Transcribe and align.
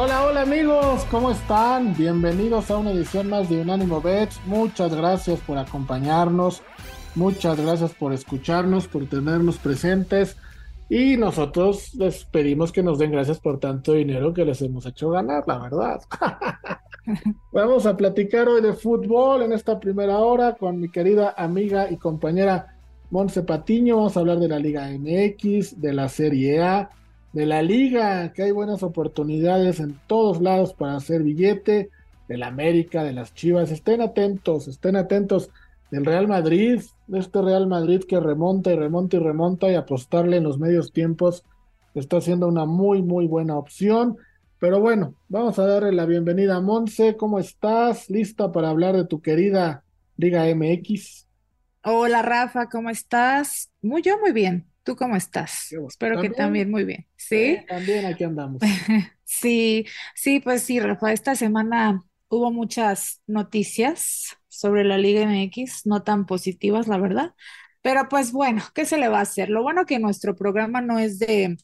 Hola, 0.00 0.26
hola 0.26 0.42
amigos, 0.42 1.04
¿cómo 1.10 1.32
están? 1.32 1.92
Bienvenidos 1.96 2.70
a 2.70 2.76
una 2.78 2.92
edición 2.92 3.28
más 3.28 3.48
de 3.48 3.60
Unánimo 3.60 4.00
Bets. 4.00 4.40
Muchas 4.46 4.94
gracias 4.94 5.40
por 5.40 5.58
acompañarnos, 5.58 6.62
muchas 7.16 7.60
gracias 7.60 7.94
por 7.94 8.12
escucharnos, 8.12 8.86
por 8.86 9.08
tenernos 9.08 9.58
presentes 9.58 10.36
y 10.88 11.16
nosotros 11.16 11.96
les 11.96 12.24
pedimos 12.24 12.70
que 12.70 12.84
nos 12.84 13.00
den 13.00 13.10
gracias 13.10 13.40
por 13.40 13.58
tanto 13.58 13.94
dinero 13.94 14.32
que 14.32 14.44
les 14.44 14.62
hemos 14.62 14.86
hecho 14.86 15.10
ganar, 15.10 15.42
la 15.48 15.58
verdad. 15.58 16.00
Vamos 17.50 17.84
a 17.84 17.96
platicar 17.96 18.48
hoy 18.48 18.62
de 18.62 18.74
fútbol 18.74 19.42
en 19.42 19.52
esta 19.52 19.80
primera 19.80 20.18
hora 20.18 20.54
con 20.54 20.78
mi 20.78 20.92
querida 20.92 21.34
amiga 21.36 21.90
y 21.90 21.96
compañera 21.96 22.78
Monse 23.10 23.42
Patiño. 23.42 23.96
Vamos 23.96 24.16
a 24.16 24.20
hablar 24.20 24.38
de 24.38 24.46
la 24.46 24.60
Liga 24.60 24.88
MX, 24.96 25.80
de 25.80 25.92
la 25.92 26.08
Serie 26.08 26.62
A 26.62 26.88
de 27.32 27.46
la 27.46 27.62
liga, 27.62 28.32
que 28.32 28.44
hay 28.44 28.50
buenas 28.50 28.82
oportunidades 28.82 29.80
en 29.80 29.98
todos 30.06 30.40
lados 30.40 30.74
para 30.74 30.96
hacer 30.96 31.22
billete, 31.22 31.90
de 32.28 32.36
la 32.36 32.48
América, 32.48 33.04
de 33.04 33.14
las 33.14 33.32
Chivas, 33.32 33.70
estén 33.70 34.02
atentos, 34.02 34.68
estén 34.68 34.96
atentos 34.96 35.50
del 35.90 36.04
Real 36.04 36.28
Madrid, 36.28 36.82
de 37.06 37.18
este 37.18 37.40
Real 37.40 37.66
Madrid 37.66 38.02
que 38.06 38.20
remonta 38.20 38.70
y 38.70 38.76
remonta 38.76 39.16
y 39.16 39.20
remonta 39.20 39.70
y 39.70 39.74
apostarle 39.74 40.36
en 40.36 40.44
los 40.44 40.58
medios 40.58 40.92
tiempos 40.92 41.44
está 41.94 42.20
siendo 42.20 42.48
una 42.48 42.64
muy, 42.64 43.02
muy 43.02 43.26
buena 43.26 43.56
opción. 43.56 44.16
Pero 44.58 44.80
bueno, 44.80 45.14
vamos 45.28 45.58
a 45.58 45.66
darle 45.66 45.92
la 45.92 46.06
bienvenida 46.06 46.56
a 46.56 46.60
Monse. 46.60 47.16
¿Cómo 47.16 47.38
estás? 47.38 48.10
¿Lista 48.10 48.50
para 48.50 48.70
hablar 48.70 48.96
de 48.96 49.06
tu 49.06 49.20
querida 49.20 49.84
Liga 50.16 50.44
MX? 50.54 51.26
Hola 51.84 52.22
Rafa, 52.22 52.68
¿cómo 52.68 52.90
estás? 52.90 53.70
Muy 53.80 54.02
yo 54.02 54.18
muy 54.18 54.32
bien. 54.32 54.66
¿Tú 54.88 54.96
cómo 54.96 55.16
estás? 55.16 55.70
Espero 55.86 56.18
que 56.18 56.30
también 56.30 56.70
muy 56.70 56.82
bien. 56.84 57.06
¿Sí? 57.14 57.58
también 57.68 58.06
aquí 58.06 58.24
andamos. 58.24 58.62
sí, 59.24 59.84
sí, 60.14 60.40
pues 60.40 60.62
sí, 60.62 60.80
Rafa, 60.80 61.12
esta 61.12 61.34
semana 61.34 62.02
hubo 62.30 62.50
muchas 62.50 63.20
noticias 63.26 64.38
sobre 64.48 64.84
la 64.84 64.96
Liga 64.96 65.20
MX, 65.30 65.84
no 65.84 66.04
tan 66.04 66.24
positivas, 66.24 66.88
la 66.88 66.96
verdad. 66.96 67.34
Pero 67.82 68.08
pues 68.08 68.32
bueno, 68.32 68.62
¿qué 68.74 68.86
se 68.86 68.96
le 68.96 69.08
va 69.08 69.18
a 69.18 69.24
hacer? 69.24 69.50
Lo 69.50 69.62
bueno 69.62 69.84
que 69.84 69.98
nuestro 69.98 70.34
programa 70.34 70.80
no 70.80 70.98
es 70.98 71.18
de, 71.18 71.58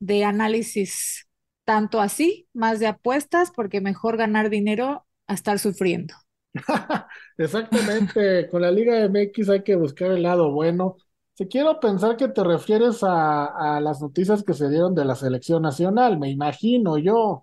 de 0.00 0.24
análisis 0.26 1.26
tanto 1.64 1.98
así, 1.98 2.46
más 2.52 2.78
de 2.78 2.88
apuestas, 2.88 3.52
porque 3.56 3.80
mejor 3.80 4.18
ganar 4.18 4.50
dinero 4.50 5.06
a 5.28 5.32
estar 5.32 5.58
sufriendo. 5.58 6.12
Exactamente, 7.38 8.50
con 8.50 8.60
la 8.60 8.70
Liga 8.70 9.00
MX 9.00 9.48
hay 9.48 9.62
que 9.62 9.76
buscar 9.76 10.10
el 10.10 10.24
lado 10.24 10.52
bueno 10.52 10.98
si 11.34 11.48
quiero 11.48 11.80
pensar 11.80 12.16
que 12.16 12.28
te 12.28 12.44
refieres 12.44 13.00
a, 13.02 13.80
las 13.80 14.00
noticias 14.00 14.44
que 14.44 14.54
se 14.54 14.68
dieron 14.68 14.94
de 14.94 15.04
la 15.04 15.16
selección 15.16 15.62
nacional, 15.62 16.18
me 16.18 16.30
imagino 16.30 16.96
yo. 16.98 17.42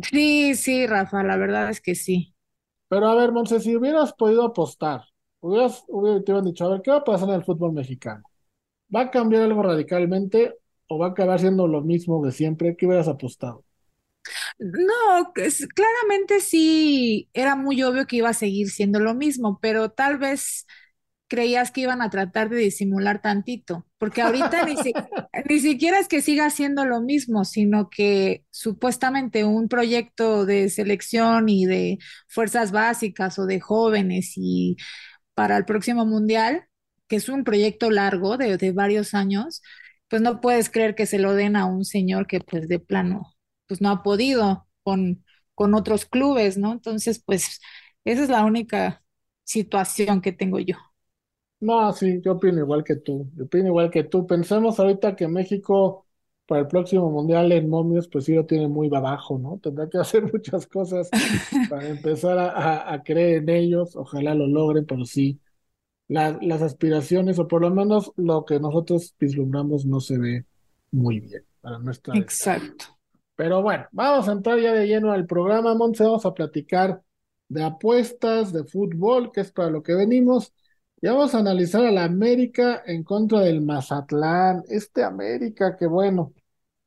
Sí, 0.00 0.54
sí, 0.54 0.86
Rafa, 0.86 1.24
la 1.24 1.36
verdad 1.36 1.70
es 1.70 1.80
que 1.80 1.96
sí. 1.96 2.34
Pero 2.88 3.08
a 3.08 3.14
ver, 3.14 3.32
Monse, 3.32 3.60
si 3.60 3.76
hubieras 3.76 4.12
podido 4.12 4.44
apostar, 4.44 5.02
hubieras, 5.40 5.84
te 5.86 5.92
hubieran 5.92 6.44
dicho, 6.44 6.64
a 6.64 6.70
ver, 6.70 6.82
¿qué 6.82 6.90
va 6.90 6.98
a 6.98 7.04
pasar 7.04 7.28
en 7.28 7.34
el 7.34 7.44
fútbol 7.44 7.72
mexicano? 7.72 8.22
¿Va 8.94 9.02
a 9.02 9.10
cambiar 9.10 9.42
algo 9.42 9.62
radicalmente 9.62 10.54
o 10.86 10.98
va 10.98 11.08
a 11.08 11.10
acabar 11.10 11.40
siendo 11.40 11.66
lo 11.66 11.82
mismo 11.82 12.24
de 12.24 12.32
siempre? 12.32 12.76
¿Qué 12.76 12.86
hubieras 12.86 13.08
apostado? 13.08 13.64
No, 14.58 15.32
claramente 15.74 16.40
sí, 16.40 17.28
era 17.32 17.56
muy 17.56 17.82
obvio 17.82 18.06
que 18.06 18.16
iba 18.16 18.30
a 18.30 18.34
seguir 18.34 18.70
siendo 18.70 19.00
lo 19.00 19.14
mismo, 19.14 19.58
pero 19.60 19.90
tal 19.90 20.18
vez 20.18 20.66
creías 21.28 21.70
que 21.70 21.82
iban 21.82 22.02
a 22.02 22.10
tratar 22.10 22.48
de 22.48 22.56
disimular 22.56 23.20
tantito, 23.20 23.86
porque 23.98 24.22
ahorita 24.22 24.64
ni, 24.64 24.74
ni, 25.48 25.60
siquiera 25.60 25.98
es 25.98 26.08
que 26.08 26.22
siga 26.22 26.46
haciendo 26.46 26.84
lo 26.86 27.00
mismo, 27.02 27.44
sino 27.44 27.90
que 27.90 28.44
supuestamente 28.50 29.44
un 29.44 29.68
proyecto 29.68 30.46
de 30.46 30.70
selección 30.70 31.48
y 31.48 31.66
de 31.66 31.98
fuerzas 32.28 32.72
básicas 32.72 33.38
o 33.38 33.46
de 33.46 33.60
jóvenes 33.60 34.32
y 34.36 34.76
para 35.34 35.56
el 35.56 35.64
próximo 35.64 36.06
mundial, 36.06 36.64
que 37.08 37.16
es 37.16 37.28
un 37.28 37.44
proyecto 37.44 37.90
largo 37.90 38.36
de, 38.38 38.56
de 38.58 38.72
varios 38.72 39.14
años, 39.14 39.62
pues 40.08 40.22
no 40.22 40.40
puedes 40.40 40.70
creer 40.70 40.94
que 40.94 41.06
se 41.06 41.18
lo 41.18 41.34
den 41.34 41.56
a 41.56 41.66
un 41.66 41.84
señor 41.84 42.26
que 42.26 42.40
pues 42.40 42.68
de 42.68 42.80
plano, 42.80 43.34
pues 43.66 43.80
no 43.80 43.90
ha 43.90 44.02
podido 44.02 44.66
con, 44.82 45.24
con 45.54 45.74
otros 45.74 46.06
clubes, 46.06 46.58
¿no? 46.58 46.72
Entonces, 46.72 47.22
pues 47.24 47.60
esa 48.04 48.22
es 48.22 48.28
la 48.30 48.44
única 48.44 49.02
situación 49.44 50.20
que 50.22 50.32
tengo 50.32 50.58
yo. 50.60 50.76
No, 51.60 51.92
sí, 51.92 52.20
yo 52.22 52.32
opino 52.32 52.60
igual 52.60 52.84
que 52.84 52.96
tú. 52.96 53.28
Yo 53.36 53.44
opino 53.44 53.68
igual 53.68 53.90
que 53.90 54.04
tú. 54.04 54.26
Pensemos 54.26 54.78
ahorita 54.78 55.16
que 55.16 55.26
México 55.28 56.06
para 56.48 56.62
el 56.62 56.66
próximo 56.66 57.10
mundial 57.10 57.52
en 57.52 57.68
momios, 57.68 58.08
pues 58.08 58.24
sí 58.24 58.34
lo 58.34 58.46
tiene 58.46 58.68
muy 58.68 58.88
abajo, 58.94 59.38
¿no? 59.38 59.60
Tendrá 59.62 59.86
que 59.88 59.98
hacer 59.98 60.32
muchas 60.32 60.66
cosas 60.66 61.10
para 61.68 61.88
empezar 61.88 62.38
a, 62.38 63.02
creer 63.04 63.42
en 63.42 63.48
ellos. 63.50 63.94
Ojalá 63.96 64.34
lo 64.34 64.46
logren, 64.46 64.86
pero 64.86 65.04
sí, 65.04 65.38
las 66.08 66.62
aspiraciones, 66.62 67.38
o 67.38 67.46
por 67.46 67.60
lo 67.60 67.70
menos 67.70 68.12
lo 68.16 68.46
que 68.46 68.58
nosotros 68.58 69.14
vislumbramos, 69.20 69.84
no 69.84 70.00
se 70.00 70.16
ve 70.16 70.46
muy 70.90 71.20
bien 71.20 71.44
para 71.60 71.78
nuestra. 71.78 72.16
Exacto. 72.16 72.86
Pero 73.36 73.60
bueno, 73.62 73.86
vamos 73.92 74.26
a 74.28 74.32
entrar 74.32 74.58
ya 74.58 74.72
de 74.72 74.86
lleno 74.86 75.12
al 75.12 75.26
programa, 75.26 75.74
Monse. 75.74 76.02
Vamos 76.02 76.24
a 76.24 76.32
platicar 76.32 77.02
de 77.48 77.62
apuestas, 77.62 78.54
de 78.54 78.64
fútbol, 78.64 79.30
que 79.32 79.42
es 79.42 79.52
para 79.52 79.68
lo 79.68 79.82
que 79.82 79.94
venimos. 79.94 80.54
Y 81.00 81.06
vamos 81.06 81.34
a 81.34 81.38
analizar 81.38 81.84
a 81.86 81.92
la 81.92 82.04
América 82.04 82.82
en 82.86 83.04
contra 83.04 83.40
del 83.40 83.60
Mazatlán. 83.62 84.64
Este 84.68 85.04
América 85.04 85.76
que 85.76 85.86
bueno, 85.86 86.34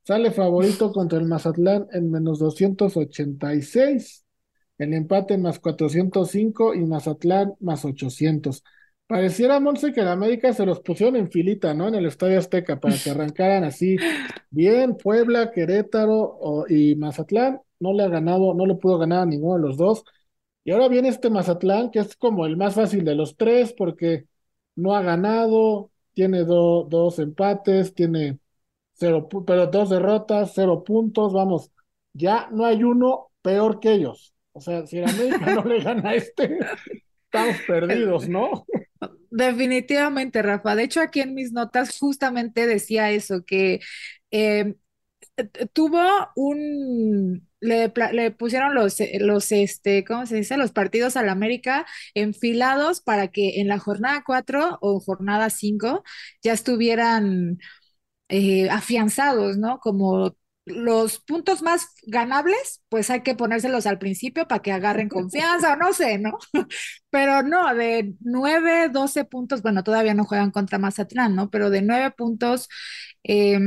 sale 0.04 0.32
favorito 0.32 0.92
contra 0.94 1.20
el 1.20 1.26
Mazatlán 1.26 1.88
en 1.94 2.12
menos 2.12 2.40
286. 2.40 4.26
El 4.78 4.94
empate 4.94 5.38
más 5.38 5.60
405 5.60 6.74
y 6.74 6.86
Mazatlán 6.86 7.54
más 7.62 7.86
800. 7.86 8.64
Pareciera, 9.08 9.60
Monse, 9.60 9.94
que 9.94 10.02
la 10.04 10.14
América 10.14 10.54
se 10.54 10.66
los 10.66 10.80
pusieron 10.82 11.16
en 11.18 11.30
filita, 11.32 11.74
¿no? 11.74 11.88
En 11.88 11.96
el 11.96 12.06
Estadio 12.06 12.40
Azteca 12.40 12.80
para 12.80 12.96
que 12.98 13.10
arrancaran 13.12 13.64
así 13.64 13.96
bien. 14.50 14.98
Puebla, 14.98 15.52
Querétaro 15.52 16.66
y 16.68 16.96
Mazatlán 16.96 17.62
no 17.80 17.94
le 17.94 18.04
ha 18.04 18.10
ganado, 18.10 18.54
no 18.54 18.66
le 18.66 18.76
pudo 18.76 18.98
ganar 18.98 19.20
a 19.22 19.26
ninguno 19.26 19.56
de 19.56 19.62
los 19.62 19.78
dos. 19.78 20.04
Y 20.64 20.72
ahora 20.72 20.88
viene 20.88 21.10
este 21.10 21.30
Mazatlán, 21.30 21.92
que 21.92 22.00
es 22.00 22.16
como 22.16 22.46
el 22.46 22.58
más 22.58 22.76
fácil 22.76 23.04
de 23.04 23.16
los 23.16 23.36
tres, 23.38 23.74
porque 23.74 24.26
no 24.76 24.96
ha 24.96 25.02
ganado, 25.02 25.92
tiene 26.14 26.44
dos 26.44 27.20
empates, 27.20 27.94
tiene 27.94 28.40
cero, 28.94 29.28
pero 29.46 29.68
dos 29.68 29.90
derrotas, 29.90 30.52
cero 30.54 30.84
puntos, 30.84 31.34
vamos, 31.34 31.72
ya 32.14 32.50
no 32.52 32.66
hay 32.66 32.84
uno 32.84 33.32
peor 33.42 33.80
que 33.80 33.94
ellos. 33.94 34.34
O 34.54 34.62
sea, 34.62 34.86
si 34.86 34.98
el 35.00 35.10
América 35.10 35.56
no 35.56 35.64
le 35.64 35.82
gana 35.82 36.10
a 36.10 36.16
este, 36.16 36.60
estamos 37.26 37.56
perdidos, 37.66 38.28
¿no? 38.28 38.66
Definitivamente, 39.30 40.42
Rafa. 40.42 40.76
De 40.76 40.84
hecho, 40.84 41.00
aquí 41.02 41.22
en 41.22 41.34
mis 41.34 41.54
notas 41.54 41.98
justamente 41.98 42.68
decía 42.68 43.12
eso, 43.12 43.44
que 43.46 43.80
eh, 44.30 44.76
tuvo 45.74 46.02
un 46.36 47.48
le, 47.62 47.92
le, 48.14 48.32
pusieron 48.32 48.76
los, 48.76 49.00
eh, 49.00 49.20
los, 49.22 49.52
este, 49.52 50.04
¿cómo 50.04 50.26
se 50.26 50.36
dice? 50.38 50.58
Los 50.58 50.72
partidos 50.72 51.16
al 51.18 51.30
América 51.30 51.86
enfilados 52.16 53.02
para 53.02 53.30
que 53.30 53.62
en 53.62 53.68
la 53.68 53.80
jornada 53.80 54.24
4 54.26 54.80
o 54.82 55.00
jornada 55.00 55.50
5 55.50 56.04
ya 56.44 56.54
estuvieran 56.54 57.60
eh, 58.30 58.70
afianzados, 58.70 59.58
¿no? 59.58 59.80
Como 59.80 60.36
los 60.66 61.20
puntos 61.20 61.62
más 61.62 61.88
ganables, 62.04 62.82
pues 62.90 63.10
hay 63.10 63.22
que 63.24 63.36
ponérselos 63.36 63.86
al 63.88 64.00
principio 64.00 64.48
para 64.48 64.62
que 64.62 64.72
agarren 64.72 65.10
confianza 65.10 65.74
o 65.74 65.76
no 65.76 65.94
sé, 65.94 66.18
¿no? 66.20 66.38
Pero 67.10 67.44
no, 67.44 67.74
de 67.76 68.14
9, 68.22 68.90
12 68.90 69.26
puntos, 69.26 69.62
bueno, 69.62 69.84
todavía 69.84 70.14
no 70.14 70.26
juegan 70.26 70.52
contra 70.52 70.78
Mazatlán, 70.80 71.36
¿no? 71.36 71.50
Pero 71.50 71.70
de 71.70 71.82
9 71.82 72.12
puntos, 72.12 72.70
eh, 73.24 73.60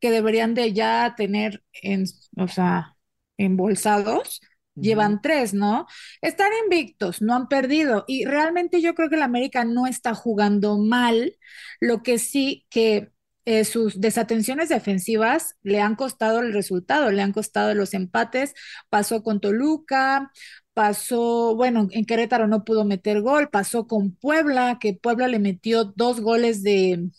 que 0.00 0.10
deberían 0.10 0.54
de 0.54 0.72
ya 0.72 1.14
tener, 1.16 1.62
en, 1.82 2.04
o 2.36 2.48
sea, 2.48 2.96
embolsados, 3.36 4.40
llevan 4.74 5.20
tres, 5.22 5.54
¿no? 5.54 5.86
Están 6.20 6.50
invictos, 6.64 7.22
no 7.22 7.34
han 7.34 7.48
perdido. 7.48 8.04
Y 8.08 8.24
realmente 8.24 8.80
yo 8.80 8.94
creo 8.94 9.08
que 9.08 9.16
el 9.16 9.22
América 9.22 9.64
no 9.64 9.86
está 9.86 10.14
jugando 10.14 10.78
mal. 10.78 11.36
Lo 11.80 12.02
que 12.02 12.18
sí 12.18 12.66
que 12.70 13.10
eh, 13.46 13.64
sus 13.64 14.00
desatenciones 14.00 14.68
defensivas 14.68 15.56
le 15.62 15.80
han 15.80 15.96
costado 15.96 16.40
el 16.40 16.52
resultado, 16.52 17.10
le 17.10 17.22
han 17.22 17.32
costado 17.32 17.74
los 17.74 17.94
empates. 17.94 18.54
Pasó 18.90 19.22
con 19.22 19.40
Toluca, 19.40 20.30
pasó, 20.74 21.56
bueno, 21.56 21.88
en 21.90 22.04
Querétaro 22.04 22.46
no 22.46 22.64
pudo 22.64 22.84
meter 22.84 23.20
gol, 23.22 23.50
pasó 23.50 23.86
con 23.86 24.14
Puebla, 24.14 24.78
que 24.80 24.94
Puebla 24.94 25.28
le 25.28 25.38
metió 25.38 25.84
dos 25.84 26.20
goles 26.20 26.62
de, 26.62 27.10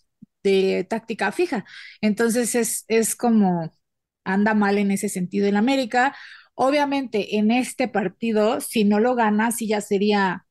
de 0.44 0.86
táctica 0.90 1.32
fija. 1.32 1.66
Entonces 2.02 2.56
es, 2.56 2.86
es 2.88 3.16
como 3.16 3.72
anda 4.24 4.54
mal 4.54 4.78
en 4.78 4.92
ese 4.92 5.10
sentido 5.10 5.48
en 5.48 5.58
América. 5.58 6.16
Obviamente 6.56 7.38
en 7.38 7.52
este 7.52 7.88
partido, 7.88 8.62
si 8.62 8.84
no 8.84 9.00
lo 9.00 9.16
gana, 9.16 9.52
sí 9.52 9.68
ya 9.68 9.82
sería 9.82 10.46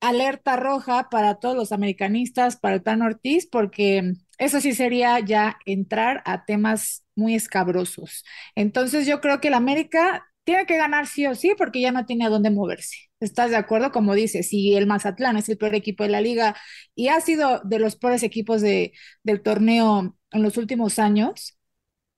alerta 0.00 0.56
roja 0.56 1.08
para 1.10 1.36
todos 1.36 1.56
los 1.56 1.72
americanistas, 1.72 2.56
para 2.56 2.76
el 2.76 2.82
Tan 2.82 3.02
Ortiz, 3.02 3.46
porque 3.50 4.14
eso 4.38 4.60
sí 4.60 4.72
sería 4.74 5.18
ya 5.20 5.58
entrar 5.66 6.22
a 6.26 6.44
temas 6.44 7.04
muy 7.16 7.34
escabrosos. 7.34 8.24
Entonces 8.54 9.06
yo 9.06 9.20
creo 9.20 9.40
que 9.40 9.48
el 9.48 9.54
América 9.54 10.26
tiene 10.44 10.66
que 10.66 10.76
ganar 10.76 11.06
sí 11.06 11.26
o 11.26 11.34
sí 11.34 11.54
porque 11.58 11.80
ya 11.80 11.92
no 11.92 12.06
tiene 12.06 12.26
a 12.26 12.28
dónde 12.30 12.50
moverse. 12.50 13.05
¿Estás 13.20 13.50
de 13.50 13.56
acuerdo? 13.56 13.92
Como 13.92 14.14
dices, 14.14 14.48
si 14.48 14.74
el 14.74 14.86
Mazatlán 14.86 15.36
es 15.36 15.48
el 15.48 15.56
peor 15.56 15.74
equipo 15.74 16.04
de 16.04 16.10
la 16.10 16.20
liga 16.20 16.54
y 16.94 17.08
ha 17.08 17.20
sido 17.20 17.60
de 17.64 17.78
los 17.78 17.96
peores 17.96 18.22
equipos 18.22 18.60
de, 18.60 18.92
del 19.22 19.42
torneo 19.42 20.16
en 20.32 20.42
los 20.42 20.56
últimos 20.58 20.98
años, 20.98 21.58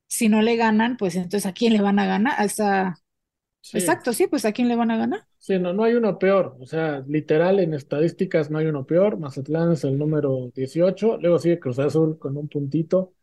si 0.09 0.29
no 0.29 0.43
le 0.43 0.57
ganan, 0.57 0.97
pues 0.97 1.15
entonces 1.15 1.47
¿a 1.47 1.53
quién 1.53 1.73
le 1.73 1.81
van 1.81 1.99
a 1.99 2.07
ganar? 2.07 2.35
Hasta... 2.39 2.97
Exacto, 3.73 4.13
sí, 4.13 4.27
pues 4.27 4.45
¿a 4.45 4.53
quién 4.53 4.69
le 4.69 4.77
van 4.77 4.91
a 4.91 4.97
ganar? 4.97 5.27
Sí, 5.39 5.59
no, 5.59 5.73
no 5.73 5.85
hay 5.85 5.95
uno 5.95 6.19
peor. 6.19 6.57
O 6.61 6.67
sea, 6.67 7.05
literal 7.07 7.61
en 7.61 7.75
estadísticas 7.75 8.51
no 8.51 8.59
hay 8.59 8.67
uno 8.67 8.87
peor. 8.87 9.19
Mazatlán 9.19 9.73
es 9.73 9.85
el 9.85 9.99
número 9.99 10.51
18, 10.55 11.19
luego 11.19 11.39
sigue 11.39 11.61
Cruz 11.61 11.79
Azul 11.79 12.19
con 12.19 12.37
un 12.37 12.49
puntito, 12.49 13.15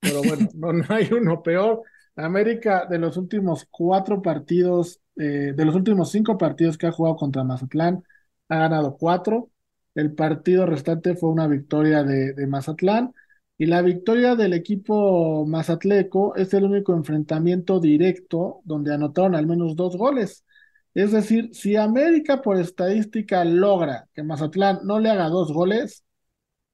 pero 0.00 0.22
bueno, 0.22 0.48
no, 0.54 0.72
no 0.72 0.84
hay 0.88 1.08
uno 1.12 1.42
peor. 1.42 1.82
América 2.16 2.86
de 2.88 2.98
los 2.98 3.16
últimos 3.16 3.66
cuatro 3.70 4.22
partidos, 4.22 5.00
eh, 5.16 5.52
de 5.56 5.64
los 5.64 5.74
últimos 5.74 6.10
cinco 6.10 6.38
partidos 6.38 6.78
que 6.78 6.86
ha 6.86 6.92
jugado 6.92 7.16
contra 7.16 7.44
Mazatlán, 7.44 8.02
ha 8.48 8.58
ganado 8.58 8.96
cuatro. 8.96 9.50
El 9.94 10.14
partido 10.14 10.66
restante 10.66 11.14
fue 11.16 11.30
una 11.30 11.46
victoria 11.46 12.02
de, 12.04 12.32
de 12.34 12.46
Mazatlán. 12.46 13.14
Y 13.56 13.66
la 13.66 13.82
victoria 13.82 14.34
del 14.34 14.52
equipo 14.52 15.46
mazatleco 15.46 16.34
es 16.34 16.52
el 16.54 16.64
único 16.64 16.92
enfrentamiento 16.94 17.78
directo 17.80 18.60
donde 18.64 18.92
anotaron 18.92 19.36
al 19.36 19.46
menos 19.46 19.76
dos 19.76 19.96
goles. 19.96 20.44
Es 20.94 21.12
decir, 21.12 21.50
si 21.52 21.76
América 21.76 22.42
por 22.42 22.58
estadística 22.58 23.44
logra 23.44 24.08
que 24.14 24.22
Mazatlán 24.22 24.80
no 24.84 24.98
le 25.00 25.10
haga 25.10 25.28
dos 25.28 25.52
goles, 25.52 26.04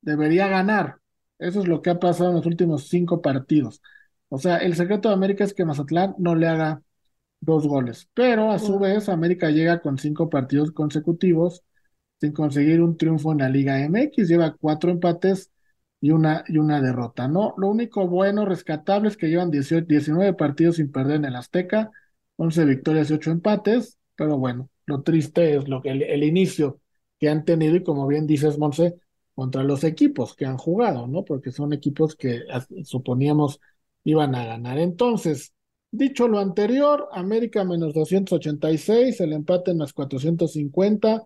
debería 0.00 0.48
ganar. 0.48 1.00
Eso 1.38 1.60
es 1.60 1.69
lo 1.69 1.82
que 1.82 1.90
ha 1.90 1.98
pasado 1.98 2.31
en 2.31 2.37
los 2.37 2.46
últimos 2.46 2.88
cinco 2.88 3.22
partidos. 3.22 3.82
O 4.28 4.38
sea, 4.38 4.58
el 4.58 4.76
secreto 4.76 5.08
de 5.08 5.14
América 5.14 5.44
es 5.44 5.54
que 5.54 5.64
Mazatlán 5.64 6.14
no 6.19 6.34
le 6.34 6.48
haga 6.48 6.82
dos 7.40 7.66
goles. 7.66 8.08
Pero 8.14 8.50
a 8.50 8.58
su 8.58 8.78
vez, 8.78 9.08
América 9.08 9.50
llega 9.50 9.81
con 9.81 9.98
cinco 9.98 10.28
partidos 10.31 10.72
consecutivos 10.72 11.62
sin 12.20 12.32
conseguir 12.32 12.82
un 12.82 12.96
triunfo 12.96 13.32
en 13.32 13.38
la 13.38 13.48
Liga 13.48 13.81
MX. 13.81 14.28
Lleva 14.28 14.56
cuatro 14.60 14.90
empates 14.90 15.50
y 16.00 16.10
una, 16.12 16.44
y 16.48 16.58
una 16.58 16.81
derrota, 16.81 17.28
¿no? 17.28 17.54
Lo 17.58 17.69
único 17.69 18.06
bueno, 18.08 18.46
rescatable, 18.46 19.08
es 19.08 19.16
que 19.16 19.28
llevan 19.28 19.50
18, 19.50 19.87
19 19.87 20.34
partidos 20.34 20.76
sin 20.76 20.90
perder 20.92 21.16
en 21.16 21.26
el 21.26 21.37
Azteca, 21.37 21.90
11 22.37 22.64
victorias 22.64 23.10
y 23.10 23.14
8 23.14 23.31
empates 23.32 24.00
pero 24.20 24.37
bueno, 24.37 24.69
lo 24.84 25.02
triste 25.02 25.56
es 25.56 25.66
lo 25.66 25.81
que 25.81 25.88
el, 25.92 26.22
inicio 26.25 26.82
que 27.19 27.31
han 27.31 27.46
tenido 27.46 27.76
y 27.76 27.82
como 27.82 28.06
bien 28.06 28.26
dices, 28.26 28.58
Monse, 28.58 28.96
contra 29.34 29.62
los 29.62 29.82
equipos 29.82 30.37
que 30.37 30.44
han 30.44 30.58
jugado, 30.58 31.06
¿no? 31.06 31.25
Porque 31.25 31.52
son 31.52 31.72
equipos 31.72 32.16
que 32.16 32.42
suponíamos 32.84 33.60
iban 34.04 34.34
a 34.34 34.44
ganar. 34.44 34.78
Entonces, 34.78 35.54
dicho 35.90 36.28
lo 36.28 36.38
anterior, 36.38 37.08
América 37.12 37.64
menos 37.64 37.94
286, 37.94 39.20
el 39.20 39.32
empate 39.32 39.72
en 39.72 39.78
más 39.78 39.92
450, 39.92 41.25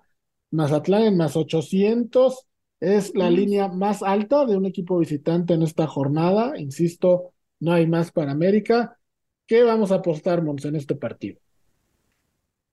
Mazatlán 0.50 1.02
en 1.02 1.16
más 1.16 1.36
800, 1.36 2.46
es 2.80 3.14
la 3.14 3.30
línea 3.30 3.68
más 3.68 4.02
alta 4.02 4.44
de 4.44 4.56
un 4.56 4.66
equipo 4.66 4.98
visitante 4.98 5.54
en 5.54 5.62
esta 5.62 5.86
jornada. 5.86 6.58
Insisto, 6.58 7.32
no 7.60 7.72
hay 7.72 7.86
más 7.86 8.12
para 8.12 8.32
América. 8.32 8.98
¿Qué 9.46 9.62
vamos 9.62 9.90
a 9.90 9.96
apostar, 9.96 10.42
Monse, 10.42 10.68
en 10.68 10.76
este 10.76 10.94
partido? 10.94 11.40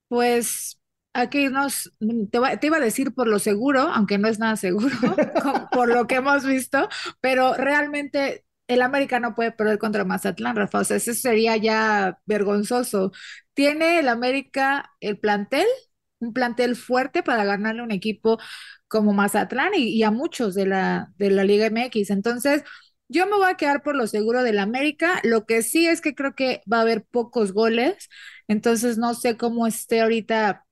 Pues 0.08 0.80
aquí 1.14 1.48
nos, 1.48 1.94
te, 2.30 2.68
iba 2.68 2.78
a 2.78 2.82
decir 2.82 3.14
por 3.14 3.28
lo 3.28 3.40
seguro, 3.40 3.82
aunque 3.82 4.18
no 4.18 4.28
es 4.28 4.40
nada 4.40 4.56
seguro, 4.56 4.96
por 5.72 5.88
lo 5.88 6.08
que 6.08 6.16
hemos 6.16 6.46
visto, 6.46 6.90
pero 7.20 7.54
realmente 7.54 8.44
el 8.74 8.82
América 8.82 9.20
no 9.20 9.36
puede 9.36 9.52
perder 9.52 9.78
contra 9.80 10.06
Mazatlán, 10.06 10.56
Rafa, 10.56 10.80
o 10.80 10.84
sea, 10.84 10.98
eso 10.98 11.14
sería 11.14 11.58
ya 11.58 12.20
vergonzoso. 12.26 13.12
¿Tiene 13.54 14.00
el 14.00 14.08
América 14.10 14.92
el 15.00 15.20
plantel? 15.20 15.66
Un 16.20 16.34
plantel 16.34 16.76
fuerte 16.76 17.24
para 17.24 17.44
ganarle 17.46 17.82
un 17.82 17.92
equipo 17.92 18.38
como 18.88 19.14
Mazatlán 19.14 19.74
y, 19.76 19.90
y 19.90 20.04
a 20.04 20.12
muchos 20.12 20.54
de 20.56 20.66
la, 20.68 21.12
de 21.18 21.32
la 21.32 21.44
Liga 21.44 21.66
MX. 21.66 22.12
Entonces, 22.12 22.64
yo 23.10 23.26
me 23.28 23.36
voy 23.38 23.50
a 23.50 23.56
quedar 23.58 23.84
por 23.84 23.96
lo 23.96 24.08
seguro 24.08 24.44
del 24.44 24.60
América. 24.60 25.20
Lo 25.24 25.46
que 25.46 25.64
sí 25.64 25.88
es 25.88 26.02
que 26.02 26.16
creo 26.16 26.36
que 26.36 26.62
va 26.72 26.78
a 26.80 26.82
haber 26.82 27.04
pocos 27.06 27.54
goles. 27.54 28.10
Entonces 28.48 28.98
no 28.98 29.14
sé 29.16 29.38
cómo 29.38 29.68
esté 29.68 30.02
ahorita 30.02 30.66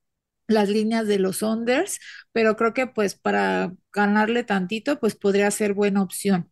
las 0.48 0.70
líneas 0.70 1.08
de 1.08 1.20
los 1.20 1.42
unders, 1.44 2.00
pero 2.32 2.56
creo 2.58 2.74
que 2.74 2.88
pues 2.88 3.16
para 3.16 3.74
ganarle 3.94 4.44
tantito, 4.44 5.00
pues 5.00 5.16
podría 5.16 5.52
ser 5.52 5.74
buena 5.74 6.02
opción. 6.04 6.49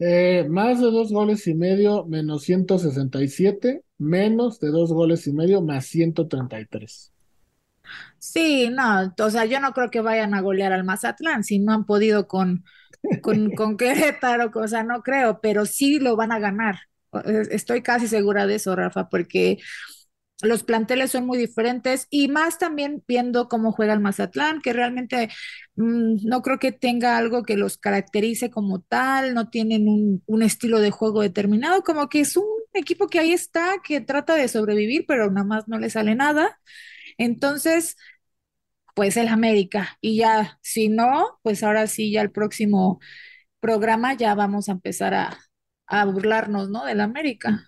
Eh, 0.00 0.46
más 0.48 0.80
de 0.80 0.90
dos 0.90 1.12
goles 1.12 1.46
y 1.48 1.54
medio, 1.54 2.04
menos 2.04 2.44
167, 2.44 3.82
menos 3.98 4.60
de 4.60 4.68
dos 4.68 4.92
goles 4.92 5.26
y 5.26 5.32
medio, 5.32 5.60
más 5.60 5.86
133. 5.86 7.12
Sí, 8.18 8.68
no, 8.70 9.14
o 9.18 9.30
sea, 9.30 9.44
yo 9.44 9.60
no 9.60 9.72
creo 9.72 9.90
que 9.90 10.00
vayan 10.00 10.34
a 10.34 10.40
golear 10.40 10.72
al 10.72 10.84
Mazatlán 10.84 11.44
si 11.44 11.58
no 11.58 11.72
han 11.72 11.84
podido 11.84 12.26
con, 12.28 12.64
con, 13.22 13.50
con 13.54 13.76
Querétaro, 13.76 14.50
o 14.54 14.68
sea, 14.68 14.82
no 14.82 15.02
creo, 15.02 15.40
pero 15.40 15.66
sí 15.66 15.98
lo 15.98 16.16
van 16.16 16.32
a 16.32 16.38
ganar. 16.38 16.76
Estoy 17.50 17.82
casi 17.82 18.06
segura 18.06 18.46
de 18.46 18.56
eso, 18.56 18.76
Rafa, 18.76 19.08
porque 19.08 19.58
los 20.42 20.62
planteles 20.62 21.10
son 21.10 21.26
muy 21.26 21.38
diferentes 21.38 22.06
y 22.10 22.28
más 22.28 22.58
también 22.58 23.02
viendo 23.08 23.48
cómo 23.48 23.72
juega 23.72 23.92
el 23.92 24.00
Mazatlán, 24.00 24.60
que 24.60 24.72
realmente 24.72 25.30
mm, 25.76 26.26
no 26.26 26.42
creo 26.42 26.58
que 26.58 26.72
tenga 26.72 27.16
algo 27.18 27.42
que 27.42 27.56
los 27.56 27.78
caracterice 27.78 28.50
como 28.50 28.80
tal, 28.80 29.34
no 29.34 29.50
tienen 29.50 29.88
un, 29.88 30.42
estilo 30.42 30.80
de 30.80 30.90
juego 30.92 31.22
determinado, 31.22 31.82
como 31.82 32.08
que 32.08 32.20
es 32.20 32.36
un 32.36 32.46
equipo 32.74 33.08
que 33.08 33.18
ahí 33.18 33.32
está, 33.32 33.78
que 33.84 34.00
trata 34.00 34.34
de 34.36 34.48
sobrevivir, 34.48 35.04
pero 35.08 35.30
nada 35.30 35.46
más 35.46 35.68
no 35.68 35.78
le 35.78 35.90
sale 35.90 36.14
nada. 36.14 36.60
Entonces, 37.18 37.96
pues 38.94 39.16
el 39.16 39.28
América. 39.28 39.98
Y 40.00 40.18
ya, 40.18 40.58
si 40.62 40.88
no, 40.88 41.38
pues 41.42 41.62
ahora 41.62 41.86
sí, 41.86 42.12
ya 42.12 42.22
el 42.22 42.32
próximo 42.32 43.00
programa 43.60 44.14
ya 44.14 44.34
vamos 44.34 44.68
a 44.68 44.72
empezar 44.72 45.14
a, 45.14 45.38
a 45.86 46.04
burlarnos, 46.06 46.70
¿no? 46.70 46.84
Del 46.84 47.00
América. 47.00 47.64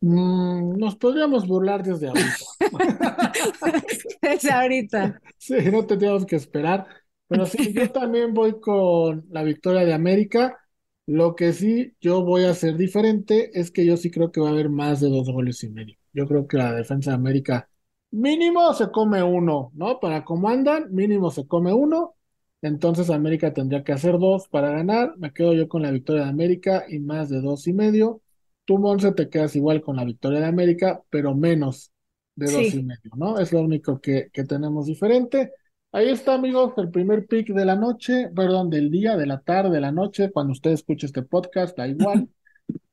Mm, 0.00 0.76
nos 0.78 0.96
podríamos 0.96 1.46
burlar 1.46 1.82
desde 1.82 2.08
ahorita. 2.08 2.36
desde 4.22 4.50
ahorita. 4.50 5.20
Sí, 5.38 5.54
no 5.72 5.86
tendríamos 5.86 6.26
que 6.26 6.36
esperar. 6.36 6.86
Pero 7.28 7.46
sí, 7.46 7.72
yo 7.72 7.90
también 7.92 8.34
voy 8.34 8.60
con 8.60 9.26
la 9.30 9.42
victoria 9.42 9.84
de 9.84 9.94
América. 9.94 10.58
Lo 11.06 11.36
que 11.36 11.52
sí 11.52 11.94
yo 12.00 12.22
voy 12.22 12.44
a 12.44 12.50
hacer 12.50 12.76
diferente 12.76 13.50
es 13.58 13.70
que 13.70 13.86
yo 13.86 13.96
sí 13.96 14.10
creo 14.10 14.32
que 14.32 14.40
va 14.40 14.48
a 14.48 14.52
haber 14.52 14.68
más 14.68 15.00
de 15.00 15.08
dos 15.08 15.30
goles 15.30 15.62
y 15.64 15.70
medio. 15.70 15.96
Yo 16.12 16.26
creo 16.26 16.46
que 16.46 16.56
la 16.56 16.72
defensa 16.72 17.10
de 17.10 17.16
América 17.16 17.68
mínimo 18.10 18.72
se 18.74 18.90
come 18.90 19.22
uno, 19.22 19.70
¿no? 19.74 20.00
Para 20.00 20.24
cómo 20.24 20.48
andan, 20.48 20.92
mínimo 20.92 21.30
se 21.30 21.46
come 21.46 21.72
uno. 21.72 22.14
Entonces 22.62 23.10
América 23.10 23.52
tendría 23.52 23.84
que 23.84 23.92
hacer 23.92 24.18
dos 24.18 24.48
para 24.48 24.70
ganar. 24.70 25.16
Me 25.18 25.32
quedo 25.32 25.52
yo 25.54 25.68
con 25.68 25.82
la 25.82 25.90
victoria 25.90 26.24
de 26.24 26.30
América 26.30 26.84
y 26.88 26.98
más 26.98 27.28
de 27.28 27.40
dos 27.40 27.66
y 27.68 27.72
medio. 27.72 28.22
Tú, 28.66 28.78
Monse, 28.78 29.12
te 29.12 29.30
quedas 29.30 29.56
igual 29.56 29.80
con 29.80 29.96
la 29.96 30.04
victoria 30.04 30.40
de 30.40 30.46
América, 30.46 31.00
pero 31.08 31.34
menos 31.34 31.92
de 32.34 32.52
dos 32.52 32.74
y 32.74 32.82
medio, 32.82 33.12
¿no? 33.16 33.38
Es 33.38 33.52
lo 33.52 33.62
único 33.62 34.00
que, 34.00 34.28
que 34.32 34.44
tenemos 34.44 34.86
diferente. 34.86 35.52
Ahí 35.92 36.10
está, 36.10 36.34
amigos, 36.34 36.74
el 36.76 36.90
primer 36.90 37.26
pick 37.26 37.48
de 37.54 37.64
la 37.64 37.76
noche, 37.76 38.28
perdón, 38.34 38.68
del 38.68 38.90
día, 38.90 39.16
de 39.16 39.24
la 39.24 39.40
tarde, 39.40 39.70
de 39.70 39.80
la 39.80 39.92
noche, 39.92 40.30
cuando 40.30 40.52
usted 40.52 40.72
escuche 40.72 41.06
este 41.06 41.22
podcast, 41.22 41.76
da 41.76 41.88
igual. 41.88 42.28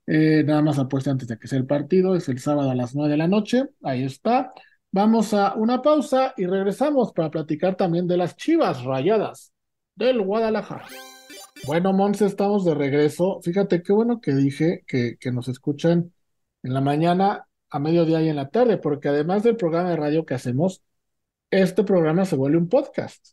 Eh, 0.06 0.44
nada 0.46 0.62
más 0.62 0.77
apuesta 0.80 1.12
antes 1.12 1.30
de 1.30 1.39
que 1.39 1.48
sea 1.48 1.58
el 1.58 1.65
partido, 1.65 2.13
es 2.18 2.27
el 2.27 2.39
sábado 2.39 2.70
a 2.70 2.75
las 2.75 2.94
nueve 2.94 3.12
de 3.12 3.18
la 3.18 3.30
noche, 3.30 3.70
ahí 3.84 4.03
está. 4.03 4.51
Vamos 4.92 5.34
a 5.34 5.56
una 5.56 5.82
pausa 5.82 6.34
y 6.36 6.46
regresamos 6.46 7.13
para 7.13 7.32
platicar 7.32 7.77
también 7.77 8.06
de 8.06 8.18
las 8.18 8.36
chivas 8.36 8.84
rayadas 8.84 9.53
del 9.96 10.22
Guadalajara. 10.22 10.88
Bueno, 11.62 11.93
Monse, 11.93 12.25
estamos 12.25 12.65
de 12.65 12.74
regreso. 12.75 13.39
Fíjate 13.41 13.81
qué 13.83 13.93
bueno 13.93 14.19
que 14.22 14.33
dije 14.33 14.83
que, 14.88 15.17
que 15.19 15.31
nos 15.31 15.48
escuchan 15.48 16.13
en 16.63 16.74
la 16.74 16.81
mañana, 16.81 17.48
a 17.69 17.79
mediodía 17.79 18.22
y 18.22 18.29
en 18.29 18.36
la 18.36 18.50
tarde, 18.50 18.77
porque 18.77 19.10
además 19.10 19.43
del 19.43 19.55
programa 19.55 19.89
de 19.91 19.95
radio 19.98 20.25
que 20.25 20.33
hacemos, 20.33 20.83
este 21.51 21.83
programa 21.83 22.25
se 22.25 22.36
vuelve 22.38 22.57
un 22.57 22.69
podcast. 22.69 23.25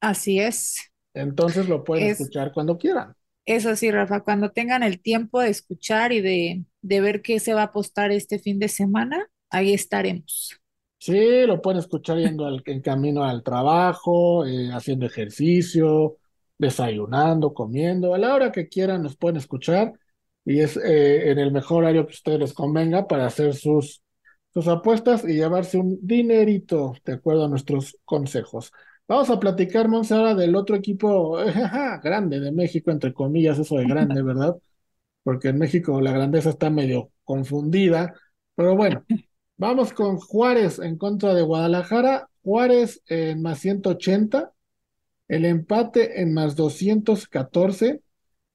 Así 0.00 0.40
es. 0.40 0.76
Entonces 1.12 1.68
lo 1.68 1.84
pueden 1.84 2.06
escuchar 2.06 2.50
cuando 2.52 2.78
quieran. 2.78 3.14
Eso 3.46 3.74
sí, 3.76 3.90
Rafa, 3.90 4.20
cuando 4.22 4.50
tengan 4.52 4.82
el 4.82 5.00
tiempo 5.00 5.40
de 5.40 5.48
escuchar 5.50 6.12
y 6.12 6.20
de, 6.20 6.64
de 6.82 7.00
ver 7.00 7.22
qué 7.22 7.40
se 7.40 7.54
va 7.54 7.62
a 7.62 7.64
apostar 7.66 8.12
este 8.12 8.38
fin 8.38 8.58
de 8.58 8.68
semana, 8.68 9.26
ahí 9.50 9.72
estaremos. 9.72 10.60
Sí, 11.00 11.46
lo 11.46 11.62
pueden 11.62 11.78
escuchar 11.78 12.18
yendo 12.18 12.44
al- 12.46 12.62
en 12.66 12.80
camino 12.82 13.24
al 13.24 13.42
trabajo, 13.42 14.44
eh, 14.46 14.70
haciendo 14.72 15.06
ejercicio, 15.06 16.16
desayunando, 16.58 17.54
comiendo, 17.54 18.14
a 18.14 18.18
la 18.18 18.34
hora 18.34 18.52
que 18.52 18.68
quieran 18.68 19.02
nos 19.02 19.16
pueden 19.16 19.36
escuchar 19.36 19.92
y 20.44 20.60
es 20.60 20.76
eh, 20.76 21.30
en 21.30 21.38
el 21.38 21.52
mejor 21.52 21.84
horario 21.84 22.06
que 22.06 22.14
ustedes 22.14 22.40
les 22.40 22.52
convenga 22.52 23.06
para 23.06 23.26
hacer 23.26 23.54
sus, 23.54 24.02
sus 24.52 24.66
apuestas 24.68 25.24
y 25.24 25.34
llevarse 25.34 25.78
un 25.78 25.98
dinerito 26.02 26.94
de 27.04 27.14
acuerdo 27.14 27.44
a 27.44 27.48
nuestros 27.48 27.96
consejos. 28.04 28.72
Vamos 29.06 29.30
a 29.30 29.40
platicar, 29.40 29.88
Monse, 29.88 30.14
ahora 30.14 30.34
del 30.34 30.56
otro 30.56 30.76
equipo 30.76 31.36
grande 32.02 32.40
de 32.40 32.52
México, 32.52 32.90
entre 32.90 33.12
comillas, 33.12 33.58
eso 33.58 33.76
de 33.76 33.86
grande, 33.86 34.22
¿verdad? 34.22 34.56
Porque 35.22 35.48
en 35.48 35.58
México 35.58 36.00
la 36.00 36.12
grandeza 36.12 36.50
está 36.50 36.70
medio 36.70 37.10
confundida, 37.24 38.14
pero 38.54 38.76
bueno. 38.76 39.04
Vamos 39.58 39.92
con 39.92 40.18
Juárez 40.18 40.78
en 40.78 40.96
contra 40.96 41.34
de 41.34 41.42
Guadalajara. 41.42 42.30
Juárez 42.44 43.02
en 43.08 43.42
más 43.42 43.58
180, 43.58 44.52
el 45.28 45.44
empate 45.44 46.20
en 46.22 46.34
más 46.34 46.56
214 46.56 48.02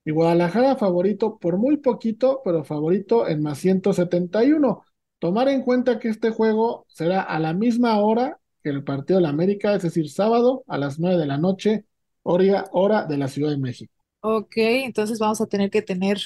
y 0.05 0.11
Guadalajara 0.11 0.75
favorito 0.75 1.37
por 1.37 1.57
muy 1.57 1.77
poquito, 1.77 2.41
pero 2.43 2.63
favorito 2.63 3.27
en 3.27 3.41
más 3.41 3.59
171. 3.59 4.83
Tomar 5.19 5.47
en 5.47 5.61
cuenta 5.61 5.99
que 5.99 6.09
este 6.09 6.31
juego 6.31 6.85
será 6.89 7.21
a 7.21 7.39
la 7.39 7.53
misma 7.53 7.99
hora 7.99 8.39
que 8.61 8.69
el 8.69 8.83
partido 8.83 9.19
de 9.19 9.23
la 9.23 9.29
América, 9.29 9.75
es 9.75 9.83
decir, 9.83 10.09
sábado 10.09 10.63
a 10.67 10.77
las 10.77 10.99
9 10.99 11.17
de 11.17 11.25
la 11.25 11.37
noche, 11.37 11.85
hora, 12.23 12.65
hora 12.71 13.05
de 13.05 13.17
la 13.17 13.27
Ciudad 13.27 13.51
de 13.51 13.57
México. 13.57 13.93
Ok, 14.21 14.53
entonces 14.55 15.19
vamos 15.19 15.41
a 15.41 15.47
tener 15.47 15.69
que 15.69 15.81
tener 15.81 16.17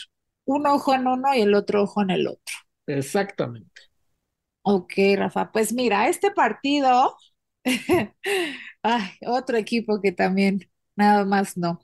un 0.46 0.66
ojo 0.68 0.94
en 0.94 1.08
uno 1.08 1.34
y 1.36 1.42
el 1.42 1.54
otro 1.54 1.84
ojo 1.84 2.02
en 2.02 2.12
el 2.12 2.28
otro. 2.28 2.56
Exactamente. 2.86 3.82
Ok, 4.62 4.94
Rafa, 5.16 5.52
pues 5.52 5.74
mira, 5.74 6.10
este 6.10 6.32
partido, 6.32 7.16
ay, 8.84 9.10
otro 9.26 9.58
equipo 9.58 10.02
que 10.02 10.12
también 10.12 10.70
nada 10.96 11.26
más 11.26 11.58
no. 11.58 11.80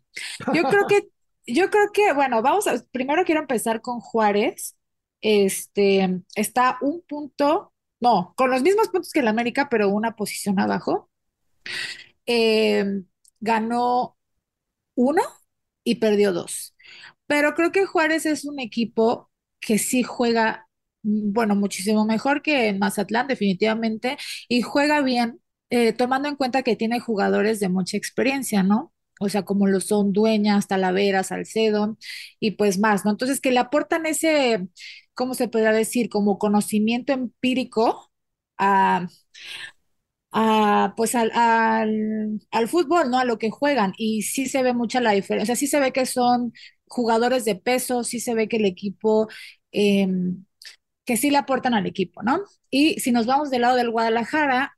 Yo 0.53 0.63
creo 0.63 0.87
que, 0.87 1.09
yo 1.45 1.69
creo 1.69 1.91
que, 1.91 2.13
bueno, 2.13 2.41
vamos 2.41 2.67
a, 2.67 2.81
primero 2.91 3.23
quiero 3.25 3.41
empezar 3.41 3.81
con 3.81 3.99
Juárez. 3.99 4.75
Este, 5.21 6.21
está 6.35 6.77
un 6.81 7.01
punto, 7.07 7.73
no, 7.99 8.33
con 8.35 8.51
los 8.51 8.61
mismos 8.61 8.89
puntos 8.89 9.11
que 9.11 9.21
el 9.21 9.27
América, 9.27 9.69
pero 9.69 9.89
una 9.89 10.15
posición 10.15 10.59
abajo. 10.59 11.09
Eh, 12.25 12.85
ganó 13.39 14.17
uno 14.95 15.21
y 15.83 15.95
perdió 15.95 16.33
dos. 16.33 16.75
Pero 17.27 17.55
creo 17.55 17.71
que 17.71 17.85
Juárez 17.85 18.25
es 18.25 18.45
un 18.45 18.59
equipo 18.59 19.29
que 19.59 19.77
sí 19.77 20.03
juega, 20.03 20.67
bueno, 21.03 21.55
muchísimo 21.55 22.05
mejor 22.05 22.41
que 22.41 22.73
Mazatlán, 22.73 23.27
definitivamente, 23.27 24.17
y 24.49 24.61
juega 24.61 25.01
bien, 25.01 25.41
eh, 25.69 25.93
tomando 25.93 26.29
en 26.29 26.35
cuenta 26.35 26.63
que 26.63 26.75
tiene 26.75 26.99
jugadores 26.99 27.59
de 27.59 27.69
mucha 27.69 27.97
experiencia, 27.97 28.63
¿no? 28.63 28.93
O 29.19 29.29
sea, 29.29 29.43
como 29.45 29.67
lo 29.67 29.79
son 29.81 30.11
Dueñas, 30.13 30.67
Talavera, 30.67 31.23
Salcedo 31.23 31.97
y 32.39 32.51
pues 32.51 32.79
más, 32.79 33.05
¿no? 33.05 33.11
Entonces, 33.11 33.41
que 33.41 33.51
le 33.51 33.59
aportan 33.59 34.05
ese, 34.05 34.67
¿cómo 35.13 35.33
se 35.35 35.47
podría 35.47 35.71
decir? 35.71 36.09
Como 36.09 36.37
conocimiento 36.39 37.13
empírico 37.13 38.11
a, 38.57 39.07
a, 40.31 40.93
pues 40.97 41.15
al, 41.15 41.31
al, 41.33 42.41
al 42.51 42.67
fútbol, 42.67 43.09
¿no? 43.11 43.19
A 43.19 43.25
lo 43.25 43.37
que 43.37 43.51
juegan. 43.51 43.93
Y 43.97 44.23
sí 44.23 44.47
se 44.47 44.63
ve 44.63 44.73
mucha 44.73 45.01
la 45.01 45.11
diferencia. 45.11 45.43
O 45.43 45.45
sea, 45.47 45.55
sí 45.55 45.67
se 45.67 45.79
ve 45.79 45.91
que 45.93 46.05
son 46.05 46.53
jugadores 46.87 47.45
de 47.45 47.55
peso, 47.55 48.03
sí 48.03 48.19
se 48.19 48.33
ve 48.35 48.47
que 48.47 48.57
el 48.57 48.65
equipo, 48.65 49.27
eh, 49.71 50.07
que 51.05 51.17
sí 51.17 51.29
le 51.31 51.37
aportan 51.37 51.73
al 51.73 51.85
equipo, 51.85 52.23
¿no? 52.23 52.39
Y 52.69 52.99
si 52.99 53.11
nos 53.11 53.25
vamos 53.25 53.49
del 53.49 53.61
lado 53.61 53.75
del 53.77 53.91
Guadalajara, 53.91 54.77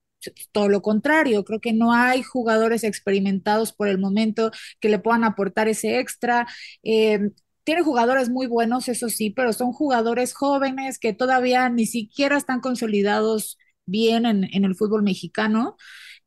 todo 0.52 0.70
lo 0.70 0.82
contrario, 0.82 1.44
creo 1.46 1.60
que 1.62 1.74
no 1.74 1.94
hay 1.94 2.24
jugadores 2.24 2.84
experimentados 2.84 3.74
por 3.74 3.88
el 3.88 3.98
momento 4.00 4.52
que 4.80 4.90
le 4.90 5.00
puedan 5.00 5.24
aportar 5.24 5.68
ese 5.68 6.00
extra. 6.00 6.48
Eh, 6.84 7.32
tiene 7.64 7.82
jugadores 7.82 8.30
muy 8.30 8.48
buenos, 8.48 8.88
eso 8.90 9.10
sí, 9.10 9.32
pero 9.32 9.52
son 9.54 9.72
jugadores 9.74 10.34
jóvenes 10.34 11.00
que 11.00 11.14
todavía 11.14 11.70
ni 11.70 11.86
siquiera 11.88 12.38
están 12.38 12.60
consolidados 12.62 13.58
bien 13.86 14.26
en, 14.26 14.44
en 14.54 14.66
el 14.66 14.76
fútbol 14.76 15.04
mexicano, 15.04 15.76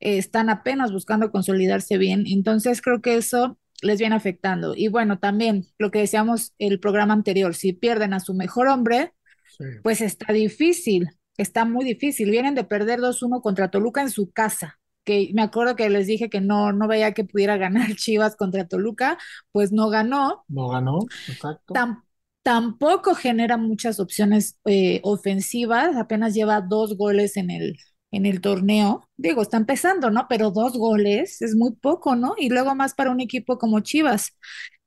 eh, 0.00 0.19
están 0.19 0.50
apenas 0.50 0.93
buscando 0.93 1.31
consolidarse 1.31 1.99
bien, 1.99 2.25
entonces 2.26 2.81
creo 2.83 3.00
que 3.02 3.17
eso 3.17 3.59
les 3.83 3.99
viene 4.00 4.17
afectando. 4.17 4.75
Y 4.76 4.88
bueno, 4.88 5.19
también 5.21 5.67
lo 5.78 5.90
que 5.90 6.00
decíamos 6.00 6.55
el 6.59 6.81
programa 6.81 7.14
anterior, 7.14 7.55
si 7.55 7.73
pierden 7.73 8.12
a 8.12 8.21
su 8.21 8.35
mejor 8.35 8.69
hombre, 8.69 9.12
Sí. 9.47 9.64
pues 9.83 10.00
está 10.00 10.33
difícil, 10.33 11.09
está 11.38 11.64
muy 11.66 11.85
difícil. 11.87 12.30
Vienen 12.30 12.54
de 12.57 12.64
perder 12.64 13.00
2-1 13.00 13.42
contra 13.42 13.71
Toluca 13.71 14.02
en 14.02 14.11
su 14.11 14.30
casa, 14.33 14.80
que 15.04 15.30
me 15.35 15.42
acuerdo 15.42 15.76
que 15.76 15.90
les 15.90 16.07
dije 16.09 16.30
que 16.30 16.40
no, 16.42 16.73
no 16.73 16.88
veía 16.88 17.14
que 17.14 17.25
pudiera 17.25 17.57
ganar 17.59 17.95
Chivas 17.97 18.37
contra 18.37 18.68
Toluca, 18.68 19.18
pues 19.52 19.73
no 19.73 19.90
ganó. 19.90 20.47
No 20.49 20.68
ganó, 20.68 21.11
exacto. 21.26 21.75
Tam- 21.75 22.02
tampoco 22.42 23.14
genera 23.14 23.57
muchas 23.57 24.00
opciones 24.00 24.59
eh, 24.64 25.00
ofensivas, 25.04 25.97
apenas 25.97 26.35
lleva 26.35 26.61
dos 26.61 26.97
goles 26.97 27.37
en 27.37 27.50
el, 27.50 27.78
en 28.11 28.26
el 28.26 28.40
torneo. 28.40 29.09
Digo, 29.16 29.42
está 29.42 29.57
empezando, 29.59 30.11
¿no? 30.11 30.26
Pero 30.28 30.50
dos 30.50 30.76
goles 30.76 31.42
es 31.42 31.54
muy 31.54 31.73
poco, 31.76 32.16
¿no? 32.16 32.35
Y 32.38 32.49
luego 32.50 32.75
más 32.75 32.95
para 32.95 33.11
un 33.11 33.21
equipo 33.21 33.59
como 33.59 33.80
Chivas. 33.80 34.37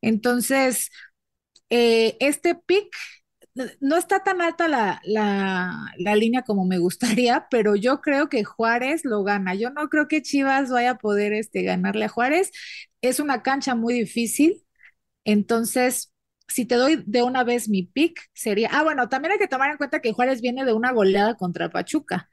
Entonces, 0.02 0.90
eh, 1.70 2.18
este 2.20 2.56
pick 2.56 2.88
no 3.80 3.98
está 3.98 4.24
tan 4.24 4.42
alta 4.42 4.68
la, 4.68 5.02
la, 5.04 5.94
la 5.98 6.16
línea 6.16 6.44
como 6.44 6.66
me 6.66 6.78
gustaría, 6.78 7.48
pero 7.52 7.76
yo 7.76 8.02
creo 8.02 8.30
que 8.30 8.44
Juárez 8.44 9.06
lo 9.06 9.24
gana. 9.24 9.56
Yo 9.56 9.70
no 9.72 9.90
creo 9.90 10.08
que 10.08 10.22
Chivas 10.22 10.70
vaya 10.70 10.92
a 10.92 10.98
poder 10.98 11.34
este, 11.34 11.64
ganarle 11.64 12.06
a 12.06 12.10
Juárez. 12.10 12.52
Es 13.02 13.20
una 13.20 13.44
cancha 13.44 13.76
muy 13.76 13.94
difícil, 13.94 14.64
entonces, 15.24 16.12
si 16.48 16.66
te 16.66 16.76
doy 16.76 17.04
de 17.06 17.24
una 17.24 17.44
vez 17.44 17.70
mi 17.70 17.84
pick, 17.84 18.20
sería, 18.34 18.70
ah, 18.72 18.84
bueno, 18.84 19.10
también 19.10 19.34
hay 19.34 19.38
que 19.38 19.48
tomar 19.48 19.72
en 19.72 19.78
cuenta 19.78 20.02
que 20.02 20.14
Juárez 20.14 20.42
viene 20.42 20.66
de 20.66 20.74
una 20.74 20.92
goleada 20.92 21.36
contra 21.36 21.70
Pachuca. 21.70 22.30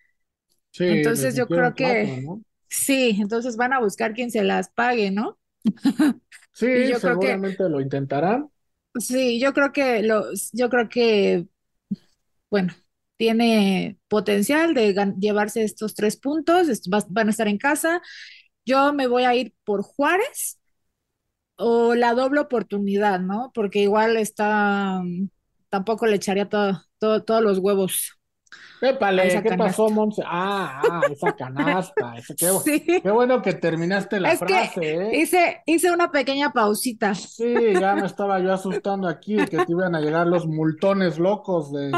Sí, 0.71 0.85
Entonces, 0.85 1.35
yo 1.35 1.47
creo 1.47 1.75
que 1.75 2.25
sí, 2.69 3.17
entonces 3.21 3.57
van 3.57 3.73
a 3.73 3.81
buscar 3.81 4.15
quien 4.15 4.31
se 4.31 4.45
las 4.45 4.71
pague, 4.71 5.11
¿no? 5.11 5.39
Sí, 6.53 6.67
yo 6.67 6.99
creo 6.99 7.21
que, 7.21 7.27
seguramente 7.27 7.69
lo 7.69 7.81
intentarán. 7.81 8.51
Sí, 8.97 9.41
yo 9.41 9.53
creo 9.55 9.73
que 9.73 10.03
los, 10.03 10.51
yo 10.53 10.69
creo 10.71 10.89
que 10.89 11.47
bueno, 12.51 12.73
tiene 13.17 13.99
potencial 14.09 14.75
de 14.75 14.95
llevarse 15.19 15.65
estos 15.65 15.95
tres 15.95 16.17
puntos, 16.17 16.69
van 17.11 17.29
a 17.29 17.31
estar 17.31 17.49
en 17.49 17.59
casa. 17.59 18.01
Yo 18.65 18.93
me 18.93 19.07
voy 19.09 19.25
a 19.25 19.35
ir 19.35 19.55
por 19.65 19.83
Juárez 19.83 20.59
o 21.57 21.95
la 21.95 22.15
doble 22.15 22.41
oportunidad, 22.41 23.21
¿no? 23.21 23.53
Porque 23.55 23.81
igual 23.81 24.17
está, 24.17 25.01
mm, 25.05 25.29
tampoco 25.71 26.07
le 26.07 26.17
echaría 26.17 26.49
todo, 26.49 26.83
todo- 26.99 27.25
todos 27.25 27.43
los 27.43 27.59
huevos 27.59 28.18
Épale, 28.81 29.27
esa 29.27 29.43
¿qué 29.43 29.57
pasó. 29.57 29.89
Monse? 29.91 30.23
Ah, 30.25 30.83
ah, 30.89 31.01
esa 31.11 31.33
canasta. 31.37 32.15
ese- 32.17 32.37
qué, 32.37 32.49
Sí, 32.65 32.85
qué 33.03 33.11
bueno 33.11 33.43
que 33.43 33.55
terminaste 33.55 34.21
la 34.21 34.33
es 34.33 34.39
que 34.41 34.47
frase, 34.47 34.95
¿eh? 34.95 35.19
hice, 35.21 35.63
hice 35.67 35.91
una 35.91 36.11
pequeña 36.11 36.53
pausita. 36.53 37.15
Sí, 37.15 37.45
ya 37.81 37.95
me 37.97 38.07
estaba 38.07 38.41
yo 38.41 38.53
asustando 38.53 39.09
aquí 39.09 39.35
de 39.37 39.47
que 39.47 39.59
te 39.65 39.73
iban 39.73 39.95
a 39.95 40.01
llegar 40.01 40.27
los 40.27 40.47
multones 40.47 41.19
locos 41.19 41.73
de... 41.73 41.91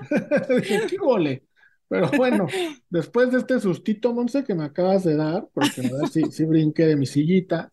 Dije, 0.48 0.82
qué 0.88 0.96
gole. 0.96 1.44
Pero 1.88 2.08
bueno, 2.16 2.46
después 2.88 3.32
de 3.32 3.38
este 3.38 3.58
sustito, 3.60 4.12
Monse, 4.14 4.44
que 4.44 4.54
me 4.54 4.64
acabas 4.64 5.04
de 5.04 5.16
dar, 5.16 5.48
porque 5.52 5.82
la 5.82 5.90
verdad 5.90 6.08
sí, 6.12 6.22
sí 6.30 6.44
brinqué 6.44 6.86
de 6.86 6.96
mi 6.96 7.04
sillita, 7.06 7.68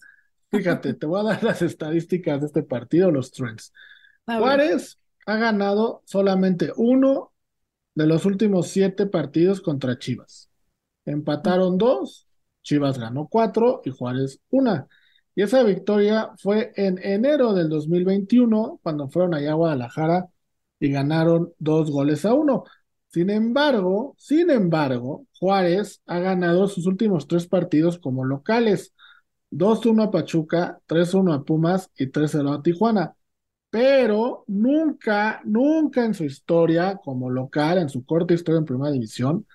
fíjate, 0.51 0.95
te 0.95 1.05
voy 1.05 1.19
a 1.19 1.24
dar 1.33 1.43
las 1.43 1.62
estadísticas 1.62 2.39
de 2.41 2.47
este 2.47 2.63
partido, 2.63 3.12
los 3.12 3.31
trends. 3.31 3.71
Juárez 4.25 4.97
ha 5.25 5.38
ganado 5.38 6.01
solamente 6.05 6.71
uno 6.77 7.31
de 7.98 8.06
los 8.06 8.25
últimos 8.25 8.68
siete 8.68 9.08
partidos 9.08 9.60
contra 9.60 9.98
Chivas. 9.98 10.51
Empataron 11.04 11.80
dos, 11.80 12.27
Chivas 12.62 13.00
ganó 13.00 13.27
cuatro 13.27 13.82
y 13.86 13.89
Juárez 13.89 14.39
una. 14.51 14.88
Y 15.34 15.42
esa 15.42 15.63
victoria 15.63 16.30
fue 16.38 16.72
en 16.75 17.00
enero 17.01 17.56
del 17.56 17.70
2021, 17.70 18.80
cuando 18.84 19.10
fueron 19.10 19.34
allá 19.34 19.54
a 19.54 19.56
Guadalajara 19.56 20.27
y 20.80 20.92
ganaron 20.92 21.54
dos 21.58 21.89
goles 21.89 22.24
a 22.25 22.36
uno. 22.36 22.66
Sin 23.08 23.32
embargo, 23.32 24.13
sin 24.20 24.51
embargo, 24.51 25.25
Juárez 25.39 26.04
ha 26.06 26.20
ganado 26.20 26.68
sus 26.68 26.86
últimos 26.86 27.27
tres 27.27 27.48
partidos 27.48 27.98
como 27.98 28.25
locales. 28.25 28.94
2-1 29.50 30.04
a 30.04 30.12
Pachuca, 30.12 30.80
3-1 30.86 31.34
a 31.34 31.44
Pumas 31.44 31.89
y 31.98 32.12
3-0 32.12 32.60
a 32.60 32.62
Tijuana 32.62 33.18
pero 33.69 34.43
nunca, 34.47 35.41
nunca 35.45 36.05
en 36.05 36.13
su 36.13 36.24
historia 36.24 36.97
como 37.03 37.29
local, 37.29 37.77
en 37.77 37.89
su 37.89 38.05
corta 38.05 38.33
historia 38.33 38.59
en 38.59 38.65
Primera 38.65 38.91
División, 38.91 39.45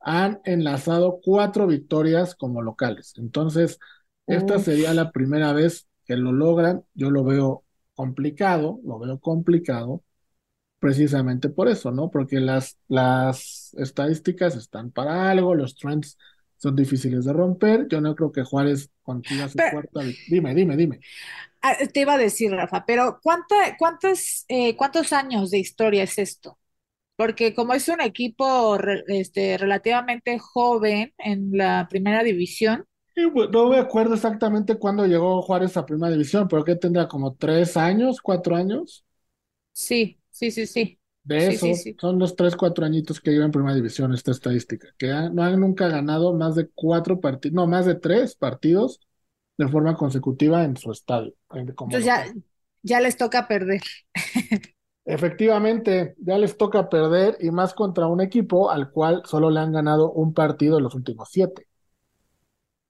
han 0.00 0.40
enlazado 0.44 1.20
cuatro 1.22 1.66
victorias 1.66 2.34
como 2.34 2.62
locales. 2.62 3.14
Entonces, 3.18 3.78
esta 4.26 4.58
sería 4.58 4.94
la 4.94 5.12
primera 5.12 5.52
vez 5.52 5.88
que 6.06 6.16
lo 6.16 6.32
logran. 6.32 6.84
Yo 6.94 7.10
lo 7.10 7.24
veo 7.24 7.64
complicado, 7.94 8.80
lo 8.84 8.98
veo 8.98 9.20
complicado, 9.20 10.02
precisamente 10.78 11.48
por 11.50 11.68
eso, 11.68 11.90
¿no? 11.92 12.10
Porque 12.10 12.40
las, 12.40 12.78
las 12.88 13.74
estadísticas 13.78 14.56
están 14.56 14.90
para 14.90 15.30
algo, 15.30 15.54
los 15.54 15.76
trends 15.76 16.18
son 16.60 16.76
difíciles 16.76 17.24
de 17.24 17.32
romper. 17.32 17.88
Yo 17.88 18.00
no 18.00 18.14
creo 18.14 18.30
que 18.32 18.42
Juárez 18.44 18.90
consiga 19.02 19.48
su 19.48 19.58
cuarta. 19.58 20.00
Dime, 20.28 20.54
dime, 20.54 20.76
dime. 20.76 21.00
Ah, 21.62 21.76
te 21.92 22.00
iba 22.00 22.14
a 22.14 22.18
decir, 22.18 22.50
Rafa, 22.52 22.84
pero 22.86 23.20
¿cuánta, 23.22 23.76
cuántos, 23.78 24.44
eh, 24.48 24.76
¿cuántos 24.76 25.12
años 25.12 25.50
de 25.50 25.58
historia 25.58 26.02
es 26.04 26.18
esto? 26.18 26.58
Porque 27.16 27.54
como 27.54 27.74
es 27.74 27.88
un 27.88 28.00
equipo 28.02 28.78
este, 29.08 29.58
relativamente 29.58 30.38
joven 30.38 31.14
en 31.18 31.50
la 31.52 31.86
primera 31.90 32.22
división. 32.24 32.86
no 33.16 33.68
me 33.68 33.78
acuerdo 33.78 34.14
exactamente 34.14 34.76
cuándo 34.78 35.06
llegó 35.06 35.42
Juárez 35.42 35.76
a 35.76 35.86
primera 35.86 36.10
división, 36.12 36.48
pero 36.48 36.64
que 36.64 36.76
tendría 36.76 37.06
como 37.08 37.34
tres 37.34 37.76
años, 37.76 38.20
cuatro 38.22 38.56
años. 38.56 39.04
Sí, 39.72 40.20
sí, 40.30 40.50
sí, 40.52 40.66
sí. 40.66 40.99
De 41.22 41.48
eso, 41.48 41.66
son 41.98 42.18
los 42.18 42.34
tres, 42.34 42.56
cuatro 42.56 42.84
añitos 42.84 43.20
que 43.20 43.30
lleva 43.30 43.44
en 43.44 43.50
primera 43.52 43.74
división 43.74 44.12
esta 44.14 44.30
estadística, 44.30 44.88
que 44.98 45.08
no 45.08 45.42
han 45.42 45.60
nunca 45.60 45.88
ganado 45.88 46.32
más 46.34 46.54
de 46.56 46.68
cuatro 46.74 47.20
partidos, 47.20 47.54
no, 47.54 47.66
más 47.66 47.86
de 47.86 47.94
tres 47.94 48.34
partidos 48.34 49.00
de 49.58 49.68
forma 49.68 49.96
consecutiva 49.96 50.64
en 50.64 50.76
su 50.76 50.90
estadio. 50.90 51.34
Entonces 51.54 52.04
ya, 52.04 52.24
ya 52.82 53.00
les 53.00 53.16
toca 53.16 53.46
perder. 53.46 53.82
Efectivamente, 55.04 56.14
ya 56.18 56.38
les 56.38 56.56
toca 56.56 56.88
perder 56.88 57.36
y 57.40 57.50
más 57.50 57.74
contra 57.74 58.06
un 58.06 58.20
equipo 58.20 58.70
al 58.70 58.90
cual 58.90 59.22
solo 59.26 59.50
le 59.50 59.60
han 59.60 59.72
ganado 59.72 60.12
un 60.12 60.32
partido 60.34 60.78
en 60.78 60.84
los 60.84 60.94
últimos 60.94 61.28
siete. 61.30 61.66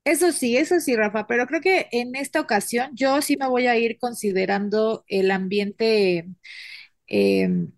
Eso 0.04 0.32
sí, 0.32 0.56
eso 0.56 0.80
sí, 0.80 0.96
Rafa, 0.96 1.26
pero 1.26 1.46
creo 1.46 1.60
que 1.60 1.86
en 1.92 2.16
esta 2.16 2.40
ocasión 2.40 2.90
yo 2.94 3.20
sí 3.22 3.36
me 3.36 3.46
voy 3.48 3.66
a 3.66 3.76
ir 3.76 3.98
considerando 3.98 5.04
el 5.08 5.30
ambiente 5.30 6.26
em, 7.08 7.72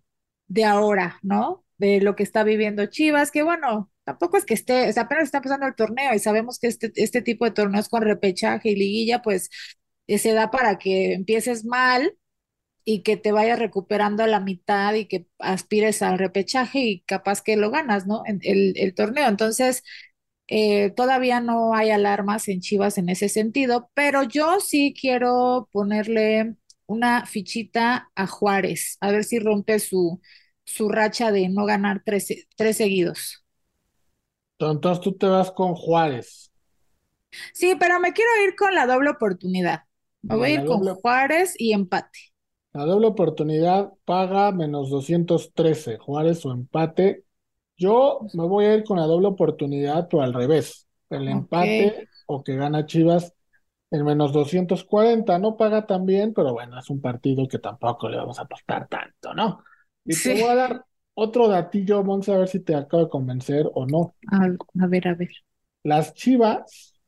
de 0.47 0.65
ahora, 0.65 1.19
¿no? 1.23 1.65
De 1.77 2.01
lo 2.01 2.15
que 2.15 2.23
está 2.23 2.43
viviendo 2.43 2.85
Chivas, 2.87 3.31
que 3.31 3.43
bueno, 3.43 3.91
tampoco 4.03 4.37
es 4.37 4.45
que 4.45 4.53
esté, 4.53 4.89
o 4.89 4.93
sea, 4.93 5.03
apenas 5.03 5.25
está 5.25 5.37
empezando 5.39 5.65
el 5.67 5.75
torneo 5.75 6.13
y 6.13 6.19
sabemos 6.19 6.59
que 6.59 6.67
este, 6.67 6.91
este 6.95 7.21
tipo 7.21 7.45
de 7.45 7.51
torneos 7.51 7.89
con 7.89 8.03
repechaje 8.03 8.69
y 8.71 8.75
liguilla, 8.75 9.21
pues 9.21 9.49
eh, 10.07 10.17
se 10.19 10.33
da 10.33 10.51
para 10.51 10.77
que 10.77 11.13
empieces 11.13 11.65
mal 11.65 12.17
y 12.85 13.03
que 13.03 13.17
te 13.17 13.31
vayas 13.31 13.59
recuperando 13.59 14.23
a 14.23 14.27
la 14.27 14.39
mitad 14.41 14.93
y 14.95 15.05
que 15.07 15.27
aspires 15.39 16.01
al 16.01 16.19
repechaje 16.19 16.79
y 16.79 17.01
capaz 17.03 17.41
que 17.41 17.55
lo 17.57 17.71
ganas, 17.71 18.07
¿no? 18.07 18.23
El, 18.25 18.73
el 18.77 18.95
torneo. 18.95 19.27
Entonces, 19.29 19.83
eh, 20.47 20.91
todavía 20.91 21.39
no 21.41 21.73
hay 21.75 21.91
alarmas 21.91 22.47
en 22.49 22.59
Chivas 22.61 22.97
en 22.97 23.09
ese 23.09 23.29
sentido, 23.29 23.89
pero 23.93 24.23
yo 24.23 24.59
sí 24.59 24.93
quiero 24.99 25.69
ponerle 25.71 26.55
una 26.87 27.25
fichita 27.25 28.11
a 28.15 28.27
Juárez, 28.27 28.97
a 29.01 29.11
ver 29.11 29.23
si 29.23 29.39
rompe 29.39 29.79
su, 29.79 30.21
su 30.65 30.89
racha 30.89 31.31
de 31.31 31.49
no 31.49 31.65
ganar 31.65 32.01
tres, 32.05 32.27
tres 32.57 32.77
seguidos. 32.77 33.43
Entonces 34.59 34.99
tú 35.03 35.13
te 35.15 35.27
vas 35.27 35.51
con 35.51 35.75
Juárez. 35.75 36.51
Sí, 37.53 37.75
pero 37.79 37.99
me 37.99 38.13
quiero 38.13 38.29
ir 38.45 38.55
con 38.55 38.73
la 38.75 38.85
doble 38.85 39.09
oportunidad. 39.09 39.83
Me 40.27 40.35
voy 40.35 40.49
a 40.51 40.53
ir 40.55 40.63
con 40.65 40.83
Juárez 40.85 41.53
y 41.57 41.73
empate. 41.73 42.19
La 42.73 42.85
doble 42.85 43.07
oportunidad 43.07 43.93
paga 44.05 44.51
menos 44.51 44.89
213, 44.89 45.97
Juárez 45.99 46.45
o 46.45 46.51
empate. 46.51 47.23
Yo 47.77 48.21
me 48.33 48.45
voy 48.47 48.65
a 48.65 48.75
ir 48.75 48.83
con 48.83 48.97
la 48.99 49.05
doble 49.05 49.27
oportunidad 49.27 50.09
o 50.13 50.21
al 50.21 50.33
revés. 50.33 50.87
El 51.09 51.27
empate 51.27 52.03
o 52.25 52.43
que 52.43 52.55
gana 52.55 52.85
Chivas 52.87 53.33
en 53.93 54.03
menos 54.03 54.33
240. 54.33 55.37
No 55.37 55.55
paga 55.55 55.85
tan 55.85 56.05
bien, 56.05 56.33
pero 56.33 56.51
bueno, 56.51 56.79
es 56.79 56.89
un 56.89 56.99
partido 56.99 57.47
que 57.47 57.59
tampoco 57.59 58.09
le 58.09 58.17
vamos 58.17 58.39
a 58.39 58.41
apostar 58.41 58.87
tanto, 58.87 59.35
¿no? 59.35 59.63
Y 60.03 60.15
te 60.15 60.33
voy 60.33 60.49
a 60.49 60.55
dar 60.55 60.85
otro 61.13 61.47
datillo, 61.47 62.03
Monse, 62.03 62.33
a 62.33 62.39
ver 62.39 62.47
si 62.47 62.59
te 62.59 62.73
acaba 62.73 63.03
de 63.03 63.09
convencer 63.09 63.69
o 63.71 63.85
no. 63.85 64.15
A, 64.31 64.87
ver, 64.87 65.07
a 65.07 65.13
ver. 65.13 65.29
Las 65.83 66.15
Chivas 66.15 66.99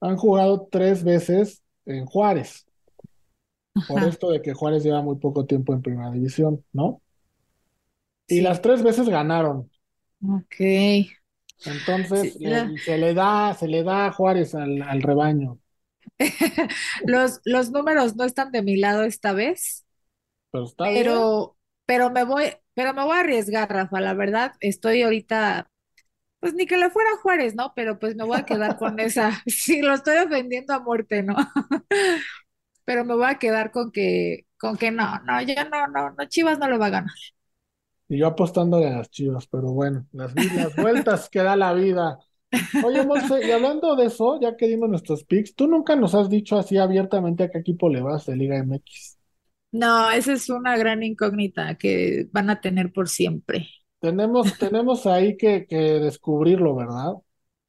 han 0.00 0.16
jugado 0.16 0.68
tres 0.70 1.02
veces 1.02 1.60
en 1.86 2.06
Juárez. 2.06 2.66
Por 3.88 4.04
esto 4.04 4.30
de 4.30 4.40
que 4.40 4.54
Juárez 4.54 4.84
lleva 4.84 5.02
muy 5.02 5.16
poco 5.16 5.44
tiempo 5.44 5.72
en 5.72 5.82
primera 5.82 6.12
división, 6.12 6.64
¿no? 6.72 7.02
Y 8.28 8.42
las 8.42 8.62
tres 8.62 8.84
veces 8.84 9.08
ganaron. 9.08 9.68
Ok. 10.24 10.54
Entonces 11.64 12.38
se 12.84 12.98
le 12.98 13.12
da, 13.12 13.54
se 13.54 13.66
le 13.66 13.82
da 13.82 14.06
a 14.06 14.12
Juárez 14.12 14.54
al, 14.54 14.82
al 14.82 15.02
rebaño. 15.02 15.58
los, 17.06 17.40
los 17.44 17.70
números 17.70 18.16
no 18.16 18.24
están 18.24 18.52
de 18.52 18.62
mi 18.62 18.76
lado 18.76 19.04
esta 19.04 19.32
vez. 19.32 19.84
Pero 20.50 20.64
está 20.64 20.84
pero, 20.90 21.56
pero 21.86 22.10
me 22.10 22.24
voy, 22.24 22.52
pero 22.74 22.94
me 22.94 23.04
voy 23.04 23.16
a 23.16 23.20
arriesgar, 23.20 23.70
Rafa, 23.70 24.00
la 24.00 24.14
verdad, 24.14 24.52
estoy 24.60 25.02
ahorita, 25.02 25.70
pues 26.40 26.54
ni 26.54 26.66
que 26.66 26.78
le 26.78 26.90
fuera 26.90 27.10
Juárez, 27.22 27.54
¿no? 27.54 27.72
Pero 27.76 27.98
pues 27.98 28.16
me 28.16 28.24
voy 28.24 28.38
a 28.38 28.44
quedar 28.46 28.78
con 28.78 29.00
esa, 29.00 29.32
sí, 29.46 29.82
lo 29.82 29.94
estoy 29.94 30.18
ofendiendo 30.18 30.74
a 30.74 30.80
muerte, 30.80 31.22
¿no? 31.22 31.36
pero 32.84 33.04
me 33.04 33.14
voy 33.14 33.26
a 33.26 33.38
quedar 33.38 33.70
con 33.70 33.92
que, 33.92 34.46
con 34.58 34.76
que 34.76 34.90
no, 34.90 35.20
no, 35.20 35.40
ya 35.42 35.64
no, 35.64 35.86
no, 35.88 36.10
no, 36.10 36.24
Chivas 36.28 36.58
no 36.58 36.68
lo 36.68 36.78
va 36.78 36.86
a 36.86 36.90
ganar. 36.90 37.14
Y 38.08 38.18
yo 38.18 38.26
apostándole 38.26 38.86
a 38.88 38.98
las 38.98 39.10
Chivas, 39.10 39.46
pero 39.46 39.72
bueno, 39.72 40.06
las, 40.12 40.34
las 40.54 40.76
vueltas 40.76 41.28
que 41.30 41.42
da 41.42 41.56
la 41.56 41.72
vida. 41.72 42.18
Oye, 42.84 43.04
Monse, 43.04 43.46
y 43.46 43.50
hablando 43.50 43.96
de 43.96 44.06
eso, 44.06 44.38
ya 44.40 44.56
que 44.56 44.68
dimos 44.68 44.88
nuestros 44.88 45.24
picks, 45.24 45.54
tú 45.54 45.66
nunca 45.66 45.96
nos 45.96 46.14
has 46.14 46.28
dicho 46.28 46.58
así 46.58 46.76
abiertamente 46.76 47.44
a 47.44 47.50
qué 47.50 47.58
equipo 47.58 47.88
le 47.88 48.00
vas 48.00 48.26
de 48.26 48.36
Liga 48.36 48.58
MX. 48.58 49.18
No, 49.72 50.10
esa 50.10 50.34
es 50.34 50.50
una 50.50 50.76
gran 50.76 51.02
incógnita 51.02 51.76
que 51.76 52.28
van 52.30 52.50
a 52.50 52.60
tener 52.60 52.92
por 52.92 53.08
siempre. 53.08 53.68
Tenemos, 54.00 54.46
tenemos 54.58 55.06
ahí 55.06 55.36
que, 55.36 55.66
que 55.66 55.76
descubrirlo, 55.76 56.74
¿verdad? 56.74 57.12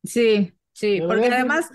Sí, 0.04 0.52
sí, 0.74 1.02
porque 1.08 1.28
además, 1.28 1.69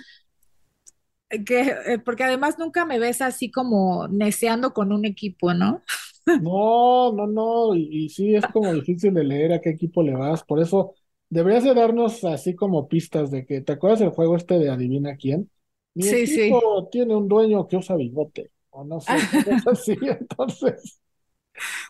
que, 1.31 1.75
eh, 1.87 1.99
porque 2.05 2.25
además 2.25 2.59
nunca 2.59 2.85
me 2.85 2.99
ves 2.99 3.23
así 3.23 3.51
como 3.51 4.07
neceando 4.09 4.75
con 4.75 4.93
un 4.93 5.07
equipo, 5.07 5.55
¿no? 5.55 5.83
No, 6.27 7.13
no, 7.13 7.27
no, 7.27 7.75
y, 7.75 8.11
sí 8.11 8.35
es 8.35 8.47
como 8.49 8.75
difícil 8.75 9.15
de 9.15 9.25
leer 9.25 9.53
a 9.55 9.61
qué 9.63 9.71
equipo 9.71 10.03
le 10.03 10.15
vas, 10.15 10.45
por 10.45 10.61
eso 10.61 10.95
deberías 11.31 11.65
de 11.65 11.75
darnos 11.75 12.25
así 12.25 12.55
como 12.55 12.89
pistas 12.89 13.31
de 13.31 13.47
que, 13.47 13.61
¿te 13.61 13.73
acuerdas 13.73 14.01
del 14.01 14.11
juego 14.11 14.37
este 14.37 14.59
de 14.59 14.71
adivina 14.71 15.17
quién? 15.17 15.51
Mi 15.95 16.05
sí, 16.05 16.17
equipo 16.17 16.83
sí. 16.83 16.89
tiene 16.93 17.15
un 17.17 17.29
dueño 17.29 17.67
que 17.67 17.77
usa 17.77 17.97
bigote 17.97 18.51
no 18.85 19.01
sé, 19.01 19.13
así, 19.71 19.99
entonces. 20.03 21.01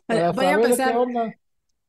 voy 0.07 0.47
a 0.47 0.53
empezar. 0.53 0.97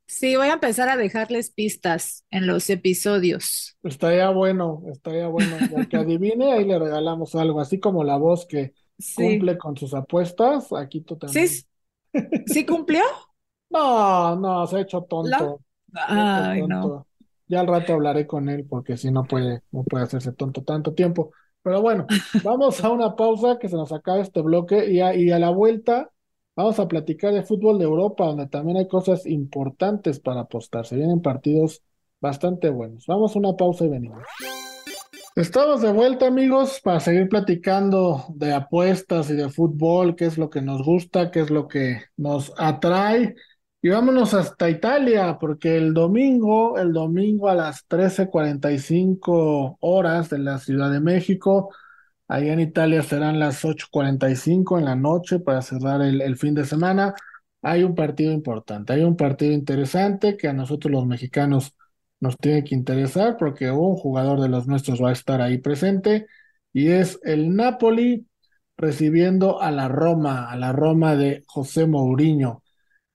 Sí, 0.05 0.35
voy 0.35 0.47
a 0.47 0.53
empezar 0.53 0.89
a 0.89 0.97
dejarles 0.97 1.51
pistas 1.51 2.25
en 2.31 2.47
los 2.47 2.69
episodios. 2.69 3.77
Estaría 3.83 4.29
bueno, 4.31 4.81
estaría 4.91 5.27
bueno. 5.27 5.55
El 5.75 5.87
que 5.87 5.97
adivine, 5.97 6.53
ahí 6.53 6.65
le 6.65 6.79
regalamos 6.79 7.35
algo, 7.35 7.61
así 7.61 7.79
como 7.79 8.03
la 8.03 8.17
voz 8.17 8.47
que 8.47 8.73
cumple 9.15 9.57
con 9.57 9.77
sus 9.77 9.93
apuestas, 9.93 10.73
aquí 10.73 11.01
tú 11.01 11.15
también. 11.15 11.47
¿Sí? 11.47 11.65
¿Sí 12.47 12.65
cumplió? 12.65 13.03
no, 13.69 14.35
no, 14.35 14.65
se 14.65 14.77
ha 14.77 14.81
hecho 14.81 15.03
tonto. 15.03 15.61
Ay, 15.93 16.63
no. 16.63 17.05
Ya 17.49 17.59
al 17.61 17.67
rato 17.67 17.93
hablaré 17.93 18.25
con 18.27 18.47
él 18.47 18.65
porque 18.69 18.95
si 18.95 19.11
no 19.11 19.23
puede, 19.23 19.63
no 19.71 19.83
puede 19.83 20.05
hacerse 20.05 20.31
tonto 20.31 20.63
tanto 20.63 20.93
tiempo. 20.93 21.31
Pero 21.61 21.81
bueno, 21.81 22.05
vamos 22.43 22.81
a 22.83 22.89
una 22.89 23.15
pausa 23.15 23.57
que 23.59 23.67
se 23.67 23.75
nos 23.75 23.91
acaba 23.91 24.21
este 24.21 24.41
bloque 24.41 24.89
y 24.89 25.01
a, 25.01 25.15
y 25.15 25.31
a 25.31 25.39
la 25.39 25.49
vuelta 25.49 26.11
vamos 26.55 26.79
a 26.79 26.87
platicar 26.87 27.33
de 27.33 27.43
fútbol 27.43 27.79
de 27.79 27.85
Europa, 27.85 28.25
donde 28.25 28.47
también 28.47 28.77
hay 28.77 28.87
cosas 28.87 29.25
importantes 29.25 30.19
para 30.19 30.41
apostar. 30.41 30.85
Se 30.85 30.95
vienen 30.95 31.21
partidos 31.21 31.81
bastante 32.21 32.69
buenos. 32.69 33.05
Vamos 33.07 33.35
a 33.35 33.39
una 33.39 33.55
pausa 33.57 33.85
y 33.85 33.89
venimos. 33.89 34.23
Estamos 35.35 35.81
de 35.81 35.91
vuelta, 35.93 36.27
amigos, 36.27 36.81
para 36.83 36.99
seguir 36.99 37.29
platicando 37.29 38.25
de 38.29 38.53
apuestas 38.53 39.29
y 39.29 39.35
de 39.35 39.49
fútbol, 39.49 40.15
qué 40.15 40.25
es 40.25 40.37
lo 40.37 40.49
que 40.49 40.61
nos 40.61 40.83
gusta, 40.83 41.31
qué 41.31 41.39
es 41.39 41.49
lo 41.49 41.67
que 41.67 42.01
nos 42.17 42.51
atrae. 42.57 43.35
Y 43.81 43.89
vámonos 43.89 44.33
hasta 44.33 44.69
Italia, 44.69 45.37
porque 45.39 45.77
el 45.77 45.93
domingo, 45.93 46.77
el 46.77 46.91
domingo 46.91 47.47
a 47.49 47.55
las 47.55 47.85
13:45 47.87 49.77
horas 49.79 50.29
de 50.29 50.39
la 50.39 50.59
Ciudad 50.59 50.91
de 50.91 50.99
México, 50.99 51.73
ahí 52.27 52.49
en 52.49 52.59
Italia 52.59 53.03
serán 53.03 53.39
las 53.39 53.63
8:45 53.65 54.79
en 54.79 54.85
la 54.85 54.95
noche 54.95 55.39
para 55.39 55.61
cerrar 55.61 56.01
el 56.01 56.37
fin 56.37 56.55
de 56.55 56.65
semana. 56.65 57.13
Hay 57.61 57.83
un 57.83 57.95
partido 57.95 58.33
importante, 58.33 58.93
hay 58.93 59.03
un 59.03 59.15
partido 59.17 59.53
interesante 59.53 60.35
que 60.37 60.47
a 60.49 60.53
nosotros 60.53 60.91
los 60.91 61.05
mexicanos 61.05 61.73
nos 62.19 62.37
tiene 62.37 62.63
que 62.65 62.75
interesar 62.75 63.37
porque 63.37 63.71
un 63.71 63.95
jugador 63.95 64.41
de 64.41 64.49
los 64.49 64.67
nuestros 64.67 65.01
va 65.01 65.09
a 65.09 65.13
estar 65.13 65.41
ahí 65.41 65.57
presente 65.59 66.27
y 66.73 66.89
es 66.89 67.19
el 67.23 67.55
Napoli 67.55 68.27
recibiendo 68.77 69.61
a 69.61 69.71
la 69.71 69.87
Roma, 69.87 70.49
a 70.51 70.57
la 70.57 70.71
Roma 70.73 71.15
de 71.15 71.43
José 71.47 71.87
Mourinho. 71.87 72.63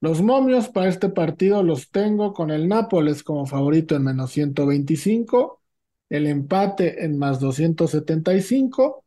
Los 0.04 0.20
momios 0.20 0.68
para 0.68 0.90
este 0.90 1.08
partido 1.08 1.62
los 1.62 1.90
tengo 1.90 2.34
con 2.34 2.50
el 2.50 2.68
Nápoles 2.68 3.22
como 3.22 3.46
favorito 3.46 3.96
en 3.96 4.04
menos 4.04 4.32
125, 4.32 5.62
el 6.10 6.26
empate 6.26 7.06
en 7.06 7.16
más 7.18 7.40
275 7.40 9.02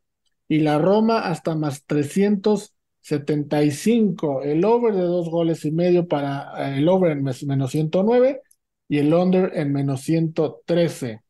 y 0.48 0.58
la 0.58 0.76
Roma 0.78 1.20
hasta 1.20 1.54
más 1.54 1.84
300 1.84 2.74
75, 3.00 4.42
el 4.42 4.64
over 4.64 4.92
de 4.92 5.02
dos 5.02 5.30
goles 5.30 5.64
y 5.64 5.70
medio 5.70 6.08
para 6.08 6.72
eh, 6.74 6.78
el 6.78 6.88
over 6.88 7.12
en 7.12 7.22
menos 7.22 7.70
109 7.70 8.42
y 8.88 8.98
el 8.98 9.14
under 9.14 9.52
en 9.54 9.72
menos 9.72 10.00
113. 10.00 11.22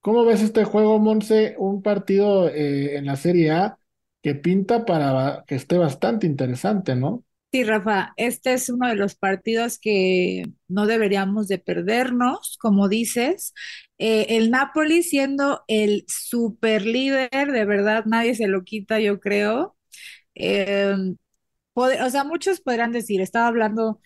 ¿Cómo 0.00 0.24
ves 0.24 0.40
este 0.40 0.64
juego, 0.64 0.98
Monse? 0.98 1.56
Un 1.58 1.82
partido 1.82 2.48
eh, 2.48 2.96
en 2.96 3.04
la 3.04 3.16
Serie 3.16 3.50
A 3.50 3.78
que 4.22 4.34
pinta 4.34 4.86
para 4.86 5.44
que 5.46 5.56
esté 5.56 5.76
bastante 5.76 6.26
interesante, 6.26 6.96
¿no? 6.96 7.22
Sí, 7.52 7.64
Rafa, 7.64 8.12
este 8.16 8.52
es 8.52 8.68
uno 8.68 8.86
de 8.88 8.94
los 8.94 9.16
partidos 9.16 9.78
que 9.80 10.44
no 10.68 10.86
deberíamos 10.86 11.48
de 11.48 11.58
perdernos, 11.58 12.56
como 12.60 12.88
dices. 12.88 13.54
Eh, 13.98 14.26
el 14.36 14.50
Napoli 14.52 15.02
siendo 15.02 15.64
el 15.66 16.04
super 16.06 16.86
líder, 16.86 17.50
de 17.50 17.64
verdad 17.64 18.04
nadie 18.06 18.36
se 18.36 18.46
lo 18.46 18.62
quita, 18.62 19.00
yo 19.00 19.18
creo. 19.18 19.76
Eh, 20.34 20.94
o 21.74 22.10
sea, 22.10 22.24
muchos 22.24 22.60
podrán 22.60 22.92
decir, 22.92 23.20
estaba 23.20 23.48
hablando 23.48 24.00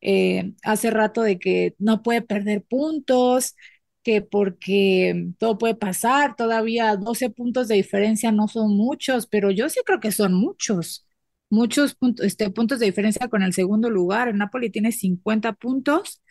eh, 0.00 0.54
hace 0.64 0.90
rato 0.90 1.22
de 1.22 1.38
que 1.38 1.74
no 1.78 2.02
puede 2.02 2.22
perder 2.22 2.64
puntos, 2.64 3.54
que 4.02 4.22
porque 4.22 5.28
todo 5.38 5.58
puede 5.58 5.74
pasar, 5.74 6.36
todavía 6.36 6.96
12 6.96 7.30
puntos 7.30 7.68
de 7.68 7.76
diferencia 7.76 8.32
no 8.32 8.48
son 8.48 8.76
muchos, 8.76 9.26
pero 9.26 9.50
yo 9.50 9.68
sí 9.68 9.80
creo 9.84 10.00
que 10.00 10.12
son 10.12 10.34
muchos, 10.34 11.06
muchos 11.50 11.94
puntos, 11.94 12.26
este, 12.26 12.50
puntos 12.50 12.78
de 12.80 12.86
diferencia 12.86 13.28
con 13.28 13.42
el 13.42 13.52
segundo 13.52 13.90
lugar. 13.90 14.28
El 14.28 14.38
Napoli 14.38 14.70
tiene 14.70 14.92
50 14.92 15.52
puntos 15.54 16.22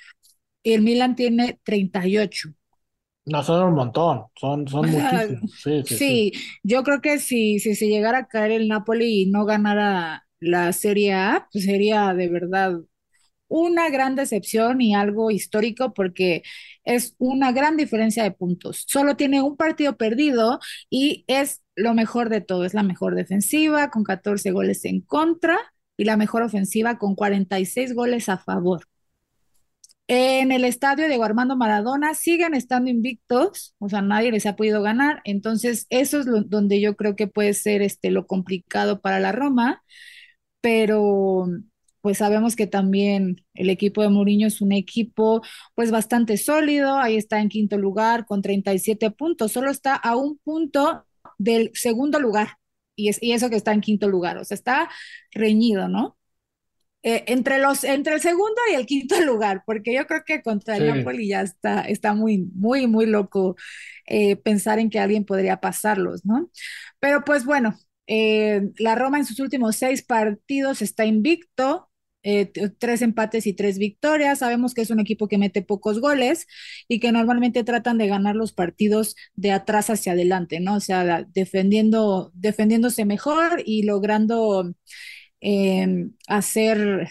y 0.63 0.73
el 0.73 0.81
Milan 0.83 1.15
tiene 1.15 1.59
38. 1.63 2.51
No, 3.25 3.43
son 3.43 3.63
un 3.63 3.75
montón, 3.75 4.25
son, 4.35 4.67
son 4.67 4.89
muchísimos. 4.91 5.51
Sí, 5.63 5.83
sí, 5.85 5.97
sí, 5.97 6.31
yo 6.63 6.83
creo 6.83 7.01
que 7.01 7.19
si, 7.19 7.59
si 7.59 7.75
se 7.75 7.87
llegara 7.87 8.19
a 8.19 8.27
caer 8.27 8.51
el 8.51 8.67
Napoli 8.67 9.23
y 9.23 9.25
no 9.31 9.45
ganara 9.45 10.25
la 10.39 10.71
Serie 10.73 11.13
A, 11.13 11.47
pues 11.51 11.65
sería 11.65 12.13
de 12.13 12.29
verdad 12.29 12.79
una 13.49 13.89
gran 13.89 14.15
decepción 14.15 14.81
y 14.81 14.95
algo 14.95 15.31
histórico 15.31 15.93
porque 15.93 16.43
es 16.85 17.15
una 17.17 17.51
gran 17.51 17.77
diferencia 17.77 18.23
de 18.23 18.31
puntos. 18.31 18.85
Solo 18.87 19.15
tiene 19.17 19.41
un 19.41 19.57
partido 19.57 19.97
perdido 19.97 20.59
y 20.89 21.25
es 21.27 21.61
lo 21.75 21.93
mejor 21.93 22.29
de 22.29 22.41
todo. 22.41 22.65
Es 22.65 22.73
la 22.73 22.83
mejor 22.83 23.15
defensiva 23.15 23.89
con 23.91 24.03
14 24.03 24.51
goles 24.51 24.85
en 24.85 25.01
contra 25.01 25.59
y 25.97 26.05
la 26.05 26.17
mejor 26.17 26.43
ofensiva 26.43 26.97
con 26.97 27.15
46 27.15 27.93
goles 27.93 28.29
a 28.29 28.37
favor. 28.37 28.85
En 30.07 30.51
el 30.51 30.65
estadio 30.65 31.07
de 31.07 31.23
Armando 31.23 31.55
Maradona 31.55 32.15
siguen 32.15 32.55
estando 32.55 32.89
invictos, 32.89 33.75
o 33.77 33.89
sea, 33.89 34.01
nadie 34.01 34.31
les 34.31 34.47
ha 34.47 34.55
podido 34.55 34.81
ganar. 34.81 35.21
Entonces, 35.23 35.85
eso 35.91 36.19
es 36.21 36.25
donde 36.49 36.81
yo 36.81 36.95
creo 36.95 37.15
que 37.15 37.27
puede 37.27 37.53
ser 37.53 37.83
este, 37.83 38.09
lo 38.09 38.25
complicado 38.25 39.01
para 39.01 39.19
la 39.19 39.31
Roma, 39.31 39.83
pero 40.61 41.47
pues 42.01 42.19
sabemos 42.19 42.55
que 42.55 42.67
también 42.67 43.45
el 43.53 43.69
equipo 43.69 44.01
de 44.01 44.09
Mourinho 44.09 44.47
es 44.47 44.61
un 44.61 44.71
equipo 44.71 45.41
pues 45.75 45.91
bastante 45.91 46.37
sólido, 46.37 46.97
ahí 46.97 47.17
está 47.17 47.39
en 47.41 47.49
quinto 47.49 47.77
lugar 47.77 48.25
con 48.25 48.41
37 48.41 49.11
puntos, 49.11 49.51
solo 49.51 49.71
está 49.71 49.95
a 49.95 50.15
un 50.15 50.37
punto 50.37 51.05
del 51.37 51.71
segundo 51.73 52.19
lugar 52.19 52.57
y, 52.95 53.09
es, 53.09 53.21
y 53.21 53.33
eso 53.33 53.49
que 53.49 53.55
está 53.55 53.73
en 53.73 53.81
quinto 53.81 54.07
lugar, 54.09 54.37
o 54.37 54.45
sea, 54.45 54.55
está 54.55 54.89
reñido, 55.31 55.87
¿no? 55.87 56.17
Eh, 57.01 57.23
entre, 57.27 57.59
los, 57.59 57.85
entre 57.85 58.13
el 58.15 58.19
segundo 58.21 58.59
y 58.71 58.75
el 58.75 58.85
quinto 58.85 59.19
lugar, 59.25 59.63
porque 59.65 59.93
yo 59.93 60.05
creo 60.05 60.23
que 60.25 60.41
contra 60.41 60.75
el 60.77 60.87
Napoli 60.87 61.29
ya 61.29 61.41
está, 61.41 61.81
está 61.81 62.13
muy, 62.13 62.49
muy, 62.53 62.87
muy 62.87 63.05
loco 63.05 63.55
eh, 64.05 64.35
pensar 64.35 64.79
en 64.79 64.89
que 64.89 64.99
alguien 64.99 65.23
podría 65.23 65.61
pasarlos, 65.61 66.25
¿no? 66.25 66.49
Pero 66.99 67.23
pues 67.23 67.45
bueno, 67.45 67.77
eh, 68.07 68.69
la 68.79 68.95
Roma 68.95 69.17
en 69.19 69.25
sus 69.25 69.39
últimos 69.39 69.77
seis 69.77 70.03
partidos 70.03 70.81
está 70.81 71.05
invicto, 71.05 71.88
eh, 72.23 72.51
tres 72.79 73.01
empates 73.01 73.47
y 73.47 73.53
tres 73.53 73.77
victorias. 73.77 74.39
Sabemos 74.39 74.73
que 74.73 74.81
es 74.81 74.89
un 74.91 74.99
equipo 74.99 75.27
que 75.27 75.37
mete 75.37 75.61
pocos 75.61 75.99
goles 76.01 76.47
y 76.87 76.99
que 76.99 77.11
normalmente 77.11 77.63
tratan 77.63 77.97
de 77.97 78.07
ganar 78.07 78.35
los 78.35 78.53
partidos 78.53 79.15
de 79.35 79.51
atrás 79.51 79.89
hacia 79.89 80.13
adelante, 80.13 80.59
¿no? 80.59 80.75
O 80.75 80.79
sea, 80.79 81.25
defendiendo, 81.29 82.31
defendiéndose 82.35 83.05
mejor 83.05 83.61
y 83.65 83.83
logrando 83.83 84.73
em, 85.41 86.13
hacer, 86.27 87.09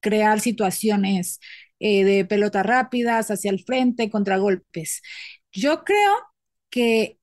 crear 0.00 0.40
situaciones 0.40 1.40
eh, 1.80 2.04
de 2.04 2.24
pelota 2.24 2.62
rápidas 2.62 3.30
hacia 3.30 3.50
el 3.50 3.64
frente, 3.64 4.10
contragolpes. 4.10 5.02
Yo 5.52 5.84
creo 5.84 6.14
que 6.70 7.18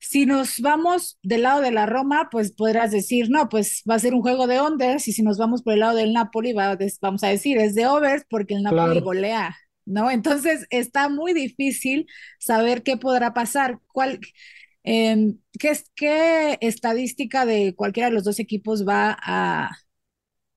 si 0.00 0.24
nos 0.24 0.60
vamos 0.60 1.18
del 1.22 1.42
lado 1.42 1.60
de 1.60 1.70
la 1.70 1.86
Roma, 1.86 2.28
pues 2.30 2.52
podrás 2.52 2.90
decir, 2.90 3.28
no, 3.30 3.48
pues 3.48 3.82
va 3.88 3.96
a 3.96 3.98
ser 3.98 4.14
un 4.14 4.22
juego 4.22 4.46
de 4.46 4.60
unders, 4.60 5.06
y 5.08 5.12
si 5.12 5.22
nos 5.22 5.38
vamos 5.38 5.62
por 5.62 5.74
el 5.74 5.80
lado 5.80 5.96
del 5.96 6.12
Napoli, 6.14 6.54
vamos 6.54 7.22
a 7.22 7.28
decir, 7.28 7.58
es 7.58 7.74
de 7.74 7.86
overs 7.86 8.24
porque 8.28 8.54
el 8.54 8.62
Napoli 8.62 9.00
golea, 9.00 9.56
¿no? 9.84 10.10
Entonces 10.10 10.66
está 10.70 11.08
muy 11.10 11.34
difícil 11.34 12.06
saber 12.38 12.82
qué 12.82 12.96
podrá 12.96 13.34
pasar, 13.34 13.78
cuál, 13.92 14.20
em, 14.84 15.38
qué, 15.58 15.78
qué 15.94 16.58
estadística 16.62 17.44
de 17.44 17.74
cualquiera 17.74 18.08
de 18.08 18.14
los 18.14 18.24
dos 18.24 18.38
equipos 18.40 18.86
va 18.88 19.16
a, 19.22 19.70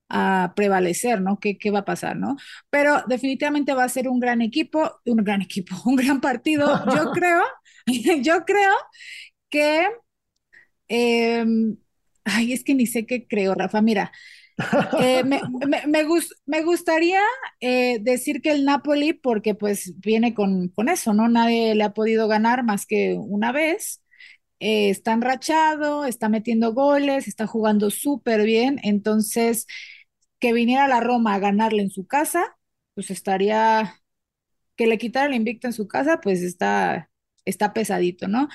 a 0.08 0.54
prevalecer, 0.56 1.20
¿no? 1.20 1.38
¿Qué, 1.38 1.58
¿Qué, 1.58 1.70
va 1.70 1.80
a 1.80 1.84
pasar, 1.84 2.16
¿no? 2.16 2.36
Pero 2.70 3.02
definitivamente 3.08 3.74
va 3.74 3.84
a 3.84 3.88
ser 3.90 4.08
un 4.08 4.20
gran 4.20 4.40
equipo, 4.40 5.00
un 5.04 5.16
gran 5.18 5.42
equipo, 5.42 5.76
un 5.84 5.96
gran 5.96 6.20
partido. 6.22 6.82
Yo 6.94 7.10
creo, 7.12 7.42
yo 8.22 8.44
creo 8.46 8.72
que, 9.54 9.86
em, 10.88 11.76
ay, 12.24 12.52
es 12.52 12.64
que 12.64 12.74
ni 12.74 12.86
sé 12.86 13.06
qué 13.06 13.26
creo, 13.28 13.54
Rafa, 13.54 13.82
mira, 13.82 14.10
eh, 15.00 15.22
me, 15.86 16.04
me, 16.46 16.62
gustaría 16.62 17.20
eh, 17.60 17.98
decir 18.00 18.42
que 18.42 18.50
el 18.50 18.64
Napoli, 18.64 19.12
porque 19.12 19.54
pues 19.54 19.94
viene 20.00 20.34
con, 20.34 20.68
con, 20.68 20.88
eso, 20.88 21.12
¿no? 21.14 21.28
Nadie 21.28 21.74
le 21.74 21.84
ha 21.84 21.94
podido 21.94 22.28
ganar 22.28 22.64
más 22.64 22.86
que 22.86 23.14
una 23.18 23.52
vez. 23.52 24.02
Eh, 24.60 24.90
está 24.90 25.12
enrachado, 25.12 26.04
está 26.06 26.28
metiendo 26.28 26.72
goles, 26.74 27.28
está 27.28 27.46
jugando 27.46 27.90
súper 27.90 28.44
bien. 28.44 28.80
Entonces, 28.82 29.66
que 30.40 30.52
viniera 30.52 30.88
la 30.88 31.00
Roma 31.00 31.34
a 31.34 31.38
ganarle 31.40 31.82
en 31.82 31.90
su 31.90 32.06
casa, 32.06 32.56
pues 32.94 33.10
estaría, 33.10 33.94
que 34.76 34.86
le 34.86 34.98
quitara 34.98 35.26
el 35.28 35.34
invicto 35.34 35.68
en 35.68 35.72
su 35.74 35.88
casa, 35.88 36.20
pues 36.20 36.42
está, 36.42 37.10
está 37.44 37.72
pesadito, 37.74 38.28
¿no? 38.28 38.48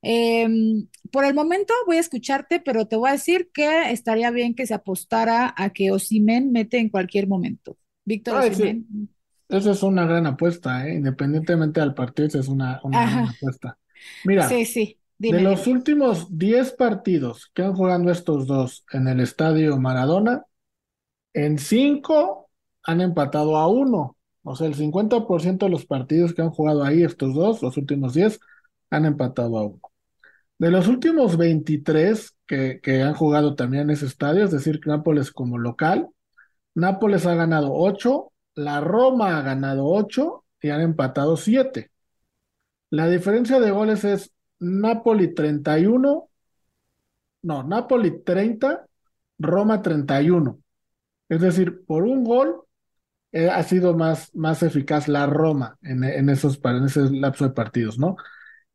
Em, 0.00 0.86
por 1.10 1.24
el 1.24 1.34
momento 1.34 1.74
voy 1.86 1.96
a 1.96 2.00
escucharte, 2.00 2.60
pero 2.60 2.86
te 2.86 2.96
voy 2.96 3.10
a 3.10 3.12
decir 3.12 3.50
que 3.52 3.90
estaría 3.90 4.30
bien 4.30 4.54
que 4.54 4.66
se 4.66 4.74
apostara 4.74 5.52
a 5.56 5.70
que 5.70 5.90
Osimen 5.90 6.52
mete 6.52 6.78
en 6.78 6.88
cualquier 6.88 7.26
momento. 7.26 7.76
Víctor 8.04 8.36
Osimen. 8.36 8.86
Esa 9.48 9.70
es 9.72 9.82
una 9.82 10.06
gran 10.06 10.26
apuesta, 10.26 10.86
¿eh? 10.86 10.94
independientemente 10.94 11.80
del 11.80 11.94
partido, 11.94 12.28
esa 12.28 12.40
es 12.40 12.48
una, 12.48 12.80
gran 12.84 13.28
apuesta. 13.28 13.78
Mira, 14.24 14.46
sí, 14.46 14.66
sí. 14.66 14.98
de 15.18 15.40
los 15.40 15.66
últimos 15.66 16.36
10 16.36 16.72
partidos 16.72 17.50
que 17.54 17.62
han 17.62 17.74
jugado 17.74 18.10
estos 18.10 18.46
dos 18.46 18.84
en 18.92 19.08
el 19.08 19.20
estadio 19.20 19.78
Maradona, 19.78 20.44
en 21.32 21.58
5 21.58 22.50
han 22.84 23.00
empatado 23.00 23.56
a 23.56 23.68
uno. 23.68 24.16
O 24.42 24.54
sea, 24.54 24.66
el 24.66 24.74
50% 24.74 25.66
de 25.66 25.70
los 25.70 25.86
partidos 25.86 26.34
que 26.34 26.42
han 26.42 26.50
jugado 26.50 26.84
ahí, 26.84 27.02
estos 27.02 27.34
dos, 27.34 27.62
los 27.62 27.76
últimos 27.76 28.14
10, 28.14 28.38
han 28.90 29.04
empatado 29.04 29.58
a 29.58 29.66
uno. 29.66 29.80
De 30.58 30.70
los 30.72 30.88
últimos 30.88 31.36
23 31.36 32.34
que, 32.46 33.02
han 33.02 33.14
jugado 33.14 33.54
también 33.54 33.84
en 33.84 33.90
ese 33.90 34.06
estadio, 34.06 34.44
es 34.44 34.50
decir, 34.50 34.80
Nápoles 34.86 35.30
como 35.30 35.56
local, 35.56 36.08
Nápoles 36.74 37.26
ha 37.26 37.34
ganado 37.34 37.72
8, 37.72 38.32
la 38.54 38.80
Roma 38.80 39.38
ha 39.38 39.42
ganado 39.42 39.86
8 39.86 40.44
y 40.62 40.70
han 40.70 40.80
empatado 40.80 41.36
7. 41.36 41.90
La 42.90 43.08
diferencia 43.08 43.60
de 43.60 43.70
goles 43.70 44.04
es 44.04 44.32
Napoli 44.58 45.34
31, 45.34 46.28
no, 47.42 47.62
Napoli 47.62 48.22
30, 48.24 48.86
Roma 49.38 49.80
31. 49.80 50.58
Es 51.28 51.40
decir, 51.40 51.84
por 51.86 52.02
un 52.02 52.24
gol 52.24 52.62
eh, 53.30 53.48
ha 53.48 53.62
sido 53.62 53.96
más, 53.96 54.34
más 54.34 54.62
eficaz 54.62 55.06
la 55.06 55.26
Roma 55.26 55.78
en, 55.82 56.02
en, 56.02 56.28
esos, 56.30 56.58
en 56.64 56.84
ese 56.84 57.10
lapso 57.10 57.44
de 57.44 57.54
partidos, 57.54 57.98
¿no? 57.98 58.16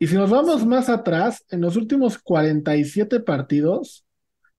Y 0.04 0.08
si 0.08 0.16
nos 0.16 0.32
vamos 0.32 0.66
más 0.66 0.90
atrás, 0.90 1.46
en 1.50 1.62
los 1.62 1.78
últimos 1.78 2.18
47 2.18 3.22
partidos, 3.22 4.04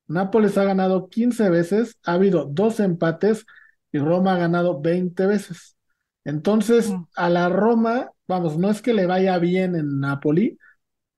Nápoles 0.07 0.57
ha 0.57 0.65
ganado 0.65 1.11
15 1.11 1.51
veces, 1.51 1.99
ha 2.03 2.15
habido 2.15 2.47
dos 2.47 2.81
empates 2.81 3.45
y 3.93 3.99
Roma 3.99 4.33
ha 4.37 4.39
ganado 4.39 4.81
20 4.81 5.27
veces. 5.27 5.77
Entonces, 6.25 6.95
a 7.15 7.29
la 7.29 7.51
Roma, 7.51 8.11
vamos, 8.27 8.57
no 8.57 8.71
es 8.71 8.81
que 8.81 8.95
le 8.95 9.05
vaya 9.05 9.37
bien 9.37 9.77
en 9.77 10.01
Napoli, 10.01 10.57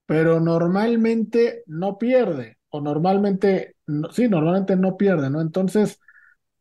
pero 0.07 0.41
normalmente 0.41 1.63
no 1.67 1.97
pierde, 1.97 2.59
o 2.71 2.81
normalmente, 2.81 3.77
sí, 4.11 4.29
normalmente 4.29 4.75
no 4.75 4.97
pierde, 4.97 5.31
¿no? 5.31 5.41
Entonces, 5.41 6.01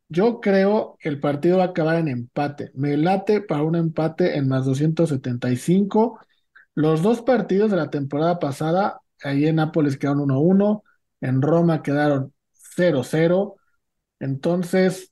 yo 0.08 0.39
creo 0.39 0.97
que 0.99 1.10
el 1.10 1.19
partido 1.19 1.58
va 1.58 1.63
a 1.63 1.67
acabar 1.69 1.95
en 1.95 2.10
empate. 2.10 2.69
Me 2.75 2.95
late 2.95 3.41
para 3.41 3.63
un 3.63 3.75
empate 3.75 4.38
en 4.38 4.47
más 4.49 4.65
275 4.65 6.19
los 6.75 7.01
dos 7.01 7.21
partidos 7.21 7.71
de 7.71 7.77
la 7.77 7.89
temporada 7.89 8.39
pasada, 8.39 9.01
ahí 9.23 9.47
en 9.47 9.55
Nápoles 9.55 9.97
quedaron 9.97 10.29
1-1, 10.29 10.83
en 11.21 11.41
Roma 11.41 11.81
quedaron 11.81 12.33
0-0. 12.77 13.55
Entonces, 14.19 15.11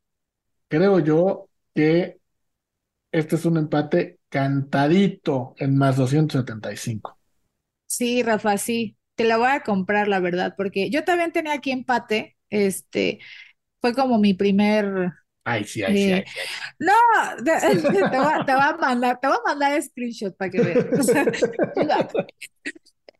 creo 0.67 0.99
yo 0.99 1.49
que 1.73 2.19
este 3.11 3.35
es 3.35 3.45
un 3.45 3.57
empate 3.57 4.19
cantadito 4.29 5.55
en 5.57 5.77
más 5.77 5.97
275. 5.97 7.17
Sí, 7.85 8.23
Rafa, 8.23 8.57
sí, 8.57 8.97
te 9.15 9.23
la 9.23 9.37
voy 9.37 9.49
a 9.49 9.61
comprar, 9.61 10.07
la 10.07 10.19
verdad, 10.19 10.55
porque 10.57 10.89
yo 10.89 11.03
también 11.03 11.31
tenía 11.31 11.53
aquí 11.53 11.71
empate, 11.71 12.35
este, 12.49 13.19
fue 13.81 13.93
como 13.93 14.19
mi 14.19 14.33
primer... 14.33 15.13
Ay, 15.45 15.63
sí, 15.65 15.83
ay, 15.83 15.97
sí, 15.97 16.11
eh, 16.11 16.13
ay, 16.13 16.23
sí, 16.25 16.39
ay, 16.39 16.47
sí. 16.49 16.59
no, 16.79 16.93
te, 17.43 17.51
te 18.09 18.19
voy, 18.19 18.33
a 18.33 18.45
te 18.45 18.53
voy 18.53 18.61
a 18.63 18.77
mandar, 18.77 19.19
te 19.19 19.27
voy 19.27 19.37
a 19.37 19.49
mandar 19.49 19.81
screenshot 19.83 20.35
para 20.37 20.51
que 20.51 20.61
veas. 20.61 20.81
O 20.97 21.03
sea, 21.03 21.27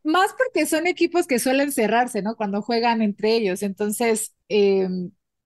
Más 0.02 0.32
porque 0.36 0.66
son 0.66 0.86
equipos 0.86 1.26
que 1.26 1.38
suelen 1.38 1.72
cerrarse, 1.72 2.20
¿no? 2.22 2.36
Cuando 2.36 2.60
juegan 2.62 3.00
entre 3.02 3.34
ellos. 3.36 3.62
Entonces, 3.62 4.34
eh, 4.50 4.88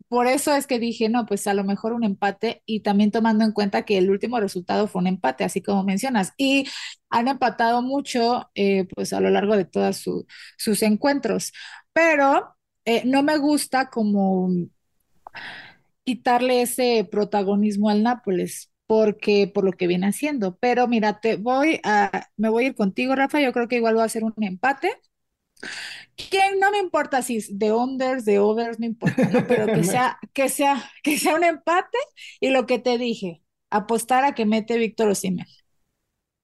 por 0.08 0.26
eso 0.26 0.54
es 0.56 0.66
que 0.66 0.78
dije, 0.80 1.08
no, 1.08 1.26
pues 1.26 1.46
a 1.46 1.54
lo 1.54 1.62
mejor 1.64 1.92
un 1.92 2.02
empate 2.04 2.62
y 2.66 2.80
también 2.80 3.10
tomando 3.12 3.44
en 3.44 3.52
cuenta 3.52 3.84
que 3.84 3.98
el 3.98 4.10
último 4.10 4.40
resultado 4.40 4.88
fue 4.88 5.00
un 5.02 5.06
empate, 5.08 5.44
así 5.44 5.62
como 5.62 5.84
mencionas. 5.84 6.32
Y 6.36 6.66
han 7.10 7.28
empatado 7.28 7.82
mucho, 7.82 8.50
eh, 8.54 8.86
pues 8.96 9.12
a 9.12 9.20
lo 9.20 9.30
largo 9.30 9.56
de 9.56 9.64
todos 9.64 9.98
su- 9.98 10.26
sus 10.56 10.82
encuentros. 10.82 11.52
Pero 11.92 12.56
eh, 12.84 13.02
no 13.04 13.22
me 13.22 13.38
gusta 13.38 13.90
como 13.90 14.48
quitarle 16.08 16.62
ese 16.62 17.06
protagonismo 17.10 17.90
al 17.90 18.02
Nápoles. 18.02 18.70
Porque 18.86 19.50
por 19.52 19.64
lo 19.64 19.72
que 19.72 19.86
viene 19.86 20.06
haciendo. 20.06 20.56
Pero 20.56 20.88
mira, 20.88 21.20
te 21.20 21.36
voy 21.36 21.78
a, 21.84 22.28
me 22.38 22.48
voy 22.48 22.64
a 22.64 22.66
ir 22.68 22.74
contigo, 22.74 23.14
Rafa. 23.14 23.38
Yo 23.38 23.52
creo 23.52 23.68
que 23.68 23.76
igual 23.76 23.98
va 23.98 24.04
a 24.04 24.08
ser 24.08 24.24
un 24.24 24.32
empate. 24.40 24.90
¿Quién? 26.30 26.58
No 26.58 26.70
me 26.70 26.78
importa 26.78 27.20
si 27.20 27.36
es 27.36 27.58
de 27.58 27.72
unders, 27.72 28.24
de 28.24 28.38
overs, 28.38 28.80
no 28.80 28.86
importa, 28.86 29.28
¿no? 29.28 29.46
Pero 29.46 29.66
que 29.66 29.84
sea, 29.84 30.18
que 30.32 30.48
sea, 30.48 30.90
que 31.02 31.18
sea 31.18 31.34
un 31.34 31.44
empate 31.44 31.98
y 32.40 32.48
lo 32.48 32.66
que 32.66 32.78
te 32.78 32.96
dije, 32.96 33.42
apostar 33.70 34.24
a 34.24 34.34
que 34.34 34.46
mete 34.46 34.78
Víctor 34.78 35.08
Osimhen. 35.10 35.46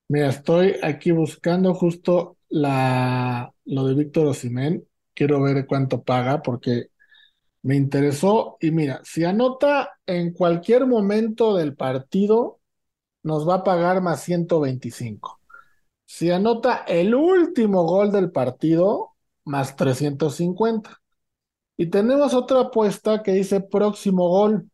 Mira, 0.09 0.29
estoy 0.29 0.77
aquí 0.83 1.12
buscando 1.12 1.72
justo 1.74 2.37
la, 2.50 3.53
lo 3.64 3.87
de 3.87 3.94
Víctor 3.94 4.27
Osimhen. 4.27 4.87
Quiero 5.14 5.42
ver 5.42 5.66
cuánto 5.66 6.05
paga 6.05 6.42
porque 6.42 6.90
me 7.64 7.77
interesó. 7.77 8.59
Y 8.61 8.70
mira, 8.70 9.00
si 9.05 9.24
anota 9.24 9.98
en 10.07 10.33
cualquier 10.33 10.87
momento 10.87 11.57
del 11.57 11.77
partido, 11.77 12.61
nos 13.24 13.48
va 13.48 13.57
a 13.57 13.64
pagar 13.64 14.03
más 14.03 14.22
125. 14.22 15.40
Si 16.07 16.31
anota 16.31 16.85
el 16.87 17.14
último 17.14 17.85
gol 17.85 18.12
del 18.12 18.31
partido, 18.31 19.14
más 19.44 19.77
350. 19.77 21.03
Y 21.77 21.90
tenemos 21.90 22.35
otra 22.35 22.61
apuesta 22.61 23.22
que 23.22 23.33
dice 23.33 23.61
próximo 23.61 24.29
gol, 24.29 24.70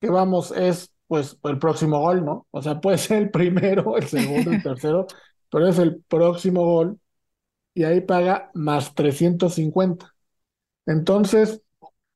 que 0.00 0.10
vamos, 0.10 0.52
es 0.52 0.92
pues 1.08 1.38
el 1.44 1.58
próximo 1.58 2.00
gol, 2.00 2.24
¿no? 2.24 2.46
O 2.50 2.62
sea, 2.62 2.80
puede 2.80 2.98
ser 2.98 3.22
el 3.22 3.30
primero, 3.30 3.96
el 3.96 4.06
segundo, 4.06 4.52
el 4.52 4.62
tercero, 4.62 5.06
pero 5.50 5.66
es 5.68 5.78
el 5.78 6.02
próximo 6.02 6.64
gol 6.64 7.00
y 7.74 7.84
ahí 7.84 8.00
paga 8.02 8.50
más 8.54 8.94
350. 8.94 10.14
Entonces, 10.86 11.62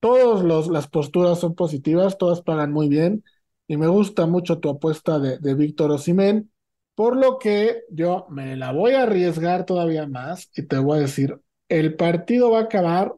todas 0.02 0.68
las 0.68 0.88
posturas 0.88 1.40
son 1.40 1.56
positivas, 1.56 2.18
todas 2.18 2.42
pagan 2.42 2.72
muy 2.72 2.88
bien 2.90 3.24
y 3.68 3.78
me 3.78 3.88
gusta 3.88 4.26
mucho 4.26 4.60
tu 4.60 4.70
apuesta 4.70 5.20
de, 5.20 5.38
de 5.40 5.54
Víctor 5.54 5.92
Osimhen, 5.92 6.52
por 6.96 7.16
lo 7.16 7.38
que 7.40 7.82
yo 7.90 8.26
me 8.30 8.56
la 8.56 8.72
voy 8.72 8.92
a 8.94 9.04
arriesgar 9.04 9.66
todavía 9.66 10.06
más 10.08 10.50
y 10.56 10.64
te 10.64 10.78
voy 10.78 10.98
a 10.98 11.02
decir, 11.02 11.40
el 11.70 11.96
partido 11.96 12.50
va 12.52 12.60
a 12.60 12.62
acabar 12.64 13.14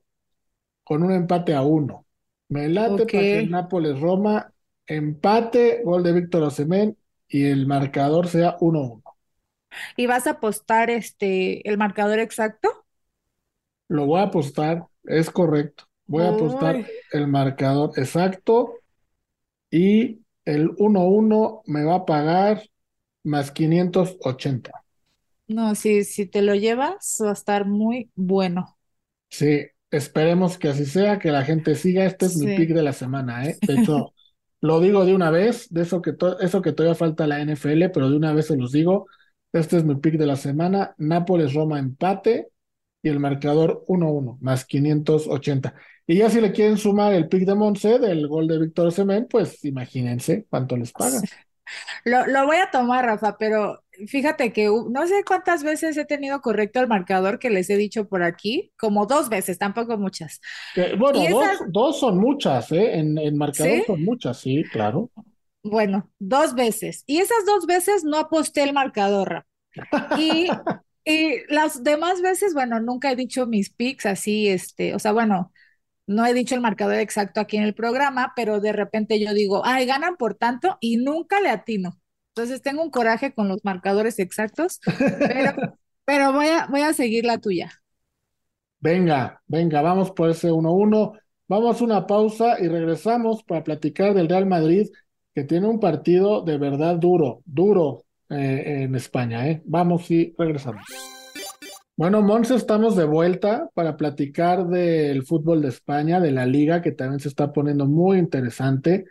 con 0.85 1.03
un 1.03 1.13
empate 1.13 1.55
a 1.55 1.63
uno. 1.63 2.07
Me 2.49 2.69
late 2.69 3.07
Ok. 3.07 3.15
para 3.15 3.29
que 3.29 3.43
Nápoles-Roma 3.43 4.53
empate, 4.87 5.83
gol 5.85 6.03
de 6.03 6.13
Víctor 6.13 6.43
Osimhen 6.45 6.99
y 7.29 7.47
el 7.47 7.67
marcador 7.67 8.29
sea 8.29 8.57
1-1. 8.61 9.03
¿Y 9.97 10.07
vas 10.07 10.27
a 10.27 10.31
apostar 10.33 10.91
este 10.91 11.69
el 11.69 11.79
marcador 11.79 12.19
exacto? 12.19 12.85
Lo 13.89 14.05
voy 14.07 14.21
a 14.21 14.25
apostar, 14.25 14.87
es 15.05 15.31
correcto. 15.31 15.85
Voy 16.07 16.25
a 16.25 16.31
apostar 16.31 16.83
el 17.13 17.27
marcador 17.29 17.93
exacto 17.99 18.83
y 19.71 20.23
el 20.45 20.71
1-1 20.79 21.63
me 21.67 21.85
va 21.85 21.97
a 21.97 22.07
pagar 22.07 22.63
más 23.25 23.53
580. 23.53 24.73
no, 25.47 25.75
si, 25.75 26.05
si 26.05 26.27
te 26.27 26.43
lo 26.43 26.55
llevas, 26.55 27.19
va 27.23 27.31
a 27.31 27.33
estar 27.33 27.67
muy 27.67 28.11
bueno. 28.15 28.79
Sí, 29.31 29.67
esperemos 29.91 30.59
que 30.59 30.69
así 30.69 30.87
sea, 30.87 31.19
que 31.19 31.31
la 31.33 31.45
gente 31.45 31.75
siga. 31.75 32.05
Este 32.05 32.27
es 32.27 32.37
mi 32.37 32.49
pick 32.49 32.71
de 32.71 32.83
la 32.83 32.93
semana, 32.93 33.47
¿eh? 33.49 33.59
De 33.67 33.75
hecho, 33.75 34.15
lo 34.61 34.81
digo 34.81 35.05
de 35.05 35.15
una 35.15 35.31
vez, 35.31 35.69
de 35.71 35.83
eso 35.83 36.01
que, 36.03 36.13
to- 36.13 36.39
eso 36.41 36.63
que 36.63 36.73
todavía 36.73 36.95
falta 36.95 37.27
la 37.27 37.41
NFL, 37.41 37.91
pero 37.91 38.09
de 38.11 38.17
una 38.17 38.33
vez 38.33 38.47
se 38.47 38.57
los 38.57 38.73
digo. 38.73 39.07
Este 39.53 39.77
es 39.79 39.85
mi 39.85 39.97
pick 39.97 40.15
de 40.17 40.27
la 40.27 40.37
semana. 40.37 40.95
Nápoles-Roma 40.99 41.79
empate 41.79 42.49
y 43.05 43.11
el 43.11 43.21
marcador 43.21 43.85
1-1, 43.87 44.39
más 44.41 44.65
580. 44.65 45.75
Y 46.07 46.17
ya 46.17 46.31
si 46.31 46.41
le 46.41 46.53
quieren 46.53 46.79
sumar 46.79 47.13
el 47.13 47.29
pick 47.29 47.45
de 47.45 47.55
Monse 47.55 47.99
del 47.99 48.27
gol 48.29 48.49
de 48.49 48.59
Víctor 48.59 48.87
Osimhen, 48.87 49.27
pues 49.29 49.63
imagínense 49.63 50.47
cuánto 50.49 50.75
les 50.75 50.91
pagan. 50.91 51.23
Lo, 52.07 52.27
lo 52.27 52.47
voy 52.47 52.57
a 52.57 52.71
tomar, 52.71 53.05
Rafa, 53.05 53.37
pero 53.39 53.83
fíjate 54.07 54.55
que 54.55 54.67
no 54.67 55.07
sé 55.07 55.23
cuántas 55.27 55.63
veces 55.63 55.99
he 55.99 56.07
tenido 56.07 56.41
correcto 56.41 56.81
el 56.81 56.89
marcador 56.89 57.39
que 57.39 57.51
les 57.51 57.69
he 57.69 57.77
dicho 57.77 58.09
por 58.09 58.23
aquí, 58.23 58.73
como 58.79 59.05
dos 59.05 59.29
veces, 59.29 59.59
tampoco 59.59 59.99
muchas. 59.99 60.41
Que, 60.75 60.97
bueno, 60.97 61.21
dos, 61.29 61.45
esas, 61.45 61.59
dos 61.69 62.01
son 62.01 62.17
muchas, 62.17 62.73
¿eh? 62.73 62.99
En, 62.99 63.19
en 63.19 63.37
marcador 63.37 63.77
¿sí? 63.77 63.83
son 63.87 64.03
muchas, 64.03 64.39
sí, 64.39 64.63
claro. 64.73 65.11
Bueno, 65.63 66.11
dos 66.19 66.55
veces. 66.55 67.05
Y 67.07 67.19
esas 67.19 67.45
dos 67.45 67.67
veces 67.67 68.03
no 68.03 68.17
aposté 68.17 68.63
el 68.63 68.73
marcador, 68.73 69.45
Rafa. 69.75 70.21
Y, 70.21 70.49
y 71.05 71.41
las 71.53 71.85
demás 71.85 72.23
veces, 72.23 72.55
bueno, 72.55 72.81
nunca 72.81 73.11
he 73.13 73.17
dicho 73.17 73.47
mis 73.47 73.71
picks 73.71 74.07
así, 74.07 74.49
este, 74.49 74.95
o 74.95 74.99
sea, 74.99 75.13
bueno, 75.13 75.53
no 76.07 76.27
he 76.27 76.35
dicho 76.35 76.55
el 76.55 76.61
marcador 76.61 76.97
exacto 76.97 77.41
aquí 77.41 77.57
en 77.57 77.65
el 77.65 77.75
programa, 77.75 78.33
pero 78.37 78.61
de 78.61 78.73
repente 78.73 79.21
yo 79.21 79.35
digo, 79.35 79.63
ay, 79.65 79.87
ganan 79.87 80.17
por 80.17 80.35
tanto 80.35 80.79
y 80.81 80.97
nunca 80.99 81.41
le 81.41 81.51
atino. 81.51 82.01
Entonces 82.29 82.63
tengo 82.63 82.83
un 82.83 82.91
coraje 82.91 83.33
con 83.35 83.49
los 83.49 83.65
marcadores 83.65 84.19
exactos, 84.19 84.81
pero, 85.19 85.53
pero 86.05 86.33
voy 86.33 86.47
a, 86.49 86.67
voy 86.67 86.81
a 86.83 86.93
seguir 86.95 87.25
la 87.25 87.39
tuya. 87.39 87.71
Venga, 88.81 89.43
venga, 89.47 89.81
vamos 89.83 90.11
por 90.13 90.31
ese 90.31 90.53
1-1. 90.53 91.13
Vamos 91.49 91.81
a 91.81 91.85
una 91.85 92.07
pausa 92.07 92.61
y 92.61 92.69
regresamos 92.69 93.43
para 93.45 93.65
platicar 93.65 94.15
del 94.15 94.29
Real 94.29 94.47
Madrid, 94.47 94.89
que 95.35 95.45
tiene 95.45 95.69
un 95.69 95.81
partido 95.81 96.43
de 96.43 96.59
verdad 96.59 96.97
duro, 96.97 97.43
duro 97.47 98.04
eh, 98.31 98.83
en 98.85 98.95
España, 98.95 99.49
¿eh? 99.49 99.63
Vamos 99.65 100.11
y 100.11 100.35
regresamos. 100.39 100.85
Bueno, 101.97 102.23
Monse, 102.23 102.57
estamos 102.57 102.97
de 102.97 103.05
vuelta 103.05 103.71
para 103.75 103.97
platicar 103.97 104.67
del 104.67 105.25
fútbol 105.25 105.63
de 105.63 105.69
España, 105.69 106.19
de 106.21 106.33
la 106.33 106.45
liga, 106.45 106.83
que 106.83 106.91
también 106.91 107.21
se 107.21 107.29
está 107.29 107.53
poniendo 107.53 107.87
muy 107.87 108.19
interesante. 108.19 109.05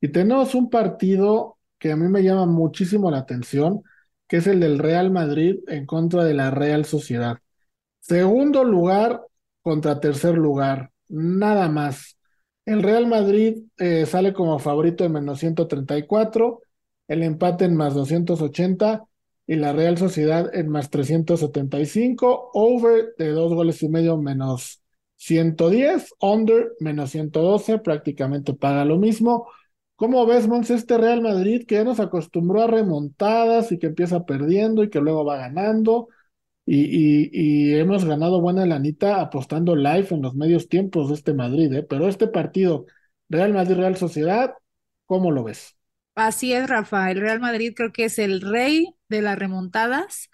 Y 0.00 0.08
tenemos 0.08 0.54
un 0.54 0.70
partido 0.70 1.58
que 1.78 1.92
a 1.92 1.96
mí 1.96 2.08
me 2.08 2.22
llama 2.22 2.46
muchísimo 2.46 3.10
la 3.10 3.18
atención, 3.18 3.82
que 4.28 4.36
es 4.38 4.46
el 4.46 4.60
del 4.60 4.78
Real 4.78 5.10
Madrid 5.10 5.56
en 5.66 5.86
contra 5.86 6.24
de 6.24 6.34
la 6.34 6.50
Real 6.50 6.84
Sociedad. 6.84 7.38
Segundo 8.00 8.64
lugar 8.64 9.22
contra 9.62 10.00
tercer 10.00 10.36
lugar, 10.36 10.92
nada 11.08 11.68
más. 11.68 12.18
El 12.64 12.82
Real 12.82 13.06
Madrid 13.06 13.58
eh, 13.78 14.06
sale 14.06 14.32
como 14.32 14.58
favorito 14.58 15.04
en 15.04 15.12
menos 15.12 15.40
134, 15.40 16.60
el 17.08 17.22
empate 17.22 17.64
en 17.64 17.76
más 17.76 17.94
280 17.94 19.04
y 19.46 19.56
la 19.56 19.72
Real 19.72 19.96
Sociedad 19.98 20.54
en 20.54 20.68
más 20.68 20.90
375, 20.90 22.50
over 22.54 23.14
de 23.18 23.30
dos 23.30 23.54
goles 23.54 23.82
y 23.82 23.88
medio 23.88 24.16
menos 24.18 24.82
110, 25.16 26.14
under 26.20 26.72
menos 26.80 27.10
112, 27.10 27.78
prácticamente 27.78 28.54
paga 28.54 28.84
lo 28.84 28.98
mismo. 28.98 29.48
¿Cómo 29.96 30.24
ves, 30.26 30.46
Mons, 30.46 30.70
este 30.70 30.96
Real 30.98 31.22
Madrid 31.22 31.66
que 31.66 31.74
ya 31.76 31.84
nos 31.84 31.98
acostumbró 31.98 32.62
a 32.62 32.66
remontadas 32.68 33.72
y 33.72 33.78
que 33.78 33.88
empieza 33.88 34.24
perdiendo 34.24 34.84
y 34.84 34.90
que 34.90 35.00
luego 35.00 35.24
va 35.24 35.38
ganando? 35.38 36.08
Y, 36.66 37.30
y- 37.70 37.74
hemos 37.76 38.04
ganado 38.04 38.40
buena 38.42 38.66
lanita 38.66 39.20
apostando 39.22 39.74
live 39.76 40.08
en 40.10 40.22
los 40.22 40.34
medios 40.34 40.68
tiempos 40.68 41.08
de 41.08 41.14
este 41.14 41.34
Madrid, 41.34 41.72
¿eh? 41.74 41.82
Pero 41.84 42.08
este 42.08 42.28
partido, 42.28 42.86
Real 43.30 43.54
Madrid-Real 43.54 43.96
Sociedad, 43.96 44.54
¿cómo 45.06 45.30
lo 45.32 45.44
ves? 45.44 45.77
Así 46.18 46.52
es, 46.52 46.68
Rafa. 46.68 47.10
El 47.10 47.20
Real 47.20 47.38
Madrid 47.40 47.72
creo 47.76 47.92
que 47.92 48.04
es 48.06 48.18
el 48.18 48.40
rey 48.40 48.94
de 49.08 49.22
las 49.22 49.38
remontadas, 49.38 50.30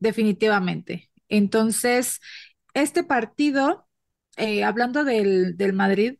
definitivamente. 0.00 1.10
Entonces, 1.28 2.20
este 2.74 3.04
partido, 3.04 3.88
eh, 4.36 4.64
hablando 4.64 5.04
del, 5.04 5.56
del 5.56 5.72
Madrid, 5.72 6.18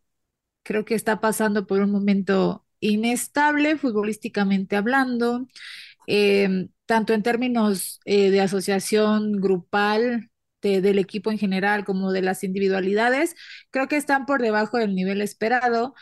creo 0.65 0.85
que 0.87 0.95
está 0.97 1.21
pasando 1.21 1.67
por 1.67 1.81
un 1.83 1.93
momento 1.93 2.67
inestable 2.81 3.79
futbolísticamente 3.79 4.77
hablando, 4.77 5.49
eh, 6.07 6.69
tanto 6.87 7.13
en 7.15 7.23
términos 7.23 8.01
eh, 8.05 8.31
de 8.31 8.41
asociación 8.41 9.33
grupal 9.41 10.31
de- 10.63 10.81
del 10.83 10.99
equipo 10.99 11.31
en 11.31 11.39
general 11.39 11.85
como 11.85 12.13
de 12.13 12.23
las 12.23 12.45
individualidades, 12.45 13.35
creo 13.71 13.89
que 13.89 13.97
están 13.97 14.27
por 14.27 14.43
debajo 14.43 14.79
del 14.79 14.95
nivel 14.95 15.21
esperado 15.23 15.95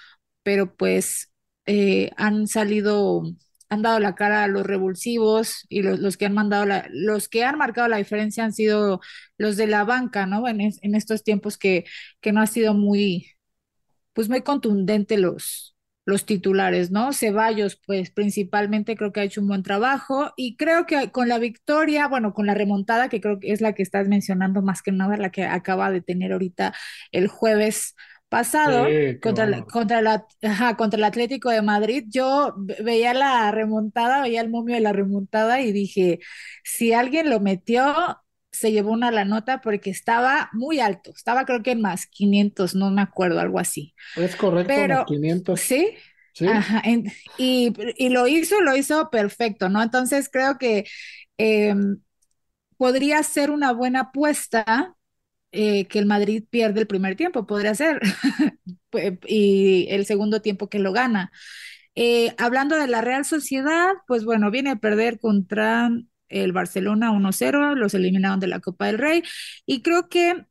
pero 0.45 0.77
pues 0.77 1.32
eh, 1.67 2.11
han 2.17 2.47
salido, 2.49 3.23
han 3.69 3.83
dado 3.83 4.01
la 4.01 4.15
cara 4.15 4.45
a 4.45 4.49
los 4.49 4.65
revulsivos 4.67 5.67
y 5.69 5.83
los, 5.83 6.01
los 6.01 6.17
que 6.17 6.27
han 6.27 6.35
mandado 6.35 6.65
la, 6.67 6.87
los 6.91 7.29
que 7.29 7.45
han 7.45 7.59
marcado 7.59 7.89
la 7.89 7.97
diferencia 7.99 8.45
han 8.45 8.53
sido 8.53 9.01
los 9.39 9.57
de 9.57 9.67
la 9.67 9.85
banca, 9.85 10.27
¿no? 10.27 10.47
En, 10.49 10.61
es- 10.61 10.79
en 10.83 10.95
estos 10.95 11.23
tiempos 11.25 11.59
que, 11.59 11.85
que 12.21 12.33
no 12.33 12.41
ha 12.41 12.47
sido 12.47 12.75
muy, 12.75 13.29
pues 14.13 14.29
muy 14.29 14.43
contundente 14.43 15.17
los, 15.19 15.77
los 16.05 16.27
titulares, 16.27 16.91
¿no? 16.91 17.13
Ceballos, 17.13 17.81
pues 17.87 18.11
principalmente 18.11 18.97
creo 18.97 19.13
que 19.13 19.21
ha 19.21 19.25
hecho 19.25 19.41
un 19.41 19.49
buen 19.49 19.63
trabajo 19.63 20.33
y 20.37 20.57
creo 20.57 20.87
que 20.87 21.11
con 21.13 21.29
la 21.29 21.39
victoria, 21.39 22.09
bueno, 22.09 22.35
con 22.35 22.47
la 22.47 22.55
remontada, 22.55 23.09
que 23.09 23.21
creo 23.21 23.41
que 23.41 23.53
es 23.53 23.61
la 23.61 23.75
que 23.75 23.83
estás 23.83 24.09
mencionando 24.09 24.63
más 24.63 24.83
que 24.83 24.93
nada, 24.93 25.17
la 25.17 25.31
que 25.31 25.45
acaba 25.45 25.91
de 25.91 26.03
tener 26.03 26.33
ahorita 26.33 26.75
el 27.13 27.29
jueves 27.29 27.95
pasado 28.33 28.99
contra 29.21 29.45
el, 29.45 29.65
bárbaro. 29.65 29.67
contra 29.67 30.03
la, 30.03 30.27
ajá, 30.43 30.77
contra 30.77 30.99
el 30.99 31.05
Atlético 31.05 31.51
de 31.51 31.63
Madrid, 31.63 32.05
yo 32.09 32.55
ve- 32.59 32.79
veía 32.85 33.15
la 33.15 33.51
remontada, 33.53 34.23
veía 34.23 34.41
el 34.41 34.51
momio 34.51 34.75
de 34.77 34.81
la 34.83 34.93
remontada 34.93 35.61
y 35.61 35.73
dije, 35.73 36.21
si 36.65 36.93
alguien 36.95 37.31
lo 37.31 37.41
metió, 37.41 38.19
se 38.53 38.73
llevó 38.73 38.93
una 38.93 39.11
la 39.13 39.25
nota 39.25 39.61
porque 39.61 39.91
estaba 39.91 40.51
muy 40.53 40.81
alto, 40.81 41.13
estaba 41.17 41.45
creo 41.47 41.63
que 41.63 41.73
en 41.73 41.83
más 41.83 42.07
500, 42.07 42.75
no 42.75 42.91
me 42.91 43.03
acuerdo, 43.03 43.41
algo 43.41 43.59
así. 43.61 43.95
Es 44.15 44.37
correcto, 44.37 44.87
más 44.87 45.01
Pero 45.01 45.05
500. 45.05 45.61
sí, 45.61 45.97
¿sí? 46.33 46.47
ajá, 46.47 46.83
en- 46.85 47.13
y, 47.37 47.73
y 47.97 48.09
lo 48.11 48.27
hizo, 48.29 48.61
lo 48.63 48.77
hizo 48.77 49.11
perfecto, 49.11 49.69
¿no? 49.69 49.83
Entonces 49.83 50.29
creo 50.33 50.59
que 50.59 50.85
eh, 51.39 51.75
podría 52.77 53.23
ser 53.23 53.51
una 53.51 53.73
buena 53.73 54.01
apuesta 54.01 54.97
eh, 55.53 55.87
que 55.89 55.99
el 55.99 56.07
Madrid 56.07 56.45
pierde 56.51 56.81
el 56.81 56.87
primer 56.87 57.17
tiempo, 57.17 57.47
podría 57.47 57.75
ser, 57.75 58.01
Pu- 58.91 59.19
y 59.29 59.87
el 59.91 60.07
segundo 60.07 60.43
tiempo 60.43 60.69
que 60.69 60.79
lo 60.79 60.93
gana. 60.93 61.33
Eh, 61.95 62.35
hablando 62.39 62.77
de 62.77 62.87
la 62.89 63.03
Real 63.03 63.25
Sociedad, 63.25 63.93
pues 64.07 64.25
bueno, 64.25 64.51
viene 64.51 64.71
a 64.71 64.77
perder 64.77 65.21
contra 65.21 65.91
el 66.29 66.53
Barcelona 66.53 67.11
1-0, 67.13 67.75
los 67.77 67.95
eliminaron 67.95 68.41
de 68.41 68.49
la 68.49 68.61
Copa 68.61 68.87
del 68.87 68.99
Rey, 68.99 69.23
y 69.67 69.83
creo 69.83 70.09
que 70.09 70.47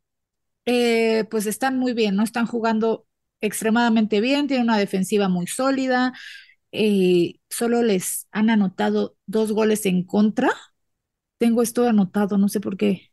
eh, 0.66 1.26
pues 1.32 1.46
están 1.48 1.78
muy 1.80 1.94
bien, 1.94 2.16
¿no? 2.16 2.24
Están 2.24 2.46
jugando 2.48 3.08
extremadamente 3.42 4.22
bien, 4.22 4.48
tienen 4.48 4.66
una 4.68 4.78
defensiva 4.78 5.30
muy 5.30 5.48
sólida, 5.48 6.14
solo 7.50 7.84
les 7.84 8.28
han 8.32 8.50
anotado 8.50 9.16
dos 9.26 9.52
goles 9.52 9.86
en 9.86 10.04
contra. 10.06 10.50
Tengo 11.40 11.64
esto 11.64 11.88
anotado, 11.88 12.38
no 12.40 12.50
sé 12.50 12.62
por 12.62 12.78
qué. 12.78 13.11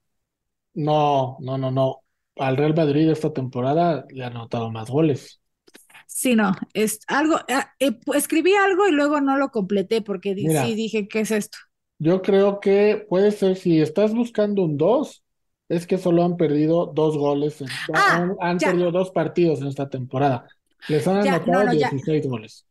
No, 0.85 1.37
no, 1.41 1.59
no, 1.59 1.71
no. 1.71 2.05
Al 2.37 2.57
Real 2.57 2.75
Madrid 2.75 3.11
esta 3.11 3.33
temporada 3.35 4.07
le 4.11 4.25
han 4.25 4.37
anotado 4.37 4.71
más 4.71 4.89
goles. 4.91 5.41
Sí, 6.07 6.35
no, 6.35 6.53
es 6.75 7.01
algo, 7.07 7.39
eh, 7.49 7.91
pu- 7.93 8.15
escribí 8.17 8.55
algo 8.55 8.87
y 8.89 8.93
luego 8.93 9.21
no 9.21 9.37
lo 9.37 9.51
completé 9.51 10.03
porque 10.03 10.49
sí 10.51 10.75
dije, 10.75 11.09
¿qué 11.09 11.21
es 11.21 11.31
esto? 11.31 11.59
yo 11.99 12.23
creo 12.23 12.61
que 12.61 13.07
puede 13.09 13.31
ser, 13.33 13.57
si 13.57 13.81
estás 13.81 14.15
buscando 14.15 14.63
un 14.65 14.77
2, 14.77 15.25
es 15.69 15.87
que 15.87 15.99
solo 15.99 16.25
han 16.25 16.37
perdido 16.37 16.87
dos 16.87 17.17
goles, 17.17 17.61
en- 17.61 17.81
han, 18.07 18.07
Ah, 18.07 18.39
han 18.41 18.63
perdido 18.63 18.91
dos 18.93 19.11
partidos 19.11 19.61
en 19.61 19.69
esta 19.69 19.89
temporada. 19.91 20.47
Les 20.87 21.07
han 21.09 21.17
ya, 21.23 21.43
anotado 21.47 21.67
no, 21.67 21.73
ya, 21.73 21.93
16 21.93 22.27
goles. 22.27 22.67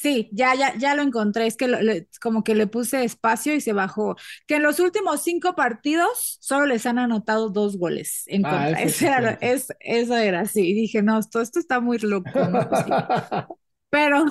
Sí, 0.00 0.28
ya, 0.32 0.54
ya, 0.54 0.74
ya 0.78 0.94
lo 0.94 1.02
encontré, 1.02 1.46
es 1.46 1.56
que 1.56 1.68
lo- 1.68 1.78
como 2.22 2.44
que 2.44 2.54
le 2.54 2.66
puse 2.66 3.04
espacio 3.04 3.54
y 3.54 3.60
se 3.60 3.72
bajó, 3.72 4.16
que 4.46 4.56
en 4.56 4.62
los 4.62 4.80
últimos 4.80 5.22
cinco 5.22 5.54
partidos 5.56 6.38
solo 6.40 6.66
les 6.66 6.86
han 6.86 6.98
anotado 6.98 7.50
dos 7.50 7.76
goles 7.78 8.24
en 8.26 8.44
Ah, 8.44 8.70
contra, 8.70 8.80
eso 8.82 9.06
era, 9.06 9.38
es, 9.40 9.68
eso 9.80 10.16
era 10.16 10.40
así, 10.40 10.60
y 10.70 10.74
dije, 10.74 11.02
no, 11.02 11.18
esto, 11.18 11.40
esto 11.40 11.58
está 11.58 11.80
muy 11.80 11.98
loco, 11.98 12.46
no 12.48 12.58
es 12.58 12.66
posible. 12.66 13.08
Pero, 13.90 14.24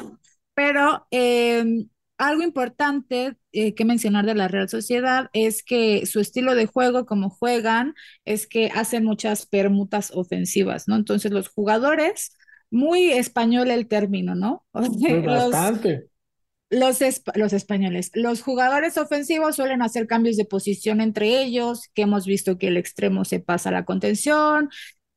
pero 0.53 1.07
eh, 1.11 1.65
algo 2.17 2.43
importante 2.43 3.37
eh, 3.51 3.75
que 3.75 3.85
mencionar 3.85 4.25
de 4.25 4.35
la 4.35 4.47
Real 4.47 4.69
Sociedad 4.69 5.29
es 5.33 5.63
que 5.63 6.05
su 6.05 6.19
estilo 6.19 6.55
de 6.55 6.67
juego, 6.67 7.05
como 7.05 7.29
juegan, 7.29 7.95
es 8.25 8.47
que 8.47 8.67
hacen 8.75 9.03
muchas 9.05 9.45
permutas 9.47 10.11
ofensivas, 10.13 10.87
¿no? 10.87 10.95
Entonces 10.95 11.31
los 11.31 11.49
jugadores, 11.49 12.31
muy 12.71 13.11
español 13.11 13.71
el 13.71 13.87
término, 13.87 14.35
¿no? 14.35 14.65
O 14.73 14.83
Pues 15.05 15.21
sea, 15.23 15.27
los, 15.27 15.61
bastante. 15.61 16.09
los, 16.69 16.99
los 17.35 17.53
españoles, 17.53 18.11
los 18.13 18.41
jugadores 18.41 18.97
ofensivos 18.97 19.55
suelen 19.55 19.81
hacer 19.81 20.07
cambios 20.07 20.35
de 20.37 20.45
posición 20.45 20.99
entre 21.01 21.41
ellos, 21.41 21.83
que 21.93 22.01
hemos 22.03 22.25
visto 22.25 22.57
que 22.57 22.67
el 22.67 22.77
extremo 22.77 23.23
se 23.25 23.39
pasa 23.39 23.69
a 23.69 23.71
la 23.71 23.85
contención, 23.85 24.69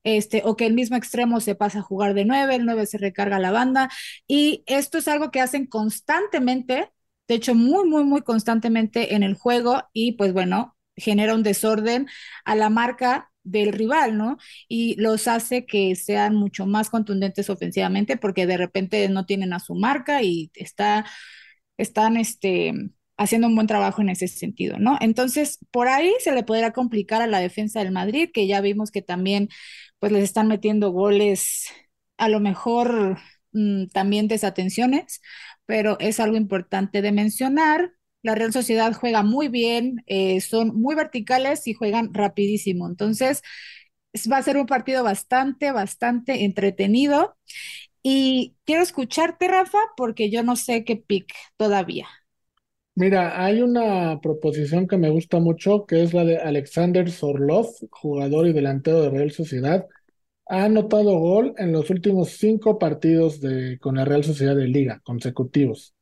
este, 0.05 0.43
o 0.45 0.57
que 0.57 0.67
el 0.67 0.75
mismo 0.75 0.97
extremo 0.97 1.41
se 1.41 1.55
pasa 1.57 1.81
a 1.81 1.83
jugar 1.83 2.15
de 2.15 2.25
nueve, 2.25 2.55
el 2.57 2.65
nueve 2.67 2.87
se 2.87 2.99
recarga 2.99 3.37
a 3.37 3.41
la 3.41 3.51
banda, 3.51 3.91
y 4.29 4.63
esto 4.67 4.99
es 4.99 5.09
algo 5.09 5.31
que 5.31 5.41
hacen 5.41 5.67
constantemente, 5.67 6.91
de 7.29 7.35
hecho, 7.35 7.55
muy, 7.55 7.89
muy, 7.89 8.05
muy 8.05 8.23
constantemente 8.23 9.15
en 9.15 9.23
el 9.25 9.35
juego, 9.35 9.83
y 9.93 10.13
pues 10.13 10.33
bueno, 10.33 10.77
genera 10.97 11.35
un 11.35 11.43
desorden 11.43 12.09
a 12.45 12.55
la 12.57 12.71
marca 12.71 13.30
del 13.51 13.73
rival, 13.73 14.17
¿no? 14.19 14.39
Y 14.69 14.95
los 15.01 15.29
hace 15.29 15.67
que 15.67 15.97
sean 15.97 16.35
mucho 16.35 16.67
más 16.67 16.91
contundentes 16.91 17.51
ofensivamente 17.51 18.17
porque 18.17 18.47
de 18.47 18.57
repente 18.57 19.09
no 19.09 19.27
tienen 19.27 19.53
a 19.53 19.61
su 19.61 19.75
marca 19.75 20.23
y 20.23 20.51
está 20.55 21.07
están 21.77 22.17
este, 22.17 22.73
haciendo 23.17 23.49
un 23.49 23.55
buen 23.55 23.67
trabajo 23.67 24.03
en 24.03 24.11
ese 24.11 24.29
sentido, 24.29 24.79
¿no? 24.79 24.99
Entonces, 25.01 25.59
por 25.71 25.89
ahí 25.89 26.13
se 26.21 26.33
le 26.33 26.43
podrá 26.43 26.73
complicar 26.73 27.23
a 27.23 27.27
la 27.27 27.41
defensa 27.41 27.81
del 27.81 27.93
Madrid, 27.93 28.31
que 28.33 28.47
ya 28.47 28.61
vimos 28.61 28.91
que 28.91 29.03
también 29.03 29.49
pues 29.99 30.13
les 30.13 30.25
están 30.25 30.49
metiendo 30.49 30.91
goles, 30.91 31.67
a 32.19 32.29
lo 32.29 32.41
mejor 32.41 33.19
mm, 33.53 33.87
también 33.89 34.29
desatenciones, 34.29 35.21
pero 35.67 35.99
es 36.01 36.21
algo 36.21 36.37
importante 36.37 37.03
de 37.03 37.13
mencionar. 37.13 37.93
La 38.23 38.35
Real 38.35 38.53
Sociedad 38.53 38.93
juega 38.95 39.23
muy 39.23 39.49
bien, 39.49 40.03
eh, 40.07 40.41
son 40.41 40.77
muy 40.81 40.95
verticales 40.95 41.67
y 41.67 41.75
juegan 41.75 42.13
rapidísimo. 42.15 42.89
Entonces, 42.89 43.43
es- 44.13 44.31
va 44.31 44.39
a 44.39 44.43
ser 44.43 44.57
un 44.59 44.67
partido 44.67 45.05
bastante, 45.05 45.73
bastante 45.73 46.45
entretenido. 46.45 47.37
Y 48.03 48.57
quiero 48.67 48.83
escucharte, 48.83 49.49
Rafa, 49.49 49.79
porque 49.97 50.31
yo 50.31 50.43
no 50.45 50.57
sé 50.57 50.85
qué 50.85 50.97
pick 50.97 51.33
todavía. 51.59 52.09
Mira, 52.95 53.43
hay 53.45 53.63
una 53.63 54.21
proposición 54.21 54.87
que 54.87 54.99
me 54.99 55.11
gusta 55.11 55.39
mucho, 55.41 55.87
que 55.87 56.03
es 56.03 56.13
la 56.13 56.25
de 56.25 56.39
Alexander 56.39 57.11
Sorlov, 57.11 57.67
jugador 57.91 58.47
y 58.47 58.53
delantero 58.53 59.01
de 59.03 59.11
Real 59.11 59.31
Sociedad. 59.31 59.87
Ha 60.49 60.65
anotado 60.65 61.19
gol 61.19 61.55
en 61.59 61.73
los 61.73 61.91
últimos 61.91 62.31
cinco 62.33 62.79
partidos 62.79 63.41
de, 63.41 63.79
con 63.81 63.97
la 63.97 64.05
Real 64.07 64.25
Sociedad 64.25 64.57
de 64.57 64.69
Liga 64.69 65.01
consecutivos. 65.05 65.95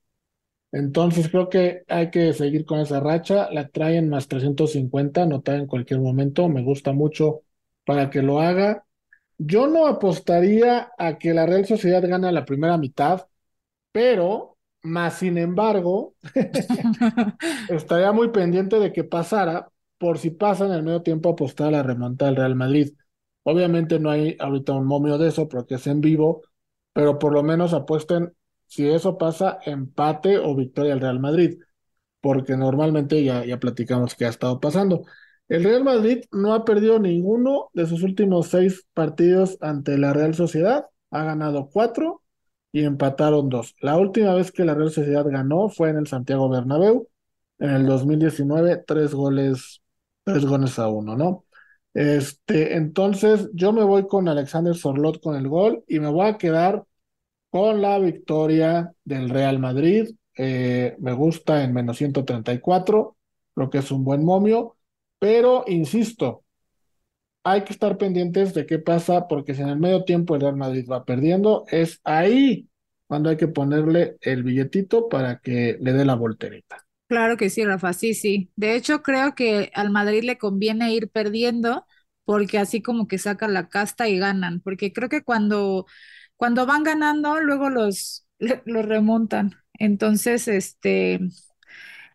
Entonces 0.73 1.29
creo 1.31 1.49
que 1.49 1.83
hay 1.89 2.11
que 2.11 2.33
seguir 2.35 2.65
con 2.67 2.81
esa 2.81 3.01
racha. 3.01 3.49
La 3.53 3.69
traen 3.69 4.09
más 4.09 4.29
350, 4.29 5.23
anotar 5.23 5.57
en 5.57 5.67
cualquier 5.67 6.01
momento. 6.01 6.49
Me 6.49 6.63
gusta 6.63 6.93
mucho 6.93 7.43
para 7.85 8.11
que 8.11 8.23
lo 8.23 8.41
haga. 8.41 8.85
Yo 9.39 9.67
no 9.69 9.87
apostaría 9.87 10.93
a 10.99 11.19
que 11.19 11.35
la 11.35 11.47
Real 11.47 11.67
Sociedad 11.67 12.03
gane 12.09 12.33
la 12.33 12.45
primera 12.45 12.79
mitad, 12.79 13.27
pero 13.93 14.59
más 14.83 15.19
sin 15.19 15.39
embargo, 15.39 16.15
estaría 17.69 18.13
muy 18.13 18.29
pendiente 18.31 18.79
de 18.79 18.93
que 18.93 19.05
pasara, 19.05 19.71
por 19.99 20.19
si 20.19 20.31
pasa 20.31 20.67
en 20.67 20.73
el 20.73 20.83
medio 20.83 21.03
tiempo 21.03 21.31
apostar 21.31 21.69
a 21.69 21.71
la 21.73 21.83
remontada 21.83 22.31
del 22.31 22.37
Real 22.41 22.55
Madrid. 22.55 22.95
Obviamente 23.43 23.99
no 23.99 24.11
hay 24.11 24.37
ahorita 24.39 24.73
un 24.75 24.87
momio 24.87 25.19
de 25.19 25.29
eso 25.29 25.49
porque 25.49 25.77
es 25.77 25.87
en 25.87 26.01
vivo, 26.01 26.43
pero 26.93 27.19
por 27.19 27.33
lo 27.33 27.43
menos 27.43 27.73
apuesten 27.75 28.33
si 28.69 28.89
eso 28.89 29.19
pasa, 29.19 29.59
empate 29.65 30.39
o 30.39 30.55
victoria 30.55 30.93
al 30.95 31.01
Real 31.01 31.21
Madrid, 31.21 31.59
porque 32.21 32.57
normalmente 32.57 33.23
ya, 33.25 33.45
ya 33.45 33.59
platicamos 33.61 34.15
que 34.15 34.27
ha 34.27 34.29
estado 34.29 34.61
pasando. 34.61 35.05
El 35.49 35.65
Real 35.65 35.85
Madrid 35.85 36.25
no 36.33 36.55
ha 36.55 36.65
perdido 36.65 36.99
ninguno 36.99 37.71
de 37.75 37.87
sus 37.87 38.03
últimos 38.03 38.49
seis 38.49 38.87
partidos 38.95 39.57
ante 39.61 39.97
la 39.99 40.13
Real 40.13 40.35
Sociedad, 40.35 40.87
ha 41.11 41.25
ganado 41.25 41.71
cuatro 41.73 42.23
y 42.73 42.85
empataron 42.85 43.49
dos. 43.49 43.75
La 43.81 43.97
última 43.97 44.35
vez 44.35 44.53
que 44.53 44.65
la 44.65 44.75
Real 44.75 44.91
Sociedad 44.91 45.25
ganó 45.27 45.69
fue 45.71 45.91
en 45.91 45.97
el 45.99 46.07
Santiago 46.07 46.49
Bernabéu, 46.51 47.09
en 47.59 47.71
el 47.71 47.87
2019, 47.87 48.85
tres 48.87 49.15
goles, 49.15 49.81
tres 50.25 50.45
goles 50.45 50.79
a 50.79 50.89
uno, 50.89 51.17
¿no? 51.17 51.45
Este, 51.95 52.77
entonces 52.77 53.49
yo 53.55 53.73
me 53.73 53.83
voy 53.83 54.07
con 54.07 54.29
Alexander 54.29 54.75
Sorlot 54.77 55.21
con 55.21 55.35
el 55.37 55.49
gol 55.49 55.83
y 55.89 55.99
me 56.01 56.09
voy 56.09 56.29
a 56.29 56.39
quedar 56.39 56.85
con 57.51 57.81
la 57.83 57.99
victoria 57.99 58.93
del 59.05 59.31
Real 59.31 59.59
Madrid. 59.59 60.11
Eh, 60.37 60.97
me 61.01 61.13
gusta 61.13 61.65
en 61.65 61.73
menos 61.75 61.99
134, 61.99 63.17
creo 63.55 63.71
que 63.71 63.79
es 63.79 63.91
un 63.91 64.05
buen 64.05 64.25
momio, 64.25 64.77
pero 65.19 65.65
insisto, 65.67 66.45
hay 67.45 67.65
que 67.65 67.73
estar 67.73 67.97
pendientes 67.99 68.55
de 68.55 68.67
qué 68.67 68.79
pasa, 68.79 69.27
porque 69.27 69.55
si 69.55 69.63
en 69.63 69.69
el 69.69 69.79
medio 69.79 70.05
tiempo 70.05 70.35
el 70.35 70.43
Real 70.43 70.57
Madrid 70.57 70.87
va 70.91 71.05
perdiendo, 71.05 71.65
es 71.71 72.01
ahí 72.05 72.69
cuando 73.07 73.31
hay 73.31 73.37
que 73.37 73.49
ponerle 73.49 74.17
el 74.21 74.43
billetito 74.43 75.09
para 75.09 75.39
que 75.41 75.79
le 75.81 75.93
dé 75.93 76.05
la 76.05 76.15
voltereta. 76.15 76.85
Claro 77.09 77.39
que 77.39 77.49
sí, 77.49 77.65
Rafa, 77.65 77.95
sí, 77.95 78.13
sí. 78.13 78.51
De 78.57 78.77
hecho, 78.77 79.03
creo 79.03 79.35
que 79.35 79.71
al 79.75 79.91
Madrid 79.91 80.25
le 80.25 80.37
conviene 80.37 80.93
ir 80.93 81.09
perdiendo 81.11 81.87
porque 82.25 82.59
así 82.59 82.83
como 82.83 83.09
que 83.09 83.17
sacan 83.17 83.55
la 83.55 83.71
casta 83.71 84.09
y 84.09 84.19
ganan, 84.19 84.61
porque 84.61 84.93
creo 84.93 85.09
que 85.09 85.23
cuando 85.23 85.87
cuando 86.39 86.67
van 86.67 86.85
ganando, 86.85 87.41
luego 87.43 87.71
los, 87.71 88.27
remontan. 88.41 89.57
Entonces, 89.75 90.49
este, 90.49 91.21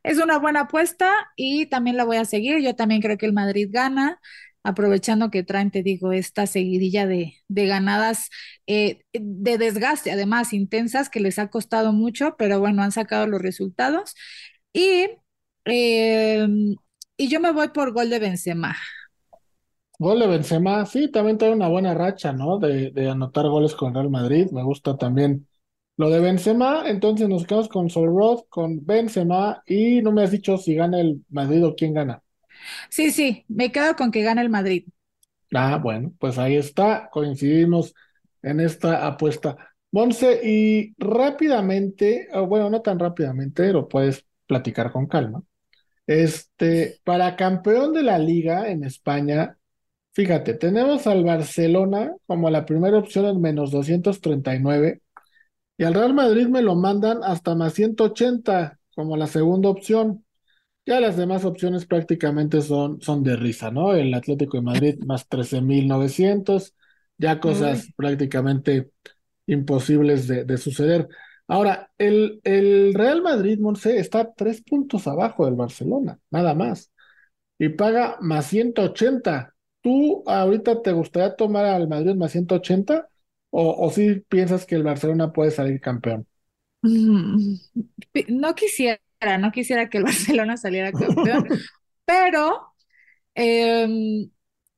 es 0.04 0.18
una 0.20 0.38
buena 0.40 0.62
apuesta 0.62 1.14
y 1.36 1.68
también 1.68 1.98
la 1.98 2.06
voy 2.06 2.18
a 2.18 2.26
seguir. 2.26 2.60
Yo 2.62 2.76
también 2.76 3.02
creo 3.02 3.18
que 3.18 3.26
el 3.26 3.34
Madrid 3.34 3.70
gana, 3.72 4.20
aprovechando 4.64 5.32
que 5.32 5.44
traen, 5.44 5.72
te 5.72 5.84
digo, 5.84 6.12
esta 6.14 6.48
seguidilla 6.48 7.06
de, 7.08 7.36
de 7.48 7.68
ganadas 7.68 8.30
eh, 8.68 9.02
de 9.14 9.58
desgaste, 9.58 10.12
además 10.12 10.54
intensas, 10.54 11.10
que 11.10 11.20
les 11.20 11.40
ha 11.40 11.50
costado 11.50 11.94
mucho, 11.94 12.36
pero 12.38 12.60
bueno, 12.60 12.84
han 12.84 12.92
sacado 12.92 13.28
los 13.28 13.42
resultados. 13.42 14.16
Y, 14.74 15.10
eh, 15.66 16.48
y 17.18 17.28
yo 17.30 17.40
me 17.40 17.52
voy 17.52 17.70
por 17.70 17.94
gol 17.94 18.10
de 18.10 18.20
Benzema. 18.20 18.76
Gol 20.04 20.20
de 20.20 20.28
Benzema, 20.28 20.86
sí, 20.86 21.10
también 21.12 21.38
trae 21.38 21.52
una 21.54 21.68
buena 21.70 21.94
racha, 21.94 22.34
¿no? 22.34 22.60
De, 22.60 22.92
de 22.92 23.10
anotar 23.10 23.48
goles 23.48 23.76
con 23.76 23.94
Real 23.94 24.10
Madrid. 24.10 24.48
Me 24.52 24.64
gusta 24.64 24.98
también 24.98 25.48
lo 25.98 26.10
de 26.10 26.20
Benzema, 26.20 26.84
entonces 26.90 27.30
nos 27.30 27.46
quedamos 27.46 27.70
con 27.70 27.90
Solrod, 27.90 28.42
con 28.50 28.86
Benzema, 28.86 29.64
y 29.66 30.02
no 30.02 30.12
me 30.12 30.24
has 30.24 30.32
dicho 30.32 30.58
si 30.58 30.76
gana 30.76 31.00
el 31.02 31.24
Madrid 31.30 31.66
o 31.66 31.76
quién 31.76 31.94
gana. 31.94 32.22
Sí, 32.90 33.12
sí, 33.12 33.46
me 33.48 33.72
quedo 33.72 33.96
con 33.96 34.12
que 34.12 34.22
gana 34.24 34.42
el 34.42 34.50
Madrid. 34.50 34.86
Ah, 35.56 35.78
bueno, 35.82 36.14
pues 36.20 36.38
ahí 36.40 36.56
está, 36.56 37.10
coincidimos 37.12 37.94
en 38.42 38.60
esta 38.60 39.06
apuesta. 39.06 39.56
Monse, 39.92 40.42
y 40.44 40.96
rápidamente, 40.98 42.28
o 42.34 42.48
bueno, 42.48 42.70
no 42.72 42.82
tan 42.82 42.98
rápidamente, 42.98 43.72
lo 43.72 43.88
puedes 43.88 44.26
platicar 44.48 44.92
con 44.92 45.06
calma. 45.08 45.44
Este, 46.08 47.00
para 47.06 47.36
campeón 47.38 47.94
de 47.94 48.04
la 48.04 48.20
liga 48.20 48.70
en 48.70 48.84
España, 48.86 49.58
fíjate, 50.14 50.54
tenemos 50.56 51.08
al 51.08 51.24
Barcelona 51.24 52.14
como 52.28 52.50
la 52.50 52.66
primera 52.66 52.98
opción 52.98 53.26
en 53.26 53.42
menos 53.42 53.72
239 53.72 55.02
y 55.78 55.84
al 55.86 55.94
Real 55.94 56.14
Madrid 56.14 56.48
me 56.48 56.62
lo 56.62 56.76
mandan 56.76 57.24
hasta 57.24 57.56
más 57.56 57.74
180 57.74 58.80
como 58.96 59.18
la 59.18 59.28
segunda 59.28 59.70
opción. 59.70 60.26
Ya 60.86 61.00
las 61.02 61.18
demás 61.18 61.46
opciones 61.46 61.86
prácticamente 61.86 62.62
son, 62.62 63.02
son 63.02 63.24
de 63.24 63.36
risa, 63.38 63.72
¿no? 63.72 63.94
El 63.96 64.14
Atlético 64.14 64.58
de 64.58 64.64
Madrid 64.64 65.00
más 65.06 65.28
13.900, 65.30 66.76
ya 67.18 67.40
cosas 67.40 67.86
Uy. 67.86 67.94
prácticamente 67.96 68.92
imposibles 69.48 70.28
de, 70.28 70.46
de 70.46 70.58
suceder. 70.58 71.08
Ahora, 71.48 71.92
el, 71.98 72.42
el 72.44 72.94
Real 72.94 73.22
Madrid, 73.22 73.60
Monse, 73.60 73.98
está 74.00 74.34
tres 74.34 74.62
puntos 74.64 75.08
abajo 75.08 75.46
del 75.46 75.56
Barcelona, 75.56 76.20
nada 76.32 76.54
más, 76.56 76.92
y 77.60 77.70
paga 77.70 78.18
más 78.22 78.48
180. 78.48 79.53
¿Tú 79.84 80.24
ahorita 80.28 80.82
te 80.84 80.94
gustaría 80.94 81.36
tomar 81.38 81.66
al 81.66 81.90
Madrid 81.90 82.16
más 82.16 82.34
180 82.34 83.10
o, 83.52 83.86
o 83.88 83.92
si 83.92 84.22
piensas 84.22 84.66
que 84.68 84.76
el 84.76 84.84
Barcelona 84.84 85.34
puede 85.34 85.52
salir 85.52 85.82
campeón? 85.82 86.28
Mm, 86.84 87.56
No 88.30 88.56
quisiera, 88.56 89.00
no 89.40 89.52
quisiera 89.52 89.90
que 89.90 90.00
el 90.00 90.06
Barcelona 90.06 90.58
saliera 90.58 90.96
campeón, 90.96 91.46
pero 92.06 92.74
em, 93.36 94.32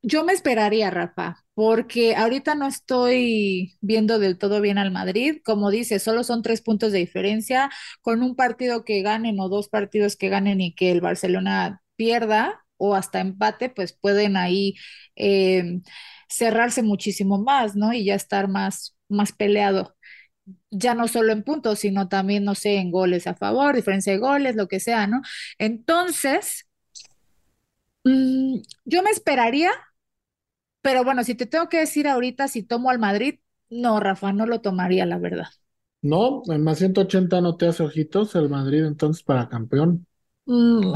yo 0.04 0.26
me 0.26 0.34
esperaría, 0.34 0.92
Rafa, 0.92 1.46
porque 1.56 2.16
ahorita 2.16 2.56
no 2.56 2.68
estoy 2.68 3.78
viendo 3.82 4.20
del 4.20 4.40
todo 4.40 4.62
bien 4.62 4.80
al 4.80 4.92
Madrid. 4.92 5.42
Como 5.46 5.72
dice, 5.72 6.00
solo 6.00 6.24
son 6.26 6.44
tres 6.44 6.62
puntos 6.64 6.94
de 6.94 7.00
diferencia. 7.00 7.72
Con 8.02 8.24
un 8.24 8.36
partido 8.38 8.86
que 8.86 9.04
ganen 9.04 9.40
o 9.42 9.50
dos 9.50 9.70
partidos 9.70 10.18
que 10.18 10.30
ganen 10.30 10.62
y 10.62 10.76
que 10.76 10.92
el 10.92 11.02
Barcelona 11.02 11.84
pierda 11.98 12.65
o 12.78 12.96
hasta 12.96 13.20
empate, 13.22 13.70
pues 13.70 13.94
pueden 13.94 14.38
ahí 14.38 14.76
em, 15.16 15.82
cerrarse 16.30 16.84
muchísimo 16.84 17.38
más, 17.40 17.76
¿no? 17.76 17.94
Y 17.94 18.06
ya 18.06 18.16
estar 18.16 18.48
más, 18.48 18.96
más 19.10 19.32
peleado 19.32 19.96
ya 20.72 20.94
no 20.96 21.08
solo 21.08 21.32
en 21.32 21.44
puntos, 21.44 21.80
sino 21.80 22.08
también, 22.08 22.44
no 22.44 22.56
sé, 22.56 22.78
en 22.78 22.92
goles 22.92 23.28
a 23.28 23.36
favor, 23.36 23.76
diferencia 23.76 24.14
de 24.14 24.20
goles, 24.20 24.56
lo 24.56 24.68
que 24.68 24.80
sea, 24.80 25.08
¿no? 25.08 25.22
Entonces, 25.58 26.68
mm, 28.04 28.60
yo 28.86 29.04
me 29.04 29.10
esperaría, 29.12 29.72
pero 30.82 31.04
bueno, 31.04 31.24
si 31.24 31.36
te 31.36 31.46
tengo 31.46 31.70
que 31.70 31.80
decir 31.80 32.08
ahorita 32.08 32.48
si 32.48 32.64
tomo 32.64 32.90
al 32.90 33.00
Madrid, 33.00 33.40
no, 33.70 34.00
Rafa, 34.00 34.34
no 34.34 34.46
lo 34.46 34.62
tomaría, 34.62 35.06
la 35.06 35.18
verdad. 35.18 35.48
No, 36.02 36.44
en 36.48 36.64
más 36.64 36.78
180 36.78 37.42
no 37.42 37.58
te 37.58 37.68
hace 37.68 37.82
ojitos 37.82 38.36
el 38.36 38.50
Madrid 38.50 38.86
entonces 38.86 39.24
para 39.24 39.50
campeón. 39.50 40.06
Mm, 40.46 40.94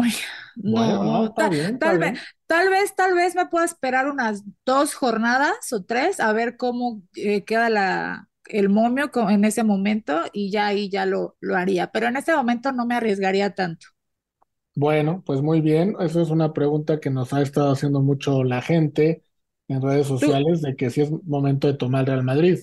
Bueno, 0.56 1.04
no, 1.04 1.04
no, 1.04 1.26
está 1.28 1.48
ta- 1.48 1.50
bien, 1.50 1.76
está 1.76 1.92
tal 1.92 2.00
vez, 2.00 2.14
tal 2.48 2.70
vez, 2.70 2.96
tal 2.96 3.14
vez 3.16 3.36
me 3.36 3.48
pueda 3.48 3.66
esperar 3.66 4.08
unas 4.10 4.44
dos 4.66 4.94
jornadas 4.94 5.72
o 5.74 5.84
tres 5.84 6.20
a 6.20 6.34
ver 6.34 6.58
cómo 6.58 7.02
eh, 7.16 7.44
queda 7.46 7.70
la, 7.70 8.30
el 8.46 8.70
momio 8.70 9.10
en 9.30 9.46
ese 9.46 9.64
momento 9.64 10.24
y 10.34 10.52
ya 10.52 10.68
ahí 10.68 10.90
ya 10.90 11.06
lo, 11.06 11.38
lo 11.40 11.56
haría, 11.58 11.92
pero 11.92 12.08
en 12.08 12.18
este 12.18 12.36
momento 12.36 12.72
no 12.72 12.86
me 12.86 12.96
arriesgaría 12.96 13.56
tanto. 13.56 13.88
Bueno, 14.76 15.24
pues 15.26 15.42
muy 15.42 15.62
bien. 15.62 15.96
Eso 16.00 16.22
es 16.22 16.30
una 16.30 16.54
pregunta 16.54 17.00
que 17.00 17.10
nos 17.10 17.34
ha 17.34 17.42
estado 17.42 17.72
haciendo 17.74 18.02
mucho 18.02 18.44
la 18.44 18.62
gente 18.62 19.24
en 19.68 19.82
redes 19.82 20.08
¿Tú, 20.18 20.34
sociales 20.34 20.62
de 20.62 20.76
que 20.76 20.90
si 20.90 21.02
es 21.02 21.12
momento 21.26 21.68
de 21.68 21.74
tomar 21.76 22.06
Real 22.06 22.24
Madrid. 22.24 22.60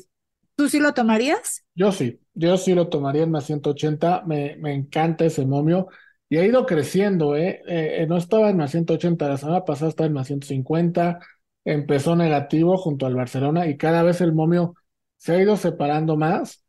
tú 0.56 0.68
sí 0.68 0.78
lo 0.80 0.94
tomarías? 0.94 1.64
Yo 1.74 1.92
sí, 1.92 2.20
yo 2.34 2.56
sí 2.56 2.74
lo 2.74 2.88
tomaría 2.88 3.22
en 3.24 3.30
más 3.30 3.44
180. 3.46 4.22
Me, 4.26 4.56
me 4.56 4.74
encanta 4.74 5.24
ese 5.26 5.44
momio 5.46 5.88
y 6.28 6.38
ha 6.38 6.44
ido 6.46 6.66
creciendo, 6.66 7.36
¿eh? 7.36 7.62
Eh, 7.68 8.02
eh, 8.02 8.06
no 8.08 8.16
estaba 8.16 8.50
en 8.50 8.56
más 8.56 8.70
180, 8.72 9.28
la 9.28 9.36
semana 9.38 9.64
pasada 9.64 9.90
estaba 9.90 10.06
en 10.08 10.12
más 10.14 10.26
150. 10.26 11.20
Empezó 11.64 12.16
negativo 12.16 12.76
junto 12.78 13.06
al 13.06 13.14
Barcelona 13.14 13.66
y 13.66 13.76
cada 13.76 14.02
vez 14.02 14.20
el 14.20 14.32
momio 14.32 14.74
se 15.16 15.32
ha 15.34 15.40
ido 15.42 15.56
separando 15.56 16.16
más, 16.16 16.64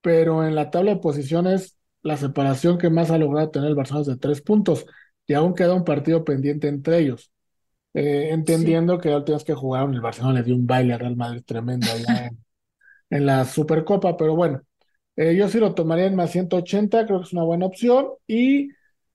pero 0.00 0.44
en 0.46 0.54
la 0.54 0.70
tabla 0.70 0.92
de 0.94 1.00
posiciones 1.00 1.78
la 2.02 2.16
separación 2.16 2.78
que 2.78 2.90
más 2.90 3.10
ha 3.10 3.18
logrado 3.18 3.50
tener 3.50 3.68
el 3.68 3.74
Barcelona 3.76 4.02
es 4.02 4.08
de 4.08 4.16
tres 4.18 4.42
puntos 4.42 4.86
y 5.26 5.34
aún 5.34 5.54
queda 5.54 5.74
un 5.74 5.84
partido 5.84 6.24
pendiente 6.24 6.68
entre 6.68 6.98
ellos. 6.98 7.30
Eh, 7.94 8.30
Sí. 8.30 8.32
entendiendo 8.32 8.98
que 8.98 9.10
la 9.10 9.18
última 9.18 9.36
vez 9.38 9.44
que 9.44 9.54
jugaron 9.54 9.94
el 9.94 10.00
Barcelona 10.00 10.34
le 10.40 10.44
dio 10.44 10.56
un 10.56 10.66
baile 10.66 10.94
al 10.94 11.00
Real 11.00 11.16
Madrid 11.16 11.42
tremendo 11.46 11.92
allá 11.92 12.26
en, 12.26 12.44
en 13.10 13.26
la 13.26 13.44
Supercopa, 13.44 14.16
pero 14.16 14.36
bueno, 14.36 14.62
yo 15.16 15.48
sí 15.48 15.58
lo 15.58 15.74
tomaría 15.74 16.06
en 16.06 16.16
más 16.16 16.30
180, 16.32 17.06
creo 17.06 17.20
que 17.20 17.26
es 17.26 17.32
una 17.32 17.44
buena 17.44 17.66
opción 17.66 18.08
y 18.26 18.70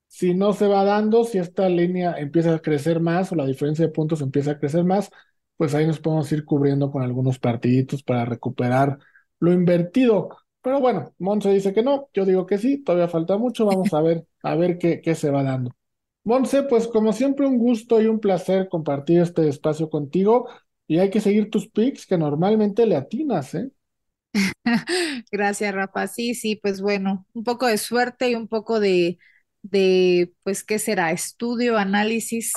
si 0.07 0.33
no 0.33 0.53
se 0.53 0.67
va 0.67 0.83
dando, 0.83 1.23
si 1.23 1.37
esta 1.37 1.69
línea 1.69 2.15
empieza 2.17 2.55
a 2.55 2.59
crecer 2.59 2.99
más 2.99 3.31
o 3.31 3.35
la 3.35 3.45
diferencia 3.45 3.85
de 3.85 3.91
puntos 3.91 4.21
empieza 4.21 4.51
a 4.51 4.59
crecer 4.59 4.83
más, 4.83 5.09
pues 5.57 5.73
ahí 5.75 5.85
nos 5.87 5.99
podemos 5.99 6.31
ir 6.31 6.45
cubriendo 6.45 6.91
con 6.91 7.03
algunos 7.03 7.39
partiditos 7.39 8.03
para 8.03 8.25
recuperar 8.25 8.97
lo 9.39 9.51
invertido. 9.53 10.29
Pero 10.61 10.79
bueno, 10.79 11.13
Monse 11.19 11.51
dice 11.53 11.73
que 11.73 11.83
no, 11.83 12.09
yo 12.13 12.25
digo 12.25 12.45
que 12.45 12.57
sí, 12.57 12.83
todavía 12.83 13.07
falta 13.07 13.37
mucho, 13.37 13.65
vamos 13.65 13.93
a 13.93 14.01
ver, 14.01 14.25
a 14.43 14.55
ver 14.55 14.77
qué, 14.77 15.01
qué 15.01 15.15
se 15.15 15.29
va 15.29 15.43
dando. 15.43 15.71
Monse, 16.23 16.63
pues 16.63 16.87
como 16.87 17.13
siempre 17.13 17.47
un 17.47 17.57
gusto 17.57 18.01
y 18.01 18.07
un 18.07 18.19
placer 18.19 18.67
compartir 18.69 19.21
este 19.21 19.47
espacio 19.47 19.89
contigo 19.89 20.49
y 20.87 20.99
hay 20.99 21.09
que 21.09 21.21
seguir 21.21 21.49
tus 21.49 21.69
picks 21.69 22.05
que 22.05 22.17
normalmente 22.17 22.85
le 22.85 22.95
atinas, 22.95 23.55
¿eh? 23.55 23.71
Gracias, 25.31 25.73
Rafa. 25.73 26.07
Sí, 26.07 26.35
sí, 26.35 26.55
pues 26.55 26.81
bueno, 26.81 27.25
un 27.33 27.43
poco 27.43 27.67
de 27.67 27.77
suerte 27.77 28.29
y 28.29 28.35
un 28.35 28.47
poco 28.47 28.79
de, 28.79 29.17
de, 29.63 30.33
pues, 30.43 30.63
¿qué 30.63 30.79
será? 30.79 31.11
Estudio, 31.11 31.77
análisis. 31.77 32.53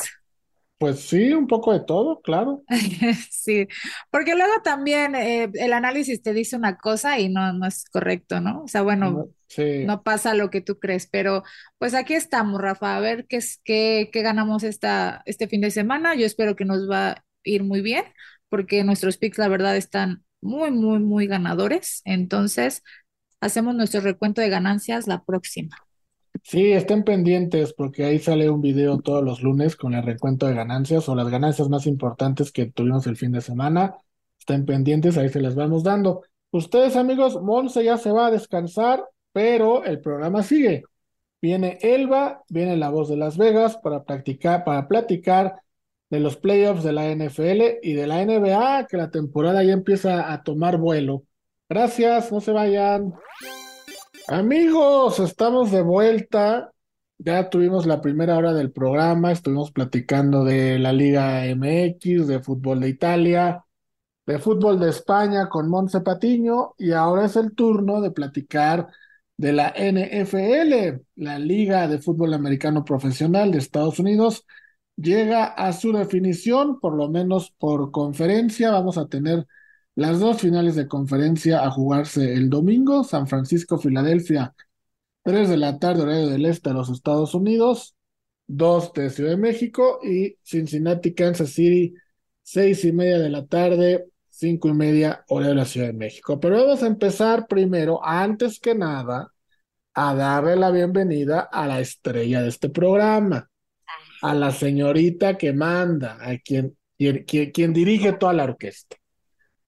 Pues 0.78 1.00
sí, 1.08 1.32
un 1.32 1.46
poco 1.46 1.72
de 1.72 1.80
todo, 1.80 2.20
claro. 2.22 2.64
Sí, 3.30 3.68
porque 4.10 4.34
luego 4.34 4.52
también 4.62 5.14
eh, 5.14 5.50
el 5.54 5.72
análisis 5.72 6.22
te 6.22 6.32
dice 6.32 6.56
una 6.56 6.76
cosa 6.78 7.18
y 7.18 7.28
no, 7.28 7.52
no 7.52 7.66
es 7.66 7.84
correcto, 7.90 8.40
¿no? 8.40 8.62
O 8.64 8.68
sea, 8.68 8.82
bueno, 8.82 9.10
No, 9.12 9.28
Sí, 9.48 9.62
no 9.82 10.02
pasa 10.02 10.34
lo 10.34 10.50
que 10.50 10.60
tú 10.62 10.78
crees, 10.78 11.08
pero 11.08 11.44
pues 11.78 11.94
aquí 11.94 12.14
estamos, 12.14 12.60
Rafa, 12.60 12.96
a 12.96 13.00
ver 13.00 13.26
qué 13.28 13.38
es, 13.38 13.60
qué, 13.64 14.10
qué 14.12 14.22
ganamos 14.22 14.64
esta, 14.64 15.22
este 15.26 15.48
fin 15.48 15.60
de 15.62 15.70
semana. 15.70 16.14
Yo 16.16 16.26
espero 16.26 16.56
que 16.56 16.64
nos 16.66 16.90
va 16.90 17.10
a 17.12 17.24
ir 17.44 17.64
muy 17.64 17.82
bien, 17.82 18.04
porque 18.48 18.84
nuestros 18.84 19.18
picks, 19.18 19.38
la 19.38 19.48
verdad, 19.48 19.76
están 19.76 20.24
muy, 20.42 20.70
muy, 20.72 21.00
muy 21.00 21.26
ganadores. 21.26 22.02
Entonces, 22.04 22.82
hacemos 23.40 23.74
nuestro 23.74 24.00
recuento 24.02 24.40
de 24.42 24.50
ganancias 24.50 25.06
la 25.08 25.24
próxima. 25.24 25.76
Sí, 26.42 26.72
estén 26.72 27.04
pendientes 27.04 27.72
porque 27.72 28.04
ahí 28.04 28.18
sale 28.18 28.50
un 28.50 28.60
video 28.60 28.98
todos 28.98 29.24
los 29.24 29.42
lunes 29.42 29.76
con 29.76 29.94
el 29.94 30.02
recuento 30.02 30.46
de 30.46 30.54
ganancias 30.54 31.08
o 31.08 31.14
las 31.14 31.28
ganancias 31.28 31.68
más 31.68 31.86
importantes 31.86 32.52
que 32.52 32.66
tuvimos 32.66 33.06
el 33.06 33.16
fin 33.16 33.32
de 33.32 33.40
semana. 33.40 33.96
Estén 34.38 34.64
pendientes, 34.64 35.18
ahí 35.18 35.28
se 35.28 35.40
las 35.40 35.54
vamos 35.54 35.82
dando. 35.84 36.22
Ustedes, 36.50 36.96
amigos, 36.96 37.40
Monse 37.40 37.84
ya 37.84 37.96
se 37.96 38.10
va 38.10 38.26
a 38.26 38.30
descansar, 38.30 39.04
pero 39.32 39.84
el 39.84 40.00
programa 40.00 40.42
sigue. 40.42 40.84
Viene 41.40 41.78
Elba, 41.82 42.42
viene 42.48 42.76
la 42.76 42.90
voz 42.90 43.08
de 43.08 43.16
Las 43.16 43.36
Vegas 43.38 43.76
para 43.78 44.04
practicar, 44.04 44.64
para 44.64 44.88
platicar 44.88 45.62
de 46.10 46.20
los 46.20 46.36
playoffs 46.36 46.82
de 46.84 46.92
la 46.92 47.08
NFL 47.14 47.78
y 47.82 47.94
de 47.94 48.06
la 48.06 48.24
NBA, 48.24 48.86
que 48.88 48.96
la 48.96 49.10
temporada 49.10 49.62
ya 49.62 49.72
empieza 49.72 50.32
a 50.32 50.42
tomar 50.42 50.76
vuelo. 50.76 51.24
Gracias, 51.68 52.32
no 52.32 52.40
se 52.40 52.52
vayan. 52.52 53.14
Amigos, 54.30 55.18
estamos 55.18 55.72
de 55.72 55.82
vuelta. 55.82 56.72
Ya 57.18 57.50
tuvimos 57.50 57.84
la 57.84 58.00
primera 58.00 58.36
hora 58.38 58.52
del 58.52 58.70
programa, 58.70 59.32
estuvimos 59.32 59.72
platicando 59.72 60.44
de 60.44 60.78
la 60.78 60.92
Liga 60.92 61.46
MX, 61.46 62.28
de 62.28 62.40
fútbol 62.40 62.78
de 62.78 62.88
Italia, 62.90 63.64
de 64.26 64.38
fútbol 64.38 64.78
de 64.78 64.90
España 64.90 65.48
con 65.48 65.68
Montse 65.68 66.00
Patiño 66.02 66.74
y 66.78 66.92
ahora 66.92 67.24
es 67.26 67.34
el 67.34 67.54
turno 67.56 68.00
de 68.00 68.12
platicar 68.12 68.88
de 69.36 69.52
la 69.52 69.74
NFL, 69.76 71.02
la 71.16 71.38
Liga 71.40 71.88
de 71.88 71.98
Fútbol 71.98 72.32
Americano 72.34 72.84
Profesional 72.84 73.50
de 73.50 73.58
Estados 73.58 73.98
Unidos. 73.98 74.46
Llega 74.96 75.46
a 75.46 75.72
su 75.72 75.92
definición, 75.92 76.78
por 76.78 76.94
lo 76.94 77.08
menos 77.08 77.50
por 77.58 77.90
conferencia. 77.90 78.70
Vamos 78.70 78.96
a 78.96 79.08
tener 79.08 79.46
las 80.00 80.18
dos 80.18 80.40
finales 80.40 80.76
de 80.76 80.88
conferencia 80.88 81.62
a 81.62 81.70
jugarse 81.70 82.32
el 82.32 82.48
domingo, 82.48 83.04
San 83.04 83.26
Francisco, 83.28 83.76
Filadelfia, 83.76 84.54
3 85.24 85.50
de 85.50 85.58
la 85.58 85.78
tarde, 85.78 86.02
horario 86.04 86.28
del 86.28 86.46
este 86.46 86.70
de 86.70 86.74
los 86.74 86.88
Estados 86.88 87.34
Unidos, 87.34 87.96
2 88.46 88.94
de 88.94 89.10
Ciudad 89.10 89.32
de 89.32 89.36
México 89.36 90.00
y 90.02 90.36
Cincinnati, 90.42 91.12
Kansas 91.12 91.50
City, 91.50 91.94
seis 92.42 92.82
y 92.86 92.92
media 92.92 93.18
de 93.18 93.28
la 93.28 93.44
tarde, 93.44 94.06
cinco 94.30 94.68
y 94.68 94.72
media, 94.72 95.22
hora 95.28 95.48
de 95.48 95.54
la 95.54 95.66
Ciudad 95.66 95.88
de 95.88 95.92
México. 95.92 96.40
Pero 96.40 96.56
vamos 96.56 96.82
a 96.82 96.86
empezar 96.86 97.46
primero, 97.46 98.00
antes 98.02 98.58
que 98.58 98.74
nada, 98.74 99.30
a 99.92 100.14
darle 100.14 100.56
la 100.56 100.70
bienvenida 100.70 101.40
a 101.40 101.66
la 101.66 101.78
estrella 101.78 102.40
de 102.40 102.48
este 102.48 102.70
programa, 102.70 103.50
a 104.22 104.34
la 104.34 104.50
señorita 104.50 105.36
que 105.36 105.52
manda, 105.52 106.16
a 106.22 106.38
quien, 106.38 106.74
quien, 106.96 107.26
quien, 107.52 107.74
dirige 107.74 108.14
toda 108.14 108.32
la 108.32 108.44
orquesta. 108.44 108.96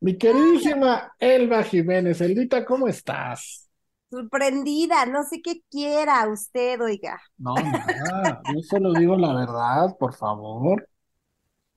Mi 0.03 0.19
queridísima 0.19 1.15
Elba 1.17 1.63
Jiménez, 1.63 2.21
Elvita, 2.21 2.65
¿cómo 2.65 2.89
estás? 2.89 3.71
Sorprendida, 4.11 5.07
no 5.07 5.23
sé 5.23 5.41
qué 5.41 5.63
quiera 5.71 6.29
usted, 6.29 6.81
oiga. 6.81 7.23
No, 7.39 7.55
nada, 7.55 8.43
yo 8.53 8.61
solo 8.63 8.93
digo 8.95 9.17
la 9.17 9.33
verdad, 9.33 9.97
por 9.97 10.13
favor. 10.15 10.89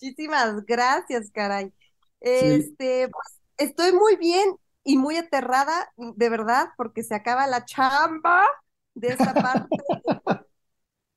Muchísimas 0.01 0.65
gracias, 0.65 1.29
caray. 1.31 1.71
Este, 2.19 3.09
pues, 3.09 3.39
estoy 3.57 3.93
muy 3.93 4.15
bien 4.15 4.55
y 4.83 4.97
muy 4.97 5.17
aterrada, 5.17 5.93
de 5.95 6.29
verdad, 6.29 6.69
porque 6.77 7.03
se 7.03 7.13
acaba 7.13 7.45
la 7.45 7.63
chamba 7.63 8.43
de 8.95 9.09
esta 9.09 9.35
parte 9.35 9.69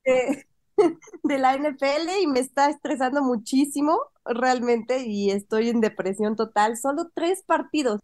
de, 0.05 0.45
de, 1.23 1.37
la 1.37 1.55
NFL 1.55 2.21
y 2.21 2.27
me 2.27 2.39
está 2.39 2.69
estresando 2.69 3.23
muchísimo 3.23 3.99
realmente 4.25 5.05
y 5.05 5.31
estoy 5.31 5.69
en 5.69 5.81
depresión 5.81 6.35
total. 6.35 6.77
Solo 6.77 7.09
tres 7.13 7.43
partidos, 7.45 8.01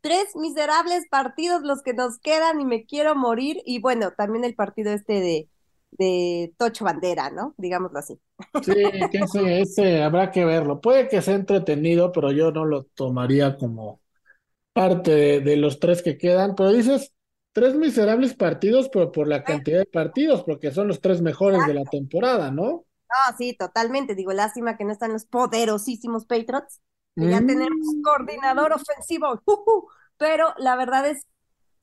tres 0.00 0.34
miserables 0.36 1.04
partidos 1.10 1.62
los 1.62 1.82
que 1.82 1.94
nos 1.94 2.18
quedan 2.18 2.60
y 2.60 2.64
me 2.64 2.84
quiero 2.84 3.14
morir. 3.14 3.62
Y 3.64 3.80
bueno, 3.80 4.12
también 4.16 4.44
el 4.44 4.54
partido 4.54 4.92
este 4.92 5.20
de, 5.20 5.48
de 5.92 6.54
Tocho 6.58 6.84
Bandera, 6.84 7.30
¿no? 7.30 7.54
Digámoslo 7.56 7.98
así. 7.98 8.18
Sí, 8.62 8.74
que 9.10 9.18
ese, 9.18 9.60
ese 9.60 10.02
habrá 10.02 10.30
que 10.30 10.44
verlo. 10.44 10.80
Puede 10.80 11.08
que 11.08 11.22
sea 11.22 11.34
entretenido, 11.34 12.12
pero 12.12 12.32
yo 12.32 12.52
no 12.52 12.64
lo 12.64 12.84
tomaría 12.84 13.56
como 13.56 14.00
parte 14.72 15.40
de, 15.40 15.56
los 15.56 15.80
tres 15.80 16.02
que 16.02 16.18
quedan. 16.18 16.54
Pero 16.54 16.72
dices, 16.72 17.14
tres 17.56 17.74
miserables 17.74 18.34
partidos, 18.34 18.90
pero 18.92 19.10
por 19.10 19.26
la 19.26 19.42
cantidad 19.42 19.78
de 19.78 19.86
partidos, 19.86 20.44
porque 20.44 20.70
son 20.72 20.88
los 20.88 21.00
tres 21.00 21.22
mejores 21.22 21.66
de 21.66 21.72
la 21.72 21.84
temporada, 21.84 22.50
¿no? 22.50 22.84
No, 23.08 23.36
sí, 23.38 23.56
totalmente. 23.56 24.14
Digo, 24.14 24.34
lástima 24.34 24.76
que 24.76 24.84
no 24.84 24.92
están 24.92 25.14
los 25.14 25.24
poderosísimos 25.24 26.26
Patriots. 26.26 26.82
Que 27.14 27.30
Ya 27.30 27.38
tenemos 27.38 27.78
mm. 27.80 28.02
coordinador 28.02 28.74
ofensivo, 28.74 29.40
pero 30.18 30.52
la 30.58 30.76
verdad 30.76 31.06
es 31.06 31.26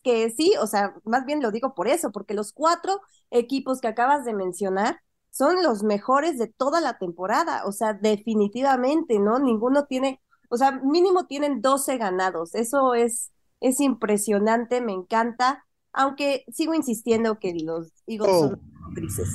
que 0.04 0.30
sí, 0.30 0.54
o 0.62 0.68
sea, 0.68 0.94
más 1.06 1.26
bien 1.26 1.42
lo 1.42 1.50
digo 1.50 1.74
por 1.74 1.88
eso, 1.88 2.12
porque 2.12 2.36
los 2.36 2.54
cuatro 2.54 3.02
equipos 3.32 3.82
que 3.82 3.88
acabas 3.88 4.26
de 4.26 4.36
mencionar 4.36 5.02
son 5.32 5.64
los 5.64 5.82
mejores 5.82 6.38
de 6.38 6.50
toda 6.50 6.82
la 6.82 7.00
temporada, 7.00 7.64
o 7.66 7.72
sea, 7.72 7.94
definitivamente, 7.94 9.18
¿no? 9.18 9.40
Ninguno 9.40 9.86
tiene, 9.88 10.22
o 10.50 10.58
sea, 10.58 10.74
mínimo 10.84 11.26
tienen 11.26 11.64
12 11.64 11.98
ganados, 11.98 12.54
eso 12.54 12.94
es, 12.94 13.32
es 13.64 13.80
impresionante, 13.80 14.82
me 14.82 14.92
encanta, 14.92 15.66
aunque 15.94 16.44
sigo 16.52 16.74
insistiendo 16.74 17.40
que 17.40 17.54
los 17.64 17.92
Eagles 18.06 18.32
son 18.32 18.54
oh. 18.56 18.92
grises. 18.94 19.30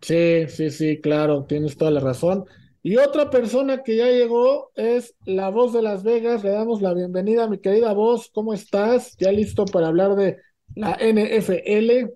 Sí, 0.00 0.46
sí, 0.48 0.70
sí, 0.70 1.00
claro, 1.00 1.44
tienes 1.44 1.76
toda 1.76 1.90
la 1.90 2.00
razón. 2.00 2.46
Y 2.82 2.96
otra 2.96 3.30
persona 3.30 3.82
que 3.82 3.96
ya 3.96 4.06
llegó 4.06 4.70
es 4.76 5.14
la 5.24 5.50
voz 5.50 5.72
de 5.72 5.82
Las 5.82 6.04
Vegas. 6.04 6.44
Le 6.44 6.50
damos 6.50 6.80
la 6.80 6.94
bienvenida, 6.94 7.48
mi 7.48 7.58
querida 7.58 7.92
voz. 7.92 8.30
¿Cómo 8.32 8.54
estás? 8.54 9.16
¿Ya 9.18 9.32
listo 9.32 9.64
para 9.64 9.88
hablar 9.88 10.14
de 10.14 10.38
la 10.76 10.92
NFL? 10.92 12.12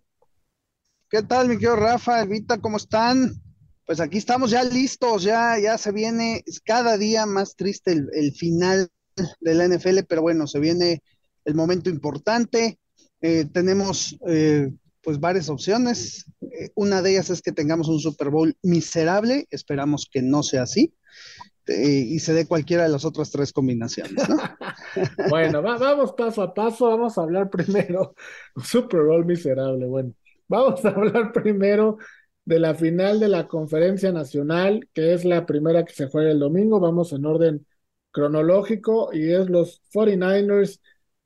¿Qué 1.08 1.22
tal, 1.24 1.48
mi 1.48 1.56
querido 1.56 1.74
Rafa, 1.74 2.22
Elvita? 2.22 2.60
¿Cómo 2.60 2.76
están? 2.76 3.32
Pues 3.84 3.98
aquí 3.98 4.18
estamos 4.18 4.52
ya 4.52 4.62
listos, 4.62 5.24
ya, 5.24 5.58
ya 5.58 5.76
se 5.76 5.90
viene, 5.90 6.44
es 6.46 6.60
cada 6.60 6.96
día 6.96 7.26
más 7.26 7.56
triste 7.56 7.90
el, 7.90 8.32
final 8.32 8.88
de 9.40 9.54
la 9.54 9.66
NFL, 9.66 10.04
pero 10.08 10.22
bueno, 10.22 10.46
se 10.46 10.60
viene 10.60 11.02
el 11.44 11.54
momento 11.54 11.90
importante. 11.90 12.78
Eh, 13.20 13.46
tenemos 13.52 14.16
eh, 14.26 14.70
pues 15.02 15.20
varias 15.20 15.48
opciones. 15.48 16.26
Eh, 16.40 16.70
una 16.74 17.02
de 17.02 17.12
ellas 17.12 17.30
es 17.30 17.42
que 17.42 17.52
tengamos 17.52 17.88
un 17.88 18.00
Super 18.00 18.30
Bowl 18.30 18.56
miserable, 18.62 19.46
esperamos 19.50 20.08
que 20.10 20.22
no 20.22 20.42
sea 20.42 20.62
así. 20.62 20.94
Eh, 21.66 22.04
y 22.08 22.18
se 22.18 22.32
dé 22.32 22.46
cualquiera 22.46 22.82
de 22.82 22.88
las 22.88 23.04
otras 23.04 23.30
tres 23.30 23.52
combinaciones, 23.52 24.28
¿no? 24.28 24.36
bueno, 25.30 25.62
vamos 25.62 26.12
paso 26.14 26.42
a 26.42 26.52
paso, 26.52 26.86
vamos 26.86 27.16
a 27.16 27.22
hablar 27.22 27.48
primero, 27.48 28.14
Super 28.64 29.02
Bowl 29.02 29.24
miserable, 29.24 29.86
bueno, 29.86 30.12
vamos 30.48 30.84
a 30.84 30.88
hablar 30.88 31.32
primero 31.32 31.98
de 32.44 32.58
la 32.58 32.74
final 32.74 33.20
de 33.20 33.28
la 33.28 33.46
conferencia 33.46 34.10
nacional, 34.10 34.88
que 34.92 35.14
es 35.14 35.24
la 35.24 35.46
primera 35.46 35.84
que 35.84 35.92
se 35.92 36.08
juega 36.08 36.32
el 36.32 36.40
domingo, 36.40 36.80
vamos 36.80 37.12
en 37.12 37.24
orden 37.24 37.66
cronológico, 38.10 39.10
y 39.12 39.30
es 39.30 39.48
los 39.48 39.80
49ers 39.94 40.80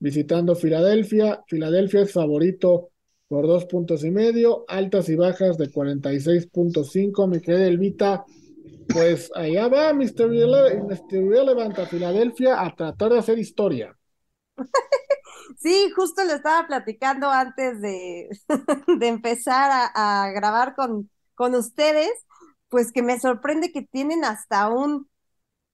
visitando 0.05 0.55
Filadelfia, 0.55 1.43
Filadelfia 1.47 2.03
es 2.03 2.13
favorito 2.13 2.91
por 3.27 3.47
dos 3.47 3.65
puntos 3.65 4.05
y 4.05 4.11
medio, 4.11 4.67
altas 4.69 5.09
y 5.09 5.17
bajas 5.17 5.57
de 5.57 5.73
46.5, 5.73 7.27
me 7.27 7.41
quedé 7.41 7.69
Elvita, 7.69 8.27
pues 8.93 9.31
allá 9.35 9.67
va 9.69 9.95
Mr. 9.95 10.29
Relevant 10.29 11.79
a 11.79 11.87
Filadelfia 11.87 12.63
a 12.63 12.77
tratar 12.77 13.13
de 13.13 13.19
hacer 13.19 13.39
historia. 13.39 13.97
Sí, 15.59 15.91
justo 15.95 16.25
lo 16.25 16.33
estaba 16.33 16.67
platicando 16.67 17.31
antes 17.31 17.81
de, 17.81 18.29
de 18.99 19.09
empezar 19.09 19.71
a, 19.71 20.25
a, 20.25 20.31
grabar 20.33 20.75
con, 20.75 21.11
con 21.35 21.55
ustedes, 21.55 22.11
pues 22.71 22.93
que 22.93 23.03
me 23.03 23.21
sorprende 23.21 23.71
que 23.71 23.83
tienen 23.83 24.25
hasta 24.25 24.69
un 24.69 25.07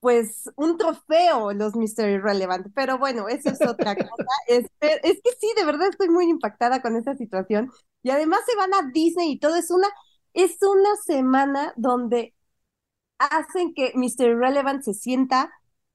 pues 0.01 0.51
un 0.57 0.79
trofeo 0.79 1.53
los 1.53 1.77
Mystery 1.77 2.19
Relevant, 2.19 2.69
pero 2.75 2.99
bueno, 2.99 3.29
eso 3.29 3.51
es 3.51 3.61
otra 3.67 3.95
cosa. 3.95 4.09
Es, 4.49 4.67
es, 4.81 5.21
que 5.23 5.31
sí, 5.39 5.53
de 5.57 5.65
verdad 5.65 5.89
estoy 5.89 6.09
muy 6.09 6.29
impactada 6.29 6.83
con 6.83 6.97
esta 6.97 7.15
situación. 7.15 7.71
Y 8.03 8.11
además 8.11 8.41
se 8.47 8.57
van 8.57 8.75
a 8.75 8.91
Disney 8.93 9.33
y 9.33 9.39
todo, 9.39 9.55
es 9.57 9.71
una, 9.71 9.87
es 10.33 10.57
una 10.63 10.97
semana 11.05 11.73
donde 11.77 12.35
hacen 13.19 13.75
que 13.75 13.93
Mr. 13.95 14.37
Relevant 14.37 14.83
se 14.83 14.95
sienta 14.95 15.53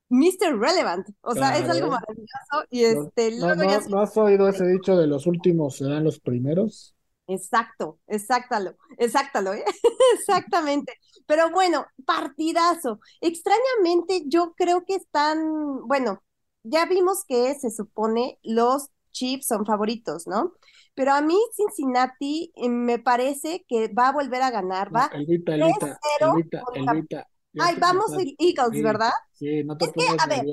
Mr. 0.09 0.57
Relevant. 0.57 1.07
O 1.21 1.33
sea, 1.33 1.57
es 1.57 1.67
algo 1.67 1.89
maravilloso. 1.89 2.67
Y 2.69 2.83
este, 2.83 3.37
no, 3.39 3.55
no, 3.55 3.99
has 3.99 4.17
oído 4.17 4.47
ese 4.47 4.67
dicho 4.67 4.95
de 4.95 5.07
los 5.07 5.25
últimos 5.25 5.77
serán 5.77 6.03
los 6.03 6.19
primeros? 6.19 6.94
Exacto, 7.28 7.99
exactalo, 8.07 8.76
exactalo, 8.97 9.53
¿eh? 9.53 9.63
exactamente. 10.19 10.93
Pero 11.26 11.49
bueno, 11.49 11.88
partidazo. 12.05 12.99
Extrañamente, 13.19 14.23
yo 14.28 14.53
creo 14.55 14.86
que 14.86 14.95
están, 14.95 15.88
bueno, 15.88 16.23
ya 16.63 16.86
vimos 16.86 17.23
que 17.28 17.55
se 17.55 17.71
supone 17.71 18.39
los 18.43 18.89
Chiefs 19.11 19.47
son 19.47 19.65
favoritos, 19.65 20.28
¿no? 20.28 20.53
Pero 20.93 21.13
a 21.13 21.21
mí 21.21 21.38
Cincinnati 21.55 22.51
eh, 22.55 22.69
me 22.69 22.99
parece 22.99 23.65
que 23.67 23.88
va 23.88 24.09
a 24.09 24.13
volver 24.13 24.41
a 24.41 24.51
ganar, 24.51 24.93
va 24.93 25.09
Elvita, 25.13 25.55
Elvita, 25.55 25.99
Elvita, 26.19 26.63
Elvita, 26.73 27.28
Ay, 27.57 27.76
vamos 27.80 28.11
el 28.13 28.36
Eagles, 28.38 28.84
¿verdad? 28.84 29.11
Sí, 29.34 29.63
no 29.63 29.78
te 29.78 29.86
es 29.86 29.91
que, 29.93 30.05
a 30.19 30.28
ver, 30.28 30.45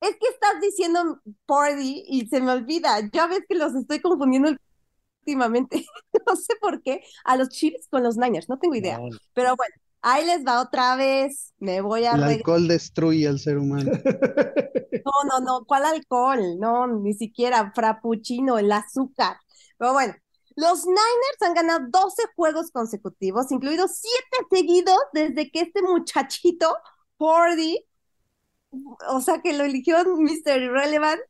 es 0.00 0.16
que 0.16 0.28
estás 0.28 0.60
diciendo 0.60 1.20
Party 1.46 2.04
y 2.06 2.26
se 2.28 2.40
me 2.40 2.52
olvida. 2.52 3.00
Ya 3.12 3.26
ves 3.26 3.44
que 3.48 3.54
los 3.54 3.74
estoy 3.74 4.00
confundiendo 4.00 4.50
últimamente, 5.30 5.86
no 6.26 6.36
sé 6.36 6.54
por 6.60 6.82
qué, 6.82 7.02
a 7.24 7.36
los 7.36 7.50
Chiefs 7.50 7.88
con 7.88 8.02
los 8.02 8.16
Niners, 8.16 8.48
no 8.48 8.58
tengo 8.58 8.74
idea. 8.74 8.98
Pero 9.32 9.56
bueno, 9.56 9.74
ahí 10.02 10.26
les 10.26 10.44
va 10.44 10.60
otra 10.60 10.96
vez, 10.96 11.54
me 11.58 11.80
voy 11.80 12.04
a... 12.04 12.12
El 12.12 12.24
alcohol 12.24 12.66
destruye 12.66 13.28
al 13.28 13.38
ser 13.38 13.58
humano. 13.58 13.92
No, 15.02 15.12
no, 15.24 15.40
no, 15.40 15.64
¿cuál 15.64 15.86
alcohol? 15.86 16.58
No, 16.58 16.86
ni 16.86 17.14
siquiera 17.14 17.72
frappuccino, 17.74 18.58
el 18.58 18.70
azúcar. 18.70 19.38
Pero 19.78 19.94
bueno, 19.94 20.14
los 20.56 20.84
Niners 20.84 21.40
han 21.40 21.54
ganado 21.54 21.86
12 21.88 22.24
juegos 22.36 22.70
consecutivos, 22.70 23.50
incluidos 23.50 23.92
7 23.94 24.46
seguidos 24.50 24.98
desde 25.14 25.50
que 25.50 25.60
este 25.62 25.80
muchachito, 25.82 26.76
Pordy, 27.16 27.78
o 29.08 29.20
sea, 29.22 29.40
que 29.40 29.54
lo 29.54 29.64
eligió 29.64 29.96
Mr. 30.04 30.60
Irrelevant, 30.60 31.20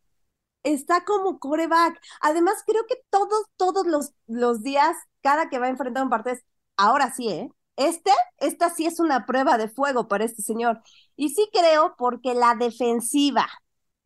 está 0.63 1.05
como 1.05 1.39
coreback. 1.39 2.01
Además, 2.21 2.63
creo 2.67 2.87
que 2.87 2.97
todos, 3.11 3.45
todos 3.57 3.87
los, 3.87 4.13
los 4.27 4.63
días, 4.63 4.97
cada 5.23 5.49
que 5.49 5.59
va 5.59 5.67
a 5.67 5.71
enfrentar 5.71 6.03
un 6.05 6.11
partido, 6.11 6.37
ahora 6.77 7.13
sí, 7.13 7.29
¿eh? 7.31 7.51
Este, 7.77 8.11
esta 8.39 8.69
sí 8.71 8.85
es 8.87 9.01
una 9.01 9.25
prueba 9.27 9.57
de 9.57 9.69
fuego 9.69 10.07
para 10.09 10.25
este 10.25 10.43
señor. 10.43 10.83
Y 11.17 11.31
sí 11.31 11.49
creo 11.53 11.95
porque 11.97 12.35
la 12.35 12.55
defensiva 12.55 13.47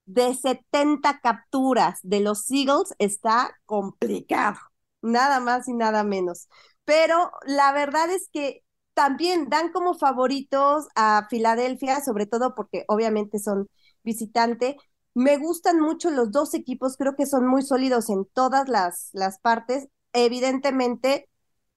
de 0.07 0.35
70 0.35 1.21
capturas 1.21 1.99
de 2.03 2.21
los 2.21 2.51
Eagles 2.51 2.95
está 2.99 3.59
complicado, 3.67 4.59
nada 5.03 5.41
más 5.41 5.69
y 5.69 5.73
nada 5.75 6.05
menos. 6.05 6.49
Pero 6.85 7.31
la 7.47 7.73
verdad 7.73 8.11
es 8.11 8.29
que 8.33 8.63
también 8.95 9.49
dan 9.49 9.73
como 9.73 9.95
favoritos 9.95 10.87
a 10.95 11.27
Filadelfia, 11.31 12.01
sobre 12.03 12.27
todo 12.27 12.55
porque 12.55 12.85
obviamente 12.89 13.39
son 13.39 13.69
visitante. 14.05 14.77
Me 15.15 15.37
gustan 15.39 15.81
mucho 15.81 16.11
los 16.11 16.33
dos 16.33 16.55
equipos, 16.55 16.97
creo 16.97 17.15
que 17.17 17.27
son 17.27 17.47
muy 17.47 17.63
sólidos 17.63 18.11
en 18.11 18.25
todas 18.27 18.69
las, 18.69 19.11
las 19.13 19.39
partes. 19.39 19.89
Evidentemente, 20.13 21.29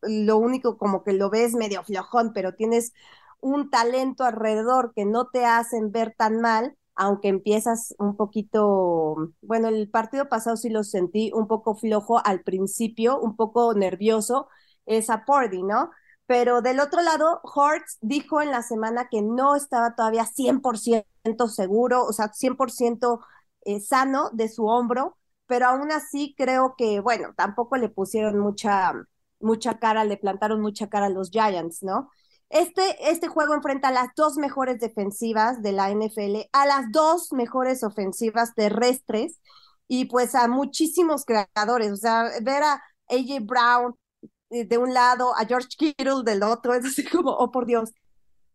lo 0.01 0.37
único 0.37 0.77
como 0.77 1.03
que 1.03 1.13
lo 1.13 1.29
ves 1.29 1.53
medio 1.53 1.83
flojón, 1.83 2.31
pero 2.33 2.53
tienes 2.55 2.93
un 3.39 3.69
talento 3.69 4.23
alrededor 4.23 4.91
que 4.95 5.05
no 5.05 5.27
te 5.27 5.45
hacen 5.45 5.91
ver 5.91 6.15
tan 6.17 6.41
mal, 6.41 6.75
aunque 6.95 7.27
empiezas 7.27 7.93
un 7.99 8.15
poquito, 8.17 9.33
bueno, 9.41 9.67
el 9.69 9.87
partido 9.89 10.27
pasado 10.29 10.57
sí 10.57 10.69
lo 10.69 10.83
sentí 10.83 11.31
un 11.33 11.47
poco 11.47 11.75
flojo 11.75 12.19
al 12.25 12.41
principio, 12.41 13.19
un 13.19 13.35
poco 13.35 13.73
nervioso, 13.75 14.47
es 14.87 15.07
Pordy, 15.27 15.61
¿no? 15.63 15.91
Pero 16.27 16.61
del 16.61 16.79
otro 16.79 17.01
lado, 17.01 17.41
Hortz 17.43 17.97
dijo 18.01 18.41
en 18.41 18.51
la 18.51 18.61
semana 18.61 19.07
que 19.09 19.21
no 19.21 19.55
estaba 19.55 19.95
todavía 19.95 20.25
100% 20.25 21.05
seguro, 21.47 22.05
o 22.05 22.13
sea, 22.13 22.31
100% 22.33 23.19
eh, 23.65 23.79
sano 23.79 24.29
de 24.33 24.49
su 24.49 24.65
hombro, 24.65 25.17
pero 25.47 25.67
aún 25.67 25.91
así 25.91 26.35
creo 26.37 26.75
que, 26.77 26.99
bueno, 26.99 27.33
tampoco 27.35 27.77
le 27.77 27.89
pusieron 27.89 28.39
mucha, 28.39 28.93
mucha 29.39 29.79
cara, 29.79 30.03
le 30.03 30.17
plantaron 30.17 30.61
mucha 30.61 30.89
cara 30.89 31.07
a 31.07 31.09
los 31.09 31.31
Giants, 31.31 31.83
¿no? 31.83 32.09
Este, 32.49 33.09
este 33.11 33.27
juego 33.27 33.53
enfrenta 33.53 33.89
a 33.89 33.91
las 33.91 34.09
dos 34.15 34.37
mejores 34.37 34.79
defensivas 34.79 35.61
de 35.61 35.71
la 35.73 35.91
NFL, 35.91 36.49
a 36.53 36.65
las 36.65 36.91
dos 36.91 37.33
mejores 37.33 37.83
ofensivas 37.83 38.53
terrestres 38.55 39.39
y 39.87 40.05
pues 40.05 40.35
a 40.35 40.47
muchísimos 40.47 41.25
creadores. 41.25 41.91
O 41.91 41.97
sea, 41.97 42.29
ver 42.41 42.63
a 42.63 42.81
AJ 43.09 43.41
Brown 43.41 43.95
de 44.49 44.77
un 44.77 44.93
lado, 44.93 45.35
a 45.35 45.45
George 45.45 45.69
Kittle 45.77 46.23
del 46.23 46.43
otro, 46.43 46.73
es 46.73 46.85
así 46.85 47.03
como, 47.05 47.31
oh 47.31 47.51
por 47.51 47.65
Dios. 47.65 47.91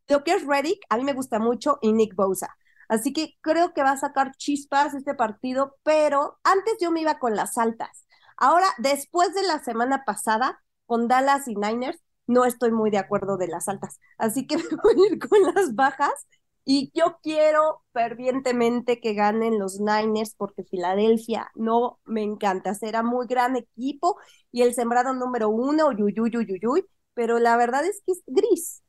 Lo 0.09 0.24
que 0.24 0.32
es 0.32 0.47
Reddick, 0.47 0.80
a 0.88 0.97
mí 0.97 1.05
me 1.05 1.12
gusta 1.12 1.38
mucho, 1.38 1.78
y 1.80 1.93
Nick 1.93 2.14
Bosa. 2.14 2.57
Así 2.88 3.12
que 3.12 3.36
creo 3.40 3.72
que 3.72 3.82
va 3.82 3.93
a 3.93 3.97
sacar 3.97 4.32
chispas 4.36 4.95
este 4.95 5.14
partido, 5.14 5.76
pero 5.82 6.38
antes 6.45 6.74
yo 6.80 6.90
me 6.90 7.01
iba 7.01 7.18
con 7.18 7.36
las 7.36 7.57
altas. 7.57 8.07
Ahora, 8.36 8.66
después 8.78 9.34
de 9.34 9.43
la 9.43 9.62
semana 9.62 10.05
pasada, 10.05 10.62
con 10.86 11.09
Dallas 11.09 11.49
y 11.49 11.55
Niners, 11.55 12.03
no 12.26 12.45
estoy 12.45 12.70
muy 12.70 12.90
de 12.90 12.99
acuerdo 12.99 13.36
de 13.36 13.49
las 13.49 13.68
altas. 13.68 13.99
Así 14.18 14.47
que 14.47 14.57
me 14.59 14.64
voy 14.82 15.05
a 15.05 15.12
ir 15.12 15.18
con 15.18 15.40
las 15.55 15.74
bajas 15.74 16.26
y 16.65 16.93
yo 16.95 17.19
quiero 17.23 17.83
fervientemente 17.93 19.01
que 19.01 19.15
ganen 19.15 19.59
los 19.59 19.81
Niners 19.81 20.35
porque 20.37 20.63
Filadelfia 20.63 21.51
no 21.55 21.99
me 22.05 22.23
encanta. 22.23 22.75
Será 22.75 23.03
muy 23.03 23.27
gran 23.27 23.57
equipo 23.57 24.17
y 24.53 24.63
el 24.63 24.75
sembrado 24.75 25.13
número 25.13 25.49
uno, 25.49 25.89
uy, 25.89 26.85
pero 27.15 27.39
la 27.39 27.57
verdad 27.57 27.85
es 27.85 28.03
que 28.07 28.13
es 28.13 28.23
gris. 28.27 28.83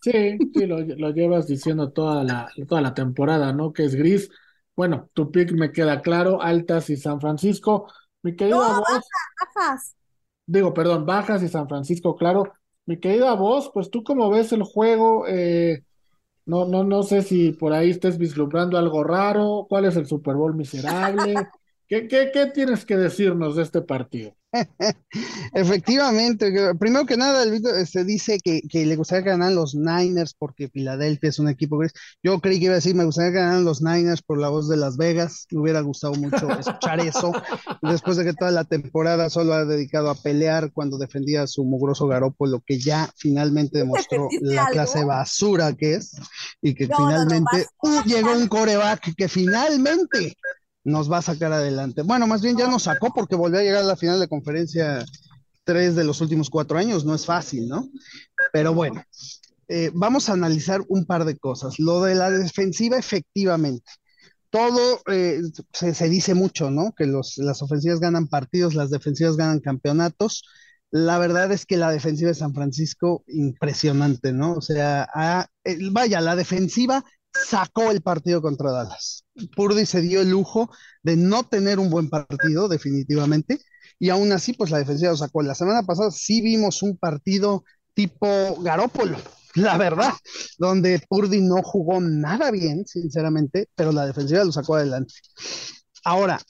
Sí, 0.00 0.38
sí, 0.54 0.66
lo, 0.66 1.10
llevas 1.10 1.46
diciendo 1.46 1.92
toda 1.92 2.24
la, 2.24 2.50
toda 2.66 2.80
la 2.80 2.94
temporada, 2.94 3.52
¿no? 3.52 3.72
Que 3.72 3.84
es 3.84 3.94
gris. 3.94 4.30
Bueno, 4.74 5.10
tu 5.12 5.30
pick 5.30 5.52
me 5.52 5.70
queda 5.70 6.00
claro, 6.00 6.40
altas 6.40 6.90
y 6.90 6.96
San 6.96 7.20
Francisco. 7.20 7.92
Mi 8.22 8.34
querida 8.34 8.56
no, 8.56 8.82
bajas. 8.82 9.96
Digo, 10.46 10.74
perdón, 10.74 11.06
bajas 11.06 11.42
y 11.42 11.48
San 11.48 11.68
Francisco, 11.68 12.16
claro. 12.16 12.52
Mi 12.86 12.98
querida 12.98 13.34
voz, 13.34 13.70
pues 13.72 13.90
tú 13.90 14.02
cómo 14.02 14.30
ves 14.30 14.52
el 14.52 14.62
juego, 14.62 15.26
eh, 15.28 15.84
no, 16.46 16.66
no, 16.66 16.84
no 16.84 17.02
sé 17.02 17.22
si 17.22 17.52
por 17.52 17.72
ahí 17.72 17.90
estés 17.90 18.18
vislumbrando 18.18 18.78
algo 18.78 19.04
raro, 19.04 19.66
cuál 19.68 19.84
es 19.86 19.96
el 19.96 20.06
Super 20.06 20.34
Bowl 20.36 20.54
miserable, 20.54 21.48
¿qué, 21.88 22.08
qué, 22.08 22.30
qué 22.32 22.46
tienes 22.46 22.84
que 22.84 22.96
decirnos 22.96 23.56
de 23.56 23.62
este 23.62 23.82
partido? 23.82 24.36
Efectivamente, 25.54 26.52
primero 26.78 27.06
que 27.06 27.16
nada, 27.16 27.42
el 27.42 27.62
se 27.62 27.80
este, 27.80 28.04
dice 28.04 28.38
que, 28.38 28.62
que, 28.62 28.86
le 28.86 28.96
gustaría 28.96 29.24
ganar 29.24 29.52
los 29.52 29.74
Niners 29.74 30.34
porque 30.34 30.68
Filadelfia 30.68 31.30
es 31.30 31.38
un 31.38 31.48
equipo 31.48 31.78
gris. 31.78 31.92
Yo 32.22 32.40
creí 32.40 32.58
que 32.58 32.66
iba 32.66 32.74
a 32.74 32.76
decir, 32.76 32.94
me 32.94 33.04
gustaría 33.04 33.30
ganar 33.30 33.60
los 33.62 33.82
Niners 33.82 34.22
por 34.22 34.38
la 34.38 34.48
voz 34.48 34.68
de 34.68 34.76
Las 34.76 34.96
Vegas. 34.96 35.46
Me 35.50 35.60
hubiera 35.60 35.80
gustado 35.80 36.14
mucho 36.14 36.50
escuchar 36.58 37.00
eso. 37.00 37.32
Después 37.82 38.16
de 38.16 38.24
que 38.24 38.34
toda 38.34 38.50
la 38.50 38.64
temporada 38.64 39.30
solo 39.30 39.54
ha 39.54 39.64
dedicado 39.64 40.10
a 40.10 40.14
pelear 40.14 40.72
cuando 40.72 40.98
defendía 40.98 41.42
a 41.42 41.46
su 41.46 41.64
mugroso 41.64 42.08
lo 42.46 42.60
que 42.60 42.78
ya 42.78 43.10
finalmente 43.16 43.78
demostró 43.78 44.28
la 44.40 44.66
clase 44.66 45.04
basura 45.04 45.72
que 45.74 45.94
es 45.94 46.16
y 46.60 46.74
que 46.74 46.86
finalmente 46.86 47.66
uh, 47.82 48.02
llegó 48.04 48.32
un 48.32 48.48
coreback 48.48 49.14
que 49.16 49.28
finalmente 49.28 50.36
nos 50.84 51.10
va 51.10 51.18
a 51.18 51.22
sacar 51.22 51.52
adelante. 51.52 52.02
Bueno, 52.02 52.26
más 52.26 52.42
bien 52.42 52.56
ya 52.56 52.68
nos 52.68 52.84
sacó 52.84 53.12
porque 53.14 53.36
volvió 53.36 53.60
a 53.60 53.62
llegar 53.62 53.82
a 53.82 53.86
la 53.86 53.96
final 53.96 54.18
de 54.20 54.28
conferencia 54.28 55.04
tres 55.64 55.94
de 55.94 56.04
los 56.04 56.20
últimos 56.20 56.50
cuatro 56.50 56.78
años, 56.78 57.04
no 57.04 57.14
es 57.14 57.24
fácil, 57.24 57.68
¿no? 57.68 57.88
Pero 58.52 58.74
bueno, 58.74 59.02
eh, 59.68 59.90
vamos 59.94 60.28
a 60.28 60.32
analizar 60.32 60.82
un 60.88 61.06
par 61.06 61.24
de 61.24 61.38
cosas. 61.38 61.78
Lo 61.78 62.02
de 62.02 62.14
la 62.14 62.30
defensiva, 62.30 62.98
efectivamente. 62.98 63.90
Todo 64.50 65.00
eh, 65.10 65.40
se, 65.72 66.08
dice 66.08 66.34
mucho, 66.34 66.70
¿no? 66.70 66.92
Que 66.92 67.06
los, 67.06 67.38
las 67.38 67.62
ofensivas 67.62 68.00
ganan 68.00 68.28
partidos, 68.28 68.74
las 68.74 68.90
defensivas 68.90 69.36
ganan 69.36 69.60
campeonatos. 69.60 70.44
La 70.90 71.18
verdad 71.18 71.50
es 71.52 71.64
que 71.64 71.78
la 71.78 71.90
defensiva 71.90 72.28
de 72.28 72.34
San 72.34 72.52
Francisco, 72.52 73.24
impresionante, 73.28 74.32
¿no? 74.32 74.52
O 74.54 74.60
sea, 74.60 75.08
vaya, 75.90 76.20
la 76.20 76.36
defensiva 76.36 77.02
sacó 77.32 77.90
el 77.90 78.02
partido 78.02 78.42
contra 78.42 78.72
Dallas. 78.72 79.24
Purdy 79.56 79.86
se 79.86 80.00
dio 80.00 80.20
el 80.20 80.30
lujo 80.30 80.70
de 81.02 81.16
no 81.16 81.44
tener 81.44 81.78
un 81.78 81.90
buen 81.90 82.10
partido, 82.10 82.68
definitivamente, 82.68 83.60
y 83.98 84.10
aún 84.10 84.32
así, 84.32 84.52
pues 84.52 84.70
la 84.70 84.78
defensiva 84.78 85.12
lo 85.12 85.16
sacó. 85.16 85.42
La 85.42 85.54
semana 85.54 85.82
pasada 85.84 86.10
sí 86.10 86.40
vimos 86.40 86.82
un 86.82 86.96
partido 86.96 87.64
tipo 87.94 88.56
Garópolo, 88.62 89.18
la 89.54 89.76
verdad, 89.78 90.12
donde 90.58 91.02
Purdy 91.08 91.40
no 91.40 91.62
jugó 91.62 92.00
nada 92.00 92.50
bien, 92.50 92.86
sinceramente, 92.86 93.68
pero 93.74 93.92
la 93.92 94.06
defensiva 94.06 94.44
lo 94.44 94.52
sacó 94.52 94.76
adelante. 94.76 95.14
Ahora, 96.04 96.40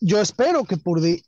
yo 0.00 0.20
espero 0.20 0.64
que 0.64 0.76
Purdy 0.76 1.22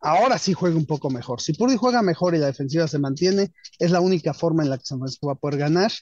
ahora 0.00 0.38
sí 0.38 0.52
juegue 0.52 0.76
un 0.76 0.86
poco 0.86 1.10
mejor. 1.10 1.40
Si 1.40 1.52
Purdy 1.52 1.76
juega 1.76 2.02
mejor 2.02 2.34
y 2.34 2.38
la 2.38 2.46
defensiva 2.46 2.86
se 2.88 2.98
mantiene, 2.98 3.52
es 3.78 3.90
la 3.90 4.00
única 4.00 4.34
forma 4.34 4.62
en 4.62 4.70
la 4.70 4.78
que 4.78 4.84
Francisco 4.86 5.28
va 5.28 5.34
a 5.34 5.36
poder 5.36 5.58
ganar. 5.58 5.92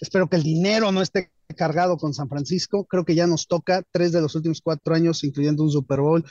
Espero 0.00 0.28
que 0.28 0.36
el 0.36 0.42
dinero 0.42 0.90
no 0.92 1.02
esté 1.02 1.30
cargado 1.56 1.96
con 1.96 2.14
San 2.14 2.28
Francisco. 2.28 2.84
Creo 2.84 3.04
que 3.04 3.14
ya 3.14 3.26
nos 3.26 3.46
toca 3.46 3.82
tres 3.90 4.12
de 4.12 4.20
los 4.20 4.34
últimos 4.34 4.60
cuatro 4.62 4.94
años, 4.94 5.24
incluyendo 5.24 5.62
un 5.62 5.70
Super 5.70 6.00
Bowl, 6.00 6.24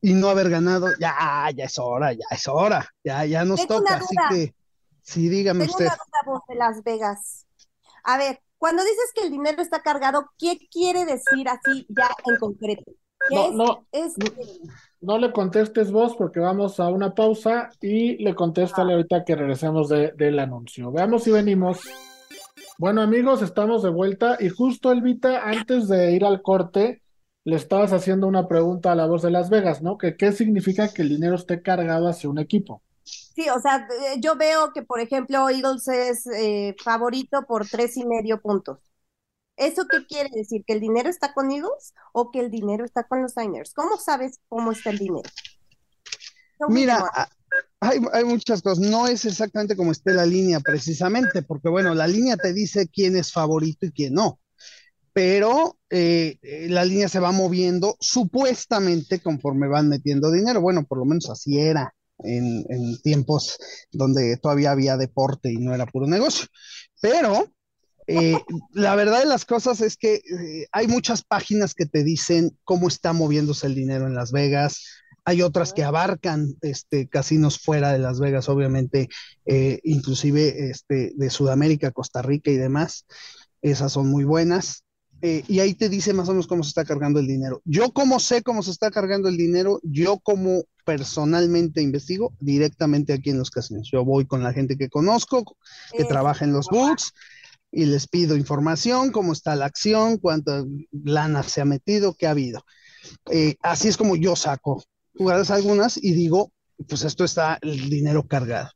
y 0.00 0.14
no 0.14 0.28
haber 0.28 0.50
ganado. 0.50 0.88
Ya, 0.98 1.48
ya 1.54 1.64
es 1.64 1.78
hora, 1.78 2.12
ya 2.12 2.26
es 2.30 2.48
hora. 2.48 2.88
Ya, 3.04 3.24
ya 3.24 3.44
nos 3.44 3.66
toca. 3.66 3.96
Así 3.96 4.16
que, 4.30 4.54
sí, 5.02 5.28
dígame 5.28 5.60
Tengo 5.60 5.72
usted. 5.72 5.86
Una 5.86 5.94
duda, 5.94 6.32
voz 6.32 6.42
de 6.48 6.54
Las 6.54 6.82
Vegas. 6.84 7.46
A 8.04 8.18
ver, 8.18 8.40
cuando 8.58 8.82
dices 8.82 9.10
que 9.14 9.22
el 9.22 9.30
dinero 9.30 9.62
está 9.62 9.82
cargado, 9.82 10.30
¿qué 10.38 10.58
quiere 10.70 11.04
decir 11.04 11.48
así 11.48 11.86
ya 11.88 12.10
en 12.26 12.36
concreto? 12.36 12.92
No, 13.30 13.52
no, 13.52 13.86
no, 15.00 15.18
le 15.18 15.30
contestes 15.30 15.92
vos 15.92 16.16
porque 16.16 16.40
vamos 16.40 16.80
a 16.80 16.88
una 16.88 17.14
pausa 17.14 17.68
y 17.80 18.16
le 18.16 18.34
contéstale 18.34 18.92
ah. 18.92 18.96
ahorita 18.96 19.24
que 19.24 19.36
regresemos 19.36 19.88
del 19.88 20.38
anuncio. 20.38 20.90
Veamos 20.90 21.24
si 21.24 21.30
venimos. 21.30 21.80
Bueno 22.80 23.02
amigos, 23.02 23.42
estamos 23.42 23.82
de 23.82 23.90
vuelta 23.90 24.38
y 24.40 24.48
justo 24.48 24.90
Elvita, 24.90 25.46
antes 25.46 25.86
de 25.86 26.12
ir 26.12 26.24
al 26.24 26.40
corte, 26.40 27.02
le 27.44 27.56
estabas 27.56 27.92
haciendo 27.92 28.26
una 28.26 28.48
pregunta 28.48 28.90
a 28.90 28.94
la 28.94 29.04
voz 29.04 29.20
de 29.20 29.30
Las 29.30 29.50
Vegas, 29.50 29.82
¿no? 29.82 29.98
Que 29.98 30.16
qué 30.16 30.32
significa 30.32 30.90
que 30.90 31.02
el 31.02 31.10
dinero 31.10 31.34
esté 31.34 31.60
cargado 31.60 32.08
hacia 32.08 32.30
un 32.30 32.38
equipo. 32.38 32.82
Sí, 33.02 33.50
o 33.50 33.60
sea, 33.60 33.86
eh, 33.86 34.18
yo 34.22 34.34
veo 34.36 34.72
que, 34.72 34.82
por 34.82 34.98
ejemplo, 34.98 35.50
Eagles 35.50 35.88
es 35.88 36.26
eh, 36.28 36.74
favorito 36.82 37.42
por 37.46 37.68
tres 37.68 37.98
y 37.98 38.06
medio 38.06 38.40
puntos. 38.40 38.78
¿Eso 39.58 39.86
qué 39.86 40.06
quiere 40.06 40.30
decir? 40.32 40.64
¿Que 40.66 40.72
el 40.72 40.80
dinero 40.80 41.10
está 41.10 41.34
con 41.34 41.50
Eagles 41.50 41.92
o 42.14 42.30
que 42.30 42.40
el 42.40 42.50
dinero 42.50 42.86
está 42.86 43.04
con 43.04 43.20
los 43.20 43.36
Niners? 43.36 43.74
¿Cómo 43.74 43.98
sabes 43.98 44.40
cómo 44.48 44.72
está 44.72 44.88
el 44.88 44.96
dinero? 44.96 45.28
Mira, 46.66 47.04
hay, 47.80 48.24
muchas 48.24 48.60
cosas. 48.62 48.78
No 48.78 49.06
es 49.06 49.24
exactamente 49.24 49.74
como 49.74 49.92
esté 49.92 50.12
la 50.12 50.26
línea 50.26 50.60
precisamente, 50.60 51.42
porque 51.42 51.70
bueno, 51.70 51.94
la 51.94 52.06
línea 52.06 52.36
te 52.36 52.52
dice 52.52 52.88
quién 52.88 53.16
es 53.16 53.32
favorito 53.32 53.86
y 53.86 53.92
quién 53.92 54.14
no. 54.14 54.38
Pero 55.12 55.78
eh, 55.88 56.36
eh, 56.42 56.66
la 56.68 56.84
línea 56.84 57.08
se 57.08 57.20
va 57.20 57.32
moviendo 57.32 57.96
supuestamente 57.98 59.20
conforme 59.20 59.66
van 59.66 59.88
metiendo 59.88 60.30
dinero. 60.30 60.60
Bueno, 60.60 60.84
por 60.84 60.98
lo 60.98 61.06
menos 61.06 61.30
así 61.30 61.58
era 61.58 61.94
en, 62.18 62.64
tiempos 63.02 63.58
donde 63.90 64.36
todavía 64.36 64.72
había 64.72 64.98
deporte 64.98 65.50
y 65.50 65.56
no 65.56 65.74
era 65.74 65.86
puro 65.86 66.06
negocio. 66.06 66.46
Pero 67.00 67.50
eh, 68.06 68.38
la 68.72 68.94
verdad 68.94 69.20
de 69.20 69.26
las 69.26 69.46
cosas 69.46 69.80
es 69.80 69.96
que 69.96 70.20
hay 70.70 70.86
muchas 70.86 71.22
páginas 71.22 71.74
que 71.74 71.86
te 71.86 72.04
dicen 72.04 72.56
cómo 72.62 72.88
está 72.88 73.14
moviéndose 73.14 73.66
el 73.66 73.74
dinero 73.74 74.06
en 74.06 74.14
Las 74.14 74.32
Vegas. 74.32 74.84
Hay 75.24 75.42
otras 75.42 75.72
que 75.72 75.84
abarcan 75.84 76.54
este, 76.62 77.08
casinos 77.08 77.58
fuera 77.58 77.92
de 77.92 77.98
Las 77.98 78.20
Vegas, 78.20 78.48
obviamente, 78.48 79.08
eh, 79.46 79.80
inclusive 79.84 80.70
este, 80.70 81.12
de 81.14 81.30
Sudamérica, 81.30 81.90
Costa 81.90 82.22
Rica 82.22 82.50
y 82.50 82.56
demás. 82.56 83.06
Esas 83.62 83.92
son 83.92 84.08
muy 84.08 84.24
buenas. 84.24 84.84
eh, 85.22 85.44
y 85.48 85.60
ahí 85.60 85.74
te 85.74 85.88
dice 85.88 86.14
más 86.14 86.28
o 86.28 86.32
menos 86.32 86.46
cómo 86.46 86.62
se 86.62 86.68
está 86.68 86.84
cargando 86.84 87.20
el 87.20 87.26
dinero. 87.26 87.60
Yo 87.64 87.90
como 87.92 88.20
sé 88.20 88.42
cómo 88.42 88.62
se 88.62 88.70
está 88.70 88.90
cargando 88.90 89.28
el 89.28 89.36
dinero, 89.36 89.78
yo 89.82 90.18
como 90.18 90.62
personalmente 90.84 91.82
investigo 91.82 92.32
directamente 92.40 93.12
aquí 93.12 93.30
en 93.30 93.38
los 93.38 93.50
casinos. 93.50 93.88
Yo 93.92 94.04
voy 94.04 94.26
con 94.26 94.42
la 94.42 94.52
gente 94.52 94.76
que 94.76 94.88
conozco, 94.88 95.44
que 95.96 96.04
trabaja 96.04 96.44
en 96.44 96.52
los 96.52 96.68
books, 96.68 97.12
y 97.70 97.84
les 97.86 98.08
pido 98.08 98.34
información, 98.36 99.12
cómo 99.12 99.32
está 99.32 99.54
la 99.54 99.66
acción, 99.66 100.18
cuánta 100.18 100.64
lana 100.90 101.42
se 101.42 101.60
ha 101.60 101.64
metido, 101.64 102.14
qué 102.14 102.26
ha 102.26 102.30
habido. 102.30 102.64
Eh, 103.30 103.56
así 103.62 103.88
es 103.88 103.96
como 103.96 104.16
yo 104.16 104.36
saco 104.36 104.82
jugadas 105.20 105.50
algunas 105.50 106.02
y 106.02 106.12
digo, 106.12 106.50
pues 106.88 107.04
esto 107.04 107.24
está 107.24 107.58
el 107.60 107.90
dinero 107.90 108.26
cargado. 108.26 108.70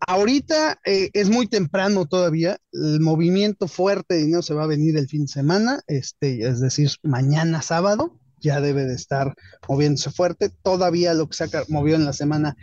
Ahorita 0.00 0.80
eh, 0.84 1.10
es 1.12 1.30
muy 1.30 1.46
temprano 1.46 2.06
todavía, 2.06 2.58
el 2.72 2.98
movimiento 2.98 3.68
fuerte 3.68 4.14
de 4.14 4.24
dinero 4.24 4.42
se 4.42 4.52
va 4.52 4.64
a 4.64 4.66
venir 4.66 4.96
el 4.96 5.06
fin 5.06 5.26
de 5.26 5.32
semana, 5.32 5.80
este, 5.86 6.44
es 6.44 6.58
decir, 6.60 6.90
mañana 7.04 7.62
sábado 7.62 8.18
ya 8.40 8.60
debe 8.60 8.84
de 8.84 8.94
estar 8.94 9.36
moviéndose 9.68 10.10
fuerte. 10.10 10.50
Todavía 10.50 11.14
lo 11.14 11.28
que 11.28 11.36
se 11.36 11.44
ha 11.44 11.48
movido 11.68 11.94
en 11.96 12.04
la 12.04 12.12
semana, 12.12 12.56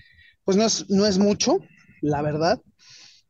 pues 0.44 0.58
no 0.58 0.66
es, 0.66 0.90
no 0.90 1.06
es 1.06 1.18
mucho, 1.18 1.60
la 2.02 2.22
verdad. 2.22 2.62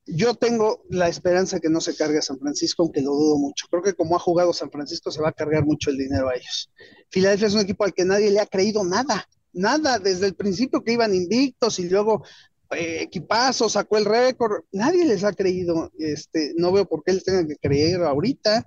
Yo 0.08 0.34
tengo 0.34 0.82
la 0.90 1.08
esperanza 1.08 1.60
que 1.60 1.70
no 1.70 1.82
se 1.82 1.96
cargue 1.96 2.20
San 2.24 2.40
Francisco, 2.40 2.82
aunque 2.82 3.04
lo 3.04 3.12
dudo 3.12 3.38
mucho. 3.38 3.68
Creo 3.70 3.84
que 3.84 3.94
como 3.94 4.16
ha 4.16 4.20
jugado 4.20 4.54
San 4.54 4.72
Francisco, 4.72 5.12
se 5.12 5.22
va 5.22 5.30
a 5.30 5.34
cargar 5.34 5.66
mucho 5.66 5.92
el 5.92 5.98
dinero 5.98 6.30
a 6.30 6.34
ellos. 6.36 6.72
Filadelfia 7.12 7.48
es 7.48 7.54
un 7.54 7.62
equipo 7.62 7.86
al 7.86 7.94
que 7.94 8.06
nadie 8.06 8.32
le 8.32 8.40
ha 8.40 8.48
creído 8.48 8.84
nada, 8.84 9.28
nada, 9.54 10.00
desde 10.00 10.28
el 10.28 10.36
principio 10.36 10.84
que 10.84 10.94
iban 10.94 11.14
invictos 11.14 11.80
y 11.80 11.90
luego 11.90 12.24
eh, 12.72 13.04
equipazo, 13.04 13.70
sacó 13.70 13.98
el 13.98 14.06
récord, 14.06 14.64
nadie 14.72 15.06
les 15.06 15.24
ha 15.24 15.34
creído, 15.34 15.92
este, 16.00 16.54
no 16.58 16.72
veo 16.72 16.86
por 16.86 17.04
qué 17.04 17.14
les 17.14 17.24
tengan 17.24 17.48
que 17.48 17.56
creer 17.56 18.02
ahorita, 18.04 18.66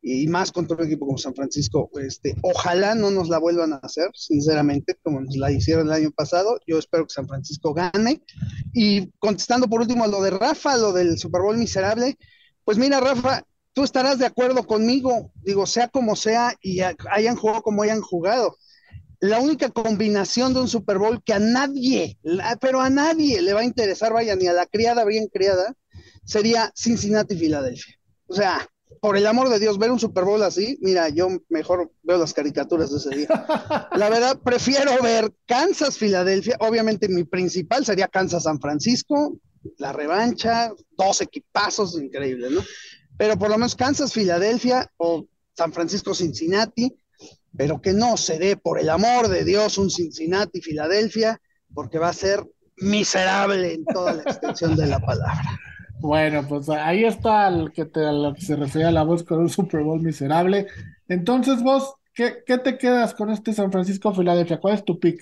y 0.00 0.26
más 0.28 0.52
contra 0.52 0.76
un 0.76 0.84
equipo 0.84 1.06
como 1.06 1.18
San 1.18 1.34
Francisco, 1.34 1.90
este, 2.00 2.36
ojalá 2.42 2.94
no 2.94 3.10
nos 3.10 3.28
la 3.28 3.38
vuelvan 3.38 3.72
a 3.72 3.80
hacer, 3.82 4.10
sinceramente, 4.14 4.96
como 5.02 5.20
nos 5.20 5.36
la 5.36 5.50
hicieron 5.50 5.86
el 5.86 5.92
año 5.92 6.10
pasado, 6.10 6.60
yo 6.66 6.78
espero 6.78 7.06
que 7.06 7.14
San 7.14 7.26
Francisco 7.26 7.74
gane, 7.74 8.22
y 8.72 9.08
contestando 9.18 9.68
por 9.68 9.80
último 9.80 10.04
a 10.04 10.08
lo 10.08 10.22
de 10.22 10.30
Rafa, 10.30 10.76
lo 10.76 10.92
del 10.92 11.18
Super 11.18 11.42
Bowl 11.42 11.56
miserable, 11.56 12.16
pues 12.64 12.78
mira 12.78 13.00
Rafa, 13.00 13.44
tú 13.72 13.82
estarás 13.82 14.18
de 14.18 14.26
acuerdo 14.26 14.66
conmigo, 14.66 15.32
digo, 15.42 15.66
sea 15.66 15.88
como 15.88 16.16
sea, 16.16 16.54
y 16.60 16.80
hayan 17.10 17.36
jugado 17.36 17.62
como 17.62 17.82
hayan 17.82 18.00
jugado, 18.00 18.56
la 19.20 19.40
única 19.40 19.68
combinación 19.70 20.54
de 20.54 20.60
un 20.60 20.68
Super 20.68 20.98
Bowl 20.98 21.22
que 21.24 21.32
a 21.32 21.38
nadie, 21.38 22.18
pero 22.60 22.80
a 22.80 22.90
nadie 22.90 23.42
le 23.42 23.52
va 23.52 23.60
a 23.60 23.64
interesar, 23.64 24.12
vaya, 24.12 24.36
ni 24.36 24.46
a 24.46 24.52
la 24.52 24.66
criada 24.66 25.04
bien 25.04 25.26
criada, 25.26 25.74
sería 26.24 26.72
Cincinnati-Filadelfia. 26.76 27.94
O 28.28 28.34
sea, 28.34 28.68
por 29.00 29.16
el 29.16 29.26
amor 29.26 29.48
de 29.48 29.58
Dios, 29.58 29.78
ver 29.78 29.90
un 29.90 29.98
Super 29.98 30.24
Bowl 30.24 30.42
así, 30.42 30.78
mira, 30.82 31.08
yo 31.08 31.28
mejor 31.48 31.92
veo 32.02 32.18
las 32.18 32.32
caricaturas 32.32 32.90
de 32.90 32.98
ese 32.98 33.16
día. 33.16 33.88
La 33.92 34.08
verdad, 34.08 34.38
prefiero 34.42 35.02
ver 35.02 35.32
Kansas-Filadelfia. 35.46 36.56
Obviamente, 36.60 37.08
mi 37.08 37.24
principal 37.24 37.84
sería 37.84 38.08
Kansas-San 38.08 38.60
Francisco, 38.60 39.38
la 39.78 39.92
revancha, 39.92 40.72
dos 40.96 41.20
equipazos 41.20 41.98
increíbles, 42.00 42.50
¿no? 42.50 42.60
Pero 43.16 43.36
por 43.36 43.50
lo 43.50 43.56
menos 43.56 43.74
Kansas-Filadelfia 43.74 44.90
o 44.96 45.26
San 45.56 45.72
Francisco-Cincinnati 45.72 46.94
pero 47.56 47.80
que 47.80 47.92
no 47.92 48.16
se 48.16 48.38
dé 48.38 48.56
por 48.56 48.78
el 48.78 48.90
amor 48.90 49.28
de 49.28 49.44
Dios 49.44 49.78
un 49.78 49.90
Cincinnati 49.90 50.60
Filadelfia, 50.60 51.40
porque 51.74 51.98
va 51.98 52.08
a 52.08 52.14
ser 52.14 52.44
miserable 52.76 53.74
en 53.74 53.84
toda 53.84 54.14
la 54.14 54.22
extensión 54.22 54.76
de 54.76 54.86
la 54.86 55.00
palabra. 55.00 55.58
Bueno, 56.00 56.46
pues 56.48 56.68
ahí 56.68 57.04
está 57.04 57.48
el 57.48 57.72
que 57.72 57.84
te, 57.84 58.00
lo 58.12 58.32
que 58.34 58.40
se 58.40 58.56
refiere 58.56 58.88
a 58.88 58.92
la 58.92 59.02
voz 59.02 59.24
con 59.24 59.40
un 59.40 59.48
Super 59.48 59.82
Bowl 59.82 60.00
miserable. 60.00 60.66
Entonces, 61.08 61.62
vos, 61.62 61.94
¿qué, 62.14 62.44
qué 62.46 62.58
te 62.58 62.78
quedas 62.78 63.14
con 63.14 63.30
este 63.30 63.52
San 63.52 63.72
Francisco 63.72 64.14
Filadelfia? 64.14 64.60
¿Cuál 64.60 64.74
es 64.74 64.84
tu 64.84 64.98
pick? 65.00 65.20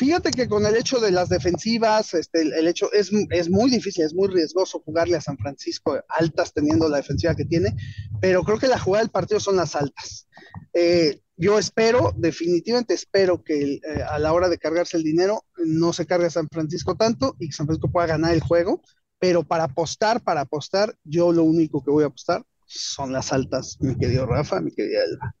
Fíjate 0.00 0.30
que 0.30 0.48
con 0.48 0.64
el 0.64 0.76
hecho 0.76 0.98
de 0.98 1.10
las 1.10 1.28
defensivas, 1.28 2.14
este, 2.14 2.40
el, 2.40 2.66
hecho 2.66 2.90
es, 2.90 3.10
es, 3.28 3.50
muy 3.50 3.70
difícil, 3.70 4.02
es 4.02 4.14
muy 4.14 4.28
riesgoso 4.28 4.80
jugarle 4.80 5.18
a 5.18 5.20
San 5.20 5.36
Francisco 5.36 6.02
altas 6.08 6.54
teniendo 6.54 6.88
la 6.88 6.96
defensiva 6.96 7.34
que 7.34 7.44
tiene, 7.44 7.76
pero 8.18 8.42
creo 8.42 8.58
que 8.58 8.66
la 8.66 8.78
jugada 8.78 9.02
del 9.04 9.10
partido 9.10 9.40
son 9.40 9.56
las 9.56 9.76
altas. 9.76 10.26
Eh, 10.72 11.20
yo 11.36 11.58
espero, 11.58 12.14
definitivamente 12.16 12.94
espero 12.94 13.44
que 13.44 13.74
eh, 13.74 13.80
a 14.08 14.18
la 14.18 14.32
hora 14.32 14.48
de 14.48 14.56
cargarse 14.56 14.96
el 14.96 15.02
dinero 15.02 15.44
no 15.66 15.92
se 15.92 16.06
cargue 16.06 16.28
a 16.28 16.30
San 16.30 16.48
Francisco 16.50 16.96
tanto 16.96 17.36
y 17.38 17.48
que 17.48 17.52
San 17.54 17.66
Francisco 17.66 17.92
pueda 17.92 18.06
ganar 18.06 18.32
el 18.32 18.40
juego, 18.40 18.80
pero 19.18 19.42
para 19.42 19.64
apostar, 19.64 20.22
para 20.22 20.40
apostar, 20.40 20.96
yo 21.04 21.30
lo 21.30 21.44
único 21.44 21.84
que 21.84 21.90
voy 21.90 22.04
a 22.04 22.06
apostar 22.06 22.42
son 22.64 23.12
las 23.12 23.34
altas, 23.34 23.76
mi 23.80 23.98
querido 23.98 24.24
Rafa, 24.24 24.62
mi 24.62 24.70
querida 24.70 25.04
Elba. 25.04 25.36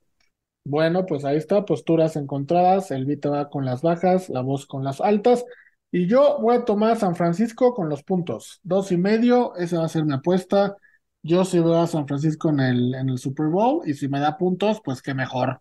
Bueno, 0.64 1.06
pues 1.06 1.24
ahí 1.24 1.36
está, 1.36 1.64
posturas 1.64 2.16
encontradas, 2.16 2.90
el 2.90 3.06
Vita 3.06 3.30
va 3.30 3.48
con 3.48 3.64
las 3.64 3.82
bajas, 3.82 4.28
la 4.28 4.42
voz 4.42 4.66
con 4.66 4.84
las 4.84 5.00
altas, 5.00 5.44
y 5.90 6.06
yo 6.06 6.38
voy 6.40 6.56
a 6.56 6.64
tomar 6.64 6.98
San 6.98 7.16
Francisco 7.16 7.74
con 7.74 7.88
los 7.88 8.02
puntos, 8.02 8.60
dos 8.62 8.92
y 8.92 8.96
medio, 8.96 9.56
esa 9.56 9.78
va 9.78 9.86
a 9.86 9.88
ser 9.88 10.04
mi 10.04 10.14
apuesta, 10.14 10.76
yo 11.22 11.44
sí 11.44 11.58
veo 11.58 11.80
a 11.80 11.86
San 11.86 12.06
Francisco 12.06 12.50
en 12.50 12.60
el, 12.60 12.94
en 12.94 13.08
el 13.08 13.18
Super 13.18 13.46
Bowl, 13.46 13.82
y 13.88 13.94
si 13.94 14.08
me 14.08 14.20
da 14.20 14.36
puntos, 14.36 14.80
pues 14.84 15.02
qué 15.02 15.14
mejor. 15.14 15.60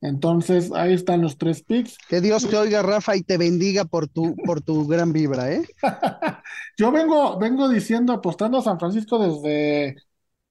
Entonces, 0.00 0.72
ahí 0.74 0.92
están 0.92 1.22
los 1.22 1.38
tres 1.38 1.62
picks. 1.62 1.96
Que 2.08 2.20
Dios 2.20 2.48
te 2.48 2.56
oiga, 2.56 2.82
Rafa, 2.82 3.14
y 3.16 3.22
te 3.22 3.38
bendiga 3.38 3.84
por 3.84 4.08
tu, 4.08 4.34
por 4.44 4.60
tu 4.60 4.86
gran 4.88 5.12
vibra, 5.12 5.52
¿eh? 5.52 5.62
yo 6.76 6.90
vengo, 6.90 7.38
vengo 7.38 7.68
diciendo, 7.68 8.12
apostando 8.12 8.58
a 8.58 8.62
San 8.62 8.80
Francisco 8.80 9.20
desde 9.20 9.96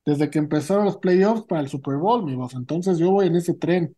desde 0.05 0.29
que 0.29 0.39
empezaron 0.39 0.85
los 0.85 0.97
playoffs 0.97 1.43
para 1.43 1.61
el 1.61 1.69
Super 1.69 1.97
Bowl, 1.97 2.23
mi 2.25 2.35
voz. 2.35 2.53
Entonces 2.55 2.97
yo 2.97 3.11
voy 3.11 3.27
en 3.27 3.35
ese 3.35 3.53
tren. 3.53 3.95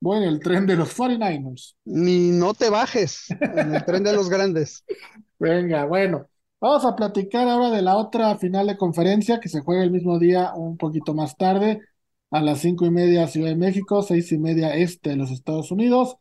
Voy 0.00 0.18
en 0.18 0.24
el 0.24 0.40
tren 0.40 0.66
de 0.66 0.76
los 0.76 0.90
49ers. 0.90 1.76
Ni 1.84 2.30
no 2.30 2.54
te 2.54 2.70
bajes 2.70 3.26
en 3.30 3.74
el 3.74 3.84
tren 3.84 4.02
de 4.02 4.12
los 4.14 4.30
grandes. 4.30 4.84
Venga, 5.38 5.84
bueno. 5.84 6.26
Vamos 6.60 6.84
a 6.84 6.94
platicar 6.94 7.48
ahora 7.48 7.70
de 7.70 7.80
la 7.80 7.96
otra 7.96 8.36
final 8.36 8.66
de 8.66 8.76
conferencia 8.76 9.40
que 9.40 9.48
se 9.48 9.60
juega 9.60 9.82
el 9.82 9.90
mismo 9.90 10.18
día, 10.18 10.52
un 10.54 10.76
poquito 10.76 11.14
más 11.14 11.36
tarde, 11.38 11.80
a 12.30 12.42
las 12.42 12.60
cinco 12.60 12.84
y 12.84 12.90
media 12.90 13.26
Ciudad 13.28 13.48
de 13.48 13.56
México, 13.56 14.02
seis 14.02 14.30
y 14.32 14.38
media 14.38 14.74
este 14.74 15.10
de 15.10 15.16
los 15.16 15.30
Estados 15.30 15.70
Unidos. 15.70 16.16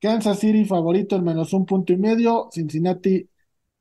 Kansas 0.00 0.40
City 0.40 0.64
favorito 0.64 1.16
en 1.16 1.24
menos 1.24 1.52
un 1.52 1.64
punto 1.64 1.92
y 1.92 1.96
medio. 1.96 2.48
Cincinnati 2.52 3.28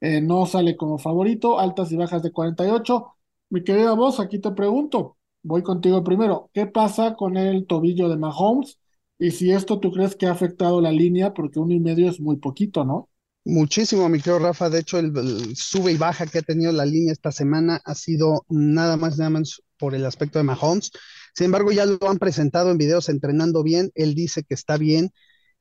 eh, 0.02 0.22
no 0.22 0.46
sale 0.46 0.78
como 0.78 0.98
favorito, 1.00 1.60
altas 1.60 1.91
y 1.91 1.96
bajas 1.98 2.22
de 2.24 2.32
48. 2.32 3.12
Mi 3.54 3.64
querida 3.64 3.93
voz, 3.93 4.20
aquí 4.20 4.39
te 4.39 4.49
pregunto, 4.49 5.16
voy 5.43 5.62
contigo 5.62 6.04
primero, 6.04 6.49
¿qué 6.56 6.66
pasa 6.66 7.14
con 7.14 7.38
el 7.38 7.68
tobillo 7.68 8.10
de 8.10 8.18
Mahomes? 8.18 8.80
Y 9.20 9.30
si 9.30 9.51
esto 9.51 9.80
tú 9.80 9.91
crees 9.91 10.16
que 10.16 10.26
ha 10.26 10.32
afectado 10.32 10.82
la 10.82 10.91
línea, 10.91 11.36
porque 11.36 11.60
uno 11.60 11.72
y 11.72 11.80
medio 11.80 12.10
es 12.10 12.20
muy 12.20 12.38
poquito, 12.38 12.84
¿no? 12.84 13.10
Muchísimo, 13.45 14.10
mi 14.10 14.18
querido 14.18 14.39
Rafa. 14.39 14.72
De 14.72 14.80
hecho, 14.80 14.97
el, 14.97 15.56
sube 15.56 15.91
y 15.91 15.97
baja 15.97 16.26
que 16.26 16.39
ha 16.39 16.41
tenido 16.41 16.72
la 16.72 16.88
línea 16.88 17.14
esta 17.14 17.32
semana 17.32 17.80
ha 17.86 17.93
sido 17.93 18.43
nada 18.49 18.97
más, 18.97 19.20
nada 19.20 19.30
más 19.30 19.62
por 19.78 19.93
el 19.93 20.08
aspecto 20.08 20.39
de 20.39 20.45
Mahomes. 20.45 20.89
Sin 21.36 21.45
embargo, 21.45 21.72
ya 21.72 21.86
lo 21.86 21.99
han 22.10 22.18
presentado 22.18 22.72
en 22.72 22.80
videos 22.80 23.08
entrenando 23.08 23.62
bien. 23.62 23.91
Él 23.93 24.16
dice 24.16 24.41
que 24.41 24.56
está 24.56 24.78
bien. 24.78 25.12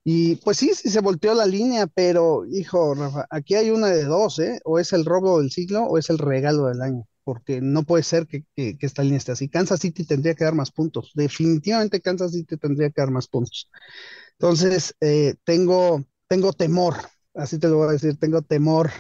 Y 0.03 0.37
pues 0.37 0.57
sí, 0.57 0.73
sí 0.75 0.89
se 0.89 1.01
volteó 1.01 1.35
la 1.35 1.45
línea, 1.45 1.87
pero 1.89 2.47
hijo, 2.47 2.95
Rafa, 2.95 3.27
aquí 3.29 3.55
hay 3.55 3.71
una 3.71 3.89
de 3.89 4.05
dos, 4.05 4.39
¿eh? 4.39 4.61
O 4.65 4.79
es 4.79 4.95
el 4.95 5.05
robo 5.05 5.41
del 5.43 5.51
siglo 5.51 5.83
o 5.85 5.99
es 5.99 6.09
el 6.09 6.17
regalo 6.17 6.69
del 6.69 6.81
año 6.81 7.07
porque 7.25 7.61
no 7.61 7.83
puede 7.85 8.03
ser 8.03 8.27
que, 8.27 8.45
esta 8.57 9.03
línea 9.03 9.19
esté 9.19 9.33
así. 9.33 9.49
Kansas 9.49 9.81
City 9.81 10.05
tendría 10.05 10.35
que 10.35 10.45
dar 10.45 10.55
más 10.55 10.71
puntos. 10.71 11.13
Definitivamente 11.15 12.01
Kansas 12.01 12.33
City 12.33 12.57
tendría 12.57 12.91
que 12.91 13.01
dar 13.01 13.11
más 13.11 13.29
puntos. 13.29 13.71
Entonces, 14.39 14.95
eh, 15.01 15.35
tengo, 15.45 16.05
tengo 16.29 16.53
temor, 16.53 16.97
así 17.35 17.59
te 17.59 17.69
lo 17.69 17.79
voy 17.79 17.89
a 17.89 17.93
decir, 17.93 18.17
tengo 18.19 18.43
temor 18.43 18.91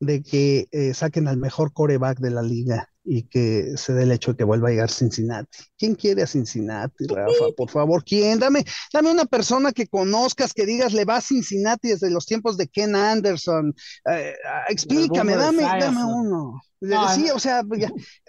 de 0.00 0.22
que 0.22 0.66
eh, 0.72 0.94
saquen 0.94 1.28
al 1.28 1.36
mejor 1.36 1.72
coreback 1.72 2.18
de 2.18 2.30
la 2.30 2.42
liga 2.42 2.90
y 3.04 3.24
que 3.24 3.76
se 3.76 3.92
dé 3.92 4.04
el 4.04 4.12
hecho 4.12 4.32
de 4.32 4.38
que 4.38 4.44
vuelva 4.44 4.68
a 4.68 4.70
llegar 4.70 4.90
Cincinnati. 4.90 5.58
¿Quién 5.78 5.94
quiere 5.94 6.22
a 6.22 6.26
Cincinnati, 6.26 7.06
Rafa? 7.06 7.46
Por 7.56 7.70
favor, 7.70 8.04
¿quién? 8.04 8.38
Dame, 8.38 8.64
dame 8.92 9.10
una 9.10 9.24
persona 9.24 9.72
que 9.72 9.86
conozcas, 9.88 10.52
que 10.52 10.66
digas, 10.66 10.92
le 10.92 11.04
va 11.04 11.16
a 11.16 11.20
Cincinnati 11.20 11.88
desde 11.88 12.10
los 12.10 12.26
tiempos 12.26 12.56
de 12.56 12.68
Ken 12.68 12.94
Anderson. 12.94 13.74
Eh, 14.10 14.34
ah, 14.46 14.64
explícame, 14.68 15.34
dame, 15.34 15.62
dame 15.62 16.04
uno. 16.04 16.60
Sí, 16.80 17.30
o 17.30 17.38
sea, 17.38 17.62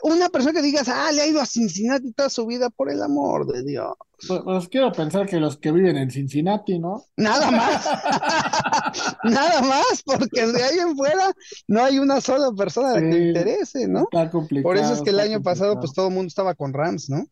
una 0.04 0.30
persona 0.30 0.54
que 0.54 0.62
digas, 0.62 0.88
ah, 0.89 1.12
le 1.12 1.22
ha 1.22 1.28
ido 1.28 1.41
a 1.41 1.45
Cincinnati 1.45 2.12
toda 2.12 2.30
su 2.30 2.45
vida, 2.45 2.70
por 2.70 2.91
el 2.91 3.02
amor 3.02 3.45
de 3.47 3.64
Dios. 3.64 3.93
Pues, 4.28 4.41
pues, 4.43 4.68
quiero 4.68 4.91
pensar 4.91 5.26
que 5.28 5.39
los 5.39 5.58
que 5.58 5.72
viven 5.72 5.97
en 5.97 6.12
Cincinnati, 6.12 6.78
¿no? 6.80 7.06
Nada 7.18 7.49
más. 7.49 7.86
Nada 9.24 9.62
más, 9.62 10.04
porque 10.06 10.47
de 10.47 10.64
ahí 10.64 10.80
en 10.80 10.95
fuera 10.95 11.32
no 11.68 11.84
hay 11.84 11.99
una 11.99 12.22
sola 12.22 12.52
persona 12.56 12.93
que 12.99 13.02
le 13.02 13.28
interese, 13.30 13.88
¿no? 13.88 14.02
Está 14.12 14.30
complicado. 14.30 14.64
Por 14.64 14.78
eso 14.78 14.93
es 14.93 15.02
que 15.02 15.12
el 15.12 15.20
año 15.20 15.41
pasado, 15.41 15.80
pues 15.80 15.93
todo 15.93 16.08
el 16.08 16.14
mundo 16.14 16.28
estaba 16.28 16.54
con 16.54 16.74
Rams, 16.74 17.10
¿no? 17.10 17.26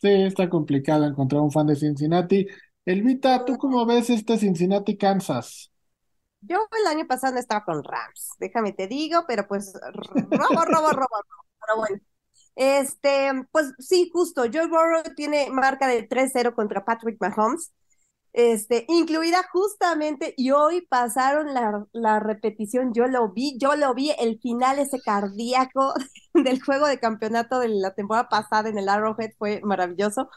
Sí, 0.00 0.08
está 0.08 0.48
complicado 0.48 1.04
encontrar 1.04 1.42
un 1.42 1.52
fan 1.52 1.66
de 1.66 1.76
Cincinnati. 1.76 2.46
Elvita, 2.84 3.44
¿tú 3.44 3.56
cómo 3.56 3.86
ves 3.86 4.10
este 4.10 4.36
Cincinnati, 4.36 4.96
Kansas? 4.96 5.71
Yo 6.42 6.66
el 6.80 6.86
año 6.88 7.06
pasado 7.06 7.38
estaba 7.38 7.64
con 7.64 7.84
Rams, 7.84 8.30
déjame 8.38 8.72
te 8.72 8.88
digo, 8.88 9.24
pero 9.28 9.46
pues 9.46 9.72
robo, 10.30 10.64
robo, 10.64 10.64
robo, 10.64 10.90
robo. 10.90 11.08
Pero 11.60 11.76
bueno, 11.76 12.00
Este, 12.56 13.30
pues 13.52 13.72
sí, 13.80 14.10
justo, 14.12 14.44
Joe 14.52 14.68
Burrow 14.68 15.02
tiene 15.16 15.50
marca 15.50 15.88
de 15.88 16.04
3-0 16.04 16.54
contra 16.54 16.84
Patrick 16.84 17.18
Mahomes, 17.20 17.72
este, 18.34 18.86
incluida 18.88 19.44
justamente, 19.52 20.34
y 20.36 20.52
hoy 20.52 20.86
pasaron 20.88 21.54
la, 21.54 21.86
la, 21.92 22.20
repetición, 22.20 22.94
yo 22.94 23.06
lo 23.08 23.30
vi, 23.32 23.58
yo 23.58 23.76
lo 23.76 23.94
vi, 23.94 24.12
el 24.18 24.40
final 24.40 24.78
ese 24.80 25.00
cardíaco 25.00 25.94
del 26.34 26.62
juego 26.62 26.86
de 26.88 27.00
campeonato 27.00 27.60
de 27.60 27.68
la 27.68 27.94
temporada 27.94 28.28
pasada 28.28 28.68
en 28.70 28.78
el 28.78 28.88
Arrowhead 28.88 29.32
fue 29.38 29.60
maravilloso, 29.64 30.30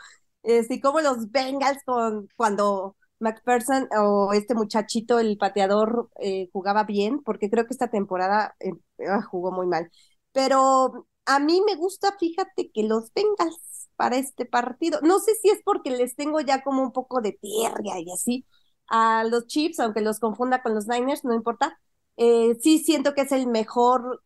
este, 0.43 0.75
y 0.75 0.81
como 0.81 1.01
los 1.01 1.31
Bengals 1.31 1.79
con, 1.85 2.29
cuando 2.37 2.95
McPherson 3.20 3.88
o 3.97 4.34
este 4.34 4.55
muchachito, 4.55 5.20
el 5.20 5.38
pateador, 5.38 6.09
eh, 6.20 6.49
jugaba 6.53 6.84
bien, 6.84 7.22
porque 7.24 7.49
creo 7.49 7.66
que 7.66 7.74
esta 7.74 7.89
temporada 7.89 8.55
eh, 8.59 8.72
ah, 9.09 9.22
jugó 9.24 9.51
muy 9.51 9.68
mal. 9.68 9.89
Pero 10.32 11.07
a 11.26 11.39
mí 11.39 11.61
me 11.66 11.76
gusta, 11.76 12.16
fíjate, 12.20 12.72
que 12.72 12.84
los 12.84 13.11
Bengals 13.13 13.89
para 13.95 14.18
este 14.18 14.45
partido, 14.45 14.99
no 15.03 15.20
sé 15.20 15.34
si 15.41 15.49
es 15.49 15.59
porque 15.63 15.89
les 15.91 16.16
tengo 16.16 16.41
ya 16.41 16.61
como 16.63 16.82
un 16.84 16.91
poco 16.91 17.22
de 17.22 17.32
tierra 17.34 17.82
y 17.99 18.11
así 18.11 18.45
a 18.89 19.24
los 19.24 19.47
Chiefs, 19.47 19.80
aunque 19.80 20.01
los 20.01 20.20
confunda 20.20 20.61
con 20.61 20.76
los 20.76 20.88
Niners, 20.88 21.24
no 21.24 21.34
importa. 21.34 21.80
Eh, 22.18 22.55
sí 22.61 22.80
siento 22.80 23.13
que 23.13 23.22
es 23.22 23.32
el 23.32 23.47
mejor 23.47 24.24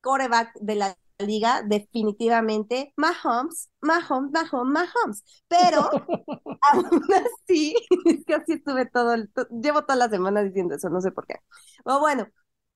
coreback 0.00 0.54
de 0.60 0.74
la 0.76 0.96
liga, 1.20 1.62
definitivamente, 1.62 2.92
Mahomes, 2.96 3.70
Mahomes, 3.80 4.32
Mahomes, 4.32 4.72
Mahomes, 4.72 5.24
pero 5.48 5.88
aún 6.62 7.00
así, 7.14 7.74
es 8.06 8.24
que 8.24 8.34
así 8.34 8.52
estuve 8.54 8.86
todo, 8.86 9.14
el, 9.14 9.30
llevo 9.62 9.82
toda 9.82 9.96
la 9.96 10.08
semana 10.10 10.42
diciendo 10.42 10.74
eso, 10.74 10.90
no 10.90 11.00
sé 11.00 11.12
por 11.12 11.26
qué. 11.26 11.36
O 11.84 12.00
bueno, 12.00 12.28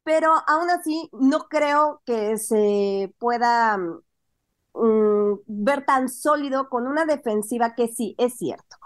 pero 0.04 0.32
aún 0.46 0.70
así 0.70 1.08
no 1.12 1.48
creo 1.48 2.02
que 2.06 2.38
se 2.38 3.14
pueda 3.18 3.78
mm, 4.74 5.34
ver 5.46 5.84
tan 5.86 6.08
sólido 6.08 6.68
con 6.68 6.86
una 6.86 7.06
defensiva 7.06 7.74
que 7.74 7.88
sí, 7.88 8.14
es 8.18 8.36
cierto. 8.36 8.76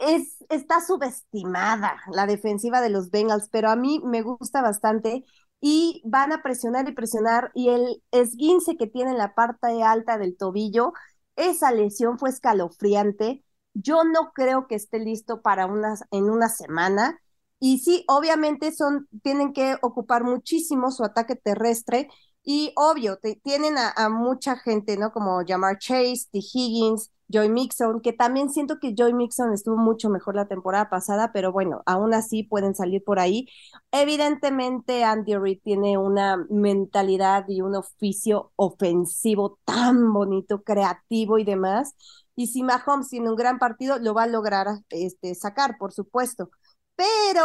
Es, 0.00 0.44
está 0.50 0.80
subestimada 0.84 1.96
la 2.12 2.26
defensiva 2.26 2.80
de 2.82 2.90
los 2.90 3.10
Bengals, 3.10 3.48
pero 3.50 3.70
a 3.70 3.76
mí 3.76 4.00
me 4.04 4.20
gusta 4.22 4.60
bastante 4.60 5.24
y 5.60 6.02
van 6.04 6.32
a 6.32 6.42
presionar 6.42 6.88
y 6.88 6.92
presionar 6.92 7.50
y 7.54 7.70
el 7.70 8.02
esguince 8.10 8.76
que 8.76 8.86
tiene 8.86 9.12
en 9.12 9.18
la 9.18 9.34
parte 9.34 9.82
alta 9.82 10.18
del 10.18 10.36
tobillo, 10.36 10.92
esa 11.36 11.72
lesión 11.72 12.18
fue 12.18 12.30
escalofriante. 12.30 13.44
Yo 13.74 14.04
no 14.04 14.32
creo 14.34 14.66
que 14.68 14.74
esté 14.76 14.98
listo 14.98 15.42
para 15.42 15.66
unas 15.66 16.04
en 16.10 16.30
una 16.30 16.48
semana. 16.48 17.20
Y 17.58 17.78
sí, 17.78 18.04
obviamente 18.08 18.72
son, 18.72 19.08
tienen 19.22 19.52
que 19.52 19.76
ocupar 19.82 20.24
muchísimo 20.24 20.90
su 20.90 21.04
ataque 21.04 21.36
terrestre 21.36 22.08
y 22.42 22.72
obvio, 22.76 23.18
tienen 23.42 23.76
a, 23.76 24.08
mucha 24.08 24.56
gente, 24.56 24.96
¿no? 24.96 25.10
Como 25.12 25.42
Jamar 25.44 25.78
Chase, 25.78 26.28
T. 26.30 26.38
Higgins, 26.38 27.10
Joy 27.28 27.48
Mixon, 27.48 28.00
que 28.00 28.12
también 28.12 28.50
siento 28.50 28.78
que 28.80 28.94
Joy 28.96 29.12
Mixon 29.14 29.52
estuvo 29.52 29.76
mucho 29.76 30.08
mejor 30.10 30.34
la 30.36 30.46
temporada 30.48 30.88
pasada, 30.90 31.32
pero 31.32 31.52
bueno, 31.52 31.82
aún 31.86 32.14
así 32.14 32.42
pueden 32.44 32.74
salir 32.74 33.02
por 33.04 33.18
ahí. 33.18 33.48
Evidentemente, 33.92 35.04
Andy 35.04 35.36
Reid 35.36 35.60
tiene 35.62 35.98
una 35.98 36.36
mentalidad 36.50 37.44
y 37.48 37.60
un 37.62 37.74
oficio 37.76 38.52
ofensivo 38.56 39.58
tan 39.64 40.12
bonito, 40.12 40.62
creativo 40.62 41.38
y 41.38 41.44
demás. 41.44 41.94
Y 42.36 42.48
si 42.48 42.62
Mahomes 42.62 43.08
tiene 43.08 43.30
un 43.30 43.36
gran 43.36 43.58
partido, 43.58 43.98
lo 43.98 44.14
va 44.14 44.24
a 44.24 44.26
lograr 44.26 44.68
este, 44.90 45.34
sacar, 45.34 45.76
por 45.78 45.92
supuesto. 45.92 46.50
Pero, 46.96 47.42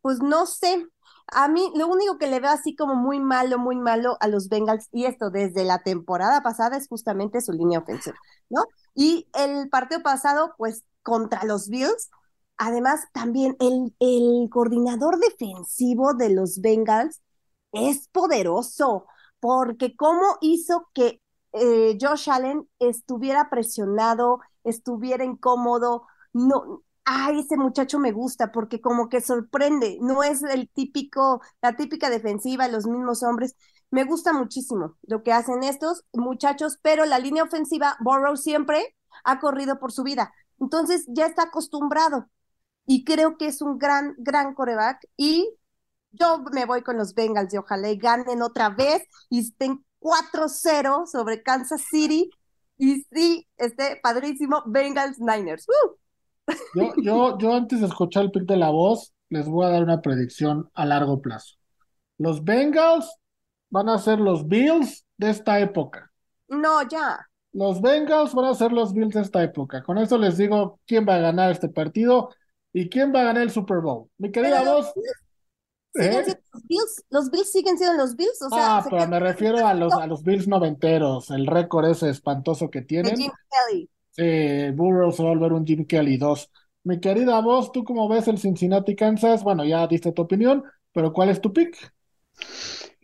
pues 0.00 0.20
no 0.20 0.46
sé, 0.46 0.86
a 1.28 1.48
mí 1.48 1.72
lo 1.74 1.88
único 1.88 2.18
que 2.18 2.26
le 2.26 2.40
veo 2.40 2.50
así 2.50 2.76
como 2.76 2.94
muy 2.94 3.20
malo, 3.20 3.58
muy 3.58 3.76
malo 3.76 4.16
a 4.20 4.28
los 4.28 4.48
Bengals, 4.48 4.88
y 4.92 5.06
esto 5.06 5.30
desde 5.30 5.64
la 5.64 5.82
temporada 5.82 6.42
pasada, 6.42 6.76
es 6.76 6.88
justamente 6.88 7.40
su 7.40 7.52
línea 7.52 7.80
ofensiva, 7.80 8.16
¿no? 8.50 8.64
Y 8.94 9.28
el 9.34 9.68
partido 9.70 10.02
pasado, 10.02 10.54
pues 10.58 10.84
contra 11.02 11.44
los 11.44 11.68
Bills, 11.68 12.10
además 12.56 13.00
también 13.12 13.56
el, 13.60 13.94
el 14.00 14.48
coordinador 14.50 15.18
defensivo 15.18 16.14
de 16.14 16.30
los 16.30 16.60
Bengals 16.60 17.20
es 17.72 18.08
poderoso, 18.08 19.06
porque 19.40 19.96
cómo 19.96 20.38
hizo 20.40 20.88
que 20.94 21.20
eh, 21.52 21.98
Josh 22.00 22.30
Allen 22.30 22.68
estuviera 22.78 23.50
presionado, 23.50 24.40
estuviera 24.64 25.24
incómodo, 25.24 26.06
no, 26.32 26.82
ay, 27.04 27.40
ese 27.40 27.56
muchacho 27.56 27.98
me 27.98 28.12
gusta 28.12 28.50
porque 28.52 28.80
como 28.80 29.08
que 29.08 29.20
sorprende, 29.20 29.98
no 30.00 30.22
es 30.22 30.42
el 30.42 30.68
típico, 30.70 31.40
la 31.62 31.76
típica 31.76 32.10
defensiva, 32.10 32.68
los 32.68 32.86
mismos 32.86 33.22
hombres. 33.22 33.56
Me 33.90 34.04
gusta 34.04 34.32
muchísimo 34.32 34.96
lo 35.02 35.22
que 35.22 35.32
hacen 35.32 35.62
estos 35.62 36.04
muchachos, 36.12 36.78
pero 36.82 37.04
la 37.04 37.18
línea 37.18 37.44
ofensiva, 37.44 37.96
Borrow 38.00 38.36
siempre 38.36 38.96
ha 39.24 39.38
corrido 39.38 39.78
por 39.78 39.92
su 39.92 40.02
vida. 40.02 40.32
Entonces 40.60 41.04
ya 41.08 41.26
está 41.26 41.44
acostumbrado 41.44 42.28
y 42.86 43.04
creo 43.04 43.36
que 43.38 43.46
es 43.46 43.62
un 43.62 43.78
gran, 43.78 44.14
gran 44.18 44.54
coreback 44.54 45.06
y 45.16 45.48
yo 46.12 46.44
me 46.52 46.66
voy 46.66 46.82
con 46.82 46.96
los 46.96 47.14
Bengals 47.14 47.52
y 47.54 47.58
ojalá 47.58 47.88
ganen 47.94 48.42
otra 48.42 48.70
vez 48.70 49.02
y 49.30 49.40
estén 49.40 49.84
4-0 49.98 51.06
sobre 51.06 51.42
Kansas 51.42 51.82
City 51.90 52.30
y 52.78 53.02
sí, 53.12 53.48
esté 53.56 53.98
padrísimo 54.02 54.62
Bengals 54.66 55.18
Niners. 55.20 55.66
Yo, 56.74 56.92
yo, 57.02 57.38
yo 57.38 57.54
antes 57.54 57.80
de 57.80 57.86
escuchar 57.86 58.24
el 58.24 58.30
pick 58.30 58.44
de 58.44 58.56
la 58.56 58.70
voz, 58.70 59.14
les 59.28 59.48
voy 59.48 59.66
a 59.66 59.70
dar 59.70 59.82
una 59.82 60.00
predicción 60.00 60.70
a 60.74 60.84
largo 60.84 61.20
plazo. 61.20 61.56
Los 62.18 62.44
Bengals 62.44 63.18
van 63.70 63.88
a 63.88 63.98
ser 63.98 64.20
los 64.20 64.46
Bills 64.46 65.04
de 65.16 65.30
esta 65.30 65.60
época. 65.60 66.10
No, 66.48 66.86
ya. 66.88 67.26
Los 67.52 67.80
Bengals 67.80 68.34
van 68.34 68.46
a 68.46 68.54
ser 68.54 68.72
los 68.72 68.92
Bills 68.92 69.14
de 69.14 69.20
esta 69.20 69.42
época. 69.42 69.82
Con 69.82 69.98
eso 69.98 70.18
les 70.18 70.36
digo 70.36 70.80
quién 70.86 71.06
va 71.08 71.16
a 71.16 71.20
ganar 71.20 71.50
este 71.50 71.68
partido 71.68 72.30
y 72.72 72.88
quién 72.88 73.14
va 73.14 73.20
a 73.20 73.24
ganar 73.24 73.42
el 73.42 73.50
Super 73.50 73.78
Bowl. 73.78 74.10
Mi 74.18 74.30
querida 74.30 74.62
voz. 74.62 74.92
¿eh? 75.94 76.24
Los, 76.52 76.62
Bills, 76.64 77.04
los 77.10 77.30
Bills 77.30 77.52
siguen 77.52 77.78
siendo 77.78 77.96
los 77.96 78.16
Bills. 78.16 78.42
O 78.42 78.48
sea, 78.48 78.78
ah, 78.78 78.86
pero 78.88 79.06
me 79.06 79.20
refiero 79.20 79.64
a 79.64 79.74
los, 79.74 79.92
a 79.92 80.06
los 80.06 80.22
Bills 80.22 80.48
noventeros, 80.48 81.30
el 81.30 81.46
récord 81.46 81.88
ese 81.88 82.10
espantoso 82.10 82.70
que 82.70 82.82
tienen. 82.82 83.16
Jim 83.16 83.30
Kelly. 83.70 83.88
Sí, 84.16 84.70
Burrow 84.74 85.10
se 85.12 85.22
va 85.22 85.30
a 85.30 85.32
volver 85.34 85.52
un 85.52 85.66
Jim 85.66 85.84
Kelly 85.86 86.16
2. 86.16 86.50
Mi 86.84 87.00
querida 87.00 87.40
voz, 87.40 87.72
¿tú 87.72 87.82
cómo 87.84 88.08
ves 88.08 88.28
el 88.28 88.38
Cincinnati 88.38 88.94
Kansas? 88.94 89.42
Bueno, 89.42 89.64
ya 89.64 89.86
diste 89.88 90.12
tu 90.12 90.22
opinión, 90.22 90.62
pero 90.92 91.12
¿cuál 91.12 91.30
es 91.30 91.40
tu 91.40 91.52
pick? 91.52 91.76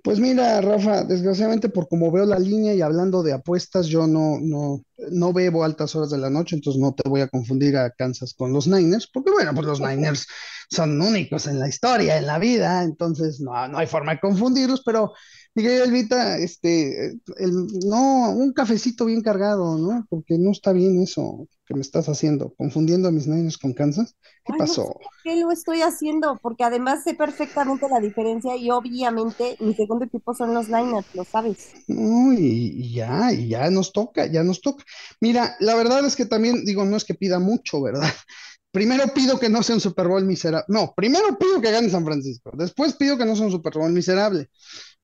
Pues 0.02 0.18
mira, 0.18 0.60
Rafa, 0.62 1.04
desgraciadamente 1.04 1.68
por 1.68 1.86
como 1.86 2.10
veo 2.10 2.24
la 2.24 2.38
línea 2.38 2.74
y 2.74 2.80
hablando 2.80 3.22
de 3.22 3.34
apuestas, 3.34 3.86
yo 3.86 4.06
no, 4.06 4.38
no, 4.40 4.82
no 5.10 5.32
bebo 5.34 5.62
altas 5.62 5.94
horas 5.94 6.08
de 6.10 6.16
la 6.16 6.30
noche, 6.30 6.56
entonces 6.56 6.80
no 6.80 6.94
te 6.94 7.06
voy 7.08 7.20
a 7.20 7.28
confundir 7.28 7.76
a 7.76 7.90
Kansas 7.90 8.32
con 8.32 8.50
los 8.52 8.66
Niners, 8.66 9.08
porque 9.12 9.30
bueno, 9.30 9.52
pues 9.54 9.66
los 9.66 9.80
Niners 9.80 10.26
son 10.70 11.00
únicos 11.02 11.46
en 11.48 11.58
la 11.58 11.68
historia, 11.68 12.16
en 12.16 12.26
la 12.26 12.38
vida, 12.38 12.82
entonces 12.82 13.40
no, 13.40 13.68
no 13.68 13.76
hay 13.78 13.86
forma 13.86 14.12
de 14.14 14.20
confundirlos, 14.20 14.82
pero 14.84 15.12
Miguel 15.54 15.82
Elvita, 15.82 16.38
este, 16.38 17.08
el, 17.36 17.66
no, 17.84 18.30
un 18.30 18.52
cafecito 18.52 19.04
bien 19.04 19.20
cargado, 19.20 19.76
¿no? 19.78 20.06
Porque 20.08 20.38
no 20.38 20.52
está 20.52 20.72
bien 20.72 21.02
eso 21.02 21.48
que 21.66 21.74
me 21.74 21.80
estás 21.80 22.08
haciendo, 22.08 22.54
confundiendo 22.54 23.08
a 23.08 23.12
mis 23.12 23.26
niños 23.26 23.58
con 23.58 23.72
Kansas. 23.72 24.16
¿Qué 24.44 24.52
pasó? 24.56 24.96
¿Qué 25.24 25.36
lo 25.36 25.50
estoy 25.50 25.82
haciendo? 25.82 26.38
Porque 26.40 26.62
además 26.62 27.02
sé 27.04 27.14
perfectamente 27.14 27.88
la 27.88 28.00
diferencia 28.00 28.56
y 28.56 28.70
obviamente 28.70 29.56
mi 29.60 29.74
segundo 29.74 30.04
equipo 30.04 30.34
son 30.34 30.54
los 30.54 30.68
Niners, 30.68 31.06
lo 31.14 31.24
sabes. 31.24 31.72
No, 31.88 32.32
y, 32.32 32.92
ya, 32.92 33.32
y 33.32 33.48
ya 33.48 33.70
nos 33.70 33.92
toca, 33.92 34.26
ya 34.26 34.44
nos 34.44 34.60
toca. 34.60 34.84
Mira, 35.20 35.56
la 35.58 35.74
verdad 35.74 36.04
es 36.04 36.14
que 36.14 36.26
también, 36.26 36.64
digo, 36.64 36.84
no 36.84 36.96
es 36.96 37.04
que 37.04 37.14
pida 37.14 37.40
mucho, 37.40 37.82
¿verdad? 37.82 38.02
Primero 38.72 39.12
pido 39.12 39.40
que 39.40 39.48
no 39.48 39.64
sea 39.64 39.74
un 39.74 39.80
Super 39.80 40.06
Bowl 40.06 40.24
miserable. 40.24 40.64
No, 40.68 40.92
primero 40.94 41.36
pido 41.36 41.60
que 41.60 41.72
gane 41.72 41.90
San 41.90 42.04
Francisco. 42.04 42.52
Después 42.54 42.94
pido 42.94 43.18
que 43.18 43.24
no 43.24 43.34
sea 43.34 43.46
un 43.46 43.50
Super 43.50 43.72
Bowl 43.74 43.90
miserable 43.90 44.48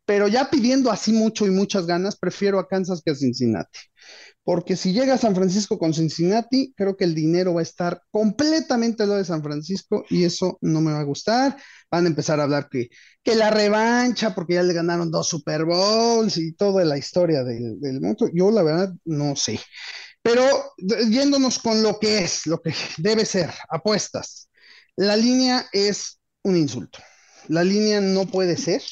pero 0.07 0.29
ya 0.29 0.49
pidiendo 0.49 0.91
así 0.91 1.13
mucho 1.13 1.47
y 1.47 1.51
muchas 1.51 1.87
ganas, 1.87 2.17
prefiero 2.17 2.59
a 2.59 2.69
Kansas 2.69 3.03
que 3.05 3.11
a 3.11 3.15
Cincinnati. 3.15 3.79
Porque 4.45 4.77
si 4.77 4.93
llega 4.93 5.15
a 5.15 5.19
San 5.19 5.35
Francisco 5.35 5.77
con 5.77 5.93
Cincinnati, 5.93 6.73
creo 6.77 6.97
que 6.97 7.03
el 7.03 7.17
dinero 7.17 7.55
va 7.55 7.61
a 7.61 7.65
estar 7.65 8.01
completamente 8.13 9.05
lo 9.05 9.15
de 9.15 9.25
San 9.25 9.43
Francisco 9.43 10.05
y 10.09 10.23
eso 10.23 10.59
no 10.61 10.81
me 10.81 10.93
va 10.93 11.01
a 11.01 11.05
gustar. 11.05 11.57
Van 11.91 12.05
a 12.05 12.09
empezar 12.09 12.39
a 12.39 12.45
hablar 12.45 12.69
que, 12.71 12.89
que 13.25 13.35
la 13.35 13.51
revancha, 13.51 14.37
porque 14.37 14.55
ya 14.55 14.63
le 14.63 14.73
ganaron 14.73 15.11
dos 15.11 15.29
Super 15.29 15.65
Bowls 15.65 16.39
y 16.39 16.53
toda 16.53 16.85
la 16.85 16.97
historia 16.97 17.43
del, 17.43 17.81
del 17.81 18.01
mundo. 18.01 18.31
Yo 18.33 18.53
la 18.53 18.63
verdad 18.63 18.95
no 19.05 19.35
sé. 19.35 19.59
Pero 20.23 20.45
yéndonos 21.11 21.59
con 21.59 21.83
lo 21.83 21.99
que 21.99 22.19
es, 22.21 22.47
lo 22.47 22.63
que 22.63 22.73
debe 22.99 23.25
ser, 23.25 23.53
apuestas. 23.69 24.49
La 24.95 25.17
línea 25.17 25.67
es 25.73 26.21
un 26.45 26.57
insulto. 26.57 27.01
La 27.49 27.65
línea 27.65 28.01
no 28.01 28.27
puede 28.27 28.57
ser 28.57 28.83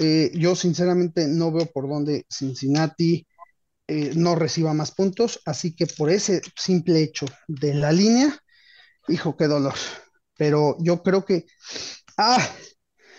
eh, 0.00 0.30
yo 0.34 0.56
sinceramente 0.56 1.28
no 1.28 1.52
veo 1.52 1.66
por 1.66 1.88
dónde 1.88 2.26
Cincinnati 2.30 3.26
eh, 3.88 4.12
no 4.16 4.34
reciba 4.34 4.72
más 4.74 4.92
puntos, 4.92 5.40
así 5.44 5.74
que 5.74 5.86
por 5.86 6.10
ese 6.10 6.40
simple 6.56 7.02
hecho 7.02 7.26
de 7.48 7.74
la 7.74 7.92
línea, 7.92 8.36
hijo, 9.08 9.36
qué 9.36 9.46
dolor. 9.48 9.74
Pero 10.36 10.76
yo 10.80 11.02
creo 11.02 11.24
que, 11.24 11.46
ah, 12.16 12.38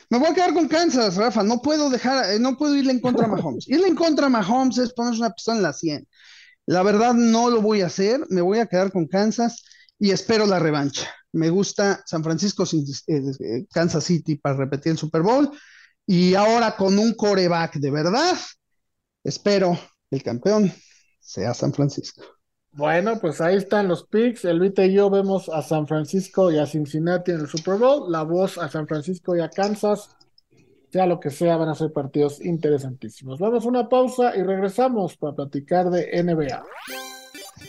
Me 0.09 0.19
voy 0.19 0.29
a 0.29 0.33
quedar 0.35 0.53
con 0.53 0.67
Kansas, 0.67 1.15
Rafa. 1.15 1.43
No 1.43 1.61
puedo 1.61 1.89
dejar, 1.89 2.31
eh, 2.31 2.39
no 2.39 2.57
puedo 2.57 2.75
irle 2.75 2.91
en 2.91 2.99
contra 2.99 3.25
a 3.25 3.29
Mahomes. 3.29 3.67
Irle 3.67 3.87
en 3.87 3.95
contra 3.95 4.27
a 4.27 4.29
Mahomes 4.29 4.77
es 4.77 4.93
ponerse 4.93 5.19
una 5.19 5.31
pistola 5.33 5.57
en 5.57 5.63
la 5.63 5.73
100. 5.73 6.07
La 6.67 6.83
verdad 6.83 7.13
no 7.15 7.49
lo 7.49 7.61
voy 7.61 7.81
a 7.81 7.87
hacer. 7.87 8.25
Me 8.29 8.41
voy 8.41 8.59
a 8.59 8.67
quedar 8.67 8.91
con 8.91 9.07
Kansas 9.07 9.63
y 9.99 10.11
espero 10.11 10.45
la 10.45 10.59
revancha. 10.59 11.09
Me 11.31 11.49
gusta 11.49 12.03
San 12.05 12.23
Francisco, 12.23 12.65
Kansas 13.71 14.03
City 14.03 14.35
para 14.35 14.55
repetir 14.55 14.91
el 14.91 14.97
Super 14.99 15.23
Bowl. 15.23 15.49
Y 16.05 16.35
ahora 16.35 16.75
con 16.75 16.97
un 16.99 17.13
coreback 17.13 17.75
de 17.75 17.91
verdad, 17.91 18.33
espero 19.23 19.77
el 20.11 20.21
campeón 20.21 20.71
sea 21.19 21.53
San 21.53 21.73
Francisco. 21.73 22.23
Bueno, 22.71 23.19
pues 23.19 23.39
ahí 23.39 23.55
están 23.55 23.87
los 23.87 24.05
picks. 24.07 24.45
Elvita 24.45 24.83
y 24.83 24.93
yo 24.93 25.09
vemos 25.09 25.47
a 25.47 25.61
San 25.61 25.87
Francisco 25.87 26.51
y 26.51 26.57
a 26.57 26.65
Cincinnati 26.65 27.31
en 27.31 27.41
el 27.41 27.47
Super 27.47 27.77
Bowl. 27.77 28.11
La 28.11 28.23
voz 28.23 28.57
a 28.57 28.67
San 28.67 28.87
Francisco 28.87 29.35
y 29.35 29.39
a 29.39 29.49
Kansas. 29.49 30.09
Sea 30.91 31.05
lo 31.05 31.19
que 31.19 31.29
sea, 31.29 31.57
van 31.57 31.69
a 31.69 31.75
ser 31.75 31.93
partidos 31.93 32.43
interesantísimos. 32.43 33.39
Vamos 33.39 33.65
a 33.65 33.69
una 33.69 33.89
pausa 33.89 34.35
y 34.35 34.43
regresamos 34.43 35.17
para 35.17 35.35
platicar 35.35 35.89
de 35.89 36.23
NBA. 36.23 36.63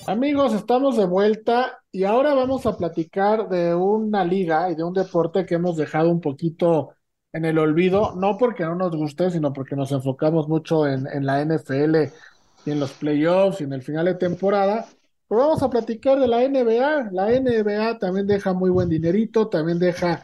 Amigos, 0.06 0.54
estamos 0.54 0.96
de 0.96 1.06
vuelta 1.06 1.78
y 1.92 2.04
ahora 2.04 2.34
vamos 2.34 2.66
a 2.66 2.76
platicar 2.76 3.48
de 3.48 3.74
una 3.74 4.24
liga 4.24 4.70
y 4.70 4.74
de 4.74 4.84
un 4.84 4.92
deporte 4.92 5.46
que 5.46 5.54
hemos 5.54 5.76
dejado 5.76 6.10
un 6.10 6.20
poquito 6.20 6.90
en 7.34 7.44
el 7.44 7.58
olvido, 7.58 8.14
no 8.14 8.38
porque 8.38 8.62
no 8.62 8.76
nos 8.76 8.94
guste, 8.96 9.28
sino 9.28 9.52
porque 9.52 9.74
nos 9.74 9.90
enfocamos 9.90 10.48
mucho 10.48 10.86
en, 10.86 11.08
en 11.08 11.26
la 11.26 11.44
NFL 11.44 11.96
y 12.64 12.70
en 12.70 12.78
los 12.78 12.92
playoffs 12.92 13.60
y 13.60 13.64
en 13.64 13.72
el 13.72 13.82
final 13.82 14.04
de 14.04 14.14
temporada. 14.14 14.86
Pero 15.28 15.40
vamos 15.40 15.60
a 15.64 15.68
platicar 15.68 16.20
de 16.20 16.28
la 16.28 16.48
NBA. 16.48 17.10
La 17.10 17.28
NBA 17.28 17.98
también 17.98 18.28
deja 18.28 18.52
muy 18.52 18.70
buen 18.70 18.88
dinerito, 18.88 19.48
también 19.48 19.80
deja 19.80 20.22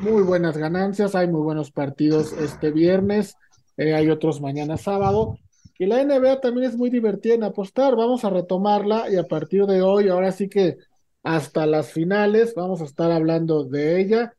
muy 0.00 0.22
buenas 0.22 0.56
ganancias. 0.56 1.16
Hay 1.16 1.26
muy 1.26 1.40
buenos 1.40 1.72
partidos 1.72 2.32
este 2.32 2.70
viernes, 2.70 3.34
eh, 3.76 3.92
hay 3.94 4.08
otros 4.08 4.40
mañana 4.40 4.76
sábado. 4.76 5.36
Y 5.80 5.86
la 5.86 6.04
NBA 6.04 6.40
también 6.40 6.70
es 6.70 6.76
muy 6.76 6.90
divertida 6.90 7.34
en 7.34 7.42
apostar. 7.42 7.96
Vamos 7.96 8.24
a 8.24 8.30
retomarla 8.30 9.10
y 9.10 9.16
a 9.16 9.24
partir 9.24 9.66
de 9.66 9.82
hoy, 9.82 10.08
ahora 10.08 10.30
sí 10.30 10.48
que 10.48 10.76
hasta 11.24 11.66
las 11.66 11.90
finales, 11.90 12.54
vamos 12.54 12.80
a 12.82 12.84
estar 12.84 13.10
hablando 13.10 13.64
de 13.64 14.00
ella 14.00 14.32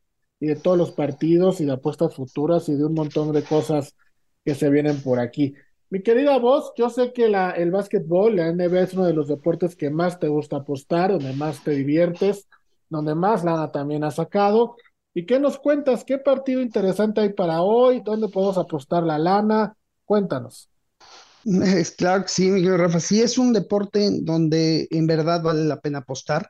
y 0.44 0.48
de 0.48 0.58
todos 0.58 0.78
los 0.78 0.92
partidos 0.92 1.62
y 1.62 1.66
de 1.66 1.72
apuestas 1.72 2.14
futuras 2.14 2.68
y 2.68 2.76
de 2.76 2.84
un 2.84 2.94
montón 2.94 3.32
de 3.32 3.44
cosas 3.44 3.96
que 4.44 4.56
se 4.56 4.70
vienen 4.70 5.02
por 5.02 5.18
aquí. 5.18 5.54
Mi 5.90 6.04
querida 6.04 6.38
voz, 6.38 6.74
yo 6.76 6.90
sé 6.90 7.14
que 7.14 7.28
el 7.28 7.72
básquetbol, 7.72 8.36
la 8.36 8.52
NBA 8.52 8.82
es 8.82 8.94
uno 8.94 9.06
de 9.06 9.14
los 9.14 9.30
deportes 9.30 9.78
que 9.78 9.90
más 9.90 10.20
te 10.20 10.28
gusta 10.28 10.58
apostar, 10.58 11.14
donde 11.14 11.32
más 11.32 11.64
te 11.64 11.72
diviertes, 11.72 12.50
donde 12.90 13.16
más 13.16 13.46
lana 13.46 13.72
también 13.72 14.04
has 14.04 14.16
sacado. 14.16 14.76
¿Y 15.14 15.26
qué 15.26 15.40
nos 15.40 15.58
cuentas? 15.58 16.04
¿Qué 16.04 16.18
partido 16.18 16.62
interesante 16.62 17.22
hay 17.22 17.32
para 17.32 17.62
hoy? 17.62 18.02
¿Dónde 18.04 18.28
podemos 18.28 18.58
apostar 18.58 19.04
la 19.04 19.18
lana? 19.18 19.78
Cuéntanos. 20.04 20.70
Es 21.46 21.92
claro 21.92 22.24
que 22.24 22.30
sí, 22.30 22.50
Miguel 22.50 22.80
Rafa. 22.80 23.00
Sí, 23.00 23.22
es 23.22 23.38
un 23.38 23.54
deporte 23.54 24.10
donde 24.24 24.90
en 24.92 25.08
verdad 25.08 25.42
vale 25.42 25.64
la 25.64 25.80
pena 25.80 26.00
apostar, 26.00 26.50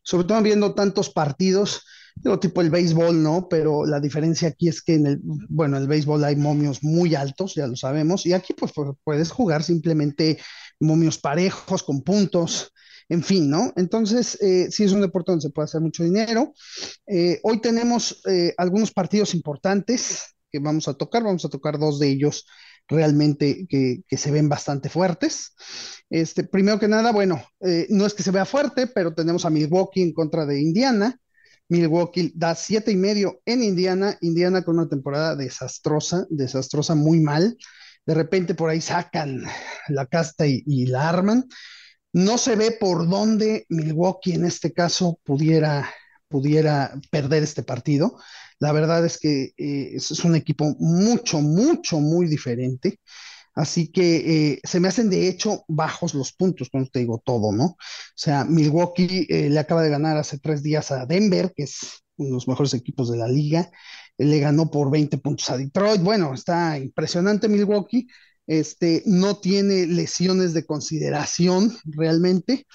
sobre 0.00 0.28
todo 0.28 0.40
viendo 0.42 0.74
tantos 0.74 1.10
partidos 1.10 1.84
digo, 2.16 2.38
tipo 2.38 2.60
el 2.60 2.70
béisbol, 2.70 3.22
¿no? 3.22 3.48
Pero 3.48 3.86
la 3.86 4.00
diferencia 4.00 4.48
aquí 4.48 4.68
es 4.68 4.82
que 4.82 4.94
en 4.94 5.06
el, 5.06 5.20
bueno, 5.22 5.76
el 5.76 5.88
béisbol 5.88 6.24
hay 6.24 6.36
momios 6.36 6.82
muy 6.82 7.14
altos, 7.14 7.54
ya 7.54 7.66
lo 7.66 7.76
sabemos, 7.76 8.26
y 8.26 8.32
aquí 8.32 8.54
pues, 8.54 8.72
puedes 9.04 9.30
jugar 9.30 9.62
simplemente 9.62 10.38
momios 10.80 11.18
parejos 11.18 11.82
con 11.82 12.02
puntos, 12.02 12.72
en 13.08 13.22
fin, 13.22 13.50
¿no? 13.50 13.72
Entonces, 13.76 14.38
eh, 14.40 14.68
sí 14.70 14.84
es 14.84 14.92
un 14.92 15.00
deporte 15.00 15.32
donde 15.32 15.42
se 15.42 15.50
puede 15.50 15.64
hacer 15.64 15.80
mucho 15.80 16.04
dinero. 16.04 16.54
Eh, 17.06 17.40
hoy 17.42 17.60
tenemos 17.60 18.22
eh, 18.26 18.54
algunos 18.56 18.90
partidos 18.92 19.34
importantes 19.34 20.34
que 20.50 20.58
vamos 20.58 20.88
a 20.88 20.94
tocar, 20.94 21.22
vamos 21.22 21.44
a 21.44 21.48
tocar 21.48 21.78
dos 21.78 21.98
de 21.98 22.08
ellos 22.08 22.46
realmente 22.88 23.66
que, 23.68 24.02
que 24.08 24.16
se 24.16 24.30
ven 24.30 24.48
bastante 24.48 24.88
fuertes. 24.88 25.54
Este, 26.10 26.44
primero 26.44 26.78
que 26.78 26.88
nada, 26.88 27.12
bueno, 27.12 27.42
no 27.88 28.06
es 28.06 28.12
que 28.12 28.22
se 28.22 28.30
vea 28.30 28.44
fuerte, 28.44 28.86
pero 28.86 29.14
tenemos 29.14 29.44
a 29.46 29.50
Milwaukee 29.50 30.02
en 30.02 30.12
contra 30.12 30.44
de 30.44 30.60
Indiana. 30.60 31.18
Milwaukee 31.72 32.32
da 32.34 32.54
siete 32.54 32.92
y 32.92 32.96
medio 32.96 33.40
en 33.46 33.62
Indiana, 33.62 34.18
Indiana 34.20 34.62
con 34.62 34.78
una 34.78 34.90
temporada 34.90 35.34
desastrosa, 35.34 36.26
desastrosa, 36.28 36.94
muy 36.94 37.20
mal. 37.20 37.56
De 38.04 38.12
repente 38.12 38.54
por 38.54 38.68
ahí 38.68 38.82
sacan 38.82 39.42
la 39.88 40.04
casta 40.06 40.46
y, 40.46 40.86
la 40.86 41.08
arman. 41.08 41.48
No 42.12 42.36
se 42.36 42.56
ve 42.56 42.76
por 42.78 43.08
dónde 43.08 43.64
Milwaukee 43.70 44.34
en 44.34 44.44
este 44.44 44.74
caso 44.74 45.18
pudiera, 45.24 45.90
pudiera 46.28 46.92
perder 47.10 47.42
este 47.42 47.62
partido. 47.62 48.18
La 48.58 48.72
verdad 48.72 49.06
es 49.06 49.18
que 49.18 49.54
eh, 49.56 49.92
es 49.94 50.24
un 50.24 50.36
equipo 50.36 50.76
mucho, 50.78 51.40
mucho, 51.40 52.00
muy 52.00 52.26
diferente. 52.26 53.00
Así 53.54 53.88
que 53.88 54.52
eh, 54.52 54.60
se 54.64 54.80
me 54.80 54.88
hacen 54.88 55.10
de 55.10 55.28
hecho 55.28 55.64
bajos 55.68 56.14
los 56.14 56.32
puntos, 56.32 56.68
cuando 56.70 56.90
te 56.90 57.00
digo 57.00 57.22
todo, 57.24 57.52
¿no? 57.52 57.64
O 57.64 57.76
sea, 58.14 58.44
Milwaukee 58.44 59.26
eh, 59.28 59.50
le 59.50 59.60
acaba 59.60 59.82
de 59.82 59.90
ganar 59.90 60.16
hace 60.16 60.38
tres 60.38 60.62
días 60.62 60.90
a 60.90 61.04
Denver, 61.06 61.52
que 61.54 61.64
es 61.64 62.02
uno 62.16 62.28
de 62.28 62.34
los 62.34 62.48
mejores 62.48 62.74
equipos 62.74 63.10
de 63.10 63.18
la 63.18 63.28
liga. 63.28 63.70
le 64.18 64.38
ganó 64.40 64.70
por 64.70 64.90
20 64.90 65.18
puntos 65.18 65.50
a 65.50 65.56
Detroit. 65.58 66.00
Bueno, 66.02 66.34
está 66.34 66.78
impresionante 66.78 67.48
Milwaukee. 67.48 68.06
Este, 68.46 69.02
no 69.06 69.36
tiene 69.38 69.86
lesiones 69.86 70.52
de 70.54 70.64
consideración 70.66 71.76
realmente. 71.84 72.66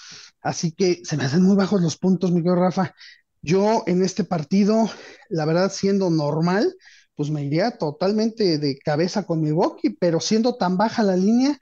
Así 0.42 0.72
que 0.72 1.02
se 1.04 1.18
me 1.18 1.26
hacen 1.26 1.44
muy 1.44 1.56
bajos 1.56 1.82
los 1.82 1.98
puntos, 1.98 2.32
Miguel 2.32 2.56
Rafa. 2.56 2.94
Yo 3.42 3.84
en 3.88 4.04
este 4.04 4.24
partido, 4.24 4.90
la 5.30 5.46
verdad, 5.46 5.72
siendo 5.72 6.10
normal, 6.10 6.74
pues 7.18 7.32
me 7.32 7.44
iría 7.44 7.72
totalmente 7.72 8.60
de 8.60 8.78
cabeza 8.78 9.26
con 9.26 9.42
Milwaukee, 9.42 9.90
pero 9.90 10.20
siendo 10.20 10.56
tan 10.56 10.78
baja 10.78 11.02
la 11.02 11.16
línea, 11.16 11.58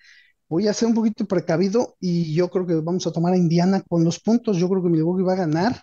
voy 0.49 0.67
a 0.67 0.73
ser 0.73 0.89
un 0.89 0.93
poquito 0.93 1.25
precavido 1.25 1.95
y 2.01 2.35
yo 2.35 2.49
creo 2.49 2.67
que 2.67 2.75
vamos 2.75 3.07
a 3.07 3.13
tomar 3.13 3.33
a 3.33 3.37
Indiana 3.37 3.81
con 3.87 4.03
los 4.03 4.19
puntos. 4.19 4.57
Yo 4.57 4.67
creo 4.67 4.83
que 4.83 4.89
Milwaukee 4.89 5.23
va 5.23 5.31
a 5.31 5.37
ganar 5.37 5.81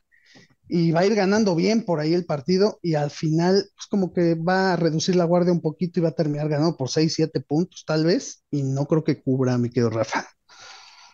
y 0.68 0.92
va 0.92 1.00
a 1.00 1.06
ir 1.06 1.14
ganando 1.14 1.54
bien 1.54 1.86
por 1.86 2.00
ahí 2.00 2.12
el 2.12 2.26
partido 2.26 2.80
y 2.82 2.96
al 2.96 3.10
final, 3.10 3.64
pues 3.74 3.86
como 3.88 4.12
que 4.12 4.34
va 4.34 4.74
a 4.74 4.76
reducir 4.76 5.16
la 5.16 5.24
guardia 5.24 5.54
un 5.54 5.62
poquito 5.62 6.00
y 6.00 6.02
va 6.02 6.10
a 6.10 6.14
terminar 6.14 6.50
ganando 6.50 6.76
por 6.76 6.90
6, 6.90 7.10
7 7.14 7.40
puntos 7.40 7.84
tal 7.86 8.04
vez 8.04 8.44
y 8.50 8.62
no 8.62 8.84
creo 8.84 9.02
que 9.02 9.22
cubra, 9.22 9.56
mi 9.56 9.70
querido 9.70 9.88
Rafa. 9.88 10.26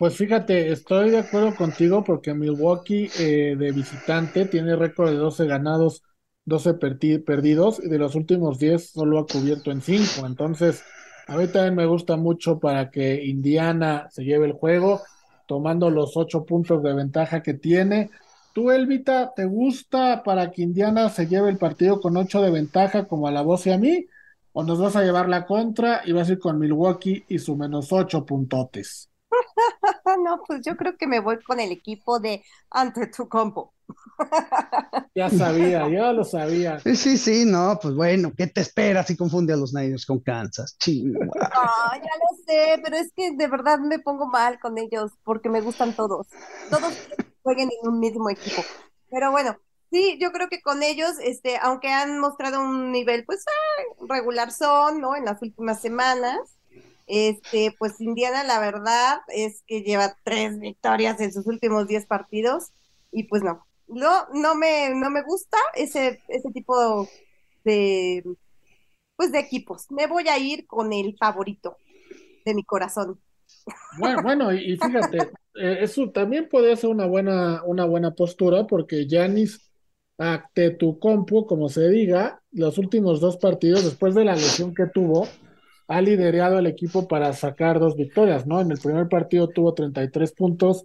Pues 0.01 0.17
fíjate, 0.17 0.73
estoy 0.73 1.11
de 1.11 1.19
acuerdo 1.19 1.55
contigo 1.55 2.03
porque 2.03 2.35
Milwaukee 2.35 3.09
eh, 3.21 3.55
de 3.57 3.71
visitante 3.71 4.47
tiene 4.47 4.75
récord 4.75 5.11
de 5.11 5.17
12 5.17 5.47
ganados 5.47 6.03
12 6.49 6.75
perdidos 6.75 7.81
y 7.83 7.89
de 7.89 7.99
los 7.99 8.15
últimos 8.15 8.59
10 8.59 8.91
solo 8.91 9.19
ha 9.19 9.27
cubierto 9.27 9.71
en 9.71 9.83
5. 9.83 10.27
Entonces, 10.27 10.83
a 11.27 11.37
mí 11.37 11.47
también 11.47 11.75
me 11.75 11.87
gusta 11.87 12.17
mucho 12.17 12.59
para 12.59 12.91
que 12.91 13.23
Indiana 13.25 14.09
se 14.11 14.25
lleve 14.25 14.47
el 14.47 14.55
juego, 14.55 15.03
tomando 15.47 15.91
los 15.91 16.17
8 16.17 16.45
puntos 16.45 16.83
de 16.83 16.95
ventaja 16.95 17.43
que 17.43 17.55
tiene. 17.55 18.11
¿Tú, 18.55 18.71
Elvita, 18.71 19.35
te 19.37 19.45
gusta 19.45 20.23
para 20.25 20.51
que 20.51 20.63
Indiana 20.63 21.11
se 21.11 21.27
lleve 21.27 21.51
el 21.51 21.59
partido 21.59 22.01
con 22.01 22.17
8 22.17 22.41
de 22.41 22.51
ventaja 22.51 23.07
como 23.07 23.29
a 23.29 23.31
la 23.31 23.43
voz 23.43 23.67
y 23.67 23.73
a 23.73 23.79
mí? 23.79 24.07
¿O 24.53 24.65
nos 24.65 24.81
vas 24.81 24.97
a 24.97 25.03
llevar 25.03 25.29
la 25.29 25.47
contra 25.47 26.01
y 26.05 26.13
vas 26.13 26.29
a 26.29 26.33
ir 26.33 26.39
con 26.39 26.59
Milwaukee 26.59 27.25
y 27.29 27.39
su 27.39 27.57
menos 27.57 27.93
8 27.93 28.25
puntotes? 28.25 29.11
no, 30.25 30.43
pues 30.47 30.63
yo 30.65 30.77
creo 30.77 30.97
que 30.97 31.07
me 31.07 31.21
voy 31.21 31.39
con 31.43 31.61
el 31.61 31.73
equipo 31.73 32.19
de 32.19 32.43
ante 32.71 33.07
tu 33.09 33.29
compo. 33.29 33.75
Ya 35.14 35.30
sabía, 35.30 35.89
yo 35.89 36.12
lo 36.12 36.24
sabía. 36.24 36.78
Sí, 36.80 36.95
sí, 36.95 37.16
sí, 37.16 37.45
no, 37.45 37.78
pues 37.82 37.95
bueno, 37.95 38.32
¿qué 38.36 38.47
te 38.47 38.61
esperas 38.61 39.07
si 39.07 39.16
confunde 39.16 39.53
a 39.53 39.57
los 39.57 39.74
Niners 39.74 40.07
con 40.07 40.20
Kansas? 40.20 40.76
Chingo. 40.78 41.18
Ah, 41.41 41.97
ya 41.97 42.03
lo 42.03 42.45
sé, 42.47 42.80
pero 42.84 42.97
es 42.97 43.12
que 43.16 43.32
de 43.32 43.47
verdad 43.49 43.80
me 43.80 43.99
pongo 43.99 44.26
mal 44.28 44.61
con 44.61 44.78
ellos 44.78 45.12
porque 45.24 45.49
me 45.49 45.61
gustan 45.61 45.95
todos. 45.95 46.28
Todos 46.70 46.95
jueguen 47.43 47.68
en 47.82 47.89
un 47.89 47.99
mismo 47.99 48.30
equipo. 48.30 48.62
Pero 49.11 49.32
bueno, 49.32 49.57
sí, 49.91 50.18
yo 50.20 50.30
creo 50.30 50.49
que 50.49 50.62
con 50.62 50.82
ellos, 50.84 51.14
este, 51.20 51.59
aunque 51.61 51.89
han 51.89 52.20
mostrado 52.20 52.61
un 52.61 52.93
nivel, 52.93 53.24
pues, 53.24 53.45
ah, 53.49 54.05
regular 54.09 54.53
son, 54.53 55.01
¿no? 55.01 55.16
En 55.16 55.24
las 55.24 55.43
últimas 55.43 55.80
semanas. 55.80 56.39
Este, 57.09 57.74
pues 57.78 58.01
Indiana, 58.01 58.45
la 58.45 58.61
verdad 58.61 59.20
es 59.28 59.62
que 59.66 59.82
lleva 59.82 60.14
tres 60.24 60.61
victorias 60.61 61.18
en 61.20 61.32
sus 61.32 61.47
últimos 61.47 61.89
diez 61.89 62.05
partidos 62.07 62.72
y 63.11 63.24
pues 63.24 63.43
no, 63.43 63.66
no, 63.89 64.26
no 64.32 64.55
me, 64.55 64.95
no 64.95 65.11
me 65.11 65.22
gusta 65.22 65.59
ese, 65.74 66.20
ese 66.28 66.51
tipo 66.53 67.09
de, 67.64 68.24
pues 69.16 69.32
de 69.32 69.39
equipos. 69.39 69.91
Me 69.91 70.07
voy 70.07 70.28
a 70.28 70.39
ir 70.39 70.66
con 70.66 70.93
el 70.93 71.16
favorito 71.16 71.76
de 72.45 72.55
mi 72.55 72.64
corazón. 72.64 73.20
Bueno, 73.99 74.22
bueno 74.22 74.53
y, 74.53 74.76
fíjate, 74.76 75.18
eh, 75.55 75.78
eso 75.80 76.11
también 76.11 76.49
puede 76.49 76.76
ser 76.76 76.91
una 76.91 77.07
buena, 77.07 77.62
una 77.64 77.84
buena 77.84 78.14
postura 78.14 78.66
porque 78.66 79.07
Yanis 79.07 79.68
ante 80.18 80.70
tu 80.70 80.99
compu, 80.99 81.47
como 81.47 81.68
se 81.68 81.89
diga, 81.89 82.43
los 82.51 82.76
últimos 82.78 83.20
dos 83.20 83.36
partidos, 83.36 83.84
después 83.84 84.14
de 84.14 84.24
la 84.24 84.34
lesión 84.34 84.74
que 84.74 84.86
tuvo, 84.86 85.28
ha 85.86 86.03
liderado 86.03 86.59
el 86.59 86.66
equipo 86.66 87.07
para 87.07 87.32
sacar 87.32 87.78
dos 87.78 87.97
victorias, 87.97 88.47
¿no? 88.47 88.61
En 88.61 88.70
el 88.70 88.78
primer 88.78 89.09
partido 89.09 89.49
tuvo 89.49 89.74
33 89.74 90.32
puntos, 90.32 90.84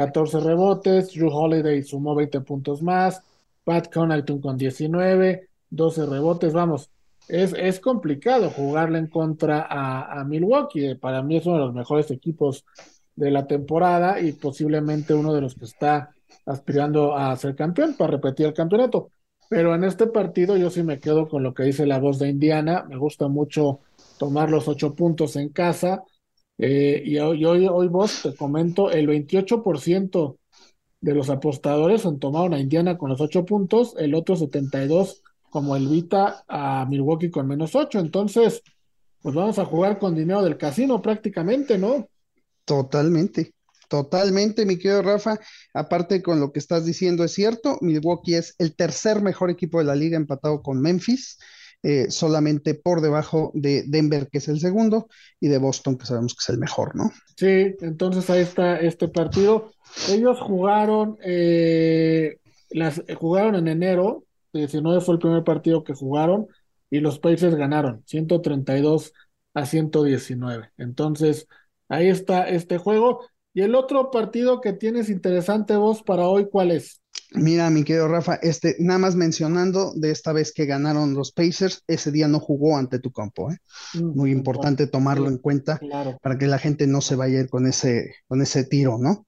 14 0.00 0.40
rebotes, 0.40 1.12
Drew 1.12 1.28
Holiday 1.28 1.82
sumó 1.82 2.14
20 2.14 2.40
puntos 2.40 2.80
más, 2.80 3.22
Pat 3.64 3.92
Connaughton 3.92 4.40
con 4.40 4.56
19, 4.56 5.46
12 5.68 6.06
rebotes, 6.06 6.54
vamos, 6.54 6.88
es, 7.28 7.52
es 7.52 7.80
complicado 7.80 8.48
jugarle 8.48 8.98
en 8.98 9.08
contra 9.08 9.66
a, 9.68 10.24
Milwaukee. 10.24 10.94
Para 10.94 11.22
mí 11.22 11.36
es 11.36 11.44
uno 11.44 11.56
de 11.56 11.64
los 11.66 11.74
mejores 11.74 12.10
equipos 12.10 12.64
de 13.14 13.30
la 13.30 13.46
temporada 13.46 14.18
y 14.18 14.32
posiblemente 14.32 15.12
uno 15.12 15.34
de 15.34 15.42
los 15.42 15.54
que 15.54 15.66
está 15.66 16.14
aspirando 16.46 17.14
a 17.14 17.36
ser 17.36 17.54
campeón 17.54 17.94
para 17.94 18.12
repetir 18.12 18.46
el 18.46 18.54
campeonato. 18.54 19.10
Pero 19.50 19.74
en 19.74 19.84
este 19.84 20.06
partido 20.06 20.56
yo 20.56 20.70
sí 20.70 20.82
me 20.82 20.98
quedo 20.98 21.28
con 21.28 21.42
lo 21.42 21.52
que 21.52 21.64
dice 21.64 21.84
la 21.84 21.98
voz 21.98 22.18
de 22.18 22.30
Indiana. 22.30 22.86
Me 22.88 22.96
gusta 22.96 23.28
mucho 23.28 23.80
tomar 24.18 24.48
los 24.48 24.66
ocho 24.66 24.94
puntos 24.94 25.36
en 25.36 25.50
casa. 25.50 26.04
Eh, 26.62 27.02
y 27.06 27.18
hoy, 27.18 27.42
hoy, 27.46 27.66
hoy 27.66 27.88
vos 27.88 28.20
te 28.22 28.34
comento, 28.34 28.90
el 28.90 29.08
28% 29.08 30.36
de 31.00 31.14
los 31.14 31.30
apostadores 31.30 32.04
han 32.04 32.18
tomado 32.18 32.54
a 32.54 32.58
Indiana 32.58 32.98
con 32.98 33.08
los 33.08 33.20
ocho 33.22 33.46
puntos, 33.46 33.94
el 33.98 34.14
otro 34.14 34.36
72 34.36 35.22
como 35.48 35.74
el 35.74 35.88
Vita 35.88 36.44
a 36.46 36.86
Milwaukee 36.86 37.30
con 37.30 37.46
menos 37.46 37.74
ocho. 37.74 37.98
Entonces, 37.98 38.62
pues 39.22 39.34
vamos 39.34 39.58
a 39.58 39.64
jugar 39.64 39.98
con 39.98 40.14
dinero 40.14 40.42
del 40.42 40.58
casino 40.58 41.00
prácticamente, 41.00 41.78
¿no? 41.78 42.08
Totalmente. 42.64 43.54
Totalmente, 43.88 44.64
mi 44.66 44.76
querido 44.76 45.02
Rafa. 45.02 45.40
Aparte 45.74 46.22
con 46.22 46.38
lo 46.38 46.52
que 46.52 46.60
estás 46.60 46.84
diciendo, 46.84 47.24
es 47.24 47.32
cierto, 47.32 47.78
Milwaukee 47.80 48.34
es 48.34 48.54
el 48.58 48.76
tercer 48.76 49.20
mejor 49.20 49.50
equipo 49.50 49.78
de 49.78 49.84
la 49.84 49.96
liga 49.96 50.16
empatado 50.16 50.62
con 50.62 50.80
Memphis, 50.80 51.38
eh, 51.82 52.10
solamente 52.10 52.74
por 52.74 53.00
debajo 53.00 53.50
de 53.54 53.84
Denver, 53.86 54.28
que 54.28 54.38
es 54.38 54.48
el 54.48 54.60
segundo, 54.60 55.08
y 55.40 55.48
de 55.48 55.58
Boston, 55.58 55.96
que 55.96 56.06
sabemos 56.06 56.34
que 56.34 56.42
es 56.42 56.48
el 56.50 56.58
mejor, 56.58 56.94
¿no? 56.94 57.10
Sí, 57.36 57.74
entonces 57.80 58.28
ahí 58.28 58.42
está 58.42 58.78
este 58.78 59.08
partido. 59.08 59.72
Ellos 60.10 60.38
jugaron, 60.40 61.16
eh, 61.22 62.36
las, 62.70 63.02
jugaron 63.18 63.54
en 63.54 63.68
enero, 63.68 64.24
19 64.52 65.00
fue 65.00 65.14
el 65.14 65.20
primer 65.20 65.42
partido 65.42 65.82
que 65.82 65.94
jugaron, 65.94 66.48
y 66.90 67.00
los 67.00 67.18
Pacers 67.18 67.54
ganaron 67.54 68.02
132 68.06 69.12
a 69.54 69.64
119. 69.64 70.70
Entonces, 70.76 71.46
ahí 71.88 72.08
está 72.08 72.48
este 72.48 72.78
juego. 72.78 73.24
Y 73.54 73.62
el 73.62 73.74
otro 73.74 74.10
partido 74.10 74.60
que 74.60 74.72
tienes 74.72 75.08
interesante 75.08 75.76
vos 75.76 76.02
para 76.02 76.28
hoy, 76.28 76.48
¿cuál 76.50 76.72
es? 76.72 77.00
Mira, 77.32 77.70
mi 77.70 77.84
querido 77.84 78.08
Rafa, 78.08 78.34
este, 78.42 78.74
nada 78.80 78.98
más 78.98 79.14
mencionando 79.14 79.92
de 79.94 80.10
esta 80.10 80.32
vez 80.32 80.52
que 80.52 80.66
ganaron 80.66 81.14
los 81.14 81.30
Pacers, 81.30 81.84
ese 81.86 82.10
día 82.10 82.26
no 82.26 82.40
jugó 82.40 82.76
ante 82.76 82.98
tu 82.98 83.12
campo, 83.12 83.52
¿eh? 83.52 83.58
Muy 83.94 84.32
importante 84.32 84.88
tomarlo 84.88 85.28
en 85.28 85.38
cuenta 85.38 85.80
para 86.22 86.38
que 86.38 86.48
la 86.48 86.58
gente 86.58 86.88
no 86.88 87.00
se 87.00 87.14
vaya 87.14 87.38
a 87.38 87.42
ir 87.42 87.48
con 87.48 87.68
ese, 87.68 88.14
con 88.26 88.42
ese 88.42 88.64
tiro, 88.64 88.98
¿no? 88.98 89.24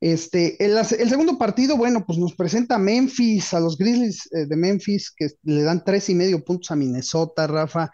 Este, 0.00 0.64
el, 0.64 0.76
el 0.76 1.08
segundo 1.08 1.38
partido, 1.38 1.76
bueno, 1.76 2.04
pues 2.06 2.18
nos 2.18 2.34
presenta 2.34 2.78
Memphis, 2.78 3.52
a 3.52 3.60
los 3.60 3.76
Grizzlies 3.76 4.28
eh, 4.32 4.46
de 4.46 4.56
Memphis, 4.56 5.12
que 5.14 5.30
le 5.42 5.62
dan 5.62 5.82
tres 5.84 6.08
y 6.08 6.14
medio 6.14 6.44
puntos 6.44 6.70
a 6.70 6.76
Minnesota, 6.76 7.46
Rafa. 7.48 7.90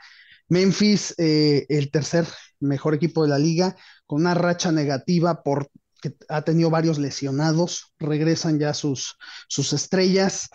Memphis, 0.48 1.14
eh, 1.18 1.66
el 1.68 1.90
tercer 1.90 2.26
mejor 2.60 2.94
equipo 2.94 3.22
de 3.22 3.30
la 3.30 3.38
liga, 3.38 3.74
con 4.06 4.20
una 4.20 4.34
racha 4.34 4.70
negativa 4.70 5.42
por 5.42 5.68
que 6.00 6.14
ha 6.28 6.42
tenido 6.42 6.70
varios 6.70 6.98
lesionados, 6.98 7.94
regresan 7.98 8.58
ya 8.58 8.74
sus, 8.74 9.16
sus 9.48 9.72
estrellas, 9.72 10.48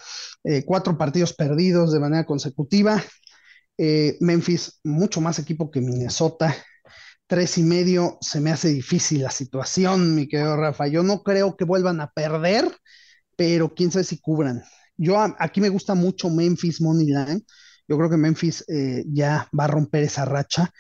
eh, 0.44 0.64
cuatro 0.66 0.98
partidos 0.98 1.34
perdidos 1.34 1.92
de 1.92 2.00
manera 2.00 2.26
consecutiva. 2.26 3.04
Eh, 3.78 4.18
Memphis, 4.20 4.80
mucho 4.84 5.22
más 5.22 5.39
equipo 5.39 5.72
que 5.72 5.82
Minnesota, 5.82 6.56
tres 7.28 7.58
y 7.58 7.64
medio, 7.64 8.18
se 8.22 8.42
me 8.42 8.52
hace 8.52 8.70
difícil 8.70 9.24
la 9.24 9.32
situación, 9.32 10.16
mi 10.16 10.28
querido 10.28 10.58
Rafa. 10.58 10.88
Yo 10.88 11.04
no 11.04 11.24
creo 11.24 11.56
que 11.56 11.66
vuelvan 11.66 12.02
a 12.02 12.12
perder, 12.12 12.66
pero 13.36 13.74
quién 13.74 13.92
sabe 13.92 14.04
si 14.04 14.20
cubran. 14.20 14.64
Yo 14.98 15.18
aquí 15.39 15.62
me 15.62 15.70
gusta 15.70 15.96
mucho 15.96 16.30
Memphis 16.30 16.82
Moneyline. 16.82 17.44
Yo 17.88 17.98
creo 17.98 18.10
que 18.10 18.18
Memphis 18.18 18.64
eh, 18.68 19.04
ya 19.08 19.48
va 19.58 19.66
a 19.66 19.68
romper 19.68 20.04
esa 20.04 20.26
racha. 20.26 20.72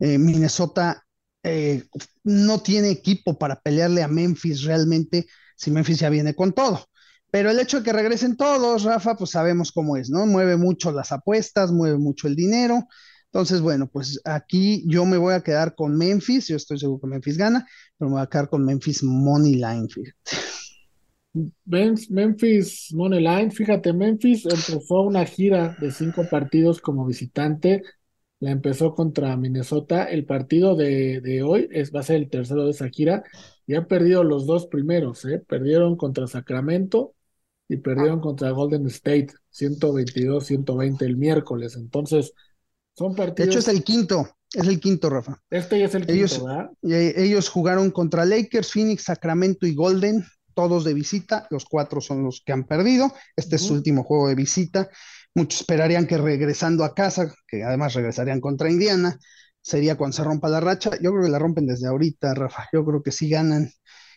Minnesota 0.00 1.04
eh, 1.42 1.84
no 2.24 2.60
tiene 2.60 2.90
equipo 2.90 3.38
para 3.38 3.60
pelearle 3.60 4.02
a 4.02 4.08
Memphis 4.08 4.62
realmente 4.62 5.26
si 5.56 5.70
Memphis 5.70 6.00
ya 6.00 6.10
viene 6.10 6.34
con 6.34 6.52
todo. 6.52 6.84
Pero 7.30 7.50
el 7.50 7.58
hecho 7.60 7.78
de 7.78 7.84
que 7.84 7.92
regresen 7.92 8.36
todos, 8.36 8.84
Rafa, 8.84 9.16
pues 9.16 9.30
sabemos 9.30 9.70
cómo 9.72 9.96
es, 9.96 10.08
¿no? 10.08 10.24
Mueve 10.26 10.56
mucho 10.56 10.92
las 10.92 11.12
apuestas, 11.12 11.72
mueve 11.72 11.98
mucho 11.98 12.26
el 12.26 12.36
dinero. 12.36 12.86
Entonces, 13.26 13.60
bueno, 13.60 13.88
pues 13.90 14.20
aquí 14.24 14.82
yo 14.86 15.04
me 15.04 15.18
voy 15.18 15.34
a 15.34 15.42
quedar 15.42 15.74
con 15.74 15.96
Memphis, 15.96 16.48
yo 16.48 16.56
estoy 16.56 16.78
seguro 16.78 17.00
que 17.02 17.08
Memphis 17.08 17.36
gana, 17.36 17.66
pero 17.98 18.08
me 18.08 18.14
voy 18.14 18.22
a 18.22 18.28
quedar 18.28 18.48
con 18.48 18.64
Memphis 18.64 19.02
Money 19.02 19.56
Line, 19.56 19.86
Memphis 22.08 22.88
Money 22.94 23.20
Line, 23.20 23.50
fíjate, 23.50 23.92
Memphis 23.92 24.46
empezó 24.46 25.02
una 25.02 25.26
gira 25.26 25.76
de 25.78 25.90
cinco 25.90 26.24
partidos 26.28 26.80
como 26.80 27.04
visitante 27.04 27.82
la 28.40 28.50
empezó 28.50 28.94
contra 28.94 29.36
Minnesota. 29.36 30.04
El 30.04 30.24
partido 30.24 30.76
de, 30.76 31.42
hoy 31.42 31.68
es, 31.72 31.94
va 31.94 32.00
a 32.00 32.04
ser 32.04 32.16
el 32.16 32.30
tercero 32.30 32.64
de 32.64 32.70
esa 32.70 32.88
gira 32.88 33.24
y 33.66 33.74
han 33.74 33.86
perdido 33.86 34.24
los 34.24 34.46
dos 34.46 34.66
primeros, 34.66 35.24
¿eh? 35.24 35.42
Perdieron 35.46 35.96
contra 35.96 36.26
Sacramento 36.26 37.14
y 37.68 37.78
perdieron 37.78 38.20
contra 38.20 38.50
Golden 38.50 38.86
State, 38.86 39.28
122-120 39.52 41.02
el 41.02 41.16
miércoles. 41.16 41.76
Entonces, 41.76 42.32
son 42.94 43.14
partidos. 43.14 43.36
De 43.36 43.52
hecho, 43.52 43.58
es 43.58 43.68
el 43.68 43.84
quinto, 43.84 44.28
es 44.52 44.66
el 44.66 44.80
quinto, 44.80 45.10
Rafa. 45.10 45.42
Este 45.50 45.78
ya 45.78 45.86
es 45.86 45.94
el 45.94 46.06
quinto, 46.06 46.14
ellos, 46.14 46.44
¿verdad? 46.44 46.70
Ellos 46.82 47.48
jugaron 47.48 47.90
contra 47.90 48.24
Lakers, 48.24 48.72
Phoenix, 48.72 49.04
Sacramento 49.04 49.66
y 49.66 49.74
Golden, 49.74 50.24
todos 50.54 50.84
de 50.84 50.94
visita. 50.94 51.46
Los 51.50 51.66
cuatro 51.66 52.00
son 52.00 52.24
los 52.24 52.42
que 52.44 52.52
han 52.52 52.64
perdido. 52.64 53.12
Este 53.36 53.56
es 53.56 53.62
su 53.62 53.74
último 53.74 54.02
juego 54.02 54.28
de 54.28 54.34
visita. 54.34 54.88
Muchos 55.38 55.60
esperarían 55.60 56.08
que 56.08 56.18
regresando 56.18 56.82
a 56.82 56.96
casa, 56.96 57.32
que 57.46 57.62
además 57.62 57.94
regresarían 57.94 58.40
contra 58.40 58.68
Indiana, 58.72 59.20
sería 59.60 59.96
cuando 59.96 60.16
se 60.16 60.24
rompa 60.24 60.48
la 60.48 60.58
racha. 60.58 60.90
Yo 61.00 61.12
creo 61.12 61.22
que 61.22 61.30
la 61.30 61.38
rompen 61.38 61.64
desde 61.64 61.86
ahorita, 61.86 62.34
Rafa. 62.34 62.68
Yo 62.72 62.84
creo 62.84 63.04
que 63.04 63.12
sí 63.12 63.30
ganan. 63.30 63.70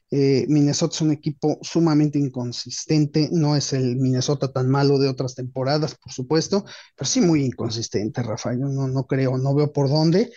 Eh, 0.10 0.48
Minnesota 0.50 0.96
es 0.96 1.02
un 1.02 1.12
equipo 1.12 1.60
sumamente 1.62 2.18
inconsistente, 2.18 3.30
no 3.32 3.56
es 3.56 3.72
el 3.72 3.98
Minnesota 3.98 4.52
tan 4.52 4.68
malo 4.68 4.98
de 4.98 5.10
otras 5.10 5.36
temporadas, 5.36 5.96
por 5.96 6.12
supuesto, 6.12 6.66
pero 6.96 7.08
sí 7.08 7.22
muy 7.22 7.46
inconsistente, 7.46 8.24
Rafa. 8.24 8.54
Yo 8.54 8.66
no, 8.66 8.88
no 8.88 9.06
creo, 9.06 9.38
no 9.38 9.54
veo 9.54 9.72
por 9.72 9.90
dónde. 9.90 10.34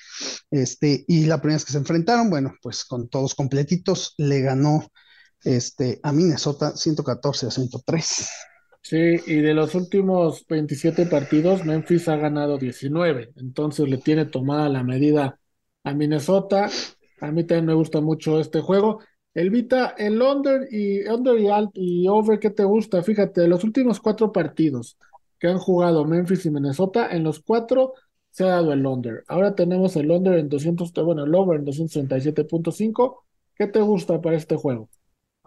Este, 0.51 1.07
y 1.09 1.25
la 1.25 1.41
primera 1.41 1.57
vez 1.57 1.65
que 1.65 1.73
se 1.73 1.79
enfrentaron, 1.79 2.29
bueno, 2.29 2.55
pues 2.61 2.85
con 2.85 3.09
todos 3.09 3.35
completitos, 3.35 4.13
le 4.19 4.43
ganó 4.43 4.87
este, 5.45 5.99
a 6.03 6.13
Minnesota 6.13 6.77
114 6.77 7.47
a 7.47 7.51
103. 7.51 8.29
Sí, 8.87 8.97
y 9.27 9.37
de 9.41 9.55
los 9.55 9.75
últimos 9.75 10.45
27 10.47 11.07
partidos, 11.07 11.65
Memphis 11.65 12.07
ha 12.09 12.17
ganado 12.17 12.59
19, 12.59 13.33
entonces 13.37 13.89
le 13.89 13.97
tiene 13.97 14.27
tomada 14.27 14.69
la 14.69 14.83
medida 14.85 15.41
a 15.85 15.95
Minnesota. 15.95 16.69
A 17.21 17.33
mí 17.33 17.45
también 17.45 17.65
me 17.67 17.75
gusta 17.75 18.03
mucho 18.03 18.39
este 18.41 18.61
juego. 18.61 19.01
Elvita, 19.33 19.95
el 19.97 20.21
under 20.21 20.69
y 20.71 21.03
under 21.09 21.39
y, 21.41 21.49
alt 21.49 21.71
y 21.75 22.07
over, 22.09 22.39
¿qué 22.39 22.51
te 22.51 22.63
gusta? 22.65 23.03
Fíjate, 23.03 23.41
de 23.41 23.49
los 23.49 23.65
últimos 23.65 24.01
cuatro 24.01 24.31
partidos 24.33 24.99
que 25.39 25.49
han 25.49 25.59
jugado 25.59 26.05
Memphis 26.05 26.45
y 26.47 26.51
Minnesota, 26.51 27.09
en 27.11 27.25
los 27.25 27.41
cuatro 27.41 27.95
se 28.31 28.45
ha 28.45 28.49
dado 28.49 28.73
el 28.75 28.85
under. 28.87 29.25
Ahora 29.29 29.55
tenemos 29.55 29.97
el 29.97 30.11
under 30.11 30.35
en 30.39 30.49
200, 30.51 30.93
bueno, 30.93 31.25
el 31.25 31.35
over 31.35 31.59
en 31.59 31.65
237.5. 31.65 33.25
¿Qué 33.57 33.67
te 33.67 33.81
gusta 33.81 34.21
para 34.21 34.37
este 34.37 34.57
juego? 34.57 34.91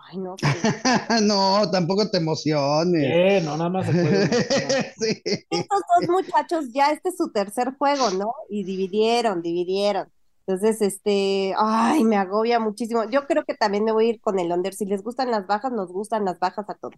Ay, 0.10 0.18
no. 0.18 0.36
no, 1.24 1.70
tampoco 1.70 2.10
te 2.10 2.18
emociones. 2.18 3.04
Eh, 3.04 3.42
no, 3.44 3.58
nada 3.58 3.70
más 3.70 3.86
se 3.86 3.92
puede. 3.92 4.28
sí. 4.98 5.22
Estos 5.50 5.82
dos 6.00 6.10
muchachos 6.10 6.66
ya 6.74 6.92
este 6.92 7.10
es 7.10 7.18
su 7.18 7.32
tercer 7.32 7.76
juego, 7.78 8.12
¿no? 8.12 8.32
Y 8.50 8.64
dividieron, 8.64 9.42
dividieron. 9.42 10.08
Entonces, 10.46 10.82
este, 10.82 11.54
ay, 11.58 12.06
me 12.06 12.16
agobia 12.16 12.60
muchísimo. 12.60 13.10
Yo 13.10 13.28
creo 13.28 13.44
que 13.44 13.56
también 13.56 13.84
me 13.84 13.92
voy 13.92 14.06
a 14.06 14.10
ir 14.12 14.22
con 14.22 14.40
el 14.40 14.52
under. 14.52 14.74
Si 14.74 14.86
les 14.86 15.04
gustan 15.04 15.30
las 15.30 15.46
bajas, 15.46 15.74
nos 15.74 15.92
gustan 15.92 16.24
las 16.24 16.40
bajas 16.40 16.70
a 16.70 16.76
todos. 16.76 16.96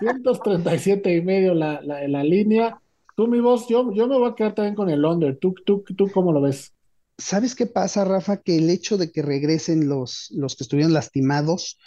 337 0.00 1.14
y 1.14 1.22
medio 1.22 1.54
la, 1.54 1.80
la, 1.82 2.08
la 2.08 2.24
línea. 2.24 2.80
Tú, 3.14 3.28
mi 3.28 3.40
voz, 3.40 3.68
yo, 3.68 3.92
yo 3.92 4.08
me 4.08 4.18
voy 4.18 4.30
a 4.30 4.34
quedar 4.34 4.54
también 4.54 4.74
con 4.74 4.90
el 4.90 5.04
under. 5.04 5.38
¿Tú, 5.38 5.54
tú, 5.64 5.84
tú 5.96 6.10
cómo 6.12 6.32
lo 6.32 6.40
ves? 6.40 6.74
¿Sabes 7.18 7.54
qué 7.54 7.66
pasa, 7.66 8.04
Rafa? 8.04 8.38
Que 8.38 8.56
el 8.58 8.70
hecho 8.70 8.96
de 8.96 9.10
que 9.10 9.22
regresen 9.22 9.88
los, 9.88 10.28
los 10.30 10.54
que 10.56 10.64
estuvieron 10.64 10.92
lastimados 10.92 11.78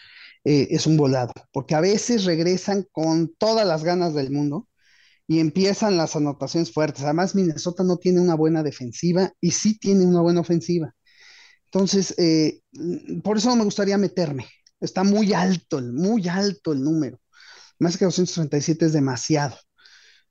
eh, 0.44 0.68
es 0.72 0.88
un 0.88 0.98
volado, 0.98 1.34
porque 1.54 1.76
a 1.76 1.82
veces 1.82 2.26
regresan 2.26 2.86
con 2.92 3.34
todas 3.38 3.66
las 3.66 3.84
ganas 3.84 4.14
del 4.14 4.32
mundo 4.32 4.68
y 5.28 5.40
empiezan 5.40 5.98
las 5.98 6.16
anotaciones 6.16 6.74
fuertes. 6.74 7.04
Además, 7.04 7.36
Minnesota 7.36 7.84
no 7.84 7.98
tiene 7.98 8.22
una 8.22 8.36
buena 8.36 8.64
defensiva 8.64 9.34
y 9.42 9.52
sí 9.52 9.80
tiene 9.80 10.06
una 10.06 10.22
buena 10.22 10.42
ofensiva. 10.42 10.96
Entonces, 11.66 12.16
eh, 12.18 12.62
por 13.24 13.38
eso 13.38 13.50
no 13.50 13.58
me 13.58 13.66
gustaría 13.66 13.98
meterme. 13.98 14.48
Está 14.80 15.04
muy 15.04 15.34
alto, 15.34 15.82
muy 15.82 16.28
alto 16.28 16.74
el 16.74 16.84
número. 16.84 17.20
Más 17.80 17.98
que 17.98 18.06
237 18.06 18.88
es 18.88 18.94
demasiado. 18.94 19.58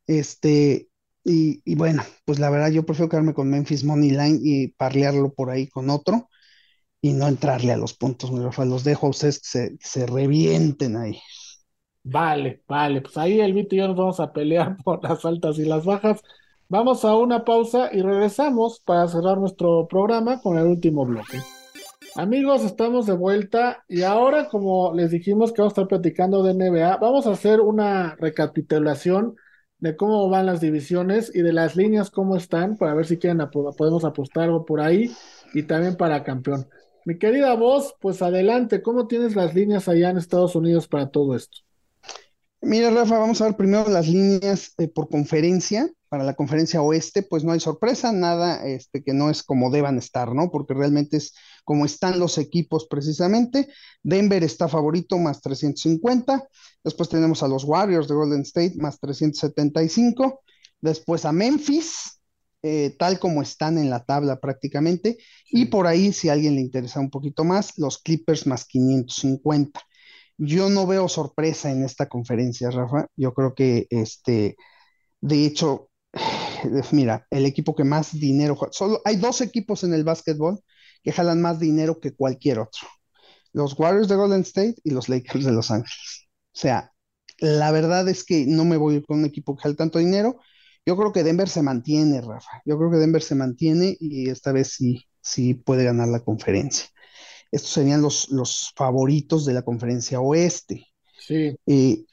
Este, 0.06 0.90
y, 1.22 1.74
bueno, 1.74 2.02
pues 2.24 2.38
la 2.38 2.51
verdad 2.51 2.70
yo 2.70 2.84
prefiero 2.84 3.09
quedarme 3.09 3.34
con 3.34 3.51
Memphis 3.51 3.84
Money 3.84 4.10
Line 4.10 4.38
y 4.42 4.68
parlearlo 4.68 5.32
por 5.32 5.51
ahí 5.51 5.68
con 5.68 5.90
otro 5.90 6.28
y 7.02 7.12
no 7.12 7.28
entrarle 7.28 7.72
a 7.72 7.76
los 7.76 7.94
puntos, 7.94 8.32
mi 8.32 8.40
Rafael. 8.40 8.70
Los 8.70 8.84
dejo 8.84 9.06
a 9.06 9.10
ustedes 9.10 9.40
que 9.40 9.76
se, 9.80 10.06
revienten 10.06 10.97
ahí. 10.97 11.18
Vale, 12.02 12.62
vale, 12.66 13.02
pues 13.02 13.16
ahí 13.18 13.40
el 13.40 13.52
Vito 13.52 13.74
y 13.74 13.78
yo 13.78 13.88
nos 13.88 13.97
vamos 13.97 14.20
a 14.20 14.32
pelear 14.32 14.76
por 14.84 15.02
las 15.02 15.24
altas 15.24 15.59
y 15.59 15.64
las 15.64 15.84
bajas. 15.84 16.22
Vamos 16.68 17.05
a 17.05 17.16
una 17.16 17.44
pausa 17.44 17.90
y 17.92 18.01
regresamos 18.01 18.80
para 18.80 19.09
cerrar 19.09 19.38
nuestro 19.38 19.88
programa 19.88 20.40
con 20.40 20.56
el 20.56 20.66
último 20.66 21.05
bloque. 21.05 21.38
Amigos, 22.16 22.62
estamos 22.62 23.06
de 23.06 23.12
vuelta 23.12 23.84
y 23.88 24.02
ahora, 24.02 24.48
como 24.48 24.94
les 24.94 25.10
dijimos 25.10 25.52
que 25.52 25.62
vamos 25.62 25.72
a 25.72 25.74
estar 25.82 25.88
platicando 25.88 26.42
de 26.42 26.55
NBA, 26.55 26.97
vamos 26.97 27.26
a 27.26 27.32
hacer 27.32 27.60
una 27.60 28.16
recapitulación 28.16 29.36
de 29.81 29.97
cómo 29.97 30.28
van 30.28 30.47
las 30.47 30.61
divisiones 30.61 31.35
y 31.35 31.43
de 31.43 31.52
las 31.52 31.77
líneas 31.77 32.11
cómo 32.11 32.36
están 32.36 32.77
para 32.77 32.94
ver 32.94 33.07
si 33.07 33.19
quieren 33.19 33.40
podemos 33.51 34.05
apostar 34.05 34.44
algo 34.44 34.65
por 34.65 34.81
ahí 34.81 35.11
y 35.55 35.62
también 35.65 35.97
para 35.97 36.23
campeón. 36.23 36.69
Mi 37.05 37.19
querida 37.19 37.55
voz, 37.55 37.94
pues 38.01 38.20
adelante, 38.23 38.82
¿cómo 38.82 39.07
tienes 39.07 39.35
las 39.35 39.55
líneas 39.55 39.89
allá 39.89 40.11
en 40.11 40.19
Estados 40.19 40.55
Unidos 40.55 40.86
para 40.86 41.11
todo 41.11 41.35
esto? 41.35 41.61
Mira, 42.62 42.91
Rafa, 42.91 43.19
vamos 43.19 43.41
a 43.41 43.47
ver 43.47 43.57
primero 43.57 43.89
las 43.89 44.07
líneas 44.07 44.74
eh, 44.78 44.89
por 44.89 45.09
conferencia. 45.09 45.91
Para 46.11 46.24
la 46.24 46.35
conferencia 46.35 46.82
oeste, 46.82 47.23
pues 47.23 47.45
no 47.45 47.53
hay 47.53 47.61
sorpresa, 47.61 48.12
nada 48.12 48.66
este, 48.66 49.03
que 49.03 49.15
no 49.15 49.31
es 49.31 49.43
como 49.45 49.70
deban 49.70 49.97
estar, 49.97 50.35
¿no? 50.35 50.51
Porque 50.51 50.74
realmente 50.74 51.16
es 51.16 51.32
como 51.65 51.87
están 51.87 52.19
los 52.19 52.37
equipos 52.37 52.87
precisamente. 52.91 53.69
Denver 54.03 54.43
está 54.43 54.69
favorito 54.69 55.16
más 55.19 55.41
350. 55.41 56.49
Después 56.82 57.09
tenemos 57.09 57.43
a 57.43 57.49
los 57.49 57.65
Warriors 57.65 58.09
de 58.09 58.15
Golden 58.15 58.41
State 58.43 58.74
más 58.77 58.99
375. 58.99 60.43
Después 60.81 61.24
a 61.24 61.32
Memphis, 61.32 62.20
eh, 62.62 62.95
tal 62.99 63.19
como 63.20 63.41
están 63.41 63.78
en 63.78 63.89
la 63.89 64.05
tabla 64.05 64.41
prácticamente. 64.41 65.16
Y 65.51 65.66
por 65.66 65.87
ahí, 65.87 66.12
si 66.12 66.28
a 66.28 66.32
alguien 66.32 66.57
le 66.57 66.61
interesa 66.61 67.01
un 67.01 67.11
poquito 67.11 67.45
más, 67.45 67.78
los 67.78 67.99
Clippers 67.99 68.47
más 68.47 68.65
550. 68.66 69.81
Yo 70.43 70.71
no 70.71 70.87
veo 70.87 71.07
sorpresa 71.09 71.71
en 71.71 71.85
esta 71.85 72.09
conferencia, 72.09 72.71
Rafa. 72.71 73.07
Yo 73.15 73.35
creo 73.35 73.55
que, 73.55 73.87
este, 73.91 74.57
de 75.21 75.47
hecho, 75.47 75.91
mira, 76.93 77.27
el 77.31 77.47
equipo 77.47 77.77
que 77.77 77.85
más 77.85 78.12
dinero, 78.19 78.59
solo 78.73 79.03
hay 79.05 79.17
dos 79.17 79.43
equipos 79.43 79.85
en 79.85 79.95
el 79.95 80.05
básquetbol 80.05 80.61
que 81.03 81.12
jalan 81.12 81.43
más 81.43 81.61
dinero 81.61 82.01
que 82.01 82.15
cualquier 82.15 82.61
otro. 82.61 82.89
Los 83.53 83.79
Warriors 83.79 84.09
de 84.09 84.17
Golden 84.17 84.43
State 84.43 84.77
y 84.85 84.91
los 84.91 85.09
Lakers 85.11 85.45
de 85.45 85.53
Los 85.53 85.71
Ángeles. 85.71 86.29
O 86.55 86.59
sea, 86.59 86.93
la 87.39 87.73
verdad 87.73 88.09
es 88.09 88.25
que 88.25 88.47
no 88.47 88.65
me 88.65 88.79
voy 88.79 89.03
con 89.05 89.21
un 89.21 89.27
equipo 89.27 89.57
que 89.57 89.62
jale 89.65 89.75
tanto 89.77 89.99
dinero. 89.99 90.39
Yo 90.87 90.97
creo 90.97 91.12
que 91.12 91.25
Denver 91.25 91.49
se 91.51 91.62
mantiene, 91.62 92.23
Rafa. 92.23 92.62
Yo 92.65 92.79
creo 92.79 92.91
que 92.91 92.99
Denver 92.99 93.23
se 93.23 93.35
mantiene 93.35 93.97
y 94.01 94.31
esta 94.31 94.53
vez 94.53 94.71
sí, 94.75 95.05
sí 95.23 95.55
puede 95.55 95.85
ganar 95.85 96.09
la 96.09 96.21
conferencia. 96.25 96.87
Estos 97.51 97.70
serían 97.70 98.02
los, 98.02 98.28
los 98.31 98.72
favoritos 98.77 99.44
de 99.44 99.55
la 99.55 99.62
conferencia 99.62 100.20
oeste. 100.20 100.86
Sí. 101.18 101.56
Eh, 101.66 102.05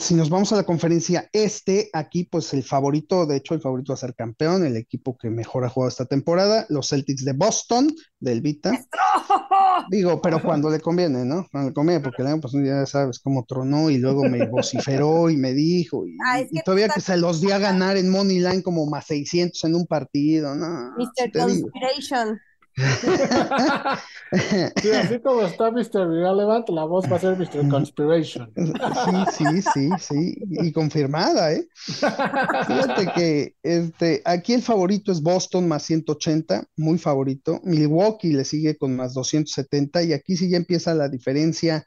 si 0.00 0.14
nos 0.14 0.30
vamos 0.30 0.50
a 0.52 0.56
la 0.56 0.62
conferencia 0.62 1.28
este, 1.30 1.90
aquí 1.92 2.24
pues 2.24 2.54
el 2.54 2.62
favorito, 2.62 3.26
de 3.26 3.36
hecho 3.36 3.52
el 3.52 3.60
favorito 3.60 3.92
va 3.92 3.94
a 3.94 3.98
ser 3.98 4.14
campeón, 4.14 4.64
el 4.64 4.76
equipo 4.76 5.16
que 5.18 5.28
mejor 5.28 5.64
ha 5.64 5.68
jugado 5.68 5.90
esta 5.90 6.06
temporada, 6.06 6.64
los 6.70 6.88
Celtics 6.88 7.24
de 7.24 7.34
Boston, 7.34 7.94
del 8.18 8.40
Vita. 8.40 8.72
Digo, 9.90 10.22
pero 10.22 10.42
cuando 10.42 10.70
le 10.70 10.80
conviene, 10.80 11.24
¿no? 11.24 11.46
Cuando 11.52 11.70
le 11.70 11.74
conviene, 11.74 12.00
porque 12.00 12.22
el 12.22 12.28
año 12.28 12.40
pasado 12.40 12.64
ya 12.64 12.86
sabes 12.86 13.18
cómo 13.18 13.44
tronó 13.44 13.90
y 13.90 13.98
luego 13.98 14.24
me 14.24 14.46
vociferó 14.48 15.28
y 15.28 15.36
me 15.36 15.52
dijo, 15.52 16.06
y, 16.06 16.16
Ah, 16.24 16.40
es 16.40 16.48
y 16.50 16.56
que 16.56 16.62
todavía 16.62 16.88
que 16.88 17.00
se 17.02 17.16
los 17.18 17.40
di 17.40 17.50
a 17.50 17.58
ganar 17.58 17.98
en 17.98 18.08
Money 18.10 18.40
Line 18.40 18.62
como 18.62 18.86
más 18.86 19.06
600 19.06 19.62
en 19.64 19.74
un 19.74 19.86
partido, 19.86 20.54
¿no? 20.54 20.92
Mr. 20.96 21.30
Conspiration. 21.32 22.40
Sí, 24.82 24.90
así 24.90 25.20
como 25.20 25.42
está 25.42 25.70
Mr. 25.70 26.06
Irrelevant, 26.12 26.68
la 26.68 26.84
voz 26.84 27.10
va 27.10 27.16
a 27.16 27.20
ser 27.20 27.38
Mr. 27.38 27.68
Conspiration. 27.68 28.52
Sí, 28.56 28.64
sí, 29.36 29.62
sí, 29.74 29.90
sí, 29.98 30.36
y 30.50 30.72
confirmada, 30.72 31.52
¿eh? 31.52 31.66
Fíjate 31.76 33.12
que 33.14 33.54
este, 33.62 34.22
aquí 34.24 34.52
el 34.52 34.62
favorito 34.62 35.12
es 35.12 35.22
Boston 35.22 35.66
más 35.66 35.84
180, 35.84 36.64
muy 36.76 36.98
favorito. 36.98 37.60
Milwaukee 37.64 38.32
le 38.32 38.44
sigue 38.44 38.76
con 38.76 38.94
más 38.96 39.14
270 39.14 40.02
y 40.02 40.12
aquí 40.12 40.36
sí 40.36 40.50
ya 40.50 40.58
empieza 40.58 40.94
la 40.94 41.08
diferencia 41.08 41.86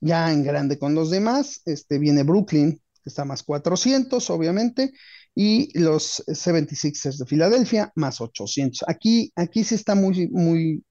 ya 0.00 0.30
en 0.32 0.44
grande 0.44 0.78
con 0.78 0.94
los 0.94 1.10
demás. 1.10 1.62
Este, 1.64 1.98
viene 1.98 2.22
Brooklyn, 2.22 2.80
que 3.02 3.08
está 3.08 3.24
más 3.24 3.42
400, 3.42 4.28
obviamente, 4.30 4.92
y 5.40 5.70
los 5.78 6.24
76ers 6.26 7.18
de 7.18 7.24
Filadelfia 7.24 7.92
más 7.94 8.20
800. 8.20 8.82
Aquí, 8.88 9.32
aquí 9.36 9.62
sí 9.62 9.76
está 9.76 9.94
muy, 9.94 10.26
muy 10.30 10.84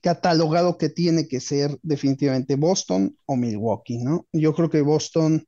catalogado 0.00 0.78
que 0.78 0.88
tiene 0.88 1.28
que 1.28 1.38
ser 1.38 1.78
definitivamente 1.82 2.56
Boston 2.56 3.14
o 3.26 3.36
Milwaukee, 3.36 3.98
¿no? 3.98 4.26
Yo 4.32 4.54
creo 4.54 4.70
que 4.70 4.80
Boston 4.80 5.46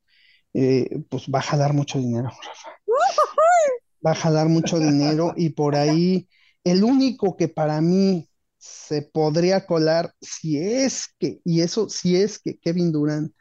eh, 0.53 0.87
pues 1.09 1.23
va 1.33 1.39
a 1.39 1.41
jalar 1.41 1.73
mucho 1.73 1.97
dinero. 1.97 2.29
Va 4.05 4.11
a 4.11 4.15
jalar 4.15 4.49
mucho 4.49 4.77
dinero 4.77 5.33
y 5.35 5.49
por 5.49 5.75
ahí 5.75 6.29
el 6.63 6.83
único 6.83 7.35
que 7.37 7.47
para 7.47 7.81
mí 7.81 8.29
se 8.59 9.01
podría 9.01 9.65
colar 9.65 10.13
si 10.21 10.59
es 10.59 11.07
que, 11.17 11.39
y 11.43 11.61
eso 11.61 11.89
si 11.89 12.17
es 12.17 12.37
que 12.37 12.59
Kevin 12.59 12.91
Durant 12.91 13.33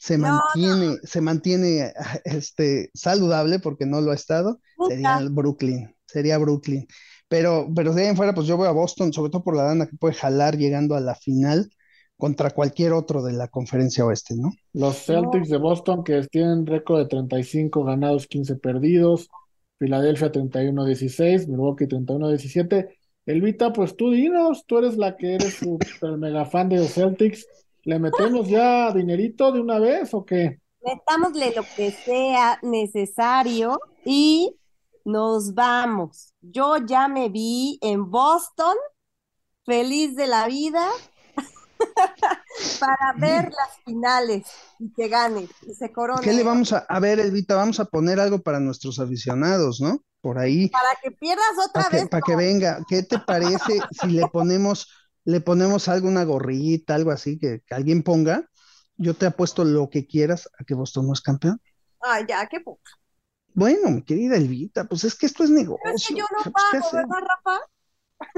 se 0.00 0.16
No, 0.16 0.40
mantiene, 0.54 0.96
se 1.02 1.20
mantiene 1.20 1.92
este, 2.24 2.90
saludable 2.94 3.58
porque 3.58 3.84
no 3.84 4.00
lo 4.00 4.12
ha 4.12 4.14
estado, 4.14 4.60
sería 4.88 5.18
el 5.18 5.28
Brooklyn, 5.28 5.94
sería 6.06 6.38
Brooklyn. 6.38 6.86
Pero, 7.28 7.68
pero 7.76 7.92
de 7.92 8.02
ahí 8.02 8.08
en 8.08 8.16
fuera, 8.16 8.34
pues 8.34 8.46
yo 8.46 8.56
voy 8.56 8.66
a 8.66 8.72
Boston, 8.72 9.12
sobre 9.12 9.30
todo 9.30 9.44
por 9.44 9.54
la 9.54 9.64
lana 9.64 9.86
que 9.86 9.96
puede 9.96 10.14
jalar 10.14 10.56
llegando 10.56 10.96
a 10.96 11.00
la 11.00 11.14
final 11.14 11.70
contra 12.16 12.50
cualquier 12.50 12.92
otro 12.92 13.22
de 13.22 13.34
la 13.34 13.48
conferencia 13.48 14.04
oeste, 14.04 14.34
¿no? 14.36 14.50
Los 14.72 15.04
Celtics 15.04 15.50
de 15.50 15.58
Boston 15.58 16.02
que 16.02 16.20
tienen 16.28 16.66
récord 16.66 16.98
de 16.98 17.06
35 17.06 17.84
ganados, 17.84 18.26
15 18.26 18.56
perdidos. 18.56 19.28
Filadelfia 19.78 20.32
31-16, 20.32 21.46
Milwaukee 21.46 21.86
31-17. 21.86 22.88
Elvita, 23.26 23.72
pues 23.72 23.96
tú 23.96 24.10
dinos, 24.10 24.64
tú 24.66 24.78
eres 24.78 24.96
la 24.96 25.16
que 25.16 25.34
eres 25.34 25.54
super 25.60 26.16
mega 26.16 26.46
fan 26.46 26.68
de 26.70 26.78
los 26.78 26.92
Celtics. 26.94 27.46
¿Le 27.84 27.98
metemos 27.98 28.48
ya 28.48 28.92
dinerito 28.92 29.52
de 29.52 29.60
una 29.60 29.78
vez 29.78 30.12
o 30.14 30.24
qué? 30.24 30.60
Metámosle 30.82 31.52
lo 31.54 31.62
que 31.76 31.90
sea 31.92 32.58
necesario 32.62 33.78
y 34.04 34.56
nos 35.04 35.54
vamos. 35.54 36.32
Yo 36.40 36.76
ya 36.78 37.08
me 37.08 37.28
vi 37.28 37.78
en 37.82 38.10
Boston, 38.10 38.76
feliz 39.64 40.16
de 40.16 40.26
la 40.26 40.46
vida, 40.46 40.88
para 42.80 43.12
ver 43.18 43.44
las 43.44 43.78
finales 43.84 44.46
y 44.78 44.92
que 44.92 45.08
gane 45.08 45.48
y 45.66 45.74
se 45.74 45.92
corone. 45.92 46.22
¿Qué 46.22 46.32
le 46.32 46.42
vamos 46.42 46.72
a, 46.72 46.78
a 46.78 47.00
ver, 47.00 47.20
Elvita? 47.20 47.54
Vamos 47.56 47.80
a 47.80 47.84
poner 47.86 48.20
algo 48.20 48.40
para 48.42 48.60
nuestros 48.60 48.98
aficionados, 48.98 49.80
¿no? 49.80 50.02
Por 50.20 50.38
ahí, 50.38 50.68
Para 50.68 50.90
que 51.02 51.10
pierdas 51.12 51.46
otra 51.66 51.88
que, 51.88 51.96
vez. 51.96 52.08
para 52.08 52.20
que 52.22 52.36
venga. 52.36 52.84
¿Qué 52.88 53.02
te 53.02 53.18
parece 53.20 53.80
si 53.90 54.08
le 54.08 54.26
ponemos, 54.28 54.86
le 55.24 55.40
ponemos 55.40 55.88
alguna 55.88 56.24
gorrita, 56.24 56.94
algo 56.94 57.10
así 57.10 57.38
que, 57.38 57.62
que 57.66 57.74
alguien 57.74 58.02
ponga? 58.02 58.48
Yo 58.96 59.14
te 59.14 59.26
apuesto 59.26 59.64
lo 59.64 59.88
que 59.88 60.06
quieras 60.06 60.48
a 60.58 60.64
que 60.64 60.74
Boston 60.74 61.06
no 61.06 61.12
es 61.12 61.20
campeón. 61.20 61.60
Ay, 62.00 62.24
ya, 62.28 62.46
qué 62.46 62.60
poca. 62.60 62.90
Bueno, 63.54 63.90
mi 63.90 64.02
querida 64.02 64.36
Elvita, 64.36 64.84
pues 64.84 65.04
es 65.04 65.14
que 65.14 65.26
esto 65.26 65.44
es 65.44 65.50
negocio. 65.50 65.80
Pero 65.82 65.96
es 65.96 66.06
que 66.06 66.14
yo 66.14 66.24
no 66.30 66.50
Pues, 66.50 66.64
¿qué 66.72 66.78
pago? 66.80 66.96
¿verdad, 66.96 67.28
Rafa? 67.28 67.60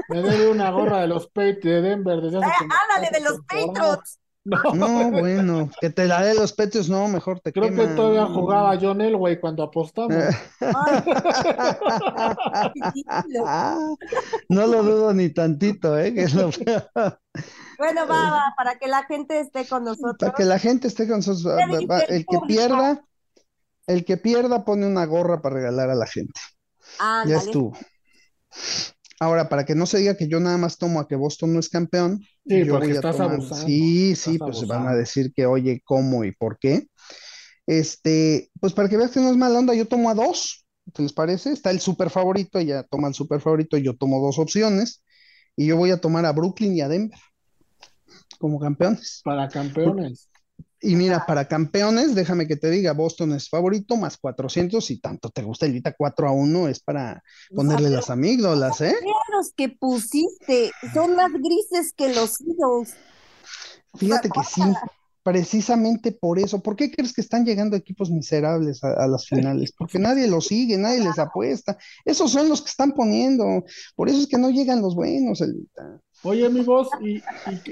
Me 0.09 0.21
debe 0.21 0.49
una 0.49 0.71
gorra 0.71 1.01
de 1.01 1.07
los 1.07 1.27
Patriots 1.27 1.63
de 1.63 1.81
Denver 1.81 2.21
desde 2.21 2.37
hace 2.37 2.47
Eh, 2.47 2.67
ándale, 2.89 3.11
de 3.11 3.23
los. 3.23 3.39
Patriots. 3.41 4.19
No, 4.45 4.73
No, 4.73 5.11
bueno, 5.11 5.69
que 5.79 5.89
te 5.89 6.05
la 6.05 6.21
dé 6.21 6.35
los 6.35 6.51
petios, 6.51 6.89
no, 6.89 7.07
mejor 7.07 7.39
te 7.39 7.53
creo 7.53 7.73
que 7.73 7.87
todavía 7.95 8.25
jugaba 8.25 8.77
John 8.79 8.99
Elway 8.99 9.39
cuando 9.39 9.63
apostamos. 9.63 10.11
No 14.49 14.67
lo 14.67 14.83
dudo 14.83 15.13
ni 15.13 15.29
tantito, 15.29 15.97
¿eh? 15.97 16.13
Que 16.13 16.23
es 16.23 16.33
lo 16.33 16.49
peor. 16.51 16.89
Bueno, 17.77 18.07
va, 18.07 18.31
va, 18.31 18.53
para 18.57 18.77
que 18.77 18.87
la 18.87 19.03
gente 19.03 19.39
esté 19.39 19.65
con 19.65 19.83
nosotros. 19.83 20.15
Para 20.19 20.33
que 20.33 20.45
la 20.45 20.59
gente 20.59 20.87
esté 20.87 21.07
con 21.07 21.23
sus... 21.23 21.43
¿Qué 21.43 21.77
dice 21.77 21.87
va- 21.87 21.99
el 22.01 22.25
que 22.25 22.37
pierda, 22.47 23.05
el 23.87 24.05
que 24.05 24.17
pierda 24.17 24.65
pone 24.65 24.85
una 24.85 25.05
gorra 25.05 25.41
para 25.41 25.55
regalar 25.55 25.89
a 25.89 25.95
la 25.95 26.07
gente. 26.07 26.39
Ya 26.99 27.21
Ándale. 27.21 27.37
estuvo. 27.37 27.77
Ahora, 29.23 29.49
para 29.49 29.65
que 29.65 29.75
no 29.75 29.85
se 29.85 29.99
diga 29.99 30.15
que 30.17 30.27
yo 30.27 30.39
nada 30.39 30.57
más 30.57 30.77
tomo 30.77 30.99
a 30.99 31.07
que 31.07 31.15
Boston 31.15 31.53
no 31.53 31.59
es 31.59 31.69
campeón, 31.69 32.21
Sí, 32.45 32.65
yo 32.65 32.73
porque 32.73 32.87
voy 32.87 32.95
a 32.95 32.95
estás 32.95 33.17
tomar. 33.17 33.33
abusando, 33.35 33.67
Sí, 33.67 34.15
pues 34.37 34.67
van 34.67 34.87
a 34.87 34.95
decir 34.95 35.31
que, 35.33 35.45
oye, 35.45 35.81
¿cómo 35.85 36.23
y 36.23 36.31
por 36.33 36.57
qué? 36.59 36.87
Este, 37.65 38.49
pues 38.59 38.73
para 38.73 38.89
que 38.89 38.97
veas 38.97 39.11
que 39.11 39.19
no 39.21 39.29
es 39.29 39.37
mala 39.37 39.59
onda, 39.59 39.73
yo 39.73 39.87
tomo 39.87 40.09
a 40.09 40.13
dos, 40.15 40.65
¿qué 40.93 41.01
les 41.03 41.13
parece? 41.13 41.51
Está 41.53 41.71
el 41.71 41.79
super 41.79 42.09
favorito, 42.09 42.59
ella 42.59 42.83
toma 42.83 43.07
el 43.07 43.13
super 43.13 43.39
favorito, 43.39 43.77
yo 43.77 43.95
tomo 43.95 44.19
dos 44.19 44.37
opciones, 44.39 45.03
y 45.55 45.67
yo 45.67 45.77
voy 45.77 45.91
a 45.91 46.01
tomar 46.01 46.25
a 46.25 46.33
Brooklyn 46.33 46.75
y 46.75 46.81
a 46.81 46.89
Denver 46.89 47.19
como 48.39 48.59
campeones. 48.59 49.21
Para 49.23 49.47
campeones. 49.47 50.29
Y 50.85 50.97
mira, 50.97 51.25
para 51.25 51.47
campeones, 51.47 52.13
déjame 52.13 52.45
que 52.45 52.57
te 52.57 52.69
diga, 52.69 52.91
Boston 52.91 53.31
es 53.31 53.47
favorito, 53.47 53.95
más 53.95 54.17
400, 54.17 54.91
y 54.91 54.99
tanto 54.99 55.29
te 55.29 55.41
gusta 55.41 55.65
el 55.65 55.71
Vita 55.71 55.95
4 55.97 56.27
a 56.27 56.31
1, 56.33 56.67
es 56.67 56.81
para 56.81 57.23
ponerle 57.55 57.89
las 57.89 58.09
amígdalas, 58.09 58.81
¿eh? 58.81 58.93
Los 59.31 59.53
que 59.55 59.69
pusiste, 59.69 60.71
son 60.93 61.15
más 61.15 61.31
grises 61.31 61.93
que 61.95 62.13
los 62.13 62.33
Eagles. 62.41 62.95
Fíjate 63.95 64.29
que 64.29 64.43
sí, 64.43 64.61
precisamente 65.23 66.11
por 66.11 66.37
eso. 66.37 66.61
¿Por 66.61 66.75
qué 66.75 66.91
crees 66.91 67.13
que 67.13 67.21
están 67.21 67.45
llegando 67.45 67.77
equipos 67.77 68.11
miserables 68.11 68.83
a, 68.83 69.07
las 69.07 69.25
finales? 69.25 69.71
Porque 69.71 69.99
nadie 69.99 70.27
los 70.27 70.47
sigue, 70.47 70.77
nadie 70.77 70.99
les 70.99 71.17
apuesta. 71.17 71.77
Esos 72.03 72.31
son 72.31 72.49
los 72.49 72.61
que 72.61 72.69
están 72.69 72.91
poniendo. 72.91 73.63
Por 73.95 74.09
eso 74.09 74.19
es 74.19 74.27
que 74.27 74.37
no 74.37 74.49
llegan 74.49 74.81
los 74.81 74.95
buenos. 74.95 75.41
Oye, 76.25 76.49
mi 76.49 76.61
voz, 76.61 76.87
¿y, 77.01 77.21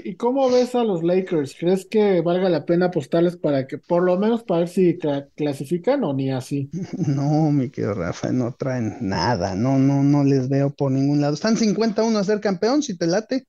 y, 0.04 0.14
cómo 0.16 0.50
ves 0.50 0.74
a 0.74 0.84
los 0.84 1.02
Lakers? 1.02 1.56
¿Crees 1.58 1.86
que 1.86 2.20
valga 2.20 2.50
la 2.50 2.66
pena 2.66 2.86
apostarles 2.86 3.36
para 3.38 3.66
que, 3.66 3.78
por 3.78 4.02
lo 4.02 4.18
menos, 4.18 4.42
para 4.42 4.60
ver 4.60 4.68
si 4.68 4.98
clasifican 5.34 6.04
o 6.04 6.12
ni 6.12 6.30
así? 6.30 6.70
No, 7.08 7.50
mi 7.50 7.70
querido 7.70 7.94
Rafa, 7.94 8.30
no 8.30 8.52
traen 8.52 8.98
nada. 9.00 9.54
No, 9.54 9.78
no, 9.78 10.02
no 10.02 10.22
les 10.22 10.50
veo 10.50 10.70
por 10.70 10.92
ningún 10.92 11.22
lado. 11.22 11.32
Están 11.32 11.56
51 11.56 12.18
a 12.18 12.24
ser 12.24 12.40
campeón, 12.40 12.82
si 12.82 12.96
te 12.96 13.06
late. 13.06 13.46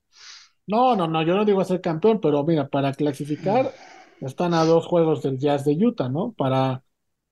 No, 0.67 0.95
no, 0.95 1.07
no, 1.07 1.21
yo 1.23 1.35
no 1.35 1.43
digo 1.43 1.59
a 1.59 1.65
ser 1.65 1.81
campeón, 1.81 2.21
pero 2.21 2.45
mira, 2.45 2.69
para 2.69 2.93
clasificar 2.93 3.73
están 4.21 4.53
a 4.53 4.63
dos 4.63 4.85
juegos 4.85 5.21
del 5.21 5.37
Jazz 5.37 5.65
de 5.65 5.73
Utah, 5.73 6.07
¿no? 6.07 6.31
Para, 6.31 6.81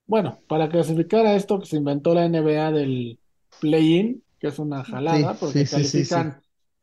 bueno, 0.05 0.39
para 0.49 0.67
clasificar 0.67 1.25
a 1.25 1.35
esto 1.35 1.59
que 1.59 1.67
se 1.67 1.77
inventó 1.77 2.13
la 2.13 2.27
NBA 2.27 2.71
del 2.73 3.19
play-in, 3.61 4.21
que 4.39 4.47
es 4.47 4.59
una 4.59 4.83
jalada, 4.83 5.35
porque 5.35 5.65
califican 5.65 6.41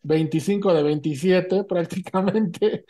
25 0.09 0.75
de 0.75 0.83
27 0.83 1.65
prácticamente. 1.69 2.85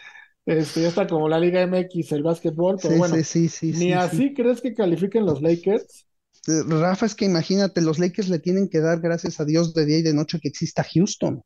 Este, 0.47 0.81
ya 0.81 0.89
está 0.89 1.07
como 1.07 1.29
la 1.29 1.39
Liga 1.39 1.67
MX, 1.67 2.13
el 2.13 2.23
básquetbol, 2.23 2.79
pero 2.81 2.97
bueno, 2.97 3.17
ni 3.61 3.93
así 3.93 4.33
crees 4.33 4.63
que 4.63 4.73
califiquen 4.73 5.27
los 5.27 5.43
Lakers. 5.43 6.07
Eh, 6.47 6.63
Rafa, 6.67 7.05
es 7.05 7.15
que 7.15 7.27
imagínate, 7.27 7.83
los 7.83 7.99
Lakers 7.99 8.31
le 8.31 8.39
tienen 8.39 8.71
que 8.71 8.81
dar 8.81 9.01
gracias 9.01 9.41
a 9.41 9.45
Dios 9.45 9.75
de 9.75 9.85
día 9.85 9.99
y 9.99 10.03
de 10.03 10.15
noche 10.15 10.39
que 10.41 10.49
exista 10.49 10.87
Houston. 10.95 11.43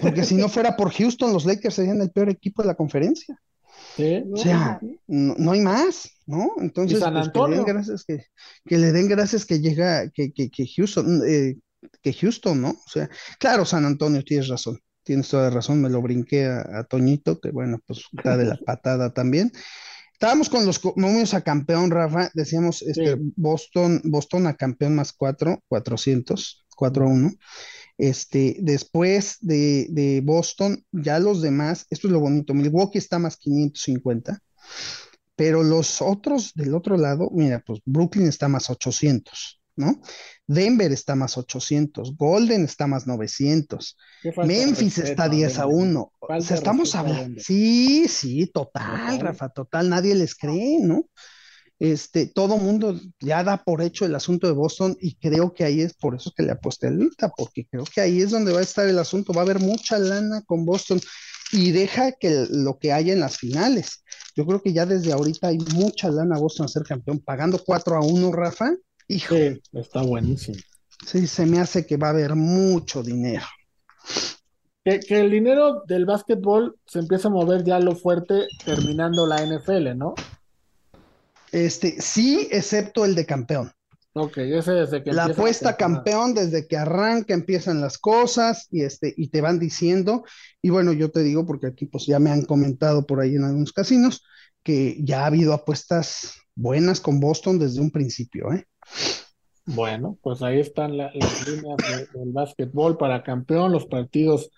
Porque 0.00 0.24
si 0.24 0.34
no 0.34 0.48
fuera 0.48 0.74
por 0.76 0.90
Houston, 0.90 1.32
los 1.32 1.44
Lakers 1.44 1.76
serían 1.76 2.00
el 2.00 2.10
peor 2.10 2.28
equipo 2.28 2.62
de 2.62 2.68
la 2.68 2.74
conferencia. 2.74 3.40
O 4.32 4.36
sea, 4.36 4.80
no, 5.06 5.52
hay 5.52 5.60
más, 5.60 6.10
¿no? 6.26 6.54
Entonces, 6.58 6.98
pues, 7.00 7.28
que 7.28 7.38
le 7.48 7.56
den 7.56 7.64
gracias 7.64 8.04
que, 8.04 8.24
que, 8.64 8.78
le 8.78 8.90
den 8.90 9.08
gracias 9.08 9.46
que 9.46 9.60
llega, 9.60 10.10
que, 10.10 10.32
que, 10.32 10.50
que 10.50 10.66
Houston, 10.66 11.22
eh, 11.24 11.56
que 12.02 12.12
Houston, 12.12 12.60
¿no? 12.60 12.70
O 12.70 12.88
sea, 12.88 13.08
claro, 13.38 13.64
San 13.64 13.84
Antonio, 13.84 14.24
tienes 14.24 14.48
razón 14.48 14.80
tienes 15.04 15.28
toda 15.28 15.44
la 15.44 15.50
razón, 15.50 15.80
me 15.80 15.90
lo 15.90 16.02
brinqué 16.02 16.46
a, 16.46 16.84
Toñito, 16.84 17.40
que 17.40 17.50
bueno, 17.50 17.78
pues 17.86 18.04
está 18.16 18.36
de 18.36 18.46
la 18.46 18.56
patada 18.66 19.12
también. 19.12 19.52
Estábamos 20.12 20.48
con 20.48 20.64
los 20.64 20.80
momios 20.96 21.34
a 21.34 21.42
campeón, 21.42 21.90
Rafa, 21.90 22.30
decíamos 22.34 22.82
este, 22.82 23.16
Boston, 23.36 24.00
Boston 24.04 24.46
a 24.46 24.54
campeón 24.54 24.94
más 24.94 25.12
4, 25.12 25.62
400, 25.68 26.66
4 26.76 27.04
a 27.04 27.08
1. 27.08 27.30
Este, 27.98 28.56
después 28.60 29.36
de, 29.40 29.86
de, 29.90 30.20
Boston, 30.20 30.84
ya 30.90 31.18
los 31.20 31.42
demás, 31.42 31.86
esto 31.90 32.08
es 32.08 32.12
lo 32.12 32.20
bonito, 32.20 32.54
Milwaukee 32.54 32.98
está 32.98 33.18
más 33.18 33.36
550, 33.36 34.40
pero 35.36 35.62
los 35.62 36.00
otros 36.00 36.52
del 36.54 36.74
otro 36.74 36.96
lado, 36.96 37.28
mira, 37.32 37.62
pues 37.64 37.80
Brooklyn 37.84 38.26
está 38.26 38.48
más 38.48 38.70
800. 38.70 39.60
¿No? 39.76 40.00
Denver 40.46 40.92
está 40.92 41.14
más 41.14 41.36
800, 41.36 42.16
Golden 42.16 42.64
está 42.64 42.86
más 42.86 43.06
900, 43.06 43.96
Memphis 44.44 44.98
está 44.98 45.28
10 45.28 45.58
a 45.58 45.66
1. 45.66 46.12
O 46.20 46.40
sea, 46.40 46.56
estamos 46.56 46.94
hablando. 46.94 47.40
Sí, 47.40 48.06
sí, 48.08 48.46
total, 48.46 49.20
Rafa, 49.20 49.48
total, 49.48 49.88
nadie 49.88 50.14
les 50.14 50.34
cree, 50.34 50.78
¿no? 50.80 51.06
Este, 51.80 52.26
todo 52.26 52.56
mundo 52.56 52.98
ya 53.20 53.42
da 53.42 53.62
por 53.64 53.82
hecho 53.82 54.04
el 54.06 54.14
asunto 54.14 54.46
de 54.46 54.52
Boston 54.52 54.96
y 55.00 55.16
creo 55.16 55.52
que 55.52 55.64
ahí 55.64 55.80
es 55.80 55.94
por 55.94 56.14
eso 56.14 56.32
que 56.34 56.44
le 56.44 56.52
aposté 56.52 56.86
a 56.86 56.90
Lita, 56.90 57.30
porque 57.36 57.66
creo 57.66 57.84
que 57.84 58.00
ahí 58.00 58.22
es 58.22 58.30
donde 58.30 58.52
va 58.52 58.60
a 58.60 58.62
estar 58.62 58.88
el 58.88 58.98
asunto, 58.98 59.32
va 59.32 59.40
a 59.40 59.44
haber 59.44 59.58
mucha 59.58 59.98
lana 59.98 60.42
con 60.46 60.64
Boston 60.64 61.00
y 61.52 61.72
deja 61.72 62.12
que 62.12 62.46
lo 62.50 62.78
que 62.78 62.92
haya 62.92 63.12
en 63.12 63.20
las 63.20 63.38
finales. 63.38 64.04
Yo 64.36 64.46
creo 64.46 64.62
que 64.62 64.72
ya 64.72 64.86
desde 64.86 65.12
ahorita 65.12 65.48
hay 65.48 65.58
mucha 65.74 66.10
lana 66.10 66.38
Boston 66.38 66.66
a 66.66 66.68
ser 66.68 66.84
campeón, 66.84 67.20
pagando 67.20 67.62
4 67.64 67.96
a 67.96 68.00
1, 68.00 68.32
Rafa, 68.32 68.72
Hijo. 69.08 69.34
está 69.72 70.02
buenísimo. 70.02 70.58
Sí, 71.06 71.26
se 71.26 71.46
me 71.46 71.60
hace 71.60 71.86
que 71.86 71.96
va 71.96 72.08
a 72.08 72.10
haber 72.10 72.34
mucho 72.34 73.02
dinero. 73.02 73.44
Que, 74.84 75.00
el 75.08 75.30
dinero 75.30 75.82
del 75.86 76.04
básquetbol 76.04 76.76
se 76.86 76.98
empieza 76.98 77.28
a 77.28 77.30
mover 77.30 77.64
ya 77.64 77.78
lo 77.80 77.96
fuerte 77.96 78.46
terminando 78.64 79.26
la 79.26 79.44
NFL, 79.44 79.96
¿no? 79.96 80.14
Este, 81.52 82.00
sí, 82.00 82.48
excepto 82.50 83.04
el 83.04 83.14
de 83.14 83.24
campeón. 83.24 83.72
Ok, 84.16 84.38
ese 84.38 84.72
desde 84.72 85.02
que 85.02 85.12
la 85.12 85.24
apuesta 85.24 85.76
campeón, 85.76 86.34
desde 86.34 86.68
que 86.68 86.76
arranca, 86.76 87.34
empiezan 87.34 87.80
las 87.80 87.98
cosas 87.98 88.68
y 88.70 88.82
este, 88.82 89.12
y 89.16 89.28
te 89.28 89.40
van 89.40 89.58
diciendo. 89.58 90.24
Y 90.62 90.70
bueno, 90.70 90.92
yo 90.92 91.10
te 91.10 91.20
digo, 91.20 91.44
porque 91.46 91.66
aquí 91.66 91.86
pues 91.86 92.06
ya 92.06 92.20
me 92.20 92.30
han 92.30 92.42
comentado 92.42 93.06
por 93.06 93.20
ahí 93.20 93.34
en 93.34 93.44
algunos 93.44 93.72
casinos, 93.72 94.22
que 94.62 94.98
ya 95.02 95.22
ha 95.22 95.26
habido 95.26 95.52
apuestas 95.52 96.34
buenas 96.54 97.00
con 97.00 97.18
Boston 97.18 97.58
desde 97.58 97.80
un 97.80 97.90
principio, 97.90 98.52
¿eh? 98.52 98.66
Bueno, 99.66 100.18
pues 100.22 100.42
ahí 100.42 100.60
están 100.60 100.96
las 100.96 101.14
líneas 101.14 101.76
del 102.12 102.32
básquetbol 102.32 102.96
para 102.96 103.22
campeón, 103.22 103.72
los 103.72 103.86
partidos 103.86 104.50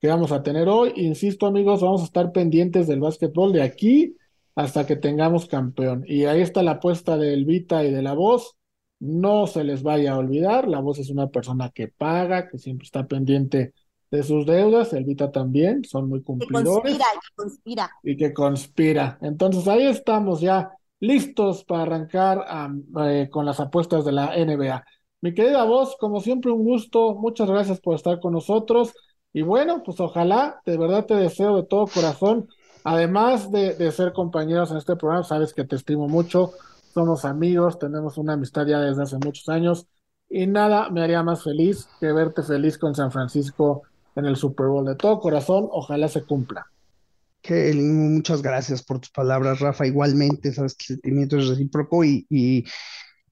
que 0.00 0.08
vamos 0.08 0.32
a 0.32 0.42
tener 0.42 0.68
hoy. 0.68 0.92
Insisto, 0.96 1.46
amigos, 1.46 1.80
vamos 1.80 2.02
a 2.02 2.04
estar 2.04 2.32
pendientes 2.32 2.86
del 2.86 3.00
básquetbol 3.00 3.52
de 3.52 3.62
aquí 3.62 4.16
hasta 4.54 4.86
que 4.86 4.96
tengamos 4.96 5.46
campeón. 5.46 6.04
Y 6.06 6.24
ahí 6.24 6.40
está 6.40 6.62
la 6.62 6.72
apuesta 6.72 7.16
del 7.16 7.44
Vita 7.44 7.84
y 7.84 7.92
de 7.92 8.02
la 8.02 8.14
voz. 8.14 8.56
No 8.98 9.46
se 9.46 9.62
les 9.62 9.84
vaya 9.84 10.12
a 10.12 10.18
olvidar, 10.18 10.66
la 10.66 10.80
voz 10.80 10.98
es 10.98 11.10
una 11.10 11.28
persona 11.28 11.70
que 11.70 11.86
paga, 11.86 12.48
que 12.48 12.58
siempre 12.58 12.84
está 12.84 13.06
pendiente 13.06 13.72
de 14.10 14.22
sus 14.24 14.44
deudas, 14.46 14.92
el 14.92 15.04
Vita 15.04 15.30
también, 15.30 15.84
son 15.84 16.08
muy 16.08 16.22
cumplidores. 16.22 16.66
Que 16.66 16.98
conspira, 16.98 17.04
que 17.12 17.34
conspira. 17.36 17.90
Y 18.02 18.16
que 18.16 18.32
conspira. 18.32 19.18
Entonces 19.22 19.68
ahí 19.68 19.86
estamos 19.86 20.40
ya 20.40 20.70
listos 21.00 21.64
para 21.64 21.82
arrancar 21.82 22.44
eh, 23.04 23.28
con 23.30 23.46
las 23.46 23.60
apuestas 23.60 24.04
de 24.04 24.12
la 24.12 24.36
NBA. 24.36 24.84
Mi 25.20 25.34
querida 25.34 25.64
voz, 25.64 25.96
como 25.98 26.20
siempre, 26.20 26.52
un 26.52 26.64
gusto. 26.64 27.14
Muchas 27.14 27.48
gracias 27.48 27.80
por 27.80 27.94
estar 27.94 28.20
con 28.20 28.32
nosotros. 28.32 28.94
Y 29.32 29.42
bueno, 29.42 29.82
pues 29.84 30.00
ojalá, 30.00 30.62
de 30.64 30.76
verdad 30.78 31.06
te 31.06 31.14
deseo 31.14 31.56
de 31.56 31.62
todo 31.64 31.86
corazón, 31.86 32.48
además 32.82 33.50
de, 33.52 33.74
de 33.74 33.92
ser 33.92 34.12
compañeros 34.12 34.70
en 34.70 34.78
este 34.78 34.96
programa, 34.96 35.22
sabes 35.24 35.52
que 35.52 35.64
te 35.64 35.76
estimo 35.76 36.08
mucho, 36.08 36.52
somos 36.94 37.24
amigos, 37.24 37.78
tenemos 37.78 38.16
una 38.16 38.32
amistad 38.34 38.66
ya 38.66 38.80
desde 38.80 39.02
hace 39.02 39.18
muchos 39.18 39.48
años. 39.48 39.86
Y 40.30 40.46
nada 40.46 40.90
me 40.90 41.02
haría 41.02 41.22
más 41.22 41.42
feliz 41.42 41.88
que 42.00 42.12
verte 42.12 42.42
feliz 42.42 42.78
con 42.78 42.94
San 42.94 43.12
Francisco 43.12 43.82
en 44.14 44.26
el 44.26 44.36
Super 44.36 44.66
Bowl. 44.66 44.84
De 44.84 44.96
todo 44.96 45.20
corazón, 45.20 45.68
ojalá 45.70 46.08
se 46.08 46.24
cumpla 46.24 46.66
muchas 47.50 48.42
gracias 48.42 48.82
por 48.82 49.00
tus 49.00 49.10
palabras, 49.10 49.60
Rafa. 49.60 49.86
Igualmente, 49.86 50.52
sabes 50.52 50.74
que 50.74 50.84
el 50.84 50.96
sentimiento 50.96 51.38
es 51.38 51.48
recíproco 51.48 52.04
y, 52.04 52.66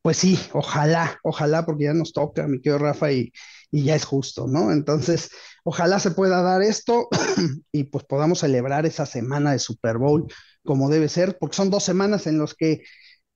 pues 0.02 0.18
sí, 0.18 0.38
ojalá, 0.52 1.18
ojalá, 1.22 1.66
porque 1.66 1.84
ya 1.84 1.94
nos 1.94 2.12
toca, 2.12 2.46
mi 2.46 2.60
querido 2.60 2.78
Rafa, 2.78 3.12
y, 3.12 3.32
y 3.70 3.84
ya 3.84 3.94
es 3.94 4.04
justo, 4.04 4.46
¿no? 4.46 4.72
Entonces, 4.72 5.30
ojalá 5.64 5.98
se 5.98 6.12
pueda 6.12 6.42
dar 6.42 6.62
esto 6.62 7.08
y 7.72 7.84
pues 7.84 8.04
podamos 8.04 8.40
celebrar 8.40 8.86
esa 8.86 9.06
semana 9.06 9.52
de 9.52 9.58
Super 9.58 9.98
Bowl 9.98 10.26
como 10.64 10.88
debe 10.88 11.08
ser, 11.08 11.38
porque 11.38 11.56
son 11.56 11.70
dos 11.70 11.84
semanas 11.84 12.26
en 12.26 12.38
los 12.38 12.54
que 12.54 12.82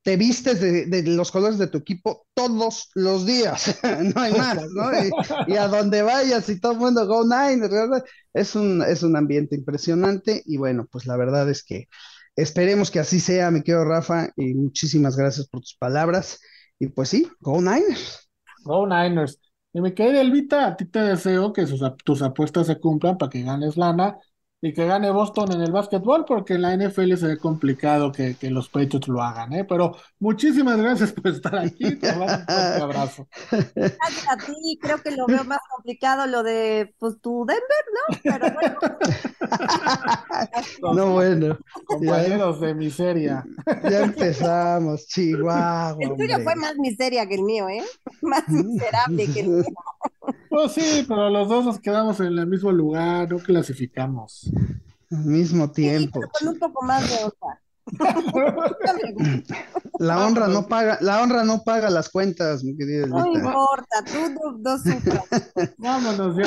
te 0.02 0.16
vistes 0.16 0.60
de, 0.60 1.02
los 1.02 1.30
colores 1.30 1.58
de 1.58 1.66
tu 1.66 1.78
equipo 1.78 2.26
todos 2.34 2.90
los 2.94 3.26
días, 3.26 3.78
no 4.14 4.20
hay 4.20 4.32
más, 4.32 4.70
¿no? 4.72 4.90
Y, 5.46 5.56
a 5.56 5.68
donde 5.68 6.02
vayas 6.02 6.48
y 6.48 6.58
todo 6.58 6.72
el 6.72 6.78
mundo 6.78 7.06
go 7.06 7.24
nine, 7.24 7.68
es 8.32 8.54
un, 8.54 8.82
es 8.82 9.02
un 9.02 9.16
ambiente 9.16 9.56
impresionante 9.56 10.42
y 10.46 10.56
bueno, 10.56 10.88
pues 10.90 11.06
la 11.06 11.16
verdad 11.16 11.48
es 11.50 11.62
que 11.62 11.88
esperemos 12.36 12.90
que 12.90 13.00
así 13.00 13.20
sea, 13.20 13.50
mi 13.50 13.62
querido 13.62 13.84
Rafa, 13.84 14.30
y 14.36 14.54
muchísimas 14.54 15.16
gracias 15.16 15.48
por 15.48 15.60
tus 15.60 15.76
palabras. 15.76 16.40
Y 16.78 16.88
pues 16.88 17.10
sí, 17.10 17.28
go 17.40 17.60
Niners. 17.60 18.30
Go 18.64 18.86
Niners. 18.86 19.38
Y 19.72 19.80
me 19.80 19.94
quedé, 19.94 20.20
Elvita, 20.20 20.66
a 20.66 20.76
ti 20.76 20.86
te 20.86 21.00
deseo 21.00 21.52
que 21.52 21.66
tus 22.04 22.22
apuestas 22.22 22.66
se 22.66 22.80
cumplan 22.80 23.18
para 23.18 23.30
que 23.30 23.42
ganes 23.42 23.76
lana 23.76 24.16
y 24.62 24.74
que 24.74 24.86
gane 24.86 25.10
Boston 25.10 25.52
en 25.52 25.62
el 25.62 25.72
básquetbol, 25.72 26.26
porque 26.26 26.54
en 26.54 26.62
la 26.62 26.76
NFL 26.76 27.14
se 27.14 27.26
ve 27.28 27.38
complicado 27.38 28.12
que, 28.12 28.36
que 28.36 28.50
los 28.50 28.68
Patriots 28.68 29.08
lo 29.08 29.22
hagan, 29.22 29.54
¿eh? 29.54 29.64
Pero 29.64 29.96
muchísimas 30.18 30.76
gracias 30.76 31.12
por 31.12 31.28
estar 31.28 31.56
aquí. 31.56 31.96
Te 31.96 32.10
un 32.12 32.22
abrazo. 32.82 33.26
Gracias 33.50 34.28
a 34.28 34.36
ti, 34.36 34.78
creo 34.80 34.98
que 35.02 35.12
lo 35.12 35.26
veo 35.26 35.44
más 35.44 35.60
complicado 35.74 36.26
lo 36.26 36.42
de, 36.42 36.94
pues, 36.98 37.20
tu 37.22 37.46
Denver, 37.46 37.62
¿no? 37.94 38.18
Pero 38.22 38.54
bueno. 38.54 38.78
no, 40.94 41.12
bueno. 41.12 41.58
Compañeros 41.86 42.60
de 42.60 42.74
miseria. 42.74 43.44
Ya 43.84 44.02
empezamos, 44.02 45.06
Chihuahua. 45.06 45.96
El 46.00 46.16
tuyo 46.16 46.38
fue 46.40 46.54
más 46.56 46.76
miseria 46.76 47.26
que 47.26 47.36
el 47.36 47.42
mío, 47.44 47.66
¿eh? 47.70 47.82
Más 48.20 48.46
miserable 48.48 49.26
que 49.32 49.40
el 49.40 49.48
mío. 49.48 49.64
Pues 50.48 50.72
sí, 50.72 51.04
pero 51.06 51.30
los 51.30 51.48
dos 51.48 51.64
nos 51.64 51.78
quedamos 51.78 52.20
en 52.20 52.38
el 52.38 52.46
mismo 52.46 52.72
lugar, 52.72 53.30
no 53.30 53.38
clasificamos. 53.38 54.50
Al 55.10 55.24
mismo 55.24 55.70
tiempo. 55.70 56.20
con 56.38 56.48
un 56.48 56.58
poco 56.58 56.84
más 56.84 57.08
de 57.08 57.24
honra. 57.24 57.60
La 59.98 60.26
honra 60.26 60.48
no 60.48 60.66
paga, 60.66 60.98
la 61.00 61.22
honra 61.22 61.44
no 61.44 61.62
paga 61.62 61.90
las 61.90 62.08
cuentas, 62.08 62.62
mi 62.62 62.76
querida. 62.76 63.06
No 63.06 63.26
importa, 63.26 64.04
tú 64.04 64.58
no, 64.58 64.78
sufras. 64.78 65.24
Vámonos 65.78 66.36
ya, 66.36 66.44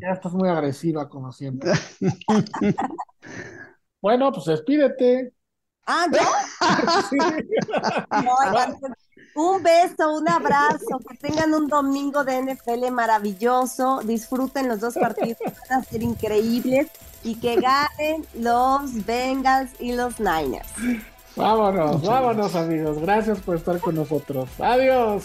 ya 0.00 0.12
estás 0.14 0.32
muy 0.32 0.48
agresiva 0.48 1.08
como 1.08 1.32
siempre. 1.32 1.72
bueno, 4.00 4.32
pues 4.32 4.46
despídete. 4.46 5.32
Ah, 5.86 6.06
¿yo? 6.12 6.20
Oigan, 8.10 8.76
pues, 8.78 8.92
un 9.38 9.62
beso, 9.62 10.14
un 10.14 10.28
abrazo, 10.28 10.98
que 11.08 11.16
tengan 11.16 11.54
un 11.54 11.68
domingo 11.68 12.24
de 12.24 12.42
NFL 12.42 12.90
maravilloso, 12.90 14.00
disfruten 14.02 14.66
los 14.66 14.80
dos 14.80 14.94
partidos, 14.94 15.38
van 15.70 15.80
a 15.80 15.84
ser 15.84 16.02
increíbles 16.02 16.88
y 17.22 17.36
que 17.36 17.56
ganen 17.56 18.26
los 18.34 19.06
Bengals 19.06 19.70
y 19.78 19.92
los 19.92 20.18
Niners. 20.18 20.68
Vámonos, 21.36 22.02
vámonos 22.02 22.56
amigos, 22.56 22.98
gracias 22.98 23.38
por 23.38 23.56
estar 23.56 23.78
con 23.78 23.94
nosotros. 23.94 24.48
Adiós. 24.58 25.24